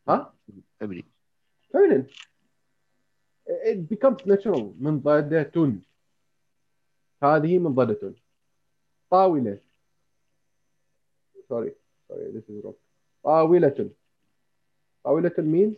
Huh? 0.06 0.26
Feminine. 0.78 1.04
Feminine. 1.72 2.08
It 3.46 3.88
becomes 3.88 4.24
natural. 4.26 4.74
منضدة. 4.80 5.80
هذه 7.22 7.58
منضدة. 7.58 8.14
طاولة. 9.10 9.58
Sorry, 11.48 11.72
sorry, 12.08 12.32
this 12.32 12.48
is 12.48 12.64
wrong. 12.64 12.74
طاولة. 13.24 13.90
طاولة 15.04 15.38
means 15.38 15.76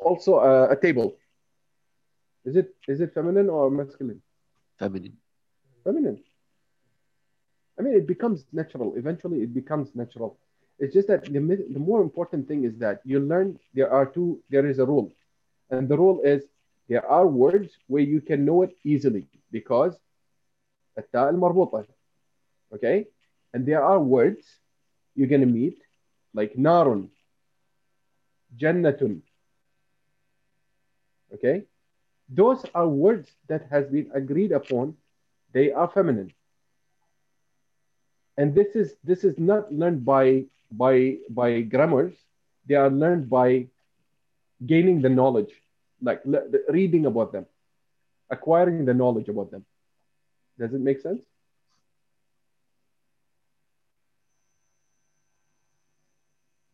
also 0.00 0.38
a, 0.38 0.70
a 0.70 0.76
table. 0.76 1.16
Is 2.44 2.56
it 2.56 2.74
is 2.88 3.00
it 3.00 3.12
feminine 3.14 3.48
or 3.48 3.70
masculine? 3.70 4.22
Feminine. 4.78 5.16
Feminine. 5.84 6.22
I 7.78 7.82
mean, 7.82 7.94
it 7.94 8.06
becomes 8.06 8.46
natural. 8.52 8.94
Eventually, 8.96 9.42
it 9.42 9.52
becomes 9.52 9.94
natural. 9.94 10.38
It's 10.78 10.94
just 10.94 11.08
that 11.08 11.24
the, 11.24 11.40
mi- 11.40 11.66
the 11.70 11.78
more 11.78 12.02
important 12.02 12.48
thing 12.48 12.64
is 12.64 12.78
that 12.78 13.00
you 13.04 13.20
learn 13.20 13.58
there 13.74 13.90
are 13.92 14.06
two, 14.06 14.40
there 14.50 14.66
is 14.66 14.78
a 14.78 14.86
rule. 14.86 15.12
And 15.70 15.88
the 15.88 15.96
rule 15.96 16.20
is 16.22 16.42
there 16.88 17.06
are 17.06 17.26
words 17.26 17.70
where 17.86 18.02
you 18.02 18.20
can 18.20 18.44
know 18.44 18.62
it 18.62 18.76
easily 18.84 19.28
because 19.50 19.94
التاء 20.98 21.30
المربوطة. 21.30 21.86
Okay? 22.74 23.06
And 23.52 23.66
there 23.66 23.82
are 23.82 24.00
words 24.00 24.44
you're 25.14 25.28
going 25.28 25.40
to 25.40 25.46
meet 25.46 25.78
like 26.34 26.56
نار, 26.56 27.08
جنة. 28.56 29.20
Okay? 31.33 31.63
Those 32.29 32.63
are 32.73 32.87
words 32.87 33.29
that 33.47 33.67
has 33.69 33.87
been 33.87 34.09
agreed 34.13 34.51
upon. 34.51 34.95
They 35.53 35.71
are 35.71 35.89
feminine. 35.89 36.31
And 38.37 38.55
this 38.55 38.75
is 38.75 38.95
this 39.03 39.23
is 39.23 39.37
not 39.37 39.71
learned 39.73 40.05
by 40.05 40.45
by 40.71 41.17
by 41.29 41.61
grammars. 41.61 42.13
They 42.65 42.75
are 42.75 42.89
learned 42.89 43.29
by 43.29 43.67
gaining 44.65 45.01
the 45.01 45.09
knowledge, 45.09 45.51
like 46.01 46.21
reading 46.69 47.05
about 47.05 47.33
them, 47.33 47.45
acquiring 48.29 48.85
the 48.85 48.93
knowledge 48.93 49.27
about 49.27 49.51
them. 49.51 49.65
Does 50.57 50.73
it 50.73 50.79
make 50.79 51.01
sense? 51.01 51.21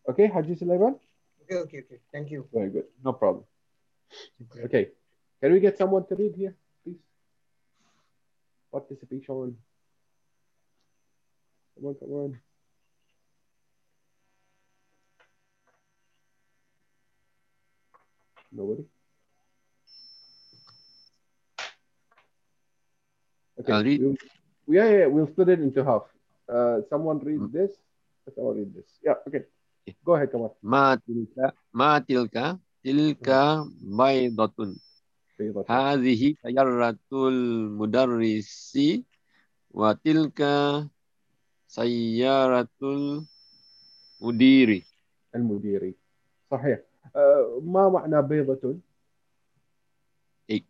Okay, 0.07 0.27
Haji 0.27 0.55
Sulaiman? 0.55 0.95
Okay, 1.43 1.55
okay, 1.55 1.77
okay. 1.79 1.99
Thank 2.11 2.31
you. 2.31 2.47
Very 2.53 2.69
good. 2.69 2.85
No 3.03 3.13
problem. 3.13 3.43
Okay. 4.65 4.89
Can 5.41 5.53
we 5.53 5.59
get 5.59 5.77
someone 5.77 6.05
to 6.07 6.15
read 6.15 6.33
here, 6.35 6.55
please? 6.83 6.97
Participation. 8.71 9.57
Come 11.75 11.85
on, 11.85 11.95
come 11.95 12.09
on. 12.11 12.39
Nobody? 18.51 18.85
Okay. 23.59 23.73
I'll 23.73 23.83
read. 23.83 24.01
We'll, 24.01 24.15
yeah, 24.67 24.89
yeah, 24.89 25.05
we'll 25.05 25.27
split 25.27 25.49
it 25.49 25.59
into 25.59 25.83
half. 25.83 26.03
Uh, 26.49 26.81
someone 26.89 27.19
read 27.19 27.51
this. 27.51 27.71
Someone 28.35 28.57
read 28.57 28.73
this. 28.73 28.85
Yeah, 29.03 29.13
okay. 29.27 29.43
Go 30.03 30.15
ahead, 30.15 30.31
come 30.31 30.41
on. 30.41 30.51
Ma 30.61 30.97
tilka, 30.97 31.51
ma 31.71 31.99
tilka, 31.99 32.59
tilka 32.87 33.67
baydatun. 33.83 34.79
بيضة. 35.39 35.65
هذه 35.69 36.35
سيارة 36.41 36.97
المدرس 37.13 38.73
وتلك 39.71 40.39
سيارة 41.67 42.67
المدير. 44.21 44.83
المديري 45.35 45.95
صحيح 46.51 46.79
uh, 47.05 47.61
ما 47.61 47.89
معنى 47.89 48.21
بيضة 48.21 48.75
Egg. 50.49 50.63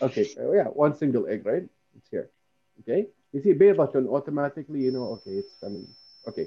okay 0.00 0.26
uh, 0.38 0.52
yeah 0.52 0.68
one 0.72 0.94
single 0.94 1.26
egg 1.26 1.44
right 1.44 1.68
it's 1.96 2.08
here 2.10 2.30
okay 2.80 3.06
you 3.32 3.40
see 3.42 3.52
بيضة 3.52 3.92
automatically 4.08 4.80
you 4.80 4.92
know 4.92 5.12
okay 5.18 5.42
it's 5.42 5.54
feminine 5.60 5.92
okay 6.28 6.46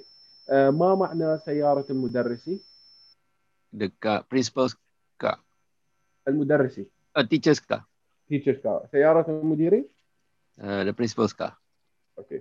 uh, 0.50 0.72
ما 0.74 0.96
معنى 0.96 1.38
سيارة 1.38 1.86
المدرس 1.90 2.50
Dekat 3.73 4.29
principal's 4.29 4.75
car. 5.19 5.39
المدرسي 6.29 6.87
Uh, 7.19 7.23
teacher's 7.25 7.61
car. 7.61 7.81
teacher's 8.31 8.59
car 8.63 8.87
سيارة 8.93 9.27
المديري 9.31 9.85
Uh, 10.61 10.85
the 10.85 10.93
principal's 10.93 11.33
car. 11.33 11.53
okay 12.21 12.41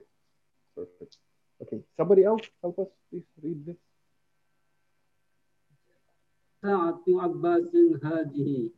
perfect 0.75 1.17
okay 1.63 1.79
somebody 1.97 2.23
else 2.23 2.43
help 2.63 2.77
us 2.79 2.89
please 3.09 3.27
read 3.43 3.59
this 3.65 3.79
ساعة 6.61 7.03
عباس 7.07 7.75
هذه 8.03 8.69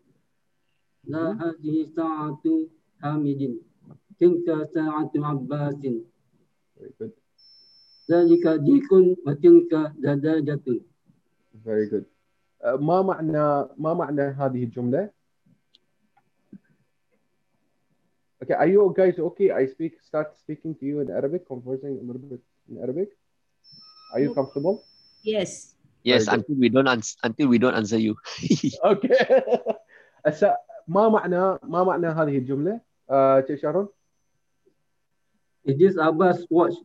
لا 1.03 1.25
هذه 1.41 1.85
ساعة 1.95 2.43
حامد 3.01 3.59
تلك 4.19 4.47
ساعة 4.73 5.11
عباس 5.15 5.75
very 6.77 6.93
good 7.01 7.11
ذلك 8.11 8.47
ديك 8.47 8.91
وتلك 9.27 9.73
دجاجة 9.97 10.79
very 11.65 11.85
good 11.91 12.05
uh, 12.05 12.16
ما 12.65 13.01
معنى 13.01 13.69
ما 13.77 13.93
معنى 13.93 14.21
هذه 14.21 14.63
الجملة 14.63 15.09
Okay, 18.43 18.55
are 18.59 18.67
you 18.67 18.91
guys 18.91 19.15
okay? 19.19 19.51
I 19.51 19.65
speak, 19.67 20.01
start 20.03 20.35
speaking 20.35 20.75
to 20.75 20.85
you 20.85 20.99
in 20.99 21.09
Arabic, 21.09 21.47
conversing 21.47 21.95
a 21.95 22.03
little 22.03 22.27
bit 22.27 22.41
in 22.69 22.75
Arabic. 22.83 23.07
Are 24.13 24.19
you 24.19 24.33
comfortable? 24.35 24.83
Yes. 25.23 25.75
Yes, 26.03 26.25
Very 26.25 26.37
until 26.43 26.55
we 26.59 26.67
don't 26.67 26.87
ans- 26.91 27.15
until 27.23 27.47
we 27.47 27.57
don't 27.57 27.73
answer 27.73 27.95
you. 27.97 28.15
Okay. 28.83 29.15
هسا 30.27 30.57
ما 30.87 31.09
معنى 31.09 31.59
ما 31.63 31.83
معنى 31.83 32.07
هذه 32.07 32.37
الجملة؟ 32.37 32.81
آه 33.09 33.43
شيخ 33.47 33.61
شارون؟ 33.61 33.87
Is 35.65 35.77
this 35.79 35.95
Abbas 35.95 36.43
watch? 36.49 36.75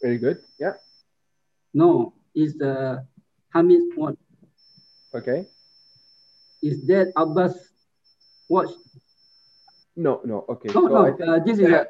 Very 0.00 0.16
good. 0.16 0.38
Yeah. 0.58 0.80
No, 1.74 2.14
it's 2.34 2.56
uh, 2.62 3.04
Hamid 3.52 3.82
watch. 3.96 4.16
Okay. 5.14 5.46
Is 6.62 6.84
that 6.86 7.12
Abbas 7.16 7.54
watch? 8.48 8.70
No, 9.96 10.20
no. 10.24 10.44
Okay. 10.48 10.68
No, 10.74 10.80
no, 10.86 11.06
I 11.06 11.10
think- 11.16 11.28
uh, 11.28 11.38
this 11.44 11.58
is 11.58 11.68
yeah, 11.68 11.82
a- 11.82 11.86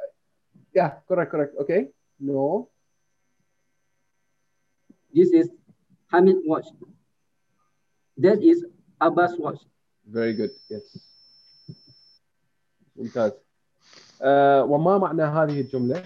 yeah, 0.75 0.91
correct, 1.09 1.31
correct. 1.33 1.55
Okay. 1.61 1.91
No. 2.21 2.69
This 5.13 5.31
is 5.33 5.49
Hamid 6.13 6.37
watch. 6.45 6.67
That 8.19 8.43
is 8.43 8.65
Abbas 9.01 9.37
watch. 9.39 9.61
Very 10.07 10.35
good. 10.35 10.51
Yes. 10.71 10.97
ممتاز. 12.97 13.33
آه 14.23 14.63
وما 14.65 14.99
معنى 14.99 15.23
هذه 15.23 15.61
الجملة؟ 15.61 16.03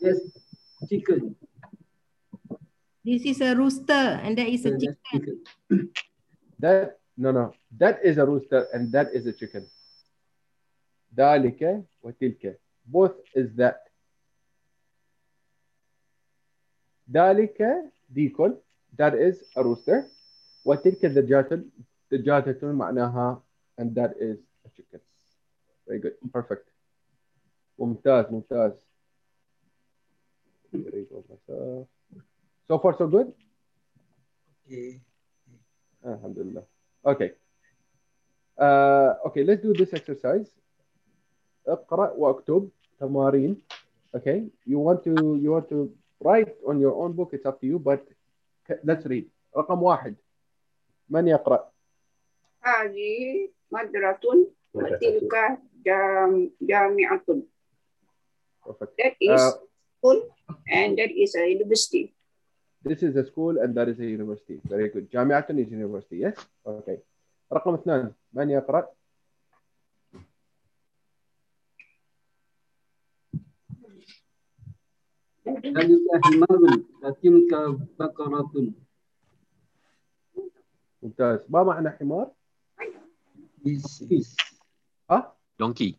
Yes, 0.00 0.18
chicken. 0.88 1.36
This 3.04 3.22
is 3.24 3.40
a 3.40 3.54
rooster 3.56 4.20
and 4.22 4.36
that 4.36 4.48
is 4.48 4.66
a 4.66 4.70
Yeah, 4.70 4.76
that's 4.80 4.98
chicken. 5.10 5.90
That 6.58 6.98
no 7.16 7.30
no. 7.32 7.54
That 7.78 8.04
is 8.04 8.18
a 8.18 8.26
rooster 8.26 8.68
and 8.72 8.92
that 8.92 9.14
is 9.14 9.26
a 9.26 9.32
chicken. 9.32 9.66
ذلك 11.16 11.84
وتلك. 12.02 12.56
Both 12.86 13.16
is 13.34 13.54
that. 13.56 13.88
ذلك 17.10 17.58
ديكون. 18.10 18.56
That 18.98 19.14
is 19.14 19.42
a 19.56 19.64
rooster. 19.64 20.10
وتلك 20.64 21.06
دجاجة 21.06 21.64
دجاجة 22.12 22.58
معناها 22.62 23.42
and 23.78 23.94
that 23.94 24.16
is 24.20 24.38
a 24.66 24.68
chicken. 24.76 25.00
Very 25.86 26.00
good. 26.00 26.14
Perfect. 26.32 26.68
ممتاز 27.78 28.26
ممتاز. 28.30 28.72
Very 30.72 31.04
good, 31.10 31.24
myself. 31.28 31.88
So 32.68 32.78
far, 32.78 32.94
so 32.98 33.06
good? 33.06 33.32
Okay. 34.66 35.00
Alhamdulillah. 36.06 36.64
Okay. 37.04 37.32
Uh, 38.58 39.16
okay, 39.26 39.42
let's 39.44 39.62
do 39.62 39.72
this 39.74 39.92
exercise. 39.92 40.48
اقرأ 41.66 42.10
واكتب 42.16 42.68
تمارين. 43.00 43.62
Okay, 44.16 44.50
you 44.66 44.78
want 44.78 45.04
to 45.04 45.36
you 45.38 45.50
want 45.54 45.68
to 45.70 45.90
write 46.20 46.50
on 46.66 46.80
your 46.80 46.94
own 46.94 47.12
book. 47.12 47.30
It's 47.32 47.46
up 47.46 47.60
to 47.60 47.66
you, 47.66 47.78
but 47.78 48.02
c- 48.68 48.80
let's 48.84 49.06
read. 49.06 49.26
رقم 49.56 49.82
واحد. 49.82 50.14
من 51.10 51.28
يقرأ؟ 51.28 51.70
هذه 52.62 53.48
مدرسة 53.72 54.46
وتلك 54.74 55.58
جام- 55.86 56.50
جامعة. 56.62 57.22
Perfect. 58.66 58.92
That 58.98 59.14
is 59.20 59.40
Uh, 59.40 59.52
school 59.98 60.20
and 60.68 60.98
that 60.98 61.10
is 61.10 61.34
a 61.34 61.48
university. 61.48 62.13
This 62.85 63.01
is 63.01 63.15
a 63.15 63.25
school 63.25 63.57
and 63.57 63.73
that 63.73 63.89
is 63.89 63.99
a 63.99 64.05
university. 64.05 64.61
Very 64.69 64.89
good. 64.89 65.09
جامعة 65.09 65.47
is 65.49 65.71
university. 65.71 66.17
Yes. 66.17 66.37
Okay. 66.65 67.01
رقم 67.51 67.73
اثنان. 67.73 68.13
من 68.33 68.49
يقرأ؟ 68.49 68.87
ذلك 75.47 75.99
حمار 76.23 76.83
وتلك 77.03 77.79
بقرة 77.99 78.73
ممتاز. 81.03 81.39
ما 81.49 81.63
معنى 81.63 81.89
حمار؟ 81.89 82.31
This 83.63 84.01
is 84.11 84.35
ها؟ 85.11 85.35
Donkey. 85.63 85.97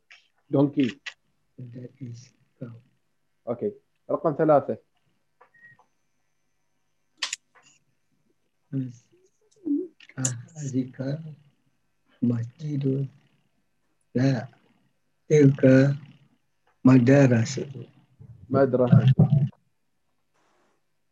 donkey. 0.52 0.90
that 1.58 1.90
is 2.00 2.30
cow. 2.60 2.72
Okay. 3.52 3.72
رقم 4.10 4.34
ثلاثة. 4.38 4.85
هذه 10.57 10.91
مسجد 12.21 13.07
لا 14.15 14.47
تلك 15.29 15.95
مدرسة 16.85 17.67
مدرسة. 18.49 19.13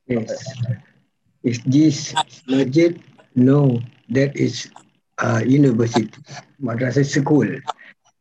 Yes. 0.10 0.42
Is 1.44 1.60
this 1.66 2.16
masjid? 2.48 3.00
No, 3.36 3.80
that 4.10 4.36
is 4.36 4.68
uh, 5.20 5.42
university. 5.46 6.10
Madrasah 6.62 7.06
school. 7.06 7.48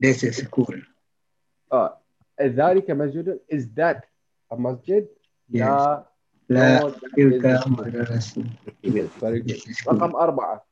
That's 0.00 0.22
a 0.22 0.32
school. 0.32 0.76
آه. 1.72 1.98
ذلك 2.40 2.90
مسجد 2.90 3.40
is 3.48 3.66
that 3.74 4.04
a 4.50 4.56
masjid؟ 4.56 5.08
Yes. 5.48 5.64
لا. 5.64 6.11
لا 6.49 6.89
تلك 7.15 7.67
مدرسة 7.67 8.43
رقم 9.87 10.15
أربعة. 10.15 10.65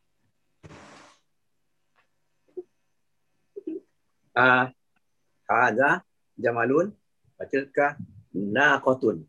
آه 4.38 4.74
هذا 5.52 6.02
جمالون 6.38 6.98
وتلك 7.42 7.98
ناقة. 8.34 9.20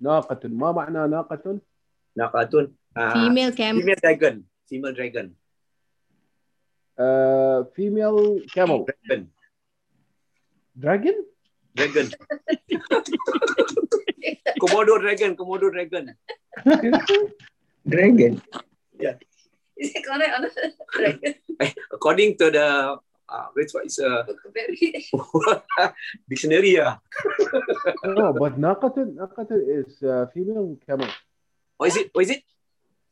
ناقة. 0.00 0.48
ما 0.48 0.72
معنى 0.72 1.08
ناقة؟ 1.08 1.60
ناقة. 2.16 2.72
فيميل 3.12 3.50
كامل 3.50 3.82
فيميل 3.82 3.96
دراجون 4.02 4.44
فيميل 4.66 4.94
دراجون 4.94 5.34
فيميل 7.74 8.46
كامل 8.54 8.86
دراجون 10.74 11.26
دراجون 11.74 12.10
Komodo 14.60 15.00
dragon, 15.00 15.36
komodo 15.36 15.70
dragon. 15.72 16.14
dragon. 17.88 18.42
Yeah. 18.98 19.16
Is 19.76 19.94
it 19.94 20.04
correct 20.04 20.32
or 20.34 20.40
not? 20.42 20.52
Dragon. 20.92 21.34
Eh, 21.60 21.72
according 21.92 22.36
to 22.38 22.50
the 22.50 22.98
Ah, 23.28 23.52
uh, 23.52 23.84
is 23.84 24.00
a 24.00 24.24
dictionary, 26.32 26.80
yeah. 26.80 26.96
no, 28.16 28.32
but 28.32 28.56
Naqatun, 28.56 29.20
Naqatun 29.20 29.60
is 29.68 30.00
a 30.00 30.24
uh, 30.24 30.26
female 30.32 30.80
camel. 30.80 31.12
Oh, 31.78 31.84
is 31.84 31.96
it? 32.00 32.08
Oh, 32.16 32.24
is 32.24 32.30
it? 32.32 32.40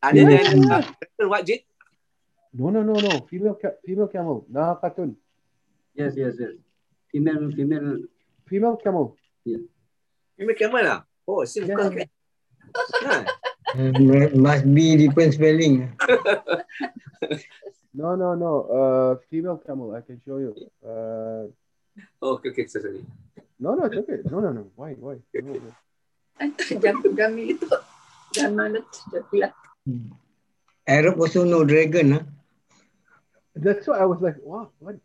And 0.00 0.16
yes. 0.16 0.48
then 0.48 0.72
uh, 0.72 0.80
what, 1.28 1.44
Jit? 1.44 1.68
No, 2.56 2.72
no, 2.72 2.80
no, 2.80 2.96
no. 2.96 3.28
Female, 3.28 3.60
ca- 3.60 3.76
female 3.84 4.08
camel. 4.08 4.46
Naqatun. 4.48 5.20
Yes, 5.92 6.16
yes, 6.16 6.32
yes. 6.40 6.56
Female, 7.12 7.52
female, 7.52 8.08
female 8.48 8.76
camel. 8.80 9.20
Yeah. 9.44 9.68
Female 10.40 10.56
camel, 10.56 10.80
lah. 10.80 11.00
Oh, 11.26 11.44
same 11.44 11.66
yeah. 11.66 11.74
contract. 11.74 12.10
must 14.34 14.64
be 14.72 14.96
different 14.96 15.34
spelling. 15.34 15.92
no, 17.94 18.14
no, 18.14 18.34
no. 18.34 18.52
Uh, 18.70 19.16
female 19.28 19.58
camel. 19.58 19.94
I 19.94 20.00
can 20.06 20.22
show 20.24 20.38
you. 20.38 20.54
Uh, 20.86 21.50
oh, 22.22 22.38
okay, 22.38 22.50
okay, 22.50 22.66
sorry. 22.66 23.04
No, 23.58 23.74
no, 23.74 23.90
it's 23.90 23.98
okay. 23.98 24.22
No, 24.30 24.38
no, 24.40 24.52
no. 24.52 24.70
Why, 24.76 24.94
why? 24.94 25.18
No, 25.34 25.58
no. 25.58 25.72
Jamil 27.16 27.56
itu. 27.56 27.66
Jamal 28.30 28.78
itu. 28.78 29.42
Arab 30.86 31.18
also 31.18 31.42
no 31.42 31.64
dragon, 31.66 32.12
huh? 32.12 32.24
That's 33.56 33.88
why 33.88 33.98
I 33.98 34.06
was 34.06 34.20
like, 34.20 34.36
wow, 34.44 34.70
what? 34.78 35.00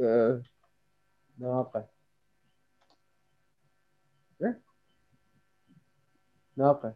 Uh, 0.00 0.40
no, 1.36 1.66
apa? 1.66 1.90
ناقة. 6.57 6.95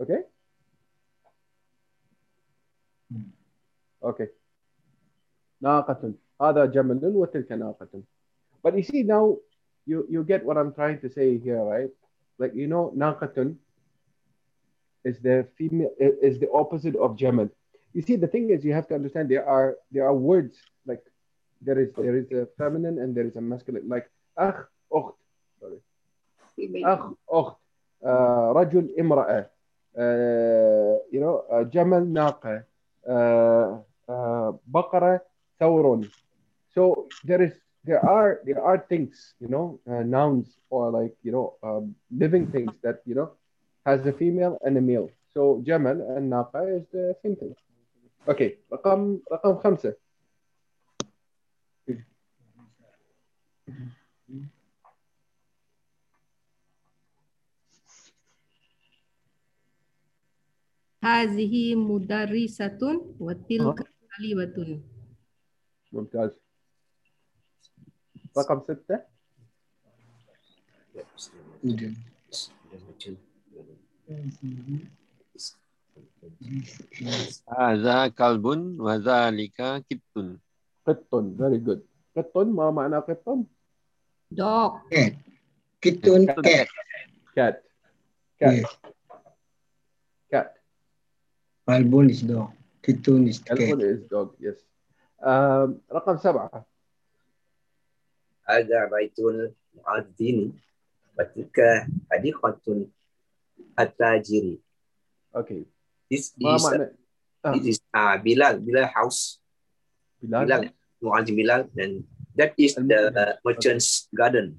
Okay. 0.00 0.22
Okay. 4.02 4.28
ناقة. 5.60 6.14
هذا 6.40 6.64
جمل 6.64 7.16
وتلك 7.16 7.52
ناقة. 7.52 8.02
But 8.62 8.76
you 8.76 8.82
see 8.82 9.02
now, 9.02 9.38
you 9.86 10.06
you 10.08 10.24
get 10.24 10.44
what 10.44 10.56
I'm 10.56 10.72
trying 10.72 11.00
to 11.00 11.10
say 11.10 11.38
here, 11.38 11.62
right? 11.62 11.90
Like 12.38 12.54
you 12.54 12.66
know, 12.66 12.92
ناقة 12.96 13.54
is 15.04 15.18
the 15.20 15.46
female 15.56 15.90
is 15.98 16.38
the 16.38 16.50
opposite 16.52 16.96
of 16.96 17.16
jamal. 17.16 17.48
You 17.92 18.02
see, 18.02 18.16
the 18.16 18.26
thing 18.26 18.50
is, 18.50 18.64
you 18.64 18.72
have 18.74 18.86
to 18.88 18.94
understand 18.94 19.28
there 19.28 19.46
are 19.46 19.76
there 19.90 20.06
are 20.06 20.14
words 20.14 20.56
like 20.86 21.02
there 21.62 21.78
is 21.80 21.88
there 21.96 22.16
is 22.16 22.30
a 22.32 22.46
feminine 22.58 22.98
and 22.98 23.14
there 23.16 23.26
is 23.26 23.36
a 23.36 23.40
masculine. 23.40 23.88
Like 23.88 24.10
أخ 24.38 24.66
أخت. 24.92 25.14
Sorry. 26.56 26.84
أخ 26.84 27.12
أخت. 27.30 27.56
Uh, 28.04 28.52
رجل 28.56 28.94
امرأة. 29.00 29.50
Uh, 29.96 30.98
you 31.10 31.20
know, 31.20 31.44
uh, 31.50 31.62
جمل 31.62 32.12
ناقة. 32.12 32.64
Uh, 33.06 33.78
uh, 34.08 34.52
بقرة 34.66 35.20
ثور. 35.60 36.04
So 36.74 37.08
there 37.24 37.42
is 37.42 37.52
there 37.84 38.04
are 38.04 38.40
there 38.44 38.62
are 38.62 38.78
things 38.88 39.34
you 39.40 39.48
know 39.48 39.80
uh, 39.90 40.02
nouns 40.02 40.58
or 40.70 40.90
like 40.90 41.16
you 41.22 41.32
know 41.32 41.54
um, 41.62 41.94
living 42.10 42.46
things 42.50 42.72
that 42.82 43.02
you 43.06 43.14
know 43.14 43.30
has 43.86 44.06
a 44.06 44.12
female 44.12 44.58
and 44.64 44.76
a 44.76 44.80
male. 44.80 45.10
So 45.34 45.62
جمل 45.66 46.16
and 46.16 46.30
ناقة 46.30 46.78
is 46.78 46.86
the 46.92 47.14
same 47.22 47.36
thing. 47.36 47.54
Okay, 48.28 48.58
رقم 48.72 49.20
رقم 49.32 49.76
خمسة. 61.02 61.04
هذه 61.04 61.74
مدرسة 61.74 62.78
وتلك 63.20 63.78
طالبة. 64.18 64.80
ممتاز. 65.92 66.30
رقم 68.38 68.60
ستة. 68.62 69.00
هذا 77.48 78.08
كلب 78.08 78.44
وذلك 78.80 79.84
كت. 79.90 80.38
قط. 80.86 81.14
Very 81.14 81.58
good. 81.58 81.80
قط 82.16 82.36
ما 82.36 82.70
معنى 82.70 82.96
قط؟ 82.96 83.38
Dog. 84.28 84.84
Cat. 84.92 85.16
Kitun 85.80 86.28
cat. 86.28 86.44
Cat. 86.44 86.68
Cat. 87.34 87.54
Yes. 88.40 88.60
Cat. 88.60 88.92
Malbon 91.68 92.10
is 92.10 92.22
dog. 92.22 92.50
Kitun 92.82 93.28
is 93.28 93.38
cat. 93.44 93.58
Kalbun 93.58 93.80
is 93.84 94.00
dog. 94.08 94.34
Yes. 94.40 94.56
Um, 95.22 95.80
رقم 95.92 96.16
سبعة. 96.16 96.66
هذا 98.48 98.88
بيت 98.88 99.18
المؤذن 99.18 100.52
وتلك 101.18 101.86
حديقة 102.12 102.86
التاجر 103.80 104.56
Okay. 105.36 105.62
this 106.14 106.32
ما 106.40 106.56
is 106.56 106.64
معنى 106.64 106.88
Ah. 107.44 107.52
this 107.54 107.76
is 107.76 107.78
uh, 107.94 108.16
Bilal 108.18 108.58
Bilal 108.58 108.88
house 108.88 109.38
بلال؟ 110.22 110.48
Bilal 110.48 110.62
Muazzin 111.04 111.34
Bilal 111.36 111.62
and 111.78 112.02
that 112.34 112.54
is 112.58 112.74
the 112.74 113.12
uh, 113.14 113.34
merchant's 113.44 114.08
garden 114.16 114.56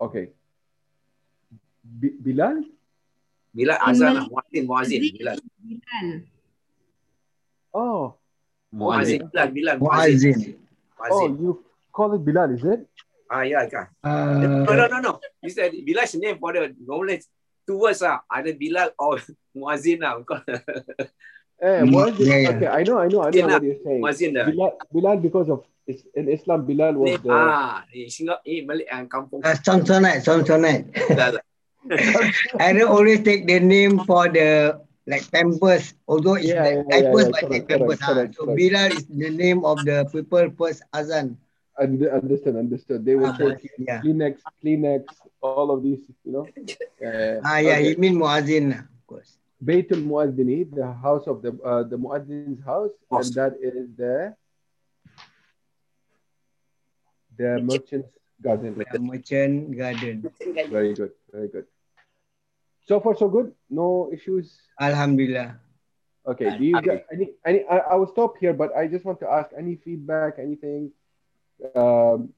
Okay. 0.00 0.30
Bi- 1.84 2.16
Bilal? 2.22 2.64
Bilal 3.55 3.79
azan 3.81 4.11
lah. 4.15 4.25
Muazzin, 4.29 4.63
muazzin. 4.69 4.99
Bilal. 5.17 5.37
Oh. 7.73 8.13
Muazzin. 8.73 9.19
Bilal, 9.29 9.47
Bilal. 9.53 9.75
Muazzin. 9.81 10.37
Oh, 11.09 11.27
you 11.27 11.63
call 11.91 12.13
it 12.13 12.21
Bilal, 12.25 12.53
is 12.53 12.63
it? 12.65 12.85
Ah, 13.29 13.45
ya 13.45 13.65
kan. 13.69 13.87
Uh, 14.01 14.65
No, 14.65 14.73
no, 14.73 14.85
no, 14.89 14.97
no. 15.01 15.11
You 15.41 15.49
said 15.53 15.73
Bilal 15.85 16.05
is 16.05 16.15
name 16.17 16.37
for 16.41 16.53
the 16.53 16.73
knowledge. 16.81 17.25
Two 17.65 17.77
words 17.85 18.01
lah. 18.01 18.25
Either 18.29 18.53
Bilal 18.57 18.89
or 18.97 19.21
Muazzin 19.57 20.01
lah. 20.01 20.17
Eh, 21.59 21.83
Mm, 21.83 21.91
Muazzin. 21.91 22.23
yeah, 22.23 22.39
yeah. 22.39 22.51
Okay, 22.55 22.69
I 22.71 22.81
know, 22.87 22.97
I 23.03 23.07
know, 23.11 23.19
I 23.19 23.29
know 23.35 23.43
what 23.51 23.59
lah. 23.59 23.67
you're 23.67 23.81
saying. 23.83 23.99
Muazzin 23.99 24.31
dah. 24.31 24.47
Bilal, 24.47 24.71
Bilal 24.95 25.17
because 25.19 25.49
of 25.51 25.67
in 26.15 26.25
Islam, 26.31 26.63
Bilal 26.63 26.93
was 26.95 27.19
the. 27.19 27.27
ah, 27.35 27.83
eh, 27.91 28.07
Singapore, 28.07 28.45
eh, 28.47 28.61
Malik, 28.63 28.87
ah, 28.87 29.03
kampung. 29.11 29.43
uh, 29.43 29.57
Samsonite, 29.59 30.23
Samsonite. 30.23 30.87
Bilal 30.93 31.35
lah. 31.35 31.43
I 32.59 32.73
don't 32.73 32.89
always 32.89 33.21
take 33.23 33.47
the 33.47 33.59
name 33.59 33.99
for 34.05 34.27
the 34.29 34.79
like 35.07 35.29
Pampers, 35.31 35.93
although 36.07 36.35
it's 36.35 36.53
Yeah, 36.53 36.63
like 36.63 36.79
yeah, 36.89 36.97
yeah, 37.01 37.13
diapers, 37.13 37.25
yeah, 37.25 37.31
but 37.31 37.41
correct, 37.41 37.51
take 37.51 37.67
Pampers. 37.69 37.99
correct, 37.99 38.03
ah. 38.03 38.13
correct, 38.13 38.35
So 38.37 38.45
correct. 38.45 38.57
Bilal 38.57 38.91
is 38.91 39.05
the 39.07 39.29
name 39.29 39.65
of 39.65 39.85
the 39.85 40.05
people 40.11 40.49
first 40.57 40.83
Azan. 40.93 41.37
Und- 41.79 42.07
understood, 42.07 42.55
understood. 42.55 43.05
They 43.05 43.15
will 43.15 43.31
Ah, 43.31 43.37
say 43.37 43.57
yeah. 43.87 44.01
Kleenex, 44.03 44.41
Kleenex, 44.63 45.03
all 45.41 45.71
of 45.71 45.81
these, 45.83 45.95
you 46.23 46.31
know. 46.31 46.45
Yeah, 47.01 47.41
Ah, 47.43 47.57
yeah, 47.59 47.77
okay. 47.79 47.83
he 47.83 47.95
mean 47.95 48.15
Muazzin, 48.17 48.71
of 48.77 49.07
course. 49.07 49.37
Baitul 49.63 50.03
Muazzini, 50.03 50.63
the 50.73 50.91
house 50.91 51.27
of 51.27 51.41
the 51.41 51.51
uh, 51.63 51.83
the 51.83 51.97
Muazzin's 51.97 52.51
house, 52.53 52.83
and 53.11 53.33
that 53.35 53.53
is 53.61 53.87
the 53.97 54.35
the 57.37 57.59
merchant's 57.59 58.09
garden. 58.41 58.75
The 58.91 58.99
merchant 58.99 59.77
garden. 59.77 60.29
Very 60.69 60.93
good, 60.93 61.11
very 61.31 61.47
good. 61.47 61.65
So 62.89 62.99
far, 62.99 63.13
so 63.15 63.29
good. 63.29 63.53
No 63.69 64.09
issues. 64.11 64.57
Alhamdulillah. 64.81 65.61
Okay. 66.25 66.57
Do 66.57 66.65
you 66.65 66.81
get 66.81 67.05
any? 67.13 67.37
Any? 67.45 67.61
I, 67.69 67.93
I 67.93 67.95
will 68.01 68.09
stop 68.09 68.33
here, 68.41 68.51
but 68.51 68.75
I 68.75 68.87
just 68.89 69.05
want 69.05 69.19
to 69.21 69.29
ask 69.29 69.53
any 69.53 69.75
feedback, 69.75 70.41
anything. 70.41 70.89
Um, 71.75 72.33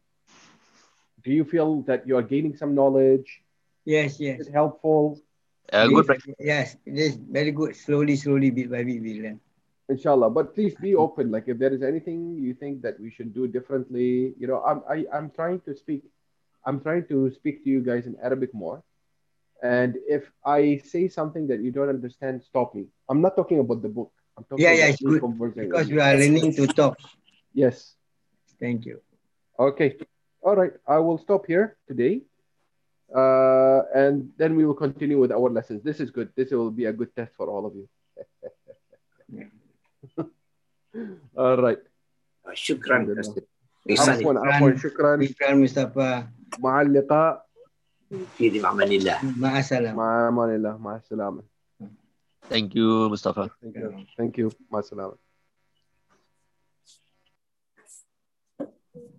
do 1.23 1.31
you 1.31 1.45
feel 1.47 1.87
that 1.87 2.05
you 2.05 2.17
are 2.17 2.27
gaining 2.33 2.57
some 2.57 2.75
knowledge? 2.75 3.39
Yes, 3.85 4.19
Is 4.19 4.19
yes. 4.19 4.39
it 4.43 4.51
helpful? 4.51 5.23
Uh, 5.71 5.87
good 5.87 6.05
practice. 6.05 6.35
Yes, 6.37 6.75
it 6.85 6.99
is 6.99 7.15
very 7.15 7.55
good. 7.55 7.73
Slowly, 7.73 8.17
slowly, 8.17 8.51
bit 8.51 8.69
by 8.69 8.83
bit, 8.83 9.01
we 9.01 9.23
learn. 9.23 9.39
Inshallah. 9.87 10.35
But 10.35 10.53
please 10.53 10.75
be 10.75 10.95
open. 10.99 11.31
Like 11.31 11.47
if 11.47 11.63
there 11.63 11.71
is 11.71 11.81
anything 11.81 12.35
you 12.35 12.53
think 12.53 12.81
that 12.83 12.99
we 12.99 13.09
should 13.09 13.33
do 13.33 13.47
differently, 13.47 14.35
you 14.37 14.51
know, 14.51 14.59
I'm 14.67 14.83
I, 14.83 15.07
I'm 15.15 15.31
trying 15.31 15.63
to 15.63 15.71
speak, 15.71 16.03
I'm 16.67 16.83
trying 16.83 17.07
to 17.07 17.31
speak 17.31 17.63
to 17.63 17.69
you 17.71 17.79
guys 17.79 18.03
in 18.03 18.19
Arabic 18.19 18.51
more. 18.53 18.83
And 19.62 19.96
if 20.06 20.30
I 20.44 20.78
say 20.84 21.08
something 21.08 21.46
that 21.48 21.60
you 21.60 21.70
don't 21.72 21.88
understand, 21.88 22.42
stop 22.42 22.74
me. 22.74 22.86
I'm 23.08 23.20
not 23.20 23.36
talking 23.36 23.58
about 23.58 23.80
the 23.82 23.88
book. 23.88 24.12
I'm 24.36 24.44
talking 24.44 24.62
Yeah, 24.64 24.72
yeah, 24.72 24.84
about 24.84 24.92
it's 24.94 25.02
me 25.02 25.10
good. 25.12 25.20
conversing 25.20 25.62
with 25.62 25.70
Because 25.70 25.88
you. 25.88 25.96
we 25.96 26.00
are 26.02 26.14
learning 26.14 26.52
to 26.54 26.66
talk. 26.68 26.98
Yes. 27.54 27.94
Thank 28.60 28.84
you. 28.84 29.00
Okay. 29.58 29.96
All 30.42 30.54
right. 30.56 30.72
I 30.86 30.98
will 30.98 31.18
stop 31.18 31.46
here 31.46 31.76
today. 31.88 32.22
Uh, 33.14 33.80
and 33.94 34.30
then 34.36 34.56
we 34.56 34.66
will 34.66 34.74
continue 34.74 35.18
with 35.18 35.32
our 35.32 35.48
lessons. 35.48 35.82
This 35.82 36.00
is 36.00 36.10
good. 36.10 36.28
This 36.36 36.50
will 36.50 36.70
be 36.70 36.84
a 36.84 36.92
good 36.92 37.14
test 37.16 37.32
for 37.34 37.48
all 37.48 37.64
of 37.64 37.72
you. 37.74 37.88
all 41.36 41.56
right. 41.60 41.78
Ah, 42.46 42.54
Syukran. 42.54 43.08
Alhamdulillah. 43.08 43.42
Ihsan. 43.88 44.18
عفوا 44.18 44.34
عفوا 44.46 44.76
شكرا 44.76 45.16
Shukran 45.22 45.56
Mustafa. 45.62 46.26
مع 46.58 46.80
اللقاء 46.82 47.46
Fi 48.11 48.51
ma'amanillah. 48.59 49.23
Ma'asalam. 49.39 49.95
Ma'amanillah. 49.95 50.75
Ma'asalam. 50.75 51.43
Thank 52.51 52.75
you, 52.75 53.07
Mustafa. 53.07 53.47
Thank 53.63 53.75
you. 53.75 53.89
Thank 54.17 54.33
you. 54.37 54.47
Ma'asalam. 54.67 55.15